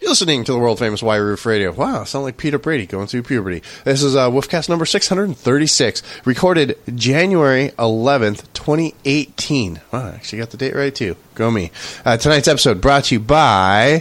You're 0.00 0.10
listening 0.10 0.44
to 0.44 0.52
the 0.52 0.58
world 0.58 0.78
famous 0.78 1.02
White 1.02 1.16
Roof 1.18 1.44
Radio. 1.44 1.72
Wow, 1.72 2.04
sound 2.04 2.24
like 2.24 2.38
Peter 2.38 2.58
Brady 2.58 2.86
going 2.86 3.06
through 3.06 3.22
puberty. 3.22 3.62
This 3.84 4.02
is 4.02 4.16
uh, 4.16 4.30
Wolfcast 4.30 4.70
number 4.70 4.86
636, 4.86 6.02
recorded 6.24 6.78
January 6.94 7.68
11th, 7.78 8.50
2018. 8.54 9.80
Wow, 9.92 10.06
I 10.06 10.08
actually 10.12 10.38
got 10.38 10.50
the 10.50 10.56
date 10.56 10.74
right 10.74 10.94
too. 10.94 11.16
Go 11.34 11.50
me. 11.50 11.70
Uh, 12.04 12.16
tonight's 12.16 12.48
episode 12.48 12.80
brought 12.80 13.04
to 13.04 13.16
you 13.16 13.20
by 13.20 14.00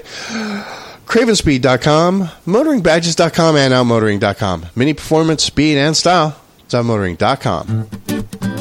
Cravenspeed.com, 1.05 2.29
MotoringBadges.com, 2.45 3.55
and 3.57 3.73
OutMotoring.com. 3.73 4.67
Mini 4.75 4.93
performance, 4.93 5.43
speed, 5.43 5.77
and 5.77 5.97
style. 5.97 6.39
It's 6.63 6.73
OutMotoring.com. 6.75 8.58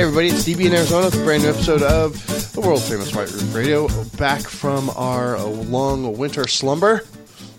Hey 0.00 0.06
everybody, 0.06 0.28
it's 0.28 0.48
DB 0.48 0.64
in 0.64 0.72
Arizona. 0.72 1.08
It's 1.08 1.16
a 1.16 1.22
brand 1.24 1.42
new 1.42 1.50
episode 1.50 1.82
of 1.82 2.54
the 2.54 2.62
world 2.62 2.82
famous 2.82 3.14
White 3.14 3.30
Roof 3.30 3.54
Radio. 3.54 3.86
Back 4.16 4.40
from 4.40 4.88
our 4.96 5.38
long 5.38 6.16
winter 6.16 6.48
slumber. 6.48 7.02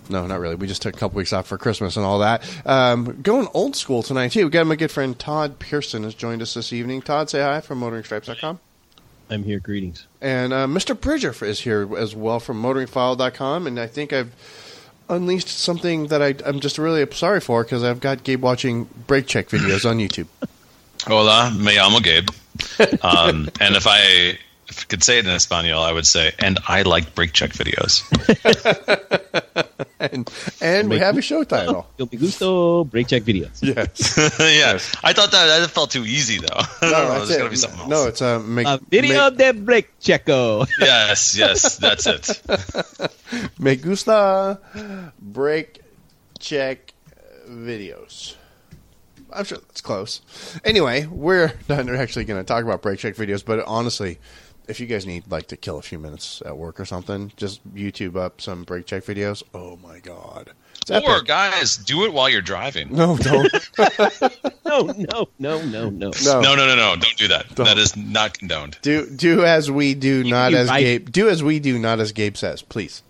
No, 0.10 0.26
not 0.26 0.40
really. 0.40 0.56
We 0.56 0.66
just 0.66 0.82
took 0.82 0.96
a 0.96 0.98
couple 0.98 1.18
weeks 1.18 1.34
off 1.34 1.46
for 1.46 1.60
Christmas 1.60 1.98
and 1.98 2.04
all 2.04 2.18
that. 2.18 2.44
Um, 2.66 3.22
going 3.22 3.48
old 3.54 3.76
school 3.76 4.02
tonight 4.02 4.32
too. 4.32 4.46
We 4.46 4.50
got 4.50 4.66
my 4.66 4.76
good 4.76 4.90
friend 4.90 5.20
Todd 5.20 5.60
Pearson 5.60 6.02
has 6.02 6.16
joined 6.16 6.42
us 6.42 6.56
this 6.56 6.74
evening. 6.74 7.04
Todd, 7.04 7.30
say 7.30 7.42
hi 7.42 7.62
from 7.62 7.80
MotoringStripes.com. 7.80 8.60
I'm 9.30 9.44
here. 9.44 9.60
Greetings. 9.60 10.08
And 10.20 10.52
uh, 10.52 10.66
Mr. 10.66 11.00
Bridger 11.00 11.36
is 11.46 11.60
here 11.60 11.96
as 11.96 12.16
well 12.16 12.40
from 12.40 12.60
MotoringFile.com. 12.60 13.68
And 13.68 13.80
I 13.80 13.86
think 13.86 14.14
I've 14.14 14.34
unleashed 15.10 15.50
something 15.50 16.08
that 16.08 16.24
I, 16.24 16.34
I'm 16.44 16.60
just 16.60 16.80
really 16.80 17.06
sorry 17.12 17.40
for 17.40 17.64
because 17.64 17.84
I've 17.84 18.00
got 18.00 18.24
Gabe 18.24 18.42
watching 18.42 18.86
brake 19.06 19.28
check 19.28 19.50
videos 19.50 19.88
on 19.88 20.00
YouTube. 20.00 20.26
Hola, 21.08 21.52
me 21.52 21.76
llamo 21.76 22.02
Gabe. 22.02 22.30
Um, 23.02 23.50
and 23.60 23.76
if 23.76 23.88
I 23.88 24.38
if 24.68 24.82
I 24.82 24.84
could 24.88 25.04
say 25.04 25.18
it 25.20 25.26
in 25.26 25.32
Espanol, 25.32 25.82
I 25.84 25.92
would 25.92 26.06
say, 26.06 26.32
and 26.40 26.60
I 26.68 26.84
like 26.84 27.14
brake 27.16 27.34
check 27.34 27.52
videos. 27.52 28.04
and 30.00 30.30
and 30.62 30.90
we 30.90 31.00
have 31.00 31.18
a 31.18 31.22
show 31.22 31.44
title. 31.44 31.88
Yo 31.98 32.08
me 32.12 32.18
gusto 32.18 32.84
brake 32.86 33.08
check 33.08 33.24
videos. 33.24 33.60
Yes. 33.62 34.16
yeah, 34.40 34.80
I 35.04 35.14
thought 35.14 35.32
that 35.32 35.60
that 35.60 35.70
felt 35.72 35.92
too 35.92 36.06
easy 36.06 36.38
though. 36.40 36.62
No, 36.82 36.90
There's 36.90 37.30
that's 37.30 37.30
got 37.32 37.38
to 37.38 37.46
it. 37.46 37.50
be 37.50 37.56
something 37.56 37.80
else. 37.82 37.90
No, 37.90 38.08
it's 38.08 38.22
a 38.22 38.40
make, 38.40 38.68
A 38.68 38.80
video 38.90 39.30
de 39.32 39.54
brake 39.54 39.90
checo. 40.00 40.68
Yes, 40.80 41.36
yes, 41.36 41.78
that's 41.78 42.06
it. 42.06 42.42
Me 43.60 43.76
gusta 43.76 44.60
brake 45.20 45.82
check 46.40 46.94
videos. 47.50 48.36
I'm 49.34 49.46
sure 49.46 49.58
that's 49.60 49.82
close. 49.82 50.22
Anyway, 50.64 51.06
we're 51.06 51.54
not 51.70 51.88
actually 51.90 52.26
going 52.26 52.40
to 52.42 52.46
talk 52.48 52.64
about 52.64 52.82
brake 52.82 53.00
check 53.00 53.16
videos, 53.16 53.44
but 53.44 53.64
honestly, 53.66 54.20
if 54.68 54.80
you 54.80 54.88
guys 54.88 55.06
need 55.06 55.30
like 55.30 55.48
to 55.48 55.58
kill 55.58 55.78
a 55.78 55.82
few 55.82 56.00
minutes 56.00 56.42
at 56.46 56.58
work 56.58 56.80
or 56.80 56.86
something, 56.86 57.32
just 57.38 57.66
YouTube 57.74 58.16
up 58.16 58.42
some 58.42 58.64
brake 58.64 58.86
check 58.86 59.04
videos. 59.04 59.44
Oh 59.54 59.78
my 59.78 60.00
god. 60.00 60.52
It's 60.82 60.90
Or 60.92 61.16
epic. 61.16 61.28
guys, 61.28 61.78
do 61.78 62.06
it 62.06 62.14
while 62.14 62.28
you're 62.30 62.42
driving. 62.42 62.96
No, 62.96 63.18
don't. 63.18 63.52
No, 64.72 64.84
no, 64.84 65.28
no, 65.38 65.62
no, 65.66 65.90
no. 65.90 66.12
No. 66.24 66.40
No, 66.40 66.56
no, 66.56 66.66
no, 66.66 66.76
no! 66.78 66.96
Don't 66.96 67.18
do 67.18 67.28
that. 67.28 67.54
Don't. 67.56 67.66
That 67.66 67.78
is 67.78 67.98
not 67.98 68.38
condoned. 68.40 68.78
Do 68.82 69.06
do 69.10 69.44
as 69.44 69.70
we 69.70 69.96
do, 69.96 70.24
not 70.24 70.52
you 70.54 70.58
as 70.60 70.70
right. 70.70 70.80
Gabe. 70.80 71.12
Do 71.12 71.28
as 71.28 71.44
we 71.44 71.60
do, 71.60 71.78
not 71.78 72.00
as 72.00 72.14
Gabe 72.14 72.38
says, 72.38 72.62
please. 72.62 73.04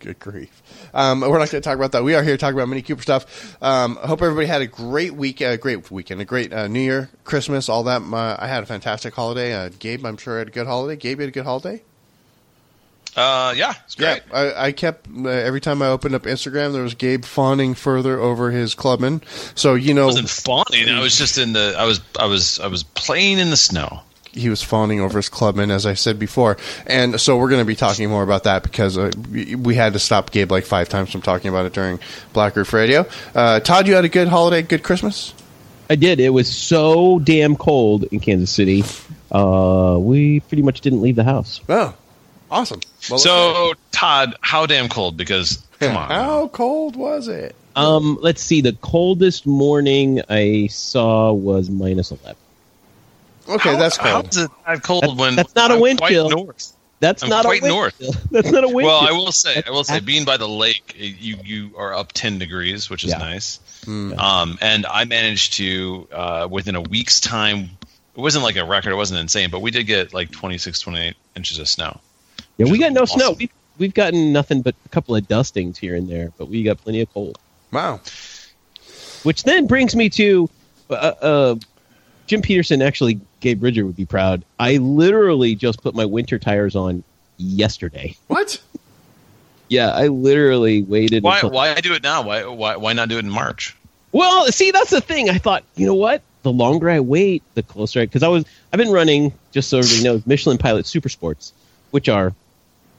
Good 0.00 0.18
grief. 0.18 0.62
Um, 0.94 1.20
we're 1.20 1.38
not 1.38 1.50
going 1.50 1.60
to 1.60 1.60
talk 1.60 1.76
about 1.76 1.92
that. 1.92 2.04
We 2.04 2.14
are 2.14 2.22
here 2.22 2.36
talking 2.36 2.56
about 2.56 2.68
Mini 2.68 2.82
Cooper 2.82 3.02
stuff. 3.02 3.56
Um, 3.60 3.98
I 4.02 4.06
hope 4.06 4.22
everybody 4.22 4.46
had 4.46 4.62
a 4.62 4.66
great 4.66 5.14
week, 5.14 5.40
a 5.40 5.56
great 5.56 5.90
weekend, 5.90 6.20
a 6.20 6.24
great 6.24 6.52
uh, 6.52 6.68
New 6.68 6.80
Year, 6.80 7.10
Christmas, 7.24 7.68
all 7.68 7.82
that. 7.84 8.02
My, 8.02 8.36
I 8.40 8.46
had 8.46 8.62
a 8.62 8.66
fantastic 8.66 9.12
holiday. 9.14 9.52
Uh, 9.52 9.70
Gabe, 9.78 10.06
I'm 10.06 10.16
sure 10.16 10.38
had 10.38 10.48
a 10.48 10.52
good 10.52 10.66
holiday. 10.66 10.96
Gabe, 10.96 11.18
you 11.18 11.22
had 11.22 11.28
a 11.28 11.32
good 11.32 11.44
holiday. 11.44 11.82
Uh, 13.16 13.54
yeah, 13.56 13.74
it's 13.84 13.94
great. 13.94 14.22
Yeah, 14.30 14.36
I, 14.36 14.66
I 14.66 14.72
kept 14.72 15.08
uh, 15.08 15.28
every 15.28 15.60
time 15.60 15.82
I 15.82 15.86
opened 15.88 16.14
up 16.16 16.22
Instagram, 16.22 16.72
there 16.72 16.82
was 16.82 16.94
Gabe 16.94 17.24
fawning 17.24 17.74
further 17.74 18.18
over 18.18 18.50
his 18.50 18.74
clubman. 18.74 19.22
So 19.54 19.74
you 19.74 19.94
know, 19.94 20.02
I 20.02 20.06
wasn't 20.06 20.30
fawning. 20.30 20.88
I 20.88 21.00
was 21.00 21.16
just 21.16 21.38
in 21.38 21.52
the. 21.52 21.76
I 21.78 21.84
was. 21.84 22.00
I 22.18 22.26
was. 22.26 22.58
I 22.58 22.66
was 22.66 22.82
playing 22.82 23.38
in 23.38 23.50
the 23.50 23.56
snow. 23.56 24.00
He 24.34 24.48
was 24.48 24.62
fawning 24.62 25.00
over 25.00 25.18
his 25.18 25.28
clubman, 25.28 25.70
as 25.70 25.86
I 25.86 25.94
said 25.94 26.18
before. 26.18 26.56
And 26.86 27.20
so 27.20 27.36
we're 27.36 27.48
going 27.48 27.60
to 27.62 27.66
be 27.66 27.76
talking 27.76 28.08
more 28.10 28.22
about 28.22 28.44
that 28.44 28.62
because 28.62 28.98
uh, 28.98 29.10
we 29.30 29.54
we 29.54 29.74
had 29.74 29.92
to 29.94 29.98
stop 29.98 30.30
Gabe 30.30 30.50
like 30.50 30.64
five 30.64 30.88
times 30.88 31.10
from 31.10 31.22
talking 31.22 31.48
about 31.48 31.66
it 31.66 31.72
during 31.72 31.98
Black 32.32 32.56
Roof 32.56 32.72
Radio. 32.72 33.06
Uh, 33.34 33.60
Todd, 33.60 33.86
you 33.86 33.94
had 33.94 34.04
a 34.04 34.08
good 34.08 34.28
holiday, 34.28 34.62
good 34.62 34.82
Christmas. 34.82 35.34
I 35.88 35.96
did. 35.96 36.18
It 36.18 36.30
was 36.30 36.48
so 36.54 37.18
damn 37.18 37.56
cold 37.56 38.04
in 38.04 38.20
Kansas 38.20 38.50
City. 38.50 38.82
Uh, 39.30 39.98
we 40.00 40.40
pretty 40.40 40.62
much 40.62 40.80
didn't 40.80 41.02
leave 41.02 41.16
the 41.16 41.24
house. 41.24 41.60
Oh, 41.68 41.94
awesome. 42.50 42.80
Well, 43.10 43.18
So, 43.18 43.74
Todd, 43.92 44.34
how 44.40 44.64
damn 44.66 44.88
cold? 44.88 45.16
Because 45.16 45.62
come 45.80 45.96
on, 45.96 46.08
how 46.08 46.48
cold 46.48 46.96
was 46.96 47.28
it? 47.28 47.54
Um, 47.76 48.18
let's 48.22 48.40
see. 48.40 48.60
The 48.60 48.72
coldest 48.74 49.46
morning 49.46 50.22
I 50.28 50.68
saw 50.68 51.32
was 51.32 51.68
minus 51.68 52.12
eleven. 52.12 52.36
Okay, 53.48 53.72
How- 53.72 53.76
that's 53.78 53.98
cold. 53.98 54.28
is 54.30 54.36
it 54.38 54.50
that 54.66 54.82
cold 54.82 55.02
That's- 55.02 55.18
when 55.18 55.36
that's 55.36 55.54
not 55.54 55.70
a 55.70 55.74
I'm 55.74 55.80
wind 55.80 55.98
quite 55.98 56.10
chill. 56.10 56.30
north? 56.30 56.72
That's 57.00 57.22
I'm 57.22 57.28
not 57.28 57.44
quite 57.44 57.60
a 57.60 57.64
wind 57.64 57.74
north. 57.74 57.98
chill. 57.98 58.12
That's 58.30 58.50
not 58.50 58.64
a 58.64 58.68
wind. 58.68 58.86
Chill. 58.86 58.98
Well, 59.00 59.06
I 59.06 59.12
will 59.12 59.32
say, 59.32 59.62
I 59.66 59.70
will 59.70 59.84
say, 59.84 60.00
being 60.00 60.24
by 60.24 60.38
the 60.38 60.48
lake, 60.48 60.94
you 60.96 61.36
you 61.44 61.70
are 61.76 61.92
up 61.92 62.12
ten 62.12 62.38
degrees, 62.38 62.88
which 62.88 63.04
is 63.04 63.10
Yeah. 63.10 63.18
nice. 63.18 63.58
Hmm. 63.84 64.18
Um, 64.18 64.58
and 64.62 64.86
I 64.86 65.04
managed 65.04 65.54
to 65.54 66.08
uh, 66.12 66.48
within 66.50 66.76
a 66.76 66.80
week's 66.80 67.20
time. 67.20 67.68
It 68.16 68.20
wasn't 68.20 68.44
like 68.44 68.56
a 68.56 68.64
record. 68.64 68.92
It 68.92 68.96
wasn't 68.96 69.20
insane, 69.20 69.50
but 69.50 69.60
we 69.60 69.70
did 69.70 69.84
get 69.84 70.14
like 70.14 70.30
26, 70.30 70.80
28 70.80 71.14
inches 71.36 71.58
of 71.58 71.68
snow. 71.68 72.00
Yeah, 72.56 72.70
we 72.70 72.78
got 72.78 72.92
no 72.92 73.02
awesome. 73.02 73.18
snow. 73.20 73.32
We've, 73.38 73.50
we've 73.76 73.92
gotten 73.94 74.32
nothing 74.32 74.62
but 74.62 74.74
a 74.86 74.88
couple 74.88 75.14
of 75.16 75.26
dustings 75.28 75.76
here 75.76 75.96
and 75.96 76.08
there, 76.08 76.32
but 76.38 76.48
we 76.48 76.62
got 76.62 76.78
plenty 76.78 77.00
of 77.00 77.12
cold. 77.12 77.38
Wow. 77.72 78.00
Which 79.24 79.42
then 79.42 79.66
brings 79.66 79.94
me 79.96 80.08
to 80.10 80.48
uh, 80.88 80.92
uh, 80.94 81.54
Jim 82.28 82.40
Peterson. 82.40 82.82
Actually, 82.82 83.20
Gabe 83.44 83.60
Bridger 83.60 83.84
would 83.84 83.94
be 83.94 84.06
proud. 84.06 84.42
I 84.58 84.78
literally 84.78 85.54
just 85.54 85.82
put 85.82 85.94
my 85.94 86.06
winter 86.06 86.38
tires 86.38 86.74
on 86.74 87.04
yesterday. 87.36 88.16
What? 88.28 88.58
Yeah, 89.68 89.90
I 89.90 90.08
literally 90.08 90.82
waited. 90.82 91.22
Why 91.22 91.36
until- 91.36 91.50
why 91.50 91.74
do 91.74 91.92
it 91.92 92.02
now? 92.02 92.22
Why 92.22 92.46
why 92.46 92.76
why 92.76 92.94
not 92.94 93.10
do 93.10 93.16
it 93.16 93.24
in 93.24 93.30
March? 93.30 93.76
Well, 94.12 94.46
see, 94.46 94.70
that's 94.70 94.88
the 94.90 95.02
thing. 95.02 95.28
I 95.28 95.36
thought, 95.36 95.62
you 95.76 95.86
know 95.86 95.94
what? 95.94 96.22
The 96.42 96.52
longer 96.52 96.88
I 96.88 97.00
wait, 97.00 97.42
the 97.52 97.62
closer 97.62 98.00
I. 98.00 98.06
Because 98.06 98.22
I 98.22 98.28
was, 98.28 98.46
I've 98.72 98.78
been 98.78 98.92
running, 98.92 99.32
just 99.52 99.68
so 99.68 99.78
everybody 99.78 100.04
knows, 100.04 100.26
Michelin 100.26 100.56
Pilot 100.56 100.86
Super 100.86 101.10
Sports, 101.10 101.52
which 101.90 102.08
are 102.08 102.32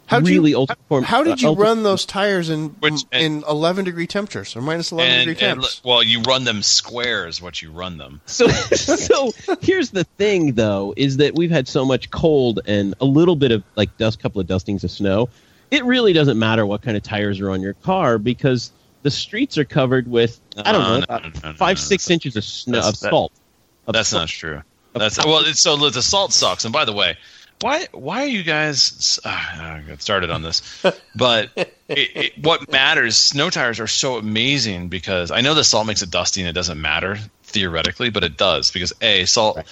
How'd 0.08 0.28
really 0.28 0.52
you, 0.52 0.58
ultra 0.58 0.76
form. 0.88 1.04
How 1.04 1.24
did 1.24 1.42
you 1.42 1.50
uh, 1.50 1.54
run 1.56 1.84
those 1.84 2.06
tires 2.06 2.50
in 2.50 2.70
Which- 2.80 3.04
in 3.12 3.44
11 3.50 3.86
degree 3.86 4.06
temperatures 4.08 4.56
or 4.56 4.62
minus 4.62 4.92
11 4.92 5.12
And, 5.14 5.28
degree 5.28 5.48
and 5.48 5.62
temps? 5.62 5.82
well, 5.84 6.04
you 6.04 6.22
run 6.22 6.44
them 6.44 6.62
square 6.62 7.28
is 7.28 7.42
what 7.42 7.62
you 7.62 7.72
run 7.72 7.98
them. 7.98 8.22
So, 8.26 8.48
so 8.50 9.32
here's 9.62 9.90
the 9.92 10.04
thing, 10.04 10.54
though, 10.54 10.94
is 10.96 11.18
that 11.18 11.36
we've 11.36 11.50
had 11.52 11.68
so 11.68 11.86
much 11.86 12.12
cold 12.12 12.60
and 12.68 12.94
a 13.02 13.06
little 13.06 13.36
bit 13.36 13.52
of 13.52 13.64
like 13.76 13.98
dust, 13.98 14.20
couple 14.20 14.40
of 14.40 14.48
dustings 14.48 14.84
of 14.84 14.92
snow. 14.92 15.30
It 15.72 15.84
really 15.86 16.14
doesn't 16.14 16.38
matter 16.38 16.66
what 16.66 16.82
kind 16.84 16.96
of 16.96 17.02
tires 17.04 17.40
are 17.40 17.50
on 17.50 17.62
your 17.62 17.74
car 17.74 18.18
because 18.20 18.72
the 19.02 19.10
streets 19.12 19.58
are 19.58 19.66
covered 19.66 20.08
with 20.08 20.40
I 20.58 20.72
don't 20.72 20.82
Uh, 20.82 20.88
know 20.88 20.98
no, 20.98 21.04
about 21.04 21.24
no, 21.24 21.30
no, 21.30 21.52
no, 21.52 21.58
five 21.58 21.78
no. 21.78 21.82
six 21.82 22.10
inches 22.12 22.36
of 22.36 22.44
snow 22.44 22.74
That's- 22.78 22.94
of 22.94 23.00
that- 23.02 23.10
salt. 23.10 23.32
Of 23.88 23.94
That's 23.94 24.10
salt. 24.10 24.22
not 24.22 24.30
true. 24.30 24.62
That's 24.94 25.18
well. 25.26 25.40
It's, 25.46 25.60
so 25.60 25.76
the 25.90 26.02
salt 26.02 26.32
sucks. 26.32 26.64
And 26.64 26.72
by 26.72 26.86
the 26.86 26.94
way, 26.94 27.18
why 27.66 27.88
why 27.94 28.22
are 28.22 28.28
you 28.28 28.44
guys? 28.44 29.20
Uh, 29.26 29.30
I 29.30 29.84
got 29.88 30.00
started 30.00 30.30
on 30.30 30.44
this, 30.44 30.62
but 31.16 31.50
it, 31.56 31.74
it, 31.90 32.34
what 32.46 32.72
matters? 32.72 33.18
Snow 33.18 33.50
tires 33.50 33.80
are 33.80 33.88
so 33.88 34.18
amazing 34.18 34.88
because 34.88 35.32
I 35.32 35.42
know 35.42 35.56
the 35.56 35.64
salt 35.64 35.88
makes 35.88 36.04
it 36.04 36.12
dusty 36.12 36.42
and 36.42 36.48
it 36.48 36.54
doesn't 36.54 36.80
matter 36.80 37.18
theoretically, 37.42 38.12
but 38.12 38.24
it 38.24 38.38
does 38.38 38.70
because 38.70 38.94
a 39.02 39.26
salt 39.26 39.64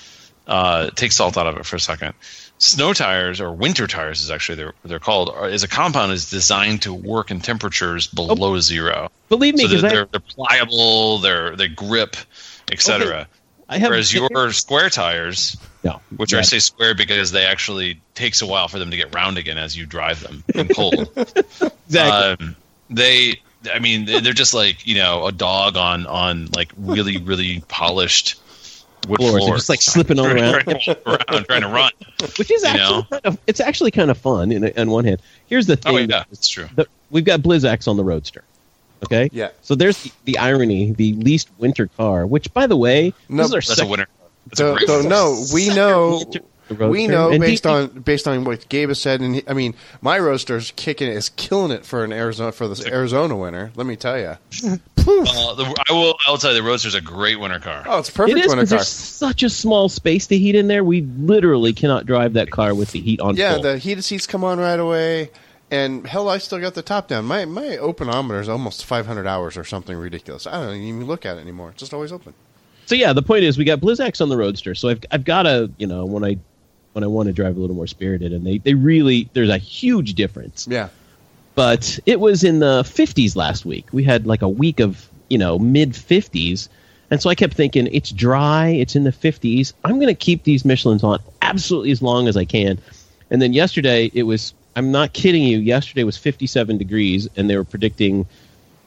uh, 0.47 0.89
take 0.95 1.11
salt 1.11 1.37
out 1.37 1.45
of 1.45 1.55
it 1.57 1.67
for 1.67 1.75
a 1.75 1.79
second. 1.79 2.15
Snow 2.57 2.93
tires 2.93 3.39
or 3.39 3.51
winter 3.53 3.85
tires 3.85 4.21
is 4.21 4.31
actually 4.31 4.55
they're 4.55 4.73
they're 4.83 4.97
called 4.97 5.31
is 5.51 5.61
a 5.61 5.67
compound 5.67 6.13
is 6.13 6.31
designed 6.31 6.81
to 6.81 6.95
work 6.95 7.29
in 7.29 7.41
temperatures 7.41 8.07
below 8.07 8.59
zero. 8.59 9.11
Believe 9.29 9.53
me, 9.53 9.67
So 9.67 9.67
they're, 9.67 9.77
I, 9.77 9.93
they're, 9.93 10.05
they're 10.05 10.19
pliable, 10.19 11.19
they're 11.19 11.55
they 11.55 11.67
grip, 11.67 12.15
etc. 12.71 13.27
I 13.69 13.77
have 13.77 13.91
Whereas 13.91 14.11
your 14.15 14.51
square 14.51 14.89
tires, 14.89 15.57
no, 15.83 16.01
which 16.17 16.33
yeah. 16.33 16.39
I 16.39 16.41
say 16.43 16.59
square 16.59 16.95
because 16.95 17.31
they 17.31 17.45
actually 17.45 17.99
takes 18.15 18.41
a 18.41 18.45
while 18.45 18.67
for 18.67 18.79
them 18.79 18.91
to 18.91 18.97
get 18.97 19.13
round 19.13 19.37
again 19.37 19.57
as 19.57 19.77
you 19.77 19.85
drive 19.85 20.21
them 20.21 20.43
in 20.55 20.67
cold. 20.69 21.09
exactly. 21.17 22.45
um, 22.47 22.55
they, 22.89 23.39
I 23.71 23.79
mean, 23.79 24.05
they're 24.05 24.21
they're 24.21 24.33
just 24.33 24.53
like 24.53 24.85
you 24.87 24.95
know 24.95 25.25
a 25.25 25.31
dog 25.31 25.77
on 25.77 26.05
on 26.07 26.47
like 26.55 26.71
really 26.77 27.17
really 27.17 27.61
polished 27.67 28.39
wood 29.07 29.19
Floors. 29.19 29.43
floors, 29.43 29.59
just, 29.59 29.69
like, 29.69 29.81
slipping 29.81 30.19
all 30.19 30.27
around. 30.27 30.63
trying, 30.63 30.79
to, 30.79 31.09
around, 31.09 31.45
trying 31.45 31.61
to 31.61 31.67
run. 31.67 31.91
which 32.37 32.51
is 32.51 32.63
actually 32.63 32.79
know? 32.79 33.03
kind 33.09 33.25
of 33.25 33.39
it's 33.47 33.59
actually 33.59 33.91
kind 33.91 34.09
of 34.09 34.17
fun 34.17 34.51
in, 34.51 34.71
on 34.77 34.89
one 34.89 35.05
hand. 35.05 35.21
Here's 35.47 35.67
the 35.67 35.75
thing: 35.75 35.95
Oh 35.95 35.97
yeah, 35.97 36.23
it's 36.31 36.47
true. 36.47 36.67
the, 36.75 36.87
we've 37.11 37.25
got 37.25 37.41
Blizzaks 37.41 37.87
on 37.87 37.97
the 37.97 38.03
Roadster. 38.03 38.43
Okay, 39.03 39.29
Yeah. 39.33 39.49
So 39.61 39.75
there's 39.75 40.01
the, 40.03 40.11
the 40.25 40.37
irony: 40.37 40.91
the 40.93 41.13
least 41.13 41.49
winter 41.57 41.87
car. 41.87 42.25
Which, 42.25 42.53
by 42.53 42.67
the 42.67 42.77
way, 42.77 43.13
No, 43.27 43.37
this 43.37 43.47
is 43.47 43.53
our 43.53 43.59
That's 43.59 43.75
second, 43.75 43.91
winner. 43.91 44.07
That's 44.19 44.21
a 44.21 44.22
So, 44.53 44.75
great 44.75 44.87
so 44.87 45.01
no, 45.01 45.43
we 45.53 45.69
know 45.69 46.21
we 46.69 47.07
know 47.07 47.31
And 47.31 47.41
based 47.41 47.65
he- 47.65 47.69
on 47.69 47.87
based 47.87 48.27
on 48.27 48.43
what 48.45 48.67
Gabe 48.69 48.89
has 48.89 48.99
said, 49.01 49.21
and 49.21 49.35
he, 49.35 49.43
I 49.47 49.53
mean, 49.53 49.75
my 50.01 50.17
Roadster's 50.19 50.71
kicking 50.75 51.07
it, 51.07 51.15
is 51.15 51.29
killing 51.29 51.71
it 51.71 51.85
for 51.85 52.03
an 52.03 52.11
Arizona 52.13 52.51
for 52.51 52.67
this 52.67 52.85
Arizona 52.85 53.35
winter. 53.35 53.71
Let 53.75 53.85
me 53.87 53.95
tell 53.95 54.19
you. 54.19 54.37
Uh, 55.05 55.53
the, 55.55 55.83
I 55.89 55.91
will. 55.91 56.15
I 56.25 56.31
will 56.31 56.37
tell 56.37 56.53
you, 56.53 56.61
the 56.61 56.65
Roadster's 56.65 56.95
a 56.95 57.01
great 57.01 57.37
winter 57.37 57.59
car. 57.59 57.83
Oh, 57.85 57.99
it's 57.99 58.07
a 58.07 58.13
perfect 58.13 58.39
is 58.39 58.47
winter 58.47 58.61
because 58.61 58.69
car. 58.69 58.77
there's 58.77 58.87
such 58.87 59.43
a 59.43 59.49
small 59.49 59.89
space 59.89 60.27
to 60.27 60.37
heat 60.37 60.55
in 60.55 60.69
there. 60.69 60.81
We 60.81 61.01
literally 61.01 61.73
cannot 61.73 62.05
drive 62.05 62.33
that 62.33 62.51
car 62.51 62.73
with 62.73 62.93
the 62.93 63.01
heat 63.01 63.19
on. 63.19 63.35
Yeah, 63.35 63.55
full. 63.55 63.63
the 63.63 63.77
heated 63.77 64.03
seats 64.03 64.25
come 64.27 64.45
on 64.45 64.59
right 64.59 64.79
away, 64.79 65.29
and 65.69 66.07
hell, 66.07 66.29
I 66.29 66.37
still 66.37 66.59
got 66.61 66.73
the 66.75 66.81
top 66.81 67.09
down. 67.09 67.25
My 67.25 67.43
my 67.43 67.63
openometer 67.81 68.39
is 68.39 68.47
almost 68.47 68.85
500 68.85 69.27
hours 69.27 69.57
or 69.57 69.65
something 69.65 69.97
ridiculous. 69.97 70.47
I 70.47 70.51
don't 70.63 70.75
even 70.77 71.05
look 71.05 71.25
at 71.25 71.35
it 71.35 71.41
anymore. 71.41 71.71
It's 71.71 71.79
just 71.81 71.93
always 71.93 72.13
open. 72.13 72.33
So 72.85 72.95
yeah, 72.95 73.13
the 73.13 73.21
point 73.21 73.43
is 73.43 73.57
we 73.57 73.65
got 73.65 73.79
Blizzaks 73.79 74.21
on 74.21 74.29
the 74.29 74.37
Roadster. 74.37 74.75
So 74.75 74.89
I've 74.89 75.03
I've 75.11 75.23
got 75.23 75.43
to 75.43 75.71
you 75.77 75.87
know 75.87 76.05
when 76.05 76.23
I 76.23 76.37
when 76.93 77.03
I 77.03 77.07
want 77.07 77.27
to 77.27 77.33
drive 77.33 77.57
a 77.57 77.59
little 77.59 77.75
more 77.75 77.87
spirited, 77.87 78.33
and 78.33 78.45
they 78.45 78.57
they 78.59 78.73
really 78.73 79.29
there's 79.33 79.49
a 79.49 79.57
huge 79.57 80.13
difference. 80.13 80.67
Yeah. 80.69 80.89
But 81.55 81.99
it 82.05 82.19
was 82.19 82.43
in 82.43 82.59
the 82.59 82.81
50s 82.81 83.35
last 83.35 83.63
week. 83.63 83.85
We 83.91 84.03
had 84.03 84.25
like 84.25 84.41
a 84.41 84.49
week 84.49 84.79
of 84.79 85.07
you 85.29 85.37
know 85.37 85.59
mid 85.59 85.91
50s, 85.91 86.67
and 87.09 87.21
so 87.21 87.29
I 87.29 87.35
kept 87.35 87.53
thinking 87.53 87.87
it's 87.91 88.11
dry, 88.11 88.69
it's 88.69 88.95
in 88.95 89.03
the 89.03 89.11
50s. 89.11 89.73
I'm 89.83 89.95
going 89.95 90.07
to 90.07 90.15
keep 90.15 90.43
these 90.43 90.65
Michelin's 90.65 91.03
on 91.03 91.19
absolutely 91.41 91.91
as 91.91 92.01
long 92.01 92.27
as 92.27 92.35
I 92.37 92.45
can. 92.45 92.79
And 93.29 93.41
then 93.41 93.53
yesterday 93.53 94.11
it 94.13 94.23
was. 94.23 94.53
I'm 94.75 94.91
not 94.91 95.13
kidding 95.13 95.43
you. 95.43 95.59
Yesterday 95.59 96.03
was 96.03 96.17
57 96.17 96.79
degrees, 96.79 97.29
and 97.37 97.47
they 97.47 97.55
were 97.55 97.63
predicting, 97.63 98.25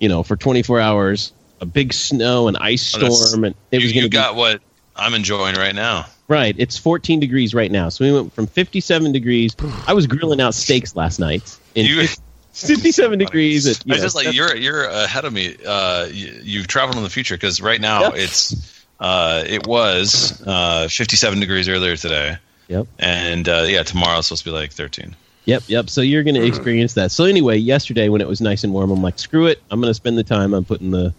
you 0.00 0.08
know, 0.08 0.24
for 0.24 0.34
24 0.36 0.80
hours 0.80 1.32
a 1.60 1.66
big 1.66 1.92
snow 1.92 2.48
and 2.48 2.56
ice 2.56 2.94
Oh, 2.96 3.08
storm, 3.10 3.44
and 3.44 3.54
it 3.70 3.80
you, 3.80 3.86
was 3.86 3.92
going 3.92 3.96
you 3.96 4.02
to 4.02 4.08
be 4.08 4.16
got 4.16 4.34
what 4.36 4.60
I'm 4.94 5.14
enjoying 5.14 5.56
right 5.56 5.74
now. 5.74 6.06
Right. 6.28 6.54
It's 6.58 6.76
14 6.76 7.20
degrees 7.20 7.54
right 7.54 7.70
now. 7.70 7.88
So 7.88 8.04
we 8.04 8.12
went 8.12 8.32
from 8.32 8.46
57 8.46 9.12
degrees. 9.12 9.54
I 9.86 9.92
was 9.94 10.06
grilling 10.06 10.40
out 10.40 10.54
steaks 10.54 10.96
last 10.96 11.18
night. 11.20 11.56
In 11.74 11.86
You- 11.86 12.06
57 12.52 13.18
degrees. 13.18 13.66
At, 13.66 13.86
you 13.86 13.94
I 13.94 13.96
know, 13.98 14.02
just 14.02 14.16
like 14.16 14.32
you're 14.34 14.56
you're 14.56 14.84
ahead 14.84 15.24
of 15.24 15.32
me. 15.32 15.56
Uh, 15.66 16.06
you, 16.10 16.40
you've 16.42 16.66
traveled 16.66 16.96
in 16.96 17.02
the 17.02 17.10
future 17.10 17.34
because 17.36 17.60
right 17.60 17.80
now 17.80 18.00
Yep. 18.04 18.12
it's 18.16 18.84
uh, 18.98 19.44
it 19.46 19.66
was 19.66 20.42
uh, 20.46 20.88
57 20.90 21.38
degrees 21.38 21.68
earlier 21.68 21.96
today, 21.96 22.38
Yep. 22.68 22.86
and 22.98 23.46
uh, 23.48 23.64
yeah, 23.68 23.82
tomorrow 23.82 24.18
it's 24.18 24.28
supposed 24.28 24.44
to 24.44 24.50
be 24.50 24.54
like 24.54 24.72
13. 24.72 25.14
Yep. 25.44 25.64
Yep. 25.66 25.90
So 25.90 26.00
you're 26.00 26.22
going 26.24 26.34
to 26.34 26.44
experience 26.46 26.94
that. 26.94 27.10
So 27.12 27.24
anyway, 27.24 27.58
yesterday 27.58 28.08
when 28.08 28.20
it 28.22 28.26
was 28.26 28.40
nice 28.40 28.64
and 28.64 28.72
warm, 28.72 28.90
I'm 28.90 29.02
like, 29.02 29.18
screw 29.18 29.46
it. 29.46 29.62
I'm 29.70 29.80
going 29.80 29.90
to 29.90 29.94
spend 29.94 30.16
the 30.18 30.24
time 30.24 30.54
on 30.54 30.64
putting 30.64 30.90
the. 30.90 31.12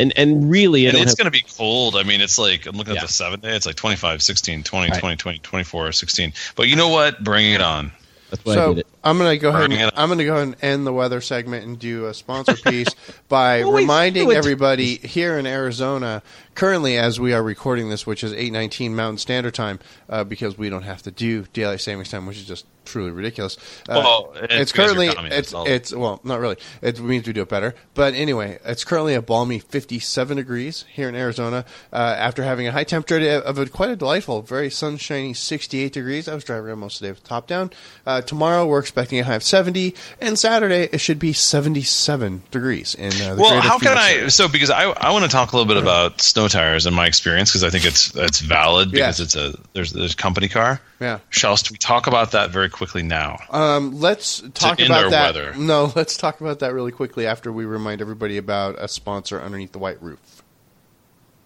And, 0.00 0.12
and 0.16 0.50
really, 0.50 0.86
I 0.86 0.90
And 0.90 0.98
it's 0.98 1.10
have, 1.10 1.18
going 1.18 1.26
to 1.26 1.30
be 1.30 1.44
cold. 1.56 1.94
I 1.94 2.02
mean, 2.04 2.20
it's 2.20 2.38
like 2.38 2.66
I'm 2.66 2.76
looking 2.76 2.94
Yeah. 2.94 3.02
at 3.02 3.06
the 3.08 3.12
seven 3.12 3.40
day. 3.40 3.54
It's 3.54 3.66
like 3.66 3.76
25, 3.76 4.22
16, 4.22 4.62
20, 4.62 4.90
Right. 4.90 4.98
20, 5.00 5.16
20, 5.16 5.38
24, 5.40 5.92
16. 5.92 6.32
But 6.56 6.68
you 6.68 6.76
know 6.76 6.88
what? 6.88 7.22
Bring 7.22 7.52
it 7.52 7.60
on. 7.60 7.92
that's 8.30 8.44
why 8.44 8.54
I 8.54 8.68
did 8.70 8.78
it. 8.78 8.86
I'm 9.02 9.18
gonna 9.18 9.38
go 9.38 9.50
ahead. 9.50 9.72
And, 9.72 9.90
I'm 9.96 10.08
gonna 10.08 10.24
go 10.24 10.34
ahead 10.34 10.46
and 10.48 10.56
end 10.62 10.86
the 10.86 10.92
weather 10.92 11.20
segment 11.20 11.64
and 11.66 11.78
do 11.78 12.06
a 12.06 12.14
sponsor 12.14 12.54
piece 12.70 12.94
by 13.28 13.62
Always 13.62 13.84
reminding 13.84 14.30
everybody 14.32 14.96
here 14.96 15.38
in 15.38 15.46
Arizona, 15.46 16.22
currently 16.54 16.98
as 16.98 17.18
we 17.18 17.32
are 17.32 17.42
recording 17.42 17.88
this, 17.88 18.06
which 18.06 18.22
is 18.22 18.32
8:19 18.32 18.94
Mountain 18.94 19.18
Standard 19.18 19.54
Time, 19.54 19.78
uh, 20.08 20.24
because 20.24 20.58
we 20.58 20.68
don't 20.68 20.82
have 20.82 21.02
to 21.02 21.10
do 21.10 21.44
daylight 21.52 21.80
savings 21.80 22.10
time, 22.10 22.26
which 22.26 22.36
is 22.36 22.44
just 22.44 22.66
truly 22.84 23.10
ridiculous. 23.10 23.56
Uh, 23.88 24.02
Well, 24.04 24.32
it's 24.34 24.54
it's 24.54 24.72
currently 24.72 25.08
it's 25.08 25.54
it's 25.56 25.94
well, 25.94 26.20
not 26.24 26.40
really. 26.40 26.56
It 26.82 27.00
means 27.00 27.26
we 27.26 27.32
do 27.32 27.42
it 27.42 27.48
better. 27.48 27.74
But 27.94 28.14
anyway, 28.14 28.58
it's 28.64 28.84
currently 28.84 29.14
a 29.14 29.22
balmy 29.22 29.58
57 29.58 30.36
degrees 30.36 30.84
here 30.92 31.08
in 31.08 31.14
Arizona. 31.14 31.64
Uh, 31.92 31.96
after 32.18 32.42
having 32.42 32.66
a 32.66 32.72
high 32.72 32.84
temperature 32.84 33.38
of 33.38 33.58
a, 33.58 33.66
quite 33.66 33.90
a 33.90 33.96
delightful, 33.96 34.42
very 34.42 34.70
sunshiny 34.70 35.34
68 35.34 35.92
degrees. 35.92 36.28
I 36.28 36.34
was 36.34 36.44
driving 36.44 36.68
around 36.68 36.80
most 36.80 36.96
of 36.96 37.00
the 37.00 37.06
day 37.06 37.12
with 37.12 37.22
the 37.22 37.28
top 37.28 37.46
down. 37.46 37.70
Uh, 38.06 38.20
tomorrow 38.22 38.66
we're 38.66 38.78
expecting 38.90 39.20
a 39.20 39.24
high 39.24 39.36
of 39.36 39.42
70, 39.44 39.94
and 40.20 40.36
Saturday 40.36 40.88
it 40.92 40.98
should 40.98 41.20
be 41.20 41.32
77 41.32 42.42
degrees 42.50 42.96
in 42.96 43.12
uh, 43.22 43.36
the 43.36 43.40
Well, 43.40 43.60
how 43.60 43.78
can 43.78 43.96
I? 43.96 44.12
area. 44.14 44.30
So, 44.30 44.48
because 44.48 44.68
I, 44.70 44.82
I 44.90 45.12
want 45.12 45.24
to 45.24 45.30
talk 45.30 45.52
a 45.52 45.56
little 45.56 45.72
bit 45.72 45.80
about 45.80 46.20
snow 46.20 46.48
tires 46.48 46.86
and 46.86 46.96
my 46.96 47.06
experience 47.06 47.50
because 47.50 47.62
I 47.62 47.70
think 47.70 47.84
it's 47.84 48.14
it's 48.16 48.40
valid 48.40 48.90
because 48.90 49.20
Yeah. 49.20 49.24
it's 49.24 49.36
a 49.36 49.54
there's 49.74 49.92
there's 49.92 50.14
a 50.14 50.16
company 50.16 50.48
car. 50.48 50.80
Yeah. 50.98 51.20
Shall 51.30 51.56
we 51.70 51.78
talk 51.78 52.08
about 52.08 52.32
that 52.32 52.50
very 52.50 52.68
quickly 52.68 53.02
now? 53.04 53.38
Um, 53.50 54.00
let's 54.00 54.40
talk 54.54 54.80
indoor 54.80 54.98
about 55.06 55.10
that. 55.12 55.34
weather. 55.36 55.54
No, 55.56 55.92
let's 55.96 56.16
talk 56.16 56.40
about 56.40 56.58
that 56.58 56.74
really 56.74 56.92
quickly 56.92 57.26
after 57.28 57.52
we 57.52 57.64
remind 57.64 58.00
everybody 58.00 58.38
about 58.38 58.74
a 58.78 58.88
sponsor 58.88 59.40
underneath 59.40 59.70
the 59.72 59.78
white 59.78 60.02
roof. 60.02 60.42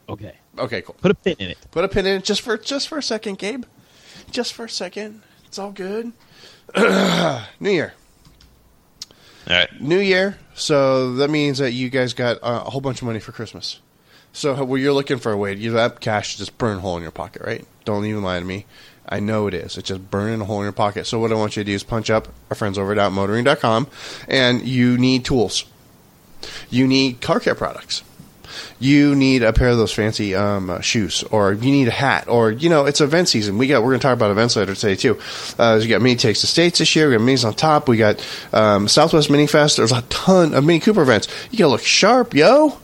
Okay. 0.09 0.35
Okay, 0.59 0.81
cool. 0.83 0.97
Put 1.01 1.11
a 1.11 1.15
pin 1.15 1.37
in 1.39 1.51
it. 1.51 1.59
Put 1.73 1.85
a 1.85 1.89
pin 1.89 2.07
in 2.07 2.17
it 2.17 2.25
just 2.25 2.41
for 2.41 2.57
just 2.57 2.89
for 2.89 2.97
a 2.97 3.03
second, 3.03 3.39
Gabe. 3.39 3.65
Just 4.31 4.55
for 4.55 4.65
a 4.65 4.69
second. 4.71 5.23
It's 5.47 5.59
all 5.59 5.71
good. 5.73 6.13
New 7.61 7.71
Year. 7.71 7.95
All 9.49 9.57
right. 9.57 9.81
New 9.81 10.01
Year. 10.01 10.39
So 10.55 11.15
that 11.17 11.31
means 11.31 11.59
that 11.59 11.73
you 11.73 11.91
guys 11.91 12.15
got 12.15 12.37
uh, 12.39 12.65
a 12.67 12.71
whole 12.71 12.81
bunch 12.81 13.03
of 13.03 13.07
money 13.07 13.21
for 13.21 13.33
Christmas. 13.33 13.81
So 14.33 14.65
well, 14.65 14.79
you're 14.79 14.93
looking 14.93 15.19
for 15.19 15.31
a 15.31 15.37
way 15.37 15.55
to 15.55 15.61
use 15.61 15.75
that 15.75 16.01
cash 16.01 16.33
to 16.33 16.39
just 16.39 16.59
burn 16.59 16.79
a 16.79 16.81
hole 16.81 16.97
in 16.97 17.03
your 17.03 17.13
pocket, 17.13 17.43
right? 17.43 17.65
Don't 17.85 18.05
even 18.05 18.23
lie 18.23 18.39
to 18.41 18.45
me. 18.45 18.67
I 19.09 19.21
know 19.21 19.47
it 19.47 19.55
is. 19.55 19.77
It's 19.77 19.89
just 19.89 20.11
burning 20.11 20.41
a 20.41 20.45
hole 20.45 20.61
in 20.61 20.65
your 20.65 20.73
pocket. 20.73 21.07
So 21.07 21.19
what 21.19 21.31
I 21.31 21.35
want 21.35 21.57
you 21.57 21.63
to 21.63 21.67
do 21.67 21.75
is 21.75 21.83
punch 21.83 22.11
up 22.11 22.29
our 22.51 22.57
friends 22.57 22.79
over 22.79 22.93
at 22.93 22.99
outmotoring.com 22.99 23.87
and 24.29 24.63
you 24.63 24.97
need 24.97 25.25
tools. 25.25 25.65
You 26.71 26.87
need 26.87 27.21
car 27.21 27.39
care 27.39 27.55
products. 27.55 28.03
You 28.79 29.15
need 29.15 29.43
a 29.43 29.53
pair 29.53 29.69
of 29.69 29.79
those 29.79 29.93
fancy 29.93 30.35
um, 30.35 30.71
uh, 30.71 30.81
shoes, 30.81 31.23
or 31.31 31.53
you 31.53 31.71
need 31.71 31.89
a 31.89 31.93
hat, 31.93 32.29
or 32.29 32.51
you 32.51 32.69
know 32.69 32.87
it's 32.87 33.01
event 33.01 33.29
season. 33.29 33.59
We 33.59 33.67
got 33.67 33.83
we're 33.83 33.91
going 33.91 34.01
to 34.01 34.07
talk 34.07 34.15
about 34.15 34.31
events 34.31 34.57
later 34.57 34.75
today 34.75 34.97
too. 34.97 35.19
Uh, 35.59 35.79
we 35.81 35.89
got 35.89 36.03
Mini 36.03 36.17
Takes 36.17 36.41
the 36.41 36.47
States 36.47 36.79
this 36.79 36.95
year. 36.97 37.09
We 37.09 37.17
got 37.17 37.23
Minis 37.23 37.45
on 37.45 37.55
top. 37.55 37.89
We 37.89 37.97
got 37.97 38.27
um, 38.53 38.89
Southwest 38.89 39.31
Mini 39.31 39.47
Fest. 39.47 39.77
There's 39.77 39.93
a 39.93 40.03
ton 40.03 40.55
of 40.55 40.65
Mini 40.65 40.81
Cooper 40.81 41.03
events. 41.03 41.29
You 41.51 41.59
got 41.59 41.67
to 41.67 41.71
look 41.71 41.83
sharp, 41.83 42.35
yo. 42.35 42.79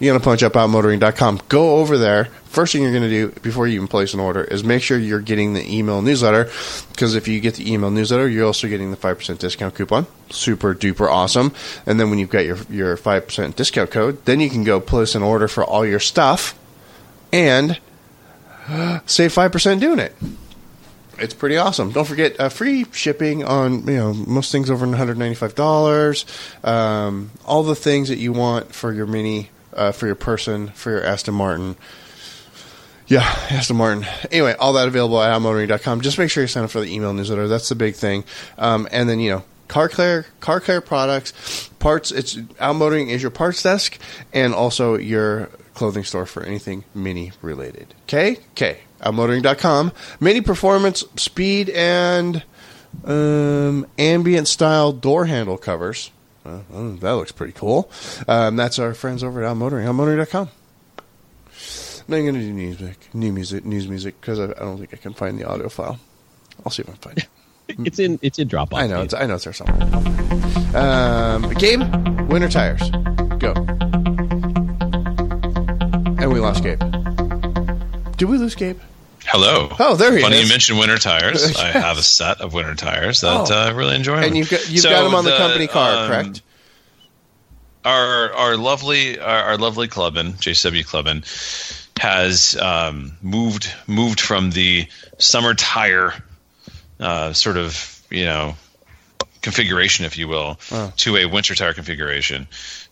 You're 0.00 0.12
going 0.12 0.20
to 0.20 0.24
punch 0.24 0.42
up 0.42 0.54
outmotoring.com. 0.54 1.42
Go 1.48 1.76
over 1.76 1.96
there. 1.96 2.28
First 2.54 2.72
thing 2.72 2.82
you're 2.82 2.92
going 2.92 3.02
to 3.02 3.08
do 3.08 3.40
before 3.40 3.66
you 3.66 3.74
even 3.74 3.88
place 3.88 4.14
an 4.14 4.20
order 4.20 4.44
is 4.44 4.62
make 4.62 4.80
sure 4.80 4.96
you're 4.96 5.18
getting 5.18 5.54
the 5.54 5.76
email 5.76 6.02
newsletter 6.02 6.48
because 6.92 7.16
if 7.16 7.26
you 7.26 7.40
get 7.40 7.56
the 7.56 7.72
email 7.72 7.90
newsletter, 7.90 8.28
you're 8.28 8.46
also 8.46 8.68
getting 8.68 8.92
the 8.92 8.96
5% 8.96 9.38
discount 9.38 9.74
coupon. 9.74 10.06
Super 10.30 10.72
duper 10.72 11.08
awesome. 11.08 11.52
And 11.84 11.98
then 11.98 12.10
when 12.10 12.20
you've 12.20 12.30
got 12.30 12.44
your, 12.44 12.58
your 12.70 12.96
5% 12.96 13.56
discount 13.56 13.90
code, 13.90 14.24
then 14.24 14.38
you 14.38 14.48
can 14.48 14.62
go 14.62 14.78
place 14.78 15.16
an 15.16 15.24
order 15.24 15.48
for 15.48 15.64
all 15.64 15.84
your 15.84 15.98
stuff 15.98 16.56
and 17.32 17.80
save 19.04 19.34
5% 19.34 19.80
doing 19.80 19.98
it. 19.98 20.14
It's 21.18 21.34
pretty 21.34 21.56
awesome. 21.56 21.90
Don't 21.90 22.06
forget 22.06 22.38
uh, 22.38 22.50
free 22.50 22.86
shipping 22.92 23.42
on 23.42 23.84
you 23.86 23.96
know 23.96 24.14
most 24.14 24.52
things 24.52 24.70
over 24.70 24.84
one 24.84 24.96
hundred 24.96 25.16
ninety 25.16 25.36
five 25.36 25.54
dollars. 25.54 26.26
Um, 26.64 27.30
all 27.44 27.62
the 27.62 27.76
things 27.76 28.08
that 28.08 28.18
you 28.18 28.32
want 28.32 28.74
for 28.74 28.92
your 28.92 29.06
mini, 29.06 29.50
uh, 29.72 29.92
for 29.92 30.06
your 30.06 30.16
person, 30.16 30.68
for 30.70 30.90
your 30.90 31.04
Aston 31.04 31.34
Martin. 31.34 31.76
Yeah, 33.06 33.20
Aston 33.50 33.76
Martin. 33.76 34.06
Anyway, 34.30 34.54
all 34.58 34.72
that 34.74 34.88
available 34.88 35.22
at 35.22 35.30
outmotoring.com. 35.38 36.00
Just 36.00 36.18
make 36.18 36.30
sure 36.30 36.42
you 36.42 36.48
sign 36.48 36.64
up 36.64 36.70
for 36.70 36.80
the 36.80 36.92
email 36.92 37.12
newsletter. 37.12 37.48
That's 37.48 37.68
the 37.68 37.74
big 37.74 37.94
thing. 37.94 38.24
Um, 38.56 38.88
and 38.90 39.08
then 39.08 39.20
you 39.20 39.30
know, 39.30 39.44
car 39.68 39.88
care, 39.88 40.26
car 40.40 40.60
care 40.60 40.80
products, 40.80 41.68
parts. 41.78 42.10
It's 42.10 42.36
outmotoring 42.36 43.08
is 43.08 43.20
your 43.20 43.30
parts 43.30 43.62
desk 43.62 43.98
and 44.32 44.54
also 44.54 44.96
your 44.96 45.50
clothing 45.74 46.04
store 46.04 46.24
for 46.24 46.42
anything 46.42 46.84
mini 46.94 47.32
related. 47.42 47.94
Okay, 48.04 48.38
okay. 48.52 48.78
Outmotoring.com. 49.00 49.92
Mini 50.18 50.40
performance, 50.40 51.04
speed, 51.16 51.68
and 51.70 52.42
um, 53.04 53.86
ambient 53.98 54.48
style 54.48 54.92
door 54.92 55.26
handle 55.26 55.58
covers. 55.58 56.10
Uh, 56.46 56.60
oh, 56.72 56.92
that 56.96 57.12
looks 57.12 57.32
pretty 57.32 57.52
cool. 57.52 57.90
Um, 58.28 58.56
that's 58.56 58.78
our 58.78 58.94
friends 58.94 59.22
over 59.22 59.42
at 59.42 59.54
Outmotoring. 59.54 59.84
Outmotoring.com. 59.84 60.48
I'm 62.06 62.14
not 62.14 62.20
going 62.20 62.34
to 62.34 62.40
do 62.40 62.52
news 62.52 62.78
music, 62.80 63.08
new 63.14 63.32
music, 63.32 63.64
news 63.64 63.88
music 63.88 64.20
because 64.20 64.38
I, 64.38 64.44
I 64.44 64.48
don't 64.60 64.78
think 64.78 64.92
I 64.92 64.98
can 64.98 65.14
find 65.14 65.38
the 65.38 65.48
audio 65.48 65.68
file. 65.68 65.98
I'll 66.64 66.70
see 66.70 66.82
if 66.82 66.88
I 66.88 66.92
can 66.92 67.00
find 67.00 67.18
it. 67.18 67.26
It's 67.86 67.98
in 67.98 68.18
it's 68.20 68.38
in 68.38 68.46
Dropbox. 68.46 68.74
I 68.74 68.86
know 68.86 69.00
it's 69.00 69.14
I 69.14 69.24
know 69.24 69.36
it's 69.36 69.44
there 69.44 69.54
somewhere. 69.54 69.82
Um, 70.76 71.48
Gabe, 71.54 71.80
winter 72.30 72.50
tires, 72.50 72.90
go. 73.38 73.54
And 76.18 76.30
we 76.30 76.40
lost 76.40 76.62
Gabe. 76.62 76.80
Did 78.18 78.28
we 78.28 78.36
lose 78.36 78.54
Gabe? 78.54 78.78
Hello. 79.24 79.68
Oh, 79.80 79.96
there 79.96 80.14
he 80.14 80.20
Funny 80.20 80.36
is. 80.36 80.40
Funny 80.40 80.42
you 80.42 80.48
mentioned 80.48 80.78
winter 80.78 80.98
tires. 80.98 81.56
I 81.58 81.68
have 81.68 81.96
a 81.96 82.02
set 82.02 82.42
of 82.42 82.52
winter 82.52 82.74
tires 82.74 83.22
that 83.22 83.50
Oh. 83.50 83.54
uh, 83.54 83.64
I 83.64 83.70
really 83.70 83.96
enjoy. 83.96 84.18
And 84.18 84.36
you've 84.36 84.50
got 84.50 84.68
you've 84.70 84.80
So 84.82 84.90
got 84.90 85.06
him 85.06 85.14
on 85.14 85.24
the, 85.24 85.34
company 85.38 85.66
car, 85.66 86.02
um, 86.04 86.08
correct? 86.08 86.42
Our 87.86 88.30
our 88.34 88.56
lovely 88.58 89.18
our, 89.18 89.42
our 89.44 89.56
lovely 89.56 89.88
clubman 89.88 90.34
JCW 90.34 90.84
clubman 90.86 91.24
has 92.04 92.54
um, 92.56 93.12
moved 93.22 93.72
moved 93.86 94.20
from 94.20 94.50
the 94.50 94.86
summer 95.16 95.54
tire 95.54 96.12
uh, 97.00 97.32
sort 97.32 97.56
of 97.56 98.02
you 98.10 98.26
know 98.26 98.56
configuration, 99.40 100.04
if 100.04 100.18
you 100.18 100.28
will, 100.28 100.58
to 100.96 101.16
a 101.16 101.24
winter 101.24 101.54
tire 101.54 101.72
configuration 101.72 102.46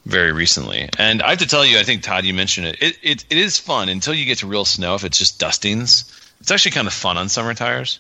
very 0.06 0.32
recently. 0.32 0.88
And 0.98 1.22
I 1.22 1.30
have 1.30 1.38
to 1.40 1.46
tell 1.46 1.64
you, 1.64 1.78
I 1.78 1.82
think 1.82 2.02
Todd, 2.02 2.24
you 2.24 2.32
mentioned 2.32 2.68
it. 2.68 2.76
It 2.80 2.98
it, 3.02 3.24
it 3.28 3.36
is 3.36 3.58
fun 3.58 3.90
until 3.90 4.14
you 4.14 4.24
get 4.24 4.38
to 4.38 4.46
real 4.46 4.64
snow. 4.64 4.94
If 4.94 5.04
it's 5.04 5.18
just 5.18 5.38
dustings, 5.38 6.04
it's 6.40 6.50
actually 6.50 6.72
kind 6.72 6.86
of 6.86 6.94
fun 6.94 7.18
on 7.18 7.28
summer 7.28 7.52
tires. 7.52 7.98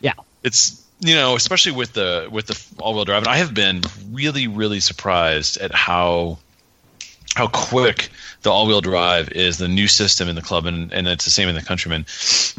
Yeah. 0.00 0.14
It's 0.42 0.82
you 0.98 1.14
know, 1.14 1.36
especially 1.36 1.72
with 1.72 1.92
the 1.92 2.28
with 2.28 2.46
the 2.46 2.82
all 2.82 2.94
wheel 2.94 3.04
drive. 3.04 3.22
And 3.22 3.28
I 3.28 3.36
have 3.36 3.54
been 3.54 3.82
really 4.10 4.48
really 4.48 4.80
surprised 4.80 5.58
at 5.58 5.72
how 5.72 6.38
how 7.34 7.48
quick 7.48 8.10
the 8.42 8.50
all-wheel 8.50 8.80
drive 8.80 9.30
is 9.32 9.58
the 9.58 9.68
new 9.68 9.88
system 9.88 10.28
in 10.28 10.34
the 10.34 10.42
club 10.42 10.66
and, 10.66 10.92
and 10.92 11.08
it's 11.08 11.24
the 11.24 11.30
same 11.30 11.48
in 11.48 11.54
the 11.54 11.62
countryman. 11.62 12.06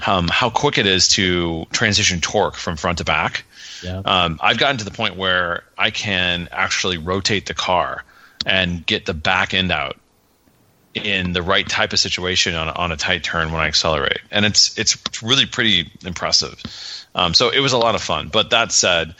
Um, 0.06 0.28
how 0.28 0.50
quick 0.50 0.78
it 0.78 0.86
is 0.86 1.08
to 1.10 1.66
transition 1.72 2.22
torque 2.22 2.56
from 2.56 2.78
front 2.78 2.98
to 3.00 3.04
back. 3.04 3.44
Yeah. 3.84 4.02
um, 4.06 4.40
i've 4.42 4.58
gotten 4.58 4.78
to 4.78 4.86
the 4.86 4.92
point 4.92 5.18
where 5.18 5.64
i 5.78 5.92
can 5.92 6.48
actually 6.52 6.98
rotate 6.98 7.46
the 7.46 7.54
car 7.54 8.06
and 8.46 8.86
get 8.86 9.06
the 9.06 9.14
back 9.14 9.54
end 9.54 9.70
out 9.70 9.98
in 10.96 11.34
the 11.34 11.42
right 11.42 11.68
type 11.68 11.92
of 11.92 12.00
situation 12.00 12.56
on, 12.56 12.70
on 12.70 12.92
a 12.92 12.98
tight 12.98 13.24
turn 13.24 13.52
when 13.52 13.62
i 13.62 13.68
accelerate. 13.68 14.22
And 14.32 14.46
it's 14.46 14.78
it's 14.80 14.98
really 15.22 15.46
pretty 15.46 15.92
impressive. 16.06 16.62
Um, 17.14 17.34
so 17.34 17.50
it 17.50 17.60
was 17.60 17.74
a 17.74 17.78
lot 17.78 17.96
of 17.96 18.02
fun. 18.02 18.30
But 18.30 18.50
that 18.52 18.72
said 18.72 19.16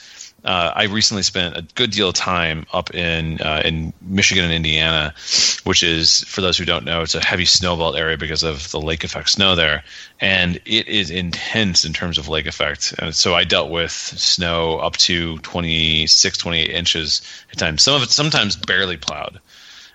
uh, 0.46 0.72
I 0.76 0.84
recently 0.84 1.24
spent 1.24 1.58
a 1.58 1.64
good 1.74 1.90
deal 1.90 2.10
of 2.10 2.16
time 2.16 2.68
up 2.72 2.94
in 2.94 3.42
uh, 3.42 3.64
in 3.66 3.94
Michigan 4.02 4.46
and 4.46 4.54
Indiana, 4.54 5.16
which 5.64 5.82
is 5.82 6.24
for 6.26 6.42
those 6.42 6.56
who 6.56 6.66
don't 6.66 6.86
know, 6.86 7.02
it's 7.02 7.16
a 7.16 7.26
heavy 7.26 7.46
snowbelt 7.46 7.98
area 7.98 8.16
because 8.16 8.44
of 8.44 8.70
the 8.70 8.80
lake 8.80 9.04
effect 9.04 9.30
snow 9.32 9.56
there, 9.56 9.84
and 10.22 10.58
it 10.66 10.88
is 10.88 11.10
intense 11.10 11.84
in 11.84 11.94
terms 11.94 12.20
of 12.20 12.30
lake 12.30 12.46
effect. 12.46 12.94
And 13.00 13.16
so 13.16 13.34
I 13.34 13.44
dealt 13.44 13.72
with 13.72 13.92
snow 13.92 14.78
up 14.78 14.98
to 14.98 15.40
26, 15.40 16.38
28 16.38 16.70
inches 16.70 17.22
at 17.52 17.58
times. 17.58 17.82
Some 17.82 17.96
of 17.96 18.04
it 18.04 18.12
sometimes 18.12 18.56
barely 18.56 18.98
plowed, 18.98 19.40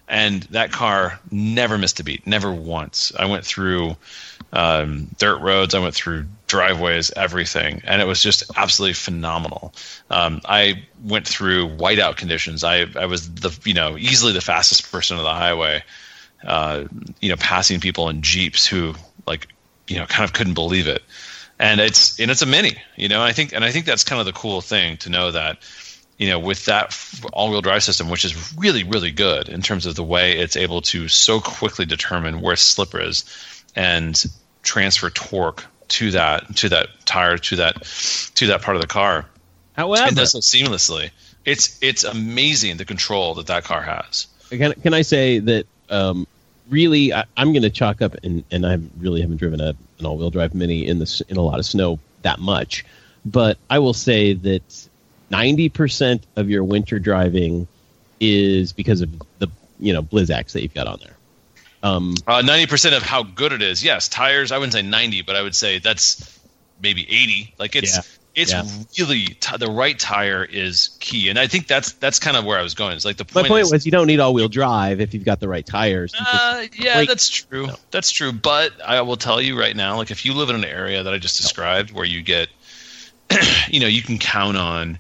and 0.09 0.43
that 0.51 0.73
car 0.73 1.21
never 1.31 1.79
missed 1.79 2.01
a 2.01 2.05
beat, 2.05 2.27
never 2.27 2.53
once. 2.53 3.13
I 3.17 3.27
went 3.27 3.47
through 3.47 3.97
um, 4.53 5.09
dirt 5.19 5.39
roads. 5.41 5.75
I 5.75 5.79
went 5.79 5.95
through 5.95 6.27
driveways, 6.47 7.11
everything, 7.13 7.83
and 7.85 8.03
it 8.03 8.05
was 8.05 8.23
just 8.23 8.51
absolutely 8.57 8.95
phenomenal. 8.95 9.73
Um, 10.11 10.41
I 10.45 10.85
went 11.03 11.27
through 11.27 11.69
whiteout 11.69 12.17
conditions. 12.17 12.65
I 12.65 12.87
I 12.97 13.07
was 13.07 13.33
the 13.33 13.57
you 13.65 13.75
know 13.75 13.97
easily 13.97 14.33
the 14.33 14.41
fastest 14.41 14.91
person 14.91 15.17
on 15.17 15.25
the 15.25 15.31
highway. 15.31 15.83
Uh, 16.45 16.85
you 17.21 17.29
know, 17.29 17.37
passing 17.37 17.81
people 17.81 18.09
in 18.09 18.23
jeeps 18.23 18.67
who 18.67 18.95
like 19.27 19.49
you 19.87 19.99
know 19.99 20.07
kind 20.07 20.25
of 20.25 20.33
couldn't 20.33 20.55
believe 20.55 20.89
it. 20.89 21.03
And 21.59 21.79
it's 21.79 22.19
and 22.19 22.31
it's 22.31 22.43
a 22.43 22.47
mini, 22.47 22.77
you 22.97 23.09
know. 23.09 23.23
I 23.23 23.33
think 23.33 23.53
and 23.53 23.65
I 23.65 23.71
think 23.71 23.85
that's 23.85 24.05
kind 24.05 24.19
of 24.19 24.27
the 24.27 24.33
cool 24.33 24.63
thing 24.63 24.97
to 24.99 25.11
know 25.11 25.31
that 25.31 25.59
you 26.17 26.29
know, 26.29 26.39
with 26.39 26.67
that 26.67 26.95
all-wheel 27.33 27.63
drive 27.63 27.83
system, 27.83 28.11
which 28.11 28.27
is 28.27 28.55
really, 28.55 28.85
really 28.85 29.11
good 29.11 29.49
in 29.49 29.63
terms 29.63 29.87
of 29.87 29.95
the 29.95 30.05
way 30.05 30.37
it's 30.37 30.55
able 30.55 30.83
to 30.83 31.09
so 31.09 31.41
quickly 31.41 31.87
determine 31.87 32.43
where 32.43 32.57
slipper 32.57 33.01
is 33.01 33.25
and 33.75 34.25
transfer 34.63 35.11
torque 35.11 35.65
to 35.89 36.13
that 36.13 36.57
to 36.57 36.69
that 36.69 36.89
tire 37.05 37.37
to 37.37 37.57
that 37.57 37.83
to 38.35 38.47
that 38.49 38.63
part 38.63 38.77
of 38.77 38.83
the 38.83 38.89
car. 38.89 39.27
However, 39.73 40.09
It 40.09 40.15
does 40.17 40.33
so 40.33 40.39
seamlessly. 40.39 41.11
It's 41.45 41.79
it's 41.83 42.05
amazing 42.05 42.77
the 42.77 42.85
control 42.85 43.35
that 43.35 43.47
that 43.47 43.65
car 43.65 43.83
has. 43.83 44.27
can, 44.51 44.73
can 44.75 44.95
I 44.95 45.03
say 45.03 45.39
that 45.39 45.67
um, 45.89 46.27
really 46.69 47.13
I, 47.13 47.25
I'm 47.37 47.53
going 47.53 47.63
to 47.63 47.71
chalk 47.71 48.03
up 48.03 48.15
and, 48.23 48.45
and 48.51 48.67
I 48.67 48.79
really 48.99 49.21
haven't 49.21 49.39
driven 49.39 49.61
a, 49.61 49.75
an 49.99 50.07
all-wheel 50.07 50.31
drive 50.31 50.55
mini 50.55 50.87
in 50.87 50.99
this 50.99 51.21
in 51.23 51.37
a 51.37 51.43
lot 51.43 51.59
of 51.59 51.67
snow 51.67 51.99
that 52.23 52.39
much, 52.39 52.85
but 53.25 53.59
I 53.69 53.79
will 53.79 53.95
say 53.95 54.35
that 54.35 54.89
90% 55.31 56.23
of 56.37 56.51
your 56.51 56.65
winter 56.65 56.99
driving 56.99 57.67
is 58.21 58.73
because 58.73 59.01
of 59.01 59.11
the 59.39 59.49
you 59.79 59.93
know 59.93 60.03
Blizzaks 60.03 60.53
that 60.53 60.63
you've 60.63 60.75
got 60.75 60.87
on 60.87 60.99
there. 61.03 61.17
Um, 61.83 62.15
Uh, 62.27 62.43
Ninety 62.43 62.67
percent 62.67 62.95
of 62.95 63.03
how 63.03 63.23
good 63.23 63.53
it 63.53 63.63
is. 63.63 63.83
Yes, 63.83 64.09
tires. 64.09 64.53
I 64.53 64.59
wouldn't 64.59 64.73
say 64.75 64.83
ninety, 64.83 65.23
but 65.23 65.37
I 65.37 65.43
would 65.43 65.55
say 65.55 65.79
that's 65.79 66.39
maybe 66.83 67.03
eighty. 67.03 67.55
Like 67.59 67.75
it's 67.77 67.97
Yeah. 67.97 68.03
it's 68.35 68.53
Yeah. 68.53 68.65
really 68.99 69.27
t- 69.29 69.57
the 69.59 69.71
right 69.71 69.99
tire 69.99 70.45
is 70.45 70.91
key, 71.01 71.29
and 71.31 71.39
I 71.39 71.47
think 71.47 71.67
that's 71.67 71.93
that's 71.93 72.19
kind 72.19 72.37
of 72.37 72.45
where 72.45 72.59
I 72.59 72.63
was 72.63 72.75
going. 72.75 72.97
It's 72.97 73.05
like 73.05 73.17
the 73.17 73.25
my 73.35 73.41
point. 73.43 73.49
point 73.49 73.63
is, 73.63 73.73
was 73.73 73.87
you 73.87 73.93
don't 73.93 74.07
need 74.07 74.21
all-wheel 74.21 74.49
drive 74.49 75.01
if 75.01 75.15
you've 75.15 75.25
got 75.25 75.41
the 75.41 75.49
right 75.49 75.65
tires. 75.67 76.13
Uh, 76.19 76.67
yeah, 76.77 76.99
Wait. 76.99 77.09
that's 77.09 77.29
true. 77.29 77.69
That's 77.91 78.11
true. 78.13 78.33
But 78.33 78.73
I 78.87 79.01
will 79.01 79.17
tell 79.17 79.41
you 79.41 79.59
right 79.59 79.75
now, 79.75 79.97
like 79.97 80.11
if 80.11 80.25
you 80.27 80.35
live 80.35 80.51
in 80.51 80.57
an 80.57 80.65
area 80.65 81.03
that 81.03 81.13
I 81.15 81.19
just 81.19 81.41
described, 81.41 81.93
where 81.93 82.05
you 82.05 82.23
get, 82.23 82.49
you 83.69 83.81
know, 83.81 83.87
you 83.89 84.03
can 84.03 84.19
count 84.19 84.57
on 84.57 84.99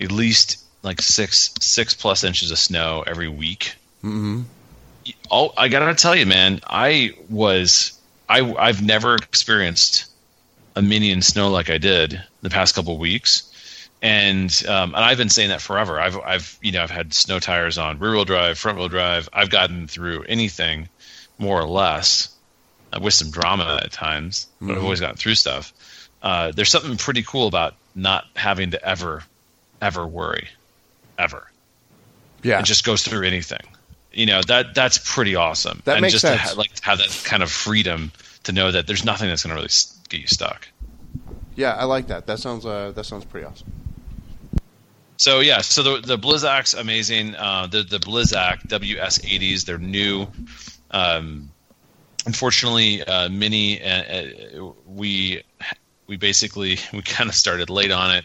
at 0.00 0.12
least 0.12 0.58
like 0.82 1.00
six 1.02 1.50
six 1.60 1.94
plus 1.94 2.22
inches 2.22 2.50
of 2.50 2.58
snow 2.58 3.02
every 3.06 3.28
week. 3.28 3.74
Mm-hmm. 4.04 4.42
Oh, 5.30 5.52
I 5.56 5.68
gotta 5.68 5.94
tell 5.94 6.14
you, 6.16 6.26
man, 6.26 6.60
I 6.66 7.14
was 7.28 7.98
I 8.28 8.40
I've 8.54 8.82
never 8.82 9.14
experienced 9.14 10.06
a 10.76 10.82
mini 10.82 11.10
in 11.10 11.22
snow 11.22 11.50
like 11.50 11.70
I 11.70 11.78
did 11.78 12.22
the 12.42 12.50
past 12.50 12.74
couple 12.74 12.94
of 12.94 12.98
weeks. 12.98 13.44
And 14.00 14.50
um, 14.68 14.94
and 14.94 15.04
I've 15.04 15.18
been 15.18 15.28
saying 15.28 15.48
that 15.48 15.60
forever. 15.60 16.00
I've 16.00 16.16
I've 16.20 16.58
you 16.62 16.70
know 16.72 16.82
I've 16.82 16.90
had 16.90 17.12
snow 17.12 17.40
tires 17.40 17.78
on 17.78 17.98
rear 17.98 18.12
wheel 18.12 18.24
drive, 18.24 18.56
front 18.58 18.78
wheel 18.78 18.88
drive. 18.88 19.28
I've 19.32 19.50
gotten 19.50 19.88
through 19.88 20.22
anything 20.24 20.88
more 21.38 21.60
or 21.60 21.66
less 21.68 22.28
uh, 22.92 23.00
with 23.02 23.14
some 23.14 23.30
drama 23.30 23.80
at 23.82 23.90
times, 23.92 24.46
but 24.60 24.72
I've 24.72 24.78
Mhm. 24.78 24.82
always 24.84 25.00
gotten 25.00 25.16
through 25.16 25.34
stuff. 25.34 25.72
Uh, 26.22 26.52
there's 26.52 26.70
something 26.70 26.96
pretty 26.96 27.22
cool 27.22 27.48
about 27.48 27.74
not 27.94 28.24
having 28.36 28.70
to 28.70 28.84
ever, 28.88 29.24
ever 29.82 30.06
worry, 30.06 30.48
ever. 31.18 31.48
Yeah. 32.42 32.60
It 32.60 32.64
just 32.66 32.84
goes 32.84 33.02
through 33.02 33.26
anything. 33.26 33.62
You 34.18 34.26
know 34.26 34.42
that 34.48 34.74
that's 34.74 34.98
pretty 34.98 35.36
awesome. 35.36 35.80
That 35.84 35.98
and 35.98 36.02
makes 36.02 36.14
just 36.14 36.22
sense. 36.22 36.42
to 36.42 36.48
ha- 36.48 36.54
like 36.58 36.72
to 36.72 36.84
have 36.84 36.98
that 36.98 37.22
kind 37.24 37.40
of 37.40 37.52
freedom 37.52 38.10
to 38.42 38.50
know 38.50 38.72
that 38.72 38.88
there's 38.88 39.04
nothing 39.04 39.28
that's 39.28 39.44
going 39.44 39.50
to 39.50 39.54
really 39.54 39.70
get 40.08 40.20
you 40.20 40.26
stuck. 40.26 40.66
yeah, 41.54 41.74
I 41.74 41.84
like 41.84 42.08
that. 42.08 42.26
That 42.26 42.40
sounds 42.40 42.66
uh, 42.66 42.90
that 42.96 43.06
sounds 43.06 43.24
pretty 43.24 43.46
awesome. 43.46 43.70
So 45.18 45.38
yeah, 45.38 45.60
so 45.60 45.84
the 45.84 46.00
the 46.04 46.18
Blizzak's 46.18 46.74
amazing. 46.74 47.36
Uh, 47.36 47.68
the 47.68 47.84
the 47.84 47.98
Blizzak 47.98 48.66
WS80s, 48.66 49.64
they're 49.64 49.78
new. 49.78 50.26
Um, 50.90 51.52
unfortunately, 52.26 53.04
uh, 53.04 53.28
Mini, 53.28 53.80
uh, 53.80 54.02
uh, 54.02 54.72
we 54.84 55.44
we 56.08 56.16
basically 56.16 56.78
we 56.92 57.02
kind 57.02 57.30
of 57.30 57.36
started 57.36 57.70
late 57.70 57.92
on 57.92 58.16
it, 58.16 58.24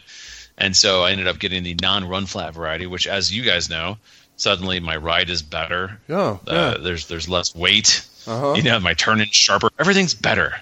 and 0.58 0.76
so 0.76 1.04
I 1.04 1.12
ended 1.12 1.28
up 1.28 1.38
getting 1.38 1.62
the 1.62 1.76
non-run 1.80 2.26
flat 2.26 2.52
variety, 2.52 2.88
which, 2.88 3.06
as 3.06 3.32
you 3.32 3.44
guys 3.44 3.70
know, 3.70 3.96
suddenly 4.36 4.80
my 4.80 4.96
ride 4.96 5.30
is 5.30 5.42
better. 5.42 5.98
Oh, 6.08 6.40
Uh, 6.46 6.74
yeah. 6.76 6.82
There's 6.82 7.06
there's 7.08 7.28
less 7.28 7.54
weight. 7.54 8.06
Uh-huh. 8.26 8.54
You 8.56 8.62
know, 8.62 8.80
my 8.80 8.94
turn 8.94 9.20
in 9.20 9.28
sharper. 9.28 9.68
Everything's 9.78 10.14
better. 10.14 10.54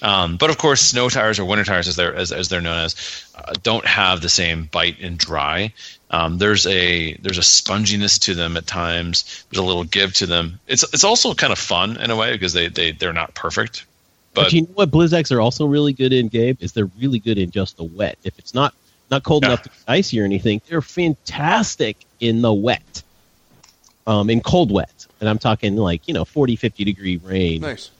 Um, 0.00 0.36
but 0.36 0.50
of 0.50 0.58
course, 0.58 0.80
snow 0.80 1.08
tires 1.08 1.38
or 1.38 1.44
winter 1.44 1.64
tires, 1.64 1.86
as 1.86 1.94
they're 1.94 2.14
as, 2.14 2.32
as 2.32 2.48
they're 2.48 2.60
known 2.60 2.78
as, 2.78 3.24
uh, 3.36 3.52
don't 3.62 3.84
have 3.86 4.20
the 4.20 4.28
same 4.28 4.64
bite 4.64 4.98
and 5.00 5.16
dry. 5.16 5.72
Um, 6.10 6.38
there's 6.38 6.66
a 6.66 7.14
there's 7.14 7.38
a 7.38 7.42
sponginess 7.42 8.18
to 8.22 8.34
them 8.34 8.56
at 8.56 8.66
times. 8.66 9.44
There's 9.50 9.62
a 9.62 9.66
little 9.66 9.84
give 9.84 10.12
to 10.14 10.26
them. 10.26 10.58
It's 10.66 10.82
it's 10.92 11.04
also 11.04 11.34
kind 11.34 11.52
of 11.52 11.58
fun 11.58 11.98
in 11.98 12.10
a 12.10 12.16
way 12.16 12.32
because 12.32 12.52
they 12.52 12.66
they 12.68 12.90
they're 12.92 13.12
not 13.12 13.34
perfect. 13.34 13.86
But, 14.34 14.44
But 14.44 14.52
you 14.54 14.62
know 14.62 14.68
what 14.74 14.90
Blizzaks 14.90 15.30
are 15.30 15.40
also 15.40 15.66
really 15.66 15.92
good 15.92 16.12
in, 16.12 16.28
Gabe? 16.28 16.56
Is 16.62 16.72
they're 16.72 16.90
really 16.98 17.18
good 17.18 17.38
in 17.38 17.50
just 17.50 17.76
the 17.76 17.84
wet. 17.84 18.18
If 18.24 18.38
it's 18.38 18.54
not 18.54 18.74
not 19.10 19.22
cold 19.22 19.42
Yeah. 19.44 19.50
enough 19.50 19.62
to 19.62 19.68
be 19.68 19.74
icy 19.86 20.20
or 20.20 20.24
anything, 20.24 20.60
they're 20.68 20.82
fantastic 20.82 21.96
in 22.18 22.42
the 22.42 22.52
wet. 22.52 23.02
Um, 24.06 24.30
in 24.30 24.40
cold 24.40 24.72
wet, 24.72 25.06
and 25.20 25.28
I'm 25.28 25.38
talking 25.38 25.76
like 25.76 26.08
you 26.08 26.14
know 26.14 26.24
40, 26.24 26.56
50 26.56 26.84
degree 26.84 27.16
rain. 27.18 27.60
Nice. 27.60 27.90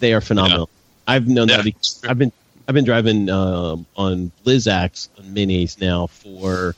They 0.00 0.12
are 0.12 0.20
phenomenal. 0.20 0.68
I've 1.06 1.28
known 1.28 1.48
Yeah. 1.48 1.58
that 1.58 1.64
because 1.64 2.00
I've 2.08 2.18
been 2.18 2.32
I've 2.66 2.74
been 2.74 2.84
driving 2.84 3.28
um, 3.30 3.86
on 3.96 4.32
Blizzaks 4.44 5.08
on 5.18 5.24
minis 5.26 5.80
now 5.80 6.08
for 6.08 6.74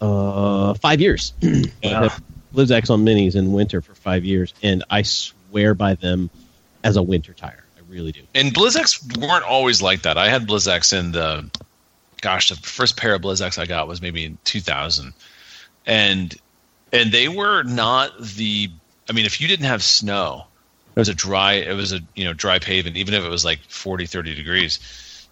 uh, 0.00 0.74
five 0.74 1.00
years. 1.00 1.32
Yeah. 1.82 2.02
I've 2.04 2.22
Blizzaks 2.54 2.88
on 2.90 3.04
minis 3.04 3.34
in 3.34 3.52
winter 3.52 3.80
for 3.80 3.94
five 3.96 4.24
years, 4.24 4.54
and 4.62 4.84
I 4.88 5.02
swear 5.02 5.74
by 5.74 5.94
them 5.94 6.30
as 6.84 6.96
a 6.96 7.02
winter 7.02 7.32
tire. 7.32 7.64
I 7.76 7.80
really 7.92 8.12
do. 8.12 8.20
and 8.34 8.54
Blizzaks 8.54 9.18
weren't 9.18 9.44
always 9.44 9.82
like 9.82 10.02
that. 10.02 10.16
I 10.16 10.28
had 10.28 10.46
Blizzaks 10.46 10.96
in 10.96 11.10
the, 11.10 11.50
gosh, 12.20 12.50
the 12.50 12.54
first 12.56 12.96
pair 12.96 13.14
of 13.16 13.22
Blizzaks 13.22 13.58
I 13.58 13.66
got 13.66 13.88
was 13.88 14.00
maybe 14.00 14.24
in 14.24 14.38
2000, 14.44 15.12
and 15.86 16.34
and 16.94 17.12
they 17.12 17.28
were 17.28 17.62
not 17.64 18.18
the. 18.20 18.70
I 19.08 19.12
mean, 19.12 19.26
if 19.26 19.40
you 19.40 19.48
didn't 19.48 19.66
have 19.66 19.82
snow, 19.82 20.44
it 20.96 20.98
was 20.98 21.08
a 21.08 21.14
dry. 21.14 21.54
It 21.54 21.74
was 21.74 21.92
a 21.92 22.00
you 22.14 22.24
know 22.24 22.32
dry 22.32 22.58
pavement, 22.58 22.96
even 22.96 23.14
if 23.14 23.24
it 23.24 23.28
was 23.28 23.44
like 23.44 23.60
40, 23.68 24.06
30 24.06 24.34
degrees. 24.34 24.78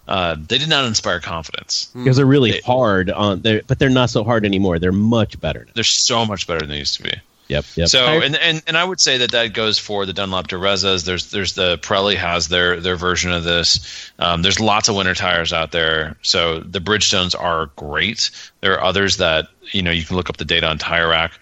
Uh, 0.08 0.34
they 0.48 0.58
did 0.58 0.68
not 0.68 0.84
inspire 0.84 1.20
confidence. 1.20 1.88
because 1.94 2.16
they're 2.16 2.26
really 2.26 2.50
They- 2.52 2.60
hard 2.60 3.08
on 3.08 3.42
there, 3.42 3.62
but 3.66 3.78
they're 3.78 3.88
not 3.88 4.10
so 4.10 4.24
hard 4.24 4.44
anymore. 4.44 4.80
They're 4.80 4.90
much 4.90 5.40
better. 5.40 5.60
Now. 5.64 5.70
They're 5.74 5.84
so 5.84 6.26
much 6.26 6.46
better 6.48 6.58
than 6.60 6.70
they 6.70 6.78
used 6.78 6.96
to 6.96 7.04
be. 7.04 7.12
Yep. 7.48 7.64
Yep. 7.76 7.88
So 7.88 8.06
and, 8.06 8.36
and 8.36 8.62
and 8.66 8.76
I 8.76 8.84
would 8.84 9.00
say 9.00 9.18
that 9.18 9.32
that 9.32 9.52
goes 9.52 9.78
for 9.78 10.06
the 10.06 10.12
Dunlop 10.12 10.48
Durezas. 10.48 11.04
There's 11.04 11.30
there's 11.30 11.54
the 11.54 11.78
Pirelli 11.78 12.16
has 12.16 12.48
their 12.48 12.80
their 12.80 12.96
version 12.96 13.32
of 13.32 13.44
this. 13.44 14.10
Um, 14.18 14.42
there's 14.42 14.60
lots 14.60 14.88
of 14.88 14.96
winter 14.96 15.14
tires 15.14 15.52
out 15.52 15.72
there. 15.72 16.16
So 16.22 16.60
the 16.60 16.80
Bridgestones 16.80 17.38
are 17.38 17.66
great. 17.76 18.30
There 18.60 18.74
are 18.74 18.82
others 18.82 19.18
that 19.18 19.48
you 19.70 19.82
know 19.82 19.90
you 19.90 20.04
can 20.04 20.16
look 20.16 20.30
up 20.30 20.36
the 20.36 20.44
data 20.44 20.66
on 20.66 20.78
Tire 20.78 21.08
Rack 21.08 21.32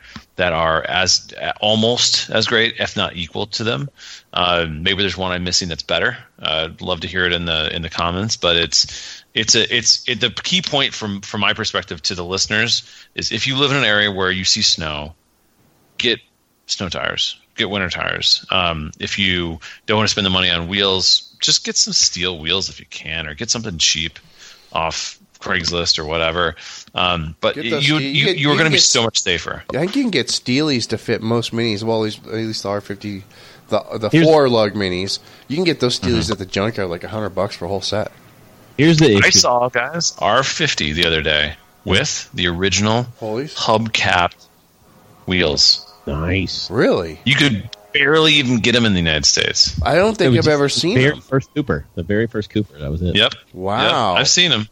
that 0.40 0.54
are 0.54 0.82
as 0.88 1.34
almost 1.60 2.30
as 2.30 2.46
great, 2.46 2.76
if 2.78 2.96
not 2.96 3.14
equal 3.14 3.46
to 3.46 3.62
them. 3.62 3.90
Uh, 4.32 4.66
maybe 4.70 5.02
there's 5.02 5.16
one 5.16 5.32
I'm 5.32 5.44
missing 5.44 5.68
that's 5.68 5.82
better. 5.82 6.16
Uh, 6.40 6.70
I'd 6.70 6.80
love 6.80 7.00
to 7.00 7.06
hear 7.06 7.26
it 7.26 7.34
in 7.34 7.44
the 7.44 7.74
in 7.74 7.82
the 7.82 7.90
comments. 7.90 8.36
But 8.36 8.56
it's 8.56 9.22
it's 9.34 9.54
a 9.54 9.76
it's 9.76 10.08
it, 10.08 10.20
the 10.20 10.30
key 10.30 10.62
point 10.62 10.94
from 10.94 11.20
from 11.20 11.42
my 11.42 11.52
perspective 11.52 12.00
to 12.04 12.14
the 12.14 12.24
listeners 12.24 12.82
is 13.14 13.32
if 13.32 13.46
you 13.46 13.56
live 13.56 13.70
in 13.70 13.76
an 13.76 13.84
area 13.84 14.10
where 14.10 14.30
you 14.30 14.44
see 14.44 14.62
snow 14.62 15.14
get 16.00 16.20
snow 16.66 16.88
tires, 16.88 17.38
get 17.56 17.70
winter 17.70 17.88
tires. 17.90 18.44
Um, 18.50 18.90
if 18.98 19.18
you 19.18 19.60
don't 19.86 19.96
want 19.98 20.08
to 20.08 20.12
spend 20.12 20.26
the 20.26 20.30
money 20.30 20.50
on 20.50 20.66
wheels, 20.68 21.34
just 21.40 21.64
get 21.64 21.76
some 21.76 21.92
steel 21.92 22.38
wheels 22.38 22.68
if 22.68 22.80
you 22.80 22.86
can, 22.90 23.26
or 23.26 23.34
get 23.34 23.50
something 23.50 23.78
cheap 23.78 24.18
off 24.72 25.18
Craigslist 25.40 25.98
or 25.98 26.04
whatever. 26.04 26.54
Um, 26.94 27.34
but 27.40 27.54
Get 27.54 27.64
you, 27.64 27.78
you, 27.78 27.98
you, 27.98 27.98
you, 27.98 28.28
are 28.28 28.34
you 28.34 28.46
going 28.58 28.64
to 28.70 28.70
be 28.70 28.76
so 28.78 29.02
much 29.04 29.22
safer. 29.22 29.62
I 29.70 29.78
think 29.78 29.96
you 29.96 30.02
can 30.02 30.10
get 30.10 30.26
Steelies 30.26 30.88
to 30.88 30.98
fit 30.98 31.22
most 31.22 31.52
minis. 31.52 31.82
Well, 31.82 31.98
at 31.98 32.02
least, 32.04 32.26
at 32.26 32.32
least 32.34 32.62
the 32.62 32.68
R50, 32.68 33.22
the 33.68 33.98
the 33.98 34.08
Here's- 34.10 34.26
four 34.26 34.48
lug 34.50 34.72
minis. 34.74 35.18
You 35.48 35.56
can 35.56 35.64
get 35.64 35.80
those 35.80 35.98
Steelies 35.98 36.24
Mm-hmm. 36.24 36.32
at 36.32 36.38
the 36.38 36.46
junkyard 36.46 36.90
like 36.90 37.04
a 37.04 37.08
hundred 37.08 37.30
bucks 37.30 37.56
for 37.56 37.64
a 37.64 37.68
whole 37.68 37.80
set. 37.80 38.12
Here's 38.76 38.98
the 38.98 39.12
issue. 39.16 39.26
I 39.26 39.30
saw 39.30 39.68
guys 39.70 40.12
R50 40.12 40.94
the 40.94 41.06
other 41.06 41.22
day 41.22 41.54
with 41.84 42.30
the 42.34 42.46
original 42.48 43.04
Holy, 43.18 43.44
hubcapped 43.46 44.46
wheels. 45.26 45.89
Nice. 46.06 46.70
really? 46.70 47.20
You 47.24 47.34
could 47.36 47.68
barely 47.92 48.34
even 48.34 48.60
get 48.60 48.72
them 48.72 48.84
in 48.84 48.92
the 48.92 48.98
United 49.00 49.24
States. 49.26 49.80
I 49.82 49.94
don't 49.96 50.16
think 50.16 50.28
I've 50.28 50.34
just 50.36 50.48
ever 50.48 50.64
the 50.64 50.70
seen 50.70 50.94
very 50.96 51.10
them. 51.10 51.20
first 51.20 51.52
Cooper. 51.54 51.86
The 51.94 52.02
very 52.02 52.26
first 52.26 52.50
Cooper. 52.50 52.78
That 52.78 52.90
was 52.90 53.02
it. 53.02 53.16
Yep. 53.16 53.32
Wow. 53.52 54.12
Yep. 54.12 54.20
I've 54.20 54.28
seen 54.28 54.50
them. 54.50 54.68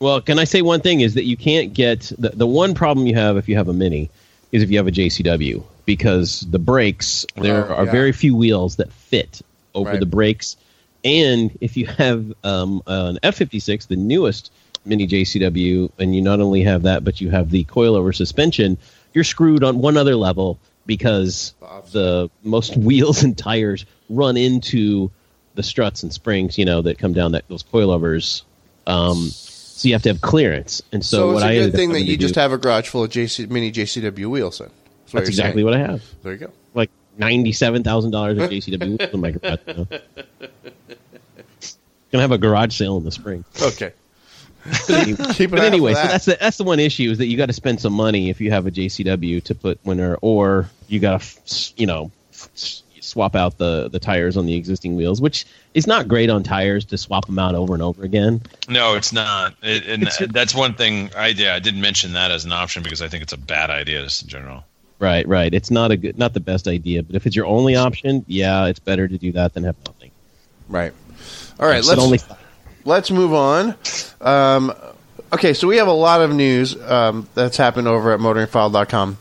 Well, 0.00 0.20
can 0.20 0.38
I 0.38 0.44
say 0.44 0.62
one 0.62 0.80
thing 0.80 1.00
is 1.00 1.14
that 1.14 1.24
you 1.24 1.36
can't 1.36 1.72
get 1.72 2.12
the, 2.18 2.30
the 2.30 2.46
one 2.46 2.74
problem 2.74 3.06
you 3.06 3.14
have 3.14 3.36
if 3.36 3.48
you 3.48 3.56
have 3.56 3.68
a 3.68 3.72
mini 3.72 4.10
is 4.52 4.62
if 4.62 4.70
you 4.70 4.76
have 4.78 4.86
a 4.86 4.92
JCW 4.92 5.62
because 5.86 6.40
the 6.40 6.58
brakes 6.58 7.26
there 7.36 7.66
Oh, 7.70 7.74
are 7.74 7.84
yeah. 7.86 7.90
very 7.92 8.12
few 8.12 8.36
wheels 8.36 8.76
that 8.76 8.92
fit 8.92 9.40
over 9.74 9.90
Right. 9.90 10.00
the 10.00 10.06
brakes, 10.06 10.56
and 11.04 11.56
if 11.60 11.76
you 11.76 11.86
have 11.86 12.32
um, 12.44 12.82
an 12.86 13.18
F56, 13.22 13.88
the 13.88 13.96
newest 13.96 14.52
mini 14.84 15.06
JCW, 15.08 15.90
and 15.98 16.14
you 16.14 16.22
not 16.22 16.40
only 16.40 16.62
have 16.62 16.82
that 16.82 17.02
but 17.04 17.20
you 17.20 17.30
have 17.30 17.50
the 17.50 17.64
coilover 17.64 18.14
suspension, 18.14 18.78
you're 19.14 19.24
screwed 19.24 19.64
on 19.64 19.78
one 19.78 19.96
other 19.96 20.16
level 20.16 20.58
because 20.86 21.54
the 21.92 22.28
most 22.42 22.76
wheels 22.76 23.22
and 23.22 23.36
tires 23.38 23.86
run 24.10 24.36
into 24.36 25.10
the 25.54 25.62
struts 25.62 26.02
and 26.02 26.12
springs, 26.12 26.58
you 26.58 26.64
know, 26.64 26.82
that 26.82 26.98
come 26.98 27.12
down 27.12 27.32
that 27.32 27.46
those 27.48 27.62
coilovers. 27.62 28.42
Um, 28.86 29.16
so 29.30 29.88
you 29.88 29.94
have 29.94 30.02
to 30.02 30.08
have 30.10 30.20
clearance. 30.20 30.82
And 30.92 31.04
so, 31.04 31.32
So, 31.32 31.36
it's 31.36 31.42
I 31.44 31.52
a 31.52 31.60
good 31.60 31.68
up 31.70 31.74
thing 31.76 31.92
that 31.92 32.02
you 32.02 32.16
just 32.16 32.34
do- 32.34 32.40
have 32.40 32.52
a 32.52 32.58
garage 32.58 32.88
full 32.88 33.04
of 33.04 33.10
JC, 33.10 33.48
mini 33.48 33.70
JCW 33.72 34.26
wheels. 34.26 34.58
Then 34.58 34.68
that's, 35.04 35.12
That's 35.12 35.28
exactly 35.28 35.62
saying. 35.62 35.64
what 35.64 35.74
I 35.74 35.78
have. 35.78 36.02
There 36.22 36.32
you 36.32 36.38
go. 36.38 36.50
Like 36.74 36.90
ninety-seven 37.16 37.82
thousand 37.84 38.10
dollars 38.10 38.38
of 38.38 38.50
JCW 38.50 38.98
wheels 38.98 39.10
in 39.14 39.20
my 39.20 39.30
garage. 39.30 39.58
now. 39.66 39.86
Gonna 42.12 42.22
have 42.22 42.32
a 42.32 42.38
garage 42.38 42.76
sale 42.76 42.96
in 42.98 43.04
the 43.04 43.10
spring. 43.10 43.44
Okay. 43.60 43.92
But 44.64 44.90
anyway, 44.90 45.24
Keep 45.34 45.50
but 45.50 45.60
anyway 45.60 45.94
for 45.94 46.00
so 46.00 46.06
that's 46.08 46.24
the 46.24 46.36
that's 46.40 46.56
the 46.56 46.64
one 46.64 46.80
issue 46.80 47.10
is 47.10 47.18
that 47.18 47.26
you 47.26 47.36
got 47.36 47.46
to 47.46 47.52
spend 47.52 47.80
some 47.80 47.92
money 47.92 48.30
if 48.30 48.40
you 48.40 48.50
have 48.50 48.66
a 48.66 48.70
JCW 48.70 49.42
to 49.44 49.54
put 49.54 49.78
winter, 49.84 50.16
or 50.22 50.68
you 50.88 51.00
got 51.00 51.20
to 51.20 51.72
you 51.76 51.86
know 51.86 52.10
swap 53.00 53.34
out 53.36 53.58
the 53.58 53.88
the 53.88 53.98
tires 53.98 54.36
on 54.36 54.46
the 54.46 54.54
existing 54.54 54.96
wheels, 54.96 55.20
which 55.20 55.44
is 55.74 55.86
not 55.86 56.08
great 56.08 56.30
on 56.30 56.42
tires 56.42 56.84
to 56.86 56.98
swap 56.98 57.26
them 57.26 57.38
out 57.38 57.54
over 57.54 57.74
and 57.74 57.82
over 57.82 58.04
again. 58.04 58.40
No, 58.68 58.94
it's 58.94 59.12
not. 59.12 59.54
It, 59.62 59.86
and 59.86 60.02
It's- 60.04 60.30
that's 60.32 60.54
one 60.54 60.74
thing. 60.74 61.10
I 61.16 61.28
yeah, 61.28 61.54
I 61.54 61.58
didn't 61.58 61.80
mention 61.80 62.14
that 62.14 62.30
as 62.30 62.44
an 62.44 62.52
option 62.52 62.82
because 62.82 63.02
I 63.02 63.08
think 63.08 63.22
it's 63.22 63.32
a 63.32 63.38
bad 63.38 63.70
idea 63.70 64.02
just 64.02 64.22
in 64.22 64.28
general. 64.28 64.64
Right, 64.98 65.26
right. 65.28 65.52
It's 65.52 65.70
not 65.70 65.90
a 65.90 65.96
good, 65.96 66.16
not 66.18 66.32
the 66.32 66.40
best 66.40 66.66
idea, 66.66 67.02
but 67.02 67.16
if 67.16 67.26
it's 67.26 67.36
your 67.36 67.46
only 67.46 67.76
option, 67.76 68.24
yeah, 68.26 68.66
it's 68.66 68.78
better 68.78 69.06
to 69.06 69.18
do 69.18 69.32
that 69.32 69.52
than 69.52 69.64
have 69.64 69.76
nothing. 69.84 70.10
Right. 70.68 70.92
All 71.60 71.66
right. 71.66 71.78
It's 71.78 71.88
Let's 71.88 72.00
only 72.00 72.18
let's 72.84 73.10
move 73.10 73.32
on. 73.32 73.74
Um, 74.20 74.72
okay, 75.32 75.54
so 75.54 75.68
we 75.68 75.76
have 75.78 75.88
a 75.88 75.92
lot 75.92 76.20
of 76.20 76.32
news 76.34 76.80
um, 76.82 77.28
that's 77.34 77.56
happened 77.56 77.88
over 77.88 78.12
at 78.12 78.20
motoringfile.com. 78.20 79.18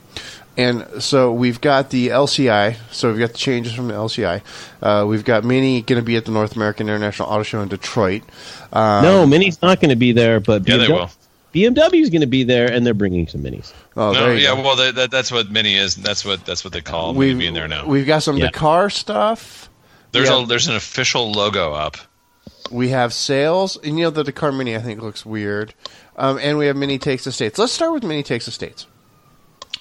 And 0.56 0.86
so 1.02 1.34
we've 1.34 1.60
got 1.60 1.90
the 1.90 2.10
LCI. 2.10 2.76
So 2.92 3.10
we've 3.10 3.18
got 3.20 3.32
the 3.32 3.38
changes 3.38 3.74
from 3.74 3.88
the 3.88 3.96
LCI. 3.96 4.42
Uh, 4.84 5.06
we've 5.08 5.26
got 5.26 5.44
Mini 5.44 5.82
going 5.82 6.00
to 6.00 6.06
be 6.06 6.16
at 6.16 6.26
the 6.26 6.32
North 6.32 6.56
American 6.56 6.88
International 6.90 7.28
Auto 7.28 7.42
Show 7.42 7.62
in 7.62 7.70
Detroit. 7.70 8.22
Um, 8.72 9.04
no, 9.04 9.26
Mini's 9.26 9.60
not 9.64 9.80
going 9.80 9.90
to 9.90 9.96
be 9.96 10.12
there, 10.12 10.40
but 10.40 10.68
Yeah, 10.68 10.78
they 10.78 10.86
BMW 10.86 10.90
will. 10.90 11.12
BMW 11.54 12.02
is 12.02 12.10
going 12.12 12.22
to 12.22 12.28
be 12.28 12.44
there, 12.44 12.72
and 12.72 12.86
they're 12.86 12.94
bringing 12.96 13.28
some 13.28 13.42
Minis. 13.42 13.74
Oh, 13.96 14.12
no, 14.12 14.20
there 14.26 14.34
you 14.36 14.42
yeah, 14.44 14.56
go. 14.56 14.62
well, 14.62 14.76
that, 14.76 14.96
that, 14.96 15.12
that's 15.12 15.32
what 15.32 15.50
Mini 15.52 15.76
is. 15.76 15.96
That's 15.96 16.24
what 16.26 16.46
that's 16.46 16.64
what 16.64 16.74
they 16.74 16.82
call 16.82 17.14
Mini 17.14 17.20
We've, 17.28 17.38
being 17.40 17.54
there 17.56 17.68
now. 17.68 17.86
we've 17.88 18.06
got 18.08 18.22
some 18.24 18.38
Yeah. 18.38 18.48
Dakar 18.48 18.90
stuff. 18.92 19.70
There's 20.14 20.30
yeah. 20.30 20.44
a 20.44 20.46
there's 20.48 20.68
an 20.68 20.76
official 20.76 21.32
logo 21.32 21.74
up. 21.74 21.98
We 22.72 22.90
have 22.90 23.14
sales, 23.14 23.78
and 23.78 23.98
you 23.98 24.06
know 24.06 24.10
the 24.10 24.24
Dakar 24.24 24.52
Mini 24.52 24.76
I 24.76 24.80
think 24.80 25.02
looks 25.02 25.26
weird, 25.26 25.74
um, 26.16 26.40
and 26.42 26.58
we 26.58 26.68
have 26.68 26.76
Mini 26.76 26.98
Takes 26.98 27.24
the 27.26 27.32
States. 27.32 27.60
Let's 27.60 27.74
start 27.74 27.94
with 27.94 28.04
Mini 28.04 28.24
Takes 28.24 28.46
the 28.46 28.52
States, 28.52 28.88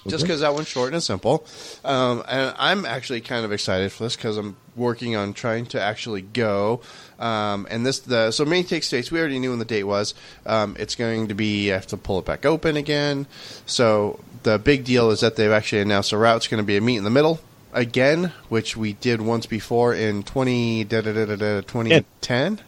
just 0.07 0.23
because 0.23 0.41
that 0.41 0.53
one's 0.53 0.67
short 0.67 0.93
and 0.93 1.01
simple. 1.01 1.45
Um, 1.83 2.23
and 2.27 2.53
I'm 2.57 2.85
actually 2.85 3.21
kind 3.21 3.45
of 3.45 3.51
excited 3.51 3.91
for 3.91 4.03
this 4.03 4.15
because 4.15 4.37
I'm 4.37 4.57
working 4.75 5.15
on 5.15 5.33
trying 5.33 5.65
to 5.67 5.81
actually 5.81 6.21
go. 6.21 6.81
Um, 7.19 7.67
and 7.69 7.85
this 7.85 7.99
the 7.99 8.31
so 8.31 8.45
Mini 8.45 8.63
Takes 8.63 8.87
States 8.87 9.11
we 9.11 9.19
already 9.19 9.39
knew 9.39 9.51
when 9.51 9.59
the 9.59 9.65
date 9.65 9.85
was. 9.85 10.13
Um, 10.45 10.75
it's 10.77 10.95
going 10.95 11.29
to 11.29 11.35
be 11.35 11.71
I 11.71 11.75
have 11.75 11.87
to 11.87 11.97
pull 11.97 12.19
it 12.19 12.25
back 12.25 12.45
open 12.45 12.77
again. 12.77 13.27
So 13.65 14.19
the 14.43 14.59
big 14.59 14.83
deal 14.83 15.09
is 15.09 15.21
that 15.21 15.35
they've 15.35 15.51
actually 15.51 15.81
announced 15.81 16.11
a 16.11 16.17
route. 16.17 16.37
It's 16.37 16.47
going 16.47 16.61
to 16.61 16.67
be 16.67 16.77
a 16.77 16.81
meet 16.81 16.97
in 16.97 17.03
the 17.03 17.09
middle. 17.09 17.39
Again, 17.73 18.31
which 18.49 18.77
we 18.77 18.93
did 18.93 19.21
once 19.21 19.45
before 19.45 19.93
in 19.93 20.23
20, 20.23 20.83
da, 20.85 21.01
da, 21.01 21.13
da, 21.13 21.25
da, 21.25 21.35
da, 21.35 21.61
2010. 21.61 22.59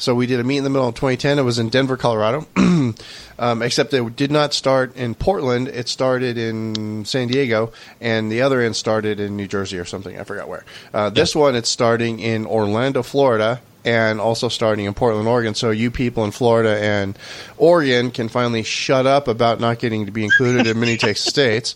So 0.00 0.14
we 0.14 0.26
did 0.26 0.38
a 0.38 0.44
meet 0.44 0.58
in 0.58 0.64
the 0.64 0.70
middle 0.70 0.86
of 0.86 0.94
2010. 0.94 1.40
It 1.40 1.42
was 1.42 1.58
in 1.58 1.70
Denver, 1.70 1.96
Colorado. 1.96 2.46
um, 3.38 3.62
except 3.62 3.92
it 3.92 4.16
did 4.16 4.30
not 4.30 4.54
start 4.54 4.94
in 4.96 5.16
Portland. 5.16 5.66
It 5.66 5.88
started 5.88 6.38
in 6.38 7.04
San 7.04 7.26
Diego, 7.26 7.72
and 8.00 8.30
the 8.30 8.42
other 8.42 8.60
end 8.60 8.76
started 8.76 9.18
in 9.18 9.36
New 9.36 9.48
Jersey 9.48 9.76
or 9.76 9.84
something. 9.84 10.18
I 10.18 10.22
forgot 10.22 10.48
where. 10.48 10.64
Uh, 10.94 11.10
this 11.10 11.34
one, 11.34 11.56
it's 11.56 11.68
starting 11.68 12.20
in 12.20 12.46
Orlando, 12.46 13.02
Florida, 13.02 13.60
and 13.88 14.20
also 14.20 14.48
starting 14.48 14.84
in 14.84 14.92
Portland, 14.94 15.26
Oregon. 15.26 15.54
So 15.54 15.70
you 15.70 15.90
people 15.90 16.24
in 16.24 16.30
Florida 16.30 16.78
and 16.78 17.18
Oregon 17.56 18.10
can 18.10 18.28
finally 18.28 18.62
shut 18.62 19.06
up 19.06 19.28
about 19.28 19.60
not 19.60 19.78
getting 19.78 20.04
to 20.06 20.12
be 20.12 20.24
included 20.24 20.66
in 20.66 20.78
Mini 20.78 20.96
Takes 21.06 21.22
States 21.22 21.74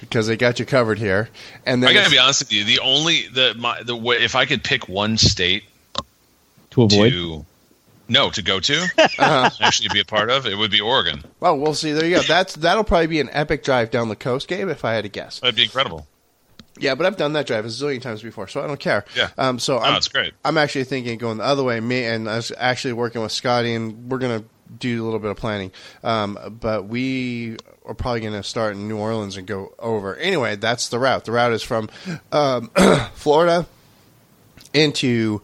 because 0.00 0.26
they 0.26 0.36
got 0.36 0.58
you 0.58 0.64
covered 0.64 0.98
here. 0.98 1.28
And 1.66 1.82
then 1.82 1.90
I 1.90 1.92
gotta 1.92 2.10
be 2.10 2.18
honest 2.18 2.40
with 2.40 2.52
you. 2.52 2.64
The 2.64 2.78
only 2.80 3.28
the 3.28 3.54
my 3.58 3.82
the 3.82 3.94
way 3.96 4.16
if 4.16 4.34
I 4.34 4.46
could 4.46 4.64
pick 4.64 4.88
one 4.88 5.18
state 5.18 5.64
To 6.70 6.82
avoid, 6.84 7.12
to 7.12 7.44
no 8.08 8.30
to 8.30 8.40
go 8.42 8.58
to 8.60 8.82
Uh-huh. 8.98 9.50
actually 9.60 9.90
be 9.92 10.00
a 10.00 10.04
part 10.04 10.30
of, 10.30 10.46
it 10.46 10.56
would 10.56 10.70
be 10.70 10.80
Oregon. 10.80 11.22
well, 11.40 11.58
we'll 11.58 11.74
see. 11.74 11.92
There 11.92 12.06
you 12.06 12.16
go. 12.16 12.22
That's 12.22 12.54
that'll 12.54 12.84
probably 12.84 13.06
be 13.08 13.20
an 13.20 13.28
epic 13.32 13.62
drive 13.64 13.90
down 13.90 14.08
the 14.08 14.16
coast, 14.16 14.48
Gabe, 14.48 14.68
if 14.68 14.84
I 14.84 14.94
had 14.94 15.02
to 15.04 15.10
guess. 15.10 15.40
That'd 15.40 15.56
be 15.56 15.64
incredible. 15.64 16.06
Yeah, 16.80 16.94
but 16.94 17.06
I've 17.06 17.16
done 17.16 17.32
that 17.34 17.46
drive 17.46 17.64
a 17.64 17.68
zillion 17.68 18.00
times 18.00 18.22
before, 18.22 18.48
so 18.48 18.62
I 18.62 18.66
don't 18.66 18.80
care. 18.80 19.04
Yeah. 19.16 19.30
Um. 19.38 19.58
So 19.58 19.76
Oh, 19.78 19.80
I'm, 19.82 19.96
it's 19.96 20.08
great. 20.08 20.34
I'm 20.44 20.58
actually 20.58 20.84
thinking 20.84 21.14
of 21.14 21.18
going 21.18 21.38
the 21.38 21.44
other 21.44 21.62
way. 21.64 21.80
Me 21.80 22.04
and 22.04 22.28
I 22.28 22.36
was 22.36 22.52
actually 22.56 22.94
working 22.94 23.22
with 23.22 23.32
Scotty, 23.32 23.74
and 23.74 24.10
we're 24.10 24.18
gonna 24.18 24.44
do 24.78 25.02
a 25.02 25.04
little 25.04 25.18
bit 25.20 25.30
of 25.30 25.36
planning. 25.36 25.72
Um. 26.04 26.38
But 26.60 26.86
we 26.88 27.56
are 27.84 27.94
probably 27.94 28.20
gonna 28.20 28.42
start 28.42 28.74
in 28.76 28.88
New 28.88 28.98
Orleans 28.98 29.36
and 29.36 29.46
go 29.46 29.74
over. 29.78 30.16
Anyway, 30.16 30.56
that's 30.56 30.88
the 30.88 30.98
route. 30.98 31.24
The 31.24 31.32
route 31.32 31.52
is 31.52 31.62
from 31.62 31.88
um, 32.32 32.70
Florida 33.14 33.66
into 34.74 35.40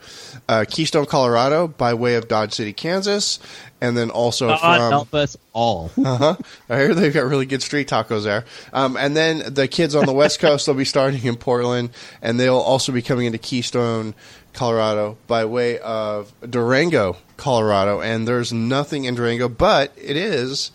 uh, 0.48 0.64
Keystone, 0.68 1.06
Colorado, 1.06 1.66
by 1.66 1.94
way 1.94 2.16
of 2.16 2.28
Dodge 2.28 2.52
City, 2.52 2.72
Kansas, 2.74 3.38
and 3.84 3.96
then 3.96 4.10
also 4.10 4.48
God 4.48 4.60
from 4.60 4.90
help 4.90 5.14
us 5.14 5.36
all. 5.52 5.90
uh-huh. 6.02 6.36
I 6.70 6.76
hear 6.78 6.94
they've 6.94 7.12
got 7.12 7.26
really 7.26 7.44
good 7.44 7.62
street 7.62 7.86
tacos 7.86 8.24
there. 8.24 8.46
Um, 8.72 8.96
and 8.96 9.14
then 9.14 9.52
the 9.52 9.68
kids 9.68 9.94
on 9.94 10.06
the 10.06 10.12
West 10.12 10.40
Coast 10.40 10.66
will 10.66 10.74
be 10.74 10.86
starting 10.86 11.22
in 11.22 11.36
Portland, 11.36 11.90
and 12.22 12.40
they'll 12.40 12.56
also 12.56 12.92
be 12.92 13.02
coming 13.02 13.26
into 13.26 13.38
Keystone, 13.38 14.14
Colorado, 14.54 15.18
by 15.26 15.44
way 15.44 15.78
of 15.80 16.32
Durango, 16.48 17.18
Colorado. 17.36 18.00
And 18.00 18.26
there's 18.26 18.52
nothing 18.52 19.04
in 19.04 19.14
Durango, 19.14 19.50
but 19.50 19.92
it 19.96 20.16
is 20.16 20.70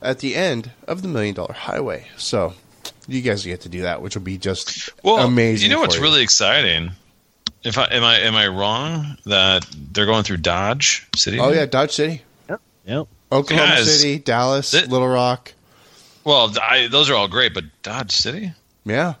at 0.00 0.20
the 0.20 0.36
end 0.36 0.70
of 0.86 1.02
the 1.02 1.08
Million 1.08 1.34
Dollar 1.34 1.54
Highway. 1.54 2.06
So 2.16 2.54
you 3.08 3.22
guys 3.22 3.44
get 3.44 3.62
to 3.62 3.68
do 3.68 3.82
that, 3.82 4.02
which 4.02 4.14
will 4.14 4.22
be 4.22 4.38
just 4.38 4.90
Well, 5.02 5.26
amazing. 5.26 5.68
You 5.68 5.76
know 5.76 5.82
for 5.82 5.88
what's 5.88 5.98
really 5.98 6.22
exciting? 6.22 6.92
If 7.64 7.78
I 7.78 7.84
am 7.86 8.02
I 8.02 8.18
am 8.20 8.34
I 8.34 8.48
wrong 8.48 9.18
that 9.24 9.66
they're 9.92 10.06
going 10.06 10.24
through 10.24 10.38
Dodge 10.38 11.06
City? 11.16 11.38
Oh 11.38 11.52
yeah, 11.52 11.66
Dodge 11.66 11.92
City, 11.92 12.22
Yep. 12.86 13.06
Oklahoma 13.30 13.68
Guys, 13.76 14.00
City, 14.00 14.18
Dallas, 14.18 14.70
thi- 14.70 14.86
Little 14.86 15.08
Rock. 15.08 15.52
Well, 16.24 16.52
I, 16.60 16.88
those 16.88 17.08
are 17.10 17.14
all 17.14 17.28
great, 17.28 17.54
but 17.54 17.64
Dodge 17.82 18.12
City. 18.12 18.52
Yeah, 18.84 19.14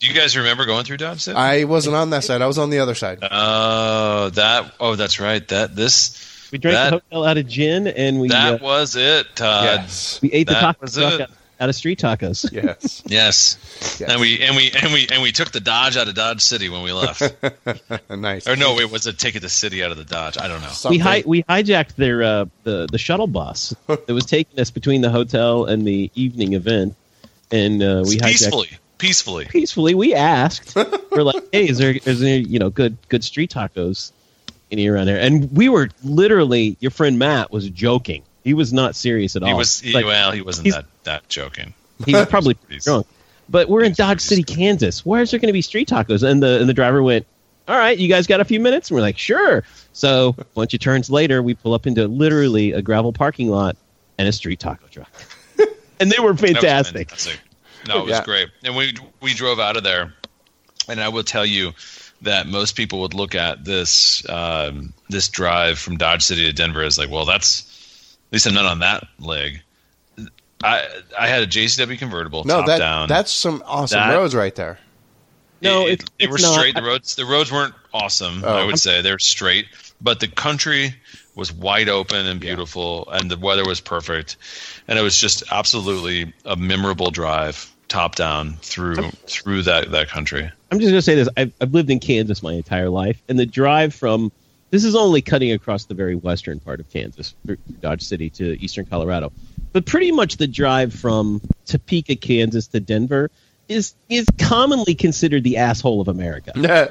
Do 0.00 0.06
you 0.08 0.12
guys 0.14 0.36
remember 0.36 0.66
going 0.66 0.84
through 0.84 0.98
Dodge 0.98 1.20
City? 1.20 1.36
I 1.36 1.64
wasn't 1.64 1.96
on 1.96 2.10
that 2.10 2.24
side. 2.24 2.42
I 2.42 2.46
was 2.46 2.58
on 2.58 2.70
the 2.70 2.80
other 2.80 2.94
side. 2.94 3.18
Oh, 3.22 4.30
that. 4.30 4.72
Oh, 4.80 4.96
that's 4.96 5.18
right. 5.20 5.46
That 5.48 5.74
this 5.76 6.48
We 6.52 6.58
drank 6.58 6.74
That- 6.74 6.90
the 6.90 6.96
hotel 7.16 7.24
out 7.24 7.38
of 7.38 7.46
gin, 7.48 7.86
and 7.86 8.20
we 8.20 8.28
that 8.28 8.60
uh, 8.60 8.64
was 8.64 8.96
it, 8.96 9.26
Todd. 9.36 9.64
yes, 9.64 10.20
we 10.22 10.30
ate 10.32 10.46
the 10.48 10.54
that 10.54 10.60
taco 10.60 10.78
was 10.82 10.94
truck 10.94 11.20
it. 11.20 11.30
Out, 11.58 11.62
out 11.64 11.68
of 11.68 11.74
street 11.74 11.98
tacos. 11.98 12.50
yes, 12.52 13.02
Yes. 13.06 13.58
yes. 14.00 14.10
And 14.10 14.20
we 14.20 14.40
and 14.40 14.56
we 14.56 14.70
and 14.72 14.92
we 14.92 15.06
and 15.10 15.22
we 15.22 15.32
took 15.32 15.50
the 15.52 15.60
Dodge 15.60 15.96
out 15.96 16.08
of 16.08 16.14
Dodge 16.14 16.40
City 16.40 16.68
when 16.68 16.82
we 16.82 16.92
left. 16.92 17.22
nice. 18.10 18.46
or 18.48 18.56
no, 18.56 18.78
it 18.78 18.90
was 18.90 19.06
a 19.06 19.12
take 19.12 19.36
it 19.36 19.40
the 19.40 19.48
city 19.48 19.82
out 19.84 19.90
of 19.90 19.96
the 19.96 20.04
Dodge. 20.04 20.38
I 20.38 20.48
don't 20.48 20.60
know. 20.60 20.72
we 20.90 20.98
hi- 20.98 21.22
we 21.26 21.42
hijacked 21.44 21.94
their 21.96 22.22
uh, 22.22 22.44
the 22.64 22.86
the 22.90 22.98
shuttle 22.98 23.26
bus 23.26 23.74
that 23.86 24.08
was 24.08 24.26
taking 24.26 24.58
us 24.60 24.70
between 24.70 25.00
the 25.00 25.10
hotel 25.10 25.64
and 25.66 25.86
the 25.86 26.10
evening 26.14 26.52
event, 26.54 26.94
and 27.50 27.82
uh, 27.82 28.02
we 28.06 28.16
hijacked 28.16 28.26
peacefully, 28.26 28.68
peacefully. 28.98 29.44
peacefully. 29.46 29.94
We 29.94 30.14
asked, 30.14 30.74
we're 30.76 31.22
like, 31.22 31.42
"Hey, 31.52 31.68
is 31.68 31.78
there 31.78 31.94
is 32.04 32.20
there 32.20 32.38
you 32.38 32.58
know 32.58 32.70
good 32.70 32.96
good 33.08 33.24
street 33.24 33.50
tacos 33.50 34.12
any 34.70 34.86
around 34.88 35.08
here?" 35.08 35.18
And 35.18 35.50
we 35.52 35.68
were 35.68 35.90
literally, 36.02 36.76
your 36.80 36.90
friend 36.90 37.18
Matt 37.18 37.50
was 37.50 37.68
joking. 37.70 38.22
He 38.42 38.52
was 38.54 38.72
not 38.74 38.94
serious 38.94 39.36
at 39.36 39.42
all. 39.42 39.48
He 39.48 39.54
was 39.54 39.80
he, 39.80 39.92
Like, 39.94 40.04
well, 40.04 40.30
he 40.32 40.42
wasn't 40.42 40.70
that 40.72 40.84
that 41.04 41.28
joking. 41.28 41.74
he 42.04 42.14
was 42.14 42.26
probably 42.26 42.56
He's- 42.68 42.84
drunk. 42.84 43.06
But 43.48 43.68
we're 43.68 43.84
in 43.84 43.92
Dodge 43.92 44.26
pretty 44.26 44.42
City, 44.42 44.54
Kansas. 44.54 45.04
Where's 45.04 45.30
there 45.30 45.38
going 45.38 45.48
to 45.48 45.52
be 45.52 45.60
street 45.60 45.86
tacos? 45.88 46.22
And 46.22 46.42
the 46.42 46.60
and 46.60 46.66
the 46.68 46.72
driver 46.72 47.02
went, 47.02 47.26
"All 47.68 47.76
right, 47.76 47.96
you 47.98 48.08
guys 48.08 48.26
got 48.26 48.40
a 48.40 48.44
few 48.44 48.58
minutes?" 48.58 48.88
And 48.90 48.94
we're 48.96 49.02
like, 49.02 49.18
"Sure." 49.18 49.62
So 49.92 50.34
a 50.38 50.44
bunch 50.54 50.72
of 50.72 50.80
turns 50.80 51.10
later, 51.10 51.42
we 51.42 51.52
pull 51.52 51.74
up 51.74 51.86
into 51.86 52.08
literally 52.08 52.72
a 52.72 52.80
gravel 52.80 53.12
parking 53.12 53.50
lot 53.50 53.76
and 54.16 54.26
a 54.26 54.32
street 54.32 54.60
taco 54.60 54.86
truck, 54.90 55.10
and 56.00 56.10
they 56.10 56.18
were 56.20 56.32
That 56.32 56.40
fantastic. 56.54 57.10
fantastic. 57.10 57.38
No, 57.86 57.98
it 57.98 58.02
was 58.04 58.10
Yeah. 58.12 58.24
great. 58.24 58.48
And 58.64 58.74
we 58.74 58.94
we 59.20 59.34
drove 59.34 59.60
out 59.60 59.76
of 59.76 59.84
there, 59.84 60.14
and 60.88 60.98
I 60.98 61.10
will 61.10 61.22
tell 61.22 61.44
you 61.44 61.72
that 62.22 62.46
most 62.46 62.76
people 62.76 63.02
would 63.02 63.12
look 63.12 63.34
at 63.34 63.62
this 63.62 64.26
um, 64.30 64.94
this 65.10 65.28
drive 65.28 65.78
from 65.78 65.98
Dodge 65.98 66.22
City 66.22 66.46
to 66.46 66.52
Denver 66.54 66.82
as 66.82 66.96
like, 66.96 67.10
well, 67.10 67.26
that's 67.26 68.16
at 68.28 68.32
least 68.32 68.46
I'm 68.46 68.54
not 68.54 68.64
on 68.64 68.78
that 68.78 69.06
leg. 69.18 69.60
I 70.62 70.86
I 71.18 71.26
had 71.28 71.42
a 71.42 71.46
JCW 71.46 71.98
convertible 71.98 72.44
No, 72.44 72.58
top 72.58 72.66
that 72.66 72.78
down. 72.78 73.08
that's 73.08 73.32
some 73.32 73.62
awesome 73.66 73.98
That- 74.00 74.14
roads 74.14 74.34
right 74.34 74.54
there. 74.54 74.78
No, 75.60 75.86
It- 75.86 75.92
it's- 75.94 76.08
they 76.18 76.24
it's 76.26 76.32
were 76.32 76.38
not. 76.38 76.54
straight. 76.58 76.74
The 76.74 76.82
roads 76.82 77.14
the 77.16 77.24
roads 77.26 77.50
weren't 77.50 77.74
awesome. 77.92 78.42
Oh. 78.44 78.54
I 78.54 78.64
would 78.64 78.78
say 78.78 79.00
they're 79.02 79.18
straight, 79.18 79.66
but 80.00 80.20
the 80.20 80.28
country 80.28 80.94
was 81.34 81.52
wide 81.52 81.88
open 81.88 82.26
and 82.26 82.38
beautiful, 82.40 83.08
and 83.10 83.30
the 83.30 83.36
weather 83.38 83.64
was 83.64 83.80
perfect, 83.80 84.36
and 84.86 84.98
it 84.98 85.02
was 85.02 85.18
just 85.18 85.42
absolutely 85.50 86.32
a 86.44 86.54
memorable 86.56 87.10
drive, 87.10 87.70
top 87.88 88.14
down 88.14 88.54
through 88.62 89.10
through 89.26 89.62
that 89.62 89.90
that 89.92 90.08
country. 90.08 90.50
I'm 90.70 90.78
just 90.80 90.90
going 90.90 90.98
to 90.98 91.02
say 91.02 91.14
this: 91.14 91.28
I've, 91.36 91.52
I've 91.60 91.72
lived 91.72 91.90
in 91.90 91.98
Kansas 92.00 92.42
my 92.42 92.52
entire 92.52 92.88
life, 92.90 93.20
and 93.28 93.38
the 93.38 93.46
drive 93.46 93.94
from 93.94 94.32
this 94.70 94.84
is 94.84 94.94
only 94.94 95.22
cutting 95.22 95.52
across 95.52 95.84
the 95.86 95.94
very 95.94 96.14
western 96.16 96.58
part 96.60 96.80
of 96.80 96.90
Kansas, 96.90 97.34
through 97.46 97.58
Dodge 97.80 98.02
City 98.02 98.28
to 98.30 98.60
eastern 98.62 98.84
Colorado, 98.86 99.32
but 99.74 99.84
pretty 99.84 100.10
much 100.10 100.38
the 100.38 100.46
drive 100.46 100.94
from 100.94 101.42
Topeka, 101.66 102.16
Kansas 102.16 102.68
to 102.68 102.80
Denver 102.80 103.30
is 103.68 103.94
is 104.08 104.24
commonly 104.38 104.94
considered 104.94 105.44
the 105.44 105.58
asshole 105.58 106.00
of 106.00 106.08
America 106.08 106.52
I 106.56 106.88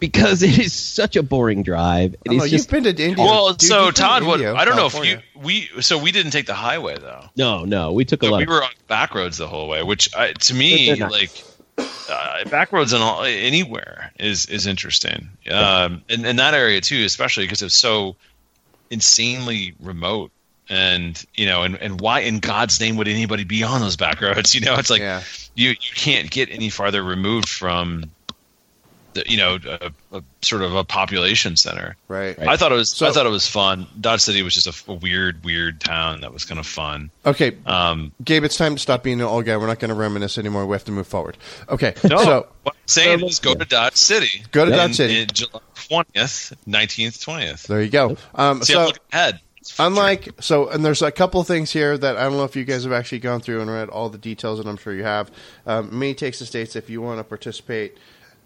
because 0.00 0.42
it 0.42 0.58
is 0.58 0.72
such 0.72 1.16
a 1.16 1.22
boring 1.22 1.62
drive. 1.62 2.14
It 2.24 2.30
don't 2.30 2.36
is 2.36 2.50
just 2.50 2.52
you've 2.52 2.84
been 2.84 2.94
to 2.94 3.02
India. 3.02 3.24
Well, 3.24 3.54
Dude, 3.54 3.62
so 3.62 3.76
you've 3.76 3.86
been 3.86 3.94
to 3.94 4.00
Todd, 4.00 4.22
what 4.24 4.40
I 4.44 4.64
don't 4.64 4.76
know 4.76 4.86
if 4.86 5.04
you 5.04 5.18
we 5.40 5.68
so 5.80 5.98
we 5.98 6.12
didn't 6.12 6.32
take 6.32 6.46
the 6.46 6.54
highway 6.54 6.96
though. 6.98 7.24
no, 7.36 7.64
no. 7.64 7.92
We 7.92 8.04
took 8.04 8.22
a 8.22 8.26
So 8.26 8.32
lot. 8.32 8.38
we 8.38 8.44
of, 8.44 8.48
were 8.50 8.62
on 8.62 8.70
back 8.86 9.14
roads 9.14 9.38
the 9.38 9.48
whole 9.48 9.68
way, 9.68 9.82
which 9.82 10.14
I, 10.14 10.32
to 10.32 10.54
me, 10.54 10.94
They're 10.94 11.08
like 11.08 11.30
uh, 11.78 12.44
back 12.50 12.72
roads 12.72 12.92
and 12.92 13.02
all 13.02 13.22
anywhere 13.24 14.12
is 14.18 14.46
is 14.46 14.66
interesting. 14.66 15.28
Um, 15.50 16.02
and 16.08 16.26
in 16.26 16.36
that 16.36 16.54
area 16.54 16.80
too, 16.80 17.04
especially 17.04 17.44
because 17.44 17.62
it's 17.62 17.76
so 17.76 18.16
insanely 18.90 19.74
remote. 19.80 20.30
And 20.68 21.22
you 21.34 21.44
know, 21.46 21.62
and, 21.62 21.76
and 21.76 22.00
why 22.00 22.20
in 22.20 22.38
God's 22.38 22.80
name 22.80 22.96
would 22.96 23.08
anybody 23.08 23.44
be 23.44 23.62
on 23.62 23.80
those 23.82 23.96
back 23.96 24.20
roads? 24.20 24.54
You 24.54 24.62
know, 24.62 24.76
it's 24.76 24.88
like 24.90 25.00
yeah, 25.02 25.22
you 25.54 25.70
you 25.70 25.94
can't 25.94 26.30
get 26.30 26.48
any 26.50 26.70
farther 26.70 27.02
removed 27.04 27.48
from, 27.50 28.10
the, 29.12 29.24
you 29.26 29.36
know, 29.36 29.58
a, 29.66 29.92
a 30.16 30.22
sort 30.42 30.62
of 30.62 30.74
a 30.74 30.82
population 30.82 31.56
center. 31.56 31.96
right. 32.08 32.38
Right. 32.38 32.48
I 32.48 32.56
thought 32.56 32.72
it 32.72 32.76
was 32.76 33.00
I 33.02 33.10
thought 33.12 33.26
it 33.26 33.30
was 33.30 33.46
fun. 33.46 33.86
Dodge 34.00 34.20
City 34.22 34.42
was 34.42 34.54
just 34.54 34.88
a 34.88 34.92
weird 34.94 35.44
weird 35.44 35.80
town 35.80 36.22
that 36.22 36.32
was 36.32 36.46
kind 36.46 36.58
of 36.58 36.66
fun. 36.66 37.10
Okay, 37.26 37.56
Um, 37.66 38.12
Gabe, 38.24 38.42
it's 38.44 38.56
time 38.56 38.74
to 38.74 38.80
stop 38.80 39.02
being 39.02 39.20
an 39.20 39.26
old 39.26 39.44
guy. 39.44 39.56
We're 39.58 39.66
not 39.66 39.78
going 39.80 39.90
to 39.90 39.94
reminisce 39.94 40.38
anymore. 40.38 40.64
We 40.66 40.72
have 40.74 40.84
to 40.86 40.92
move 40.92 41.06
forward. 41.06 41.36
Okay, 41.68 41.94
No, 42.08 42.16
so 42.24 42.46
what 42.62 42.74
I'm 42.74 42.80
saying 42.86 43.18
So, 43.20 43.26
is 43.26 43.38
go 43.38 43.50
yeah. 43.50 43.56
to 43.56 43.64
Dodge 43.66 43.96
City. 43.96 44.42
Go 44.50 44.64
to 44.64 44.70
in- 44.72 44.76
Dodge 44.78 44.94
City. 44.96 45.20
in 45.20 45.28
July 45.30 45.60
twentieth, 45.74 46.54
nineteenth, 46.66 47.20
twentieth. 47.20 47.64
there 47.64 47.82
you 47.82 47.90
go. 47.90 48.16
Um, 48.34 48.62
See, 48.62 48.72
so 48.72 48.80
I'm 48.80 48.86
looking 48.86 49.02
ahead. 49.12 49.40
Unlike 49.78 50.34
so 50.40 50.68
and 50.68 50.84
there's 50.84 51.02
a 51.02 51.10
couple 51.10 51.42
things 51.42 51.72
here 51.72 51.96
that 51.96 52.16
i 52.16 52.24
don't 52.24 52.36
know 52.36 52.44
if 52.44 52.54
you 52.54 52.64
guys 52.64 52.84
have 52.84 52.92
actually 52.92 53.20
gone 53.20 53.40
through 53.40 53.60
and 53.62 53.70
read 53.70 53.88
all 53.88 54.08
the 54.08 54.18
details 54.18 54.60
and 54.60 54.68
i'm 54.68 54.76
sure 54.76 54.94
you 54.94 55.04
have. 55.04 55.30
Um, 55.66 55.98
Mini 55.98 56.14
Takes 56.14 56.38
States 56.40 56.76
if 56.76 56.90
you 56.90 57.00
want 57.00 57.18
to 57.18 57.24
participate 57.24 57.96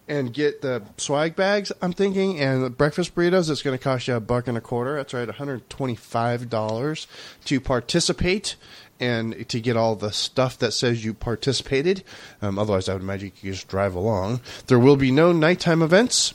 and 0.07 0.33
get 0.33 0.63
the 0.63 0.83
swag 0.97 1.35
bags 1.37 1.73
i'm 1.83 1.93
thinking 1.93 2.39
and 2.41 2.63
the 2.65 2.71
breakfast 2.71 3.15
burritos 3.15 3.51
it's 3.51 3.63
going 3.63 3.77
to 3.77 3.83
cost 3.83 4.07
you 4.09 4.15
a 4.15 4.21
buck 4.21 4.47
and 4.47 4.57
a 4.57 4.61
quarter. 4.61 4.97
That's 4.97 5.13
right 5.13 5.29
$125 5.29 7.07
to 7.45 7.61
participate 7.61 8.57
and 9.01 9.49
to 9.49 9.61
get 9.61 9.77
all 9.77 9.95
the 9.95 10.11
stuff 10.11 10.59
that 10.59 10.73
says 10.73 11.05
you 11.05 11.15
participated. 11.15 12.05
Um, 12.41 12.59
otherwise 12.59 12.89
i 12.89 12.93
would 12.93 13.03
imagine 13.03 13.27
you 13.27 13.33
could 13.33 13.55
just 13.55 13.69
drive 13.69 13.95
along. 13.95 14.41
There 14.69 14.79
will 14.79 14.97
be 14.97 15.11
no 15.11 15.33
nighttime 15.33 15.83
events 15.83 16.35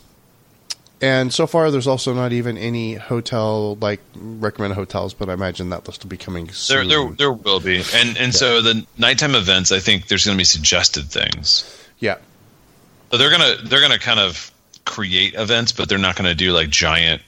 and 1.03 1.33
so 1.33 1.45
far, 1.45 1.69
there's 1.69 1.85
also 1.85 2.13
not 2.13 2.31
even 2.31 2.57
any 2.57 2.93
hotel 2.95 3.75
like 3.75 3.99
recommended 4.15 4.75
hotels, 4.75 5.13
but 5.13 5.29
I 5.29 5.33
imagine 5.33 5.69
that 5.71 5.85
list 5.85 6.03
will 6.03 6.09
be 6.09 6.17
coming 6.17 6.45
there, 6.45 6.53
soon. 6.53 6.87
there, 6.87 7.11
there 7.17 7.33
will 7.33 7.59
be, 7.59 7.83
and 7.93 8.17
and 8.17 8.33
so 8.33 8.61
the 8.61 8.85
nighttime 8.97 9.35
events. 9.35 9.71
I 9.73 9.79
think 9.79 10.07
there's 10.07 10.25
going 10.25 10.37
to 10.37 10.41
be 10.41 10.45
suggested 10.45 11.09
things. 11.09 11.65
yeah, 11.99 12.17
So 13.11 13.17
they're 13.17 13.29
gonna 13.29 13.57
they're 13.65 13.81
gonna 13.81 13.99
kind 13.99 14.19
of 14.21 14.49
create 14.85 15.33
events, 15.35 15.73
but 15.73 15.89
they're 15.89 15.97
not 15.97 16.15
going 16.15 16.29
to 16.29 16.35
do 16.35 16.53
like 16.53 16.69
giant, 16.69 17.21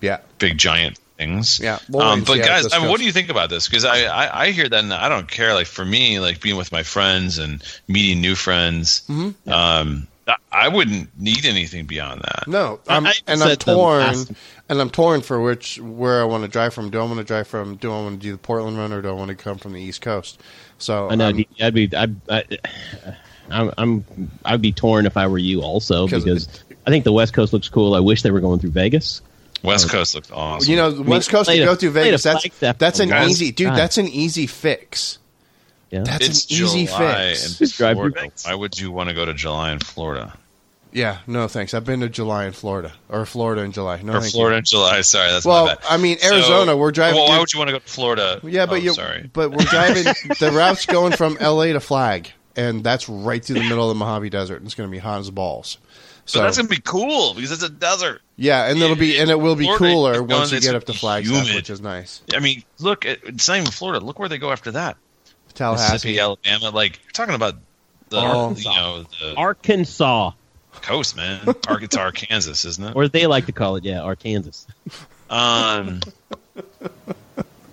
yeah, 0.00 0.20
big 0.38 0.56
giant 0.56 0.98
things. 1.18 1.60
Yeah, 1.60 1.78
Um, 1.94 2.24
but 2.24 2.38
how 2.38 2.46
guys, 2.46 2.72
I 2.72 2.78
mean, 2.78 2.88
what 2.88 2.98
do 2.98 3.04
you 3.04 3.12
think 3.12 3.28
about 3.28 3.50
this? 3.50 3.68
Because 3.68 3.84
I, 3.84 4.04
I 4.04 4.44
I 4.44 4.50
hear 4.52 4.66
that, 4.66 4.82
and 4.82 4.94
I 4.94 5.10
don't 5.10 5.30
care. 5.30 5.52
Like 5.52 5.66
for 5.66 5.84
me, 5.84 6.20
like 6.20 6.40
being 6.40 6.56
with 6.56 6.72
my 6.72 6.82
friends 6.82 7.38
and 7.38 7.62
meeting 7.86 8.22
new 8.22 8.34
friends. 8.34 9.02
Mm-hmm. 9.08 9.50
Um, 9.50 10.06
I- 10.30 10.36
I 10.66 10.68
wouldn't 10.68 11.18
need 11.18 11.44
anything 11.46 11.86
beyond 11.86 12.22
that. 12.22 12.46
no, 12.48 12.80
I- 12.88 12.96
I'm, 12.96 13.06
and 13.26 13.42
I'm 13.42 13.56
torn, 13.56 14.14
and 14.68 14.80
I'm 14.80 14.90
torn 14.90 15.20
for 15.22 15.40
which 15.40 15.78
where 15.80 16.20
I 16.20 16.24
want 16.24 16.44
to 16.44 16.48
drive 16.48 16.72
from. 16.74 16.90
Do 16.90 17.00
I 17.00 17.04
want 17.04 17.18
to 17.18 17.24
drive 17.24 17.48
from? 17.48 17.76
Do 17.76 17.92
I 17.92 17.96
want 18.02 18.20
to 18.20 18.26
do 18.26 18.32
the 18.32 18.38
Portland 18.38 18.76
run, 18.78 18.92
or 18.92 19.02
do 19.02 19.08
I 19.08 19.12
want 19.12 19.28
to 19.30 19.34
come 19.34 19.58
from 19.58 19.72
the 19.72 19.80
East 19.80 20.00
Coast? 20.02 20.40
So 20.78 21.10
I 21.10 21.14
know. 21.14 21.26
I'm- 21.26 21.44
I'd 21.60 21.74
be. 21.74 21.90
I'd, 21.94 22.16
I, 22.30 22.44
I'm. 23.50 23.70
I'm. 23.78 24.04
I'd 24.44 24.62
be 24.62 24.72
torn 24.72 25.06
if 25.06 25.16
I 25.16 25.26
were 25.26 25.38
you, 25.38 25.62
also 25.62 26.06
because 26.06 26.48
I 26.86 26.90
think 26.90 27.04
the 27.04 27.12
West 27.12 27.32
Coast 27.34 27.52
looks 27.52 27.68
cool. 27.68 27.94
I 27.94 28.00
wish 28.00 28.22
they 28.22 28.30
were 28.30 28.40
going 28.40 28.60
through 28.60 28.70
Vegas. 28.70 29.22
West 29.62 29.90
Coast 29.90 30.14
looks 30.14 30.30
awesome. 30.30 30.70
you 30.70 30.76
know, 30.76 30.90
the 30.90 31.02
West 31.02 31.28
Coast 31.30 31.50
to 31.50 31.56
go 31.58 31.74
through 31.74 31.90
Vegas. 31.90 32.22
That's 32.22 32.46
that's 32.60 32.98
an 33.00 33.10
Guys, 33.10 33.30
easy, 33.30 33.52
dude. 33.52 33.68
God. 33.68 33.76
That's 33.76 33.98
an 33.98 34.08
easy 34.08 34.46
fix. 34.46 35.18
Yeah. 35.90 36.02
That's 36.04 36.26
it's 36.28 36.44
an 36.50 36.64
easy 36.64 36.86
July 36.86 37.28
fix. 37.30 37.46
in 37.52 37.58
Just 37.58 37.76
drive 37.78 37.96
Florida. 37.96 38.20
through 38.20 38.50
Why 38.50 38.54
would 38.54 38.78
you 38.78 38.92
want 38.92 39.08
to 39.08 39.14
go 39.14 39.24
to 39.24 39.34
July 39.34 39.72
in 39.72 39.78
Florida? 39.80 40.36
Yeah, 40.92 41.18
no 41.28 41.46
thanks. 41.46 41.72
I've 41.72 41.84
been 41.84 42.00
to 42.00 42.08
July 42.08 42.46
in 42.46 42.52
Florida 42.52 42.92
or 43.08 43.24
Florida 43.24 43.62
in 43.62 43.70
July. 43.72 44.02
No, 44.02 44.14
or 44.14 44.20
thank 44.20 44.32
Florida 44.32 44.56
you. 44.56 44.58
in 44.58 44.64
July? 44.64 45.00
Sorry, 45.02 45.30
that's 45.30 45.44
Well, 45.46 45.66
my 45.66 45.74
bad. 45.76 45.84
I 45.88 45.96
mean, 45.98 46.18
So- 46.18 46.34
Arizona. 46.34 46.76
we're 46.76 46.90
driving. 46.90 47.16
Well, 47.20 47.28
why 47.28 47.38
would 47.38 47.52
you 47.52 47.58
want 47.60 47.68
to 47.68 47.72
go 47.74 47.78
to 47.78 47.84
Florida? 47.88 48.40
Yeah, 48.42 48.66
but 48.66 48.74
oh, 48.74 48.76
you. 48.78 48.92
sorry. 48.94 49.30
But 49.32 49.50
we're 49.52 49.64
driving. 49.66 50.02
the 50.40 50.50
route's 50.52 50.86
going 50.86 51.12
from 51.12 51.36
L.A. 51.38 51.72
to 51.74 51.80
Flag, 51.80 52.32
and 52.56 52.82
that's 52.82 53.08
right 53.08 53.44
through 53.44 53.54
the 53.60 53.68
middle 53.68 53.88
of 53.88 53.96
the 53.96 54.04
Mojave 54.04 54.30
Desert. 54.30 54.56
And 54.56 54.66
it's 54.66 54.74
going 54.74 54.88
to 54.88 54.92
be 54.92 54.98
hot 54.98 55.20
as 55.20 55.30
balls. 55.30 55.78
So 56.26 56.38
but 56.40 56.44
that's 56.44 56.58
gonna 56.58 56.68
be 56.68 56.80
cool 56.80 57.34
because 57.34 57.50
it's 57.50 57.62
a 57.64 57.68
desert. 57.68 58.20
yeah, 58.36 58.66
and 58.70 58.78
it'll 58.80 58.94
be 58.94 59.18
and 59.18 59.30
it 59.30 59.40
will 59.40 59.56
be 59.56 59.64
Florida, 59.64 59.84
cooler 60.18 60.22
once 60.22 60.50
going- 60.50 60.62
you 60.62 60.68
get 60.68 60.76
up 60.76 60.82
to 60.84 60.92
gonna 60.92 60.98
Flagstaff, 60.98 61.54
which 61.56 61.70
is 61.70 61.80
nice. 61.80 62.22
I 62.32 62.38
mean, 62.38 62.62
look, 62.78 63.04
at, 63.04 63.18
it's 63.24 63.48
not 63.48 63.56
even 63.58 63.70
Florida. 63.72 64.04
Look 64.04 64.20
where 64.20 64.28
they 64.28 64.38
go 64.38 64.52
after 64.52 64.70
that. 64.72 64.96
Tallahassee. 65.54 65.92
Mississippi, 65.92 66.18
Alabama. 66.20 66.70
Like 66.70 67.00
you're 67.04 67.12
talking 67.12 67.34
about 67.34 67.54
the 68.08 68.16
Oh. 68.18 68.54
you 68.56 68.64
know 68.64 69.04
the 69.20 69.34
Arkansas, 69.36 70.32
coast, 70.82 71.16
man. 71.16 71.40
Arkansas, 71.66 71.78
it's 71.84 71.96
Arkansas, 71.96 72.68
isn't 72.68 72.84
it? 72.84 72.96
or 72.96 73.08
they 73.08 73.26
like 73.26 73.46
to 73.46 73.52
call 73.52 73.76
it, 73.76 73.84
yeah, 73.84 74.00
Arkansas. 74.00 74.70
Um. 75.28 76.00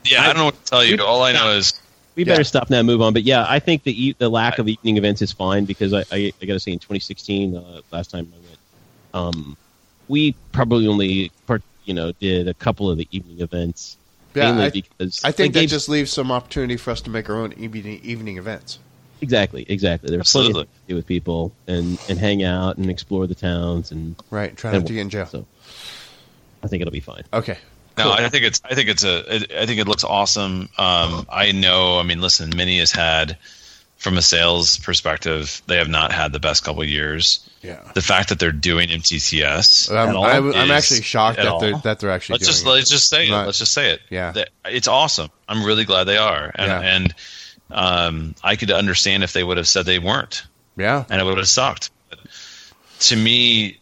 Yeah, 0.06 0.22
I 0.22 0.28
don't 0.28 0.38
know 0.38 0.46
what 0.46 0.64
to 0.66 0.70
tell 0.70 0.86
you. 0.86 0.98
All 1.04 1.22
I 1.24 1.34
know 1.34 1.50
is 1.52 1.74
We 2.16 2.24
Yeah. 2.24 2.34
better 2.34 2.44
stop 2.44 2.70
now 2.70 2.80
and 2.80 2.88
move 2.88 3.02
on. 3.02 3.14
But 3.14 3.24
yeah, 3.24 3.46
I 3.48 3.60
think 3.60 3.84
the 3.84 4.08
e- 4.08 4.16
the 4.18 4.30
lack 4.30 4.58
of 4.60 4.68
evening 4.68 4.98
events 4.98 5.22
is 5.22 5.32
fine 5.32 5.66
because 5.66 5.94
I 5.94 6.04
I, 6.12 6.34
I 6.42 6.46
got 6.46 6.54
to 6.54 6.60
say 6.60 6.72
in 6.72 6.80
2016, 6.80 7.56
uh, 7.56 7.82
last 7.92 8.10
time 8.12 8.32
I 8.34 8.38
went, 8.48 9.36
um, 9.36 9.58
we 10.08 10.34
probably 10.52 10.88
only 10.88 11.32
part, 11.46 11.62
you 11.86 11.94
know 11.94 12.12
did 12.14 12.48
a 12.48 12.54
couple 12.54 12.90
of 12.90 12.98
the 12.98 13.08
evening 13.12 13.42
events. 13.42 13.98
Yeah, 14.38 14.52
mainly 14.52 14.66
I- 14.66 14.70
because 14.70 15.22
I 15.24 15.32
think 15.32 15.54
that 15.54 15.62
gave- 15.62 15.70
just 15.70 15.90
leaves 15.90 16.12
some 16.12 16.32
opportunity 16.32 16.78
for 16.78 16.92
us 16.92 17.02
to 17.02 17.10
make 17.10 17.30
our 17.30 17.36
own 17.38 17.54
evening, 17.58 18.00
evening 18.04 18.38
events. 18.38 18.80
exactly, 19.22 19.66
exactly. 19.68 20.10
There's 20.10 20.32
plenty 20.32 20.54
to 20.54 20.68
do 20.88 20.96
with 20.96 21.08
people 21.08 21.52
and 21.68 21.98
and 22.08 22.20
hang 22.20 22.44
out 22.44 22.78
and 22.78 22.90
explore 22.90 23.26
the 23.28 23.36
towns, 23.36 23.92
and 23.92 24.16
Right. 24.30 24.56
Try 24.56 24.72
and 24.72 24.82
not 24.82 24.88
to 24.88 24.94
get 24.94 25.02
in 25.02 25.10
jail. 25.10 25.26
So 25.26 25.46
I 26.64 26.68
think 26.68 26.82
it'll 26.82 26.92
be 26.92 27.00
fine. 27.00 27.24
Okay. 27.34 27.58
No, 27.98 28.04
Cool. 28.04 28.14
I 28.14 28.30
think 28.30 28.44
it's 28.46 28.62
I 28.64 28.76
think 28.76 28.90
it's 28.90 29.04
a 29.04 29.36
it, 29.36 29.52
I 29.58 29.66
think 29.66 29.80
it 29.80 29.88
looks 29.88 30.04
awesome. 30.04 30.70
Um, 30.78 31.26
I 31.32 31.52
know. 31.52 31.98
I 31.98 32.04
mean, 32.04 32.22
listen, 32.22 32.52
Mini 32.56 32.78
has 32.78 32.92
had 32.92 33.38
from 33.98 34.18
a 34.18 34.22
sales 34.22 34.78
perspective, 34.78 35.62
they 35.68 35.78
have 35.78 35.90
not 35.90 36.12
had 36.12 36.32
the 36.32 36.40
best 36.40 36.64
couple 36.64 36.82
of 36.84 36.88
years. 36.90 37.48
Yeah. 37.62 37.82
The 37.96 38.02
fact 38.02 38.30
that 38.30 38.40
they're 38.40 38.52
doing 38.52 38.90
MTTS, 38.90 39.92
I'm, 39.96 40.16
all? 40.16 40.24
I'm, 40.26 40.54
I'm 40.54 40.72
actually 40.72 41.02
shocked 41.02 41.40
at 41.40 41.46
that 41.46 41.60
they're 41.60 41.78
that 41.80 42.00
they're 42.00 42.12
actually 42.12 42.34
let's 42.36 42.46
doing 42.46 42.54
just 42.54 42.66
it. 42.66 42.70
let's 42.70 42.90
just 42.90 43.10
say 43.10 43.28
it. 43.28 43.32
Let's 43.32 43.58
just 43.60 43.74
say 43.74 43.92
it. 43.92 44.02
Yeah. 44.10 44.34
It's 44.66 44.88
awesome. 44.88 45.30
I'm 45.50 45.64
really 45.66 45.84
glad 45.84 46.04
they 46.06 46.18
are, 46.18 46.52
and 46.56 46.68
Yeah. 46.68 46.80
and 46.82 47.16
um, 47.72 48.36
I 48.44 48.56
could 48.56 48.72
understand 48.72 49.24
if 49.24 49.34
they 49.34 49.44
would 49.44 49.58
have 49.58 49.68
said 49.68 49.86
they 49.86 50.00
weren't. 50.00 50.44
yeah. 50.78 51.04
and 51.10 51.20
it 51.20 51.24
would 51.26 51.38
have 51.38 51.48
sucked. 51.50 51.90
But 52.10 52.20
to 53.00 53.16
me, 53.16 53.80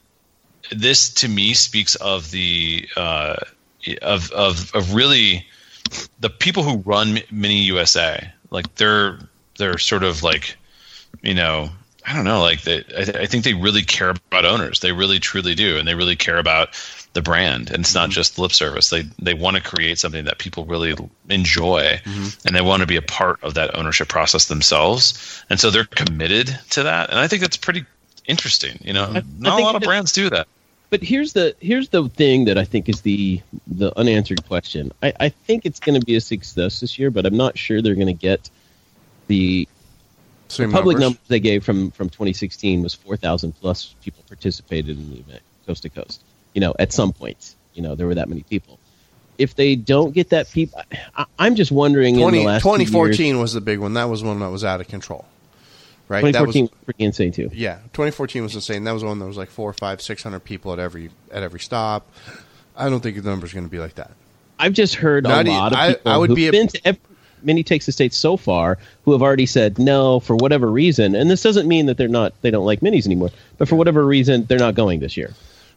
this 0.71 1.09
to 1.15 1.27
me 1.27 1.53
speaks 1.53 1.95
of 1.95 2.31
the 2.31 2.87
uh, 2.95 3.35
of 4.01 4.31
of 4.31 4.73
of 4.73 4.93
really 4.95 5.45
the 6.19 6.29
people 6.29 6.63
who 6.63 6.77
run 6.77 7.19
Mini 7.29 7.59
USA. 7.63 8.31
Like 8.49 8.73
they're 8.75 9.19
they're 9.57 9.77
sort 9.77 10.03
of 10.03 10.23
like 10.23 10.57
you 11.21 11.33
know 11.33 11.69
I 12.05 12.13
don't 12.13 12.25
know 12.25 12.41
like 12.41 12.61
they 12.61 12.79
I, 12.79 13.03
th- 13.03 13.17
I 13.17 13.25
think 13.25 13.43
they 13.43 13.53
really 13.53 13.81
care 13.81 14.09
about 14.09 14.45
owners. 14.45 14.79
They 14.79 14.91
really 14.91 15.19
truly 15.19 15.55
do, 15.55 15.77
and 15.77 15.87
they 15.87 15.95
really 15.95 16.15
care 16.15 16.37
about 16.37 16.69
the 17.13 17.21
brand. 17.21 17.71
And 17.71 17.79
it's 17.79 17.95
not 17.95 18.09
mm-hmm. 18.09 18.11
just 18.11 18.37
lip 18.37 18.51
service. 18.51 18.89
They 18.89 19.03
they 19.19 19.33
want 19.33 19.57
to 19.57 19.63
create 19.63 19.97
something 19.97 20.25
that 20.25 20.37
people 20.37 20.65
really 20.65 20.95
enjoy, 21.29 21.99
mm-hmm. 22.03 22.47
and 22.47 22.55
they 22.55 22.61
want 22.61 22.81
to 22.81 22.87
be 22.87 22.97
a 22.97 23.01
part 23.01 23.43
of 23.43 23.55
that 23.55 23.75
ownership 23.75 24.07
process 24.07 24.45
themselves. 24.45 25.43
And 25.49 25.59
so 25.59 25.71
they're 25.71 25.85
committed 25.85 26.57
to 26.71 26.83
that. 26.83 27.09
And 27.09 27.17
I 27.17 27.27
think 27.27 27.41
that's 27.41 27.57
pretty 27.57 27.85
interesting. 28.27 28.77
You 28.81 28.93
know, 28.93 29.05
I 29.05 29.23
not 29.39 29.59
a 29.59 29.63
lot 29.63 29.75
of 29.75 29.81
brands 29.81 30.11
do 30.11 30.29
that. 30.29 30.47
But 30.91 31.01
here's 31.01 31.33
the 31.33 31.55
here's 31.59 31.89
the 31.89 32.07
thing 32.09 32.45
that 32.45 32.57
I 32.57 32.63
think 32.63 32.87
is 32.87 33.01
the 33.01 33.41
the 33.65 33.97
unanswered 33.97 34.45
question. 34.45 34.91
I, 35.01 35.13
I 35.19 35.29
think 35.29 35.65
it's 35.65 35.79
going 35.79 35.99
to 35.99 36.05
be 36.05 36.15
a 36.15 36.21
success 36.21 36.79
this 36.81 36.99
year, 36.99 37.09
but 37.09 37.25
I'm 37.25 37.37
not 37.37 37.57
sure 37.57 37.81
they're 37.81 37.95
going 37.95 38.07
to 38.07 38.13
get 38.13 38.49
the 39.27 39.67
Same 40.47 40.71
public 40.71 40.95
numbers. 40.97 41.01
numbers 41.01 41.27
they 41.27 41.39
gave 41.39 41.63
from 41.63 41.91
from 41.91 42.09
2016 42.09 42.83
was 42.83 42.93
4,000 42.93 43.53
plus 43.53 43.95
people 44.03 44.23
participated 44.27 44.97
in 44.97 45.09
the 45.11 45.19
event, 45.19 45.41
coast 45.65 45.83
to 45.83 45.89
coast. 45.89 46.21
You 46.53 46.61
know, 46.61 46.73
at 46.79 46.93
some 46.93 47.11
point, 47.13 47.55
you 47.73 47.81
know, 47.81 47.95
there 47.95 48.07
were 48.07 48.15
that 48.15 48.29
many 48.29 48.43
people. 48.43 48.79
If 49.37 49.55
they 49.55 49.75
don't 49.75 50.13
get 50.13 50.29
that 50.29 50.49
people, 50.51 50.81
I, 51.17 51.25
I'm 51.37 51.55
just 51.55 51.71
wondering. 51.71 52.15
in 52.15 52.21
20, 52.21 52.37
the 52.39 52.43
last 52.45 52.61
two 52.63 52.69
years- 52.69 52.89
2014 52.89 53.39
was 53.39 53.53
the 53.53 53.59
big 53.61 53.79
one. 53.79 53.95
That 53.95 54.05
was 54.05 54.23
one 54.23 54.39
that 54.39 54.49
was 54.49 54.63
out 54.63 54.79
of 54.79 54.87
control. 54.87 55.25
Right. 56.07 56.31
That 56.33 56.45
was 56.45 56.55
was 56.55 56.69
pretty 56.85 57.03
insane 57.03 57.31
too. 57.31 57.49
yeah. 57.51 57.77
2014 57.93 58.43
was 58.43 58.53
insane. 58.53 58.83
That 58.83 58.91
was 58.91 59.03
one 59.03 59.17
that 59.19 59.25
was 59.25 59.37
like 59.37 59.49
four, 59.49 59.73
five, 59.73 60.01
six 60.01 60.21
hundred 60.21 60.41
people 60.41 60.71
at 60.71 60.77
every 60.79 61.09
at 61.31 61.41
every 61.41 61.59
stop. 61.59 62.07
I 62.77 62.89
don't 62.89 63.01
think 63.01 63.15
the 63.21 63.27
number's 63.27 63.51
going 63.53 63.65
to 63.65 63.71
be 63.71 63.79
like 63.79 63.95
that. 63.95 64.11
I've 64.59 64.73
just 64.73 64.95
heard 64.95 65.23
Not 65.23 65.47
a 65.47 65.49
e- 65.49 65.51
lot 65.51 65.73
of 65.73 65.77
I- 65.79 65.97
I 66.05 66.17
would 66.17 66.29
who've 66.29 66.35
be 66.35 66.47
a- 66.47 66.51
been 66.51 66.67
to 66.67 66.81
every, 66.87 67.01
Mini 67.45 67.63
Takes 67.63 67.85
the 67.85 67.91
States 67.91 68.17
so 68.17 68.35
far 68.37 68.77
who 69.03 69.11
have 69.11 69.21
already 69.21 69.45
said 69.45 69.77
no 69.79 70.19
for 70.19 70.35
whatever 70.35 70.69
reason. 70.69 71.15
And 71.15 71.29
this 71.29 71.41
doesn't 71.43 71.67
mean 71.67 71.85
that 71.85 71.97
they're 71.97 72.07
not 72.07 72.33
they 72.41 72.51
don't 72.51 72.65
like 72.65 72.81
minis 72.81 73.05
anymore, 73.05 73.29
but 73.57 73.67
for 73.67 73.75
whatever 73.75 74.05
reason 74.05 74.45
they're 74.45 74.59
not 74.59 74.75
going 74.75 74.99
this 74.99 75.15
year. 75.17 75.33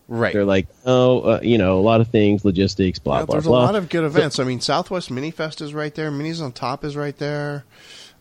Right. 0.08 0.32
They're 0.32 0.46
like, 0.46 0.66
oh, 0.86 1.20
uh, 1.20 1.40
you 1.42 1.58
know, 1.58 1.78
a 1.78 1.82
lot 1.82 2.00
of 2.00 2.08
things, 2.08 2.42
logistics, 2.44 2.98
blah 2.98 3.18
Yeah, 3.18 3.24
blah 3.26 3.34
there's 3.34 3.44
blah. 3.44 3.60
a 3.60 3.66
lot 3.66 3.74
of 3.74 3.90
good 3.90 4.04
events. 4.04 4.38
I 4.38 4.44
mean, 4.44 4.60
Southwest 4.60 5.10
Mini 5.10 5.30
Fest 5.30 5.60
is 5.60 5.74
right 5.74 5.94
there. 5.94 6.10
Minis 6.10 6.42
on 6.42 6.52
Top 6.52 6.82
is 6.82 6.96
right 6.96 7.16
there. 7.18 7.64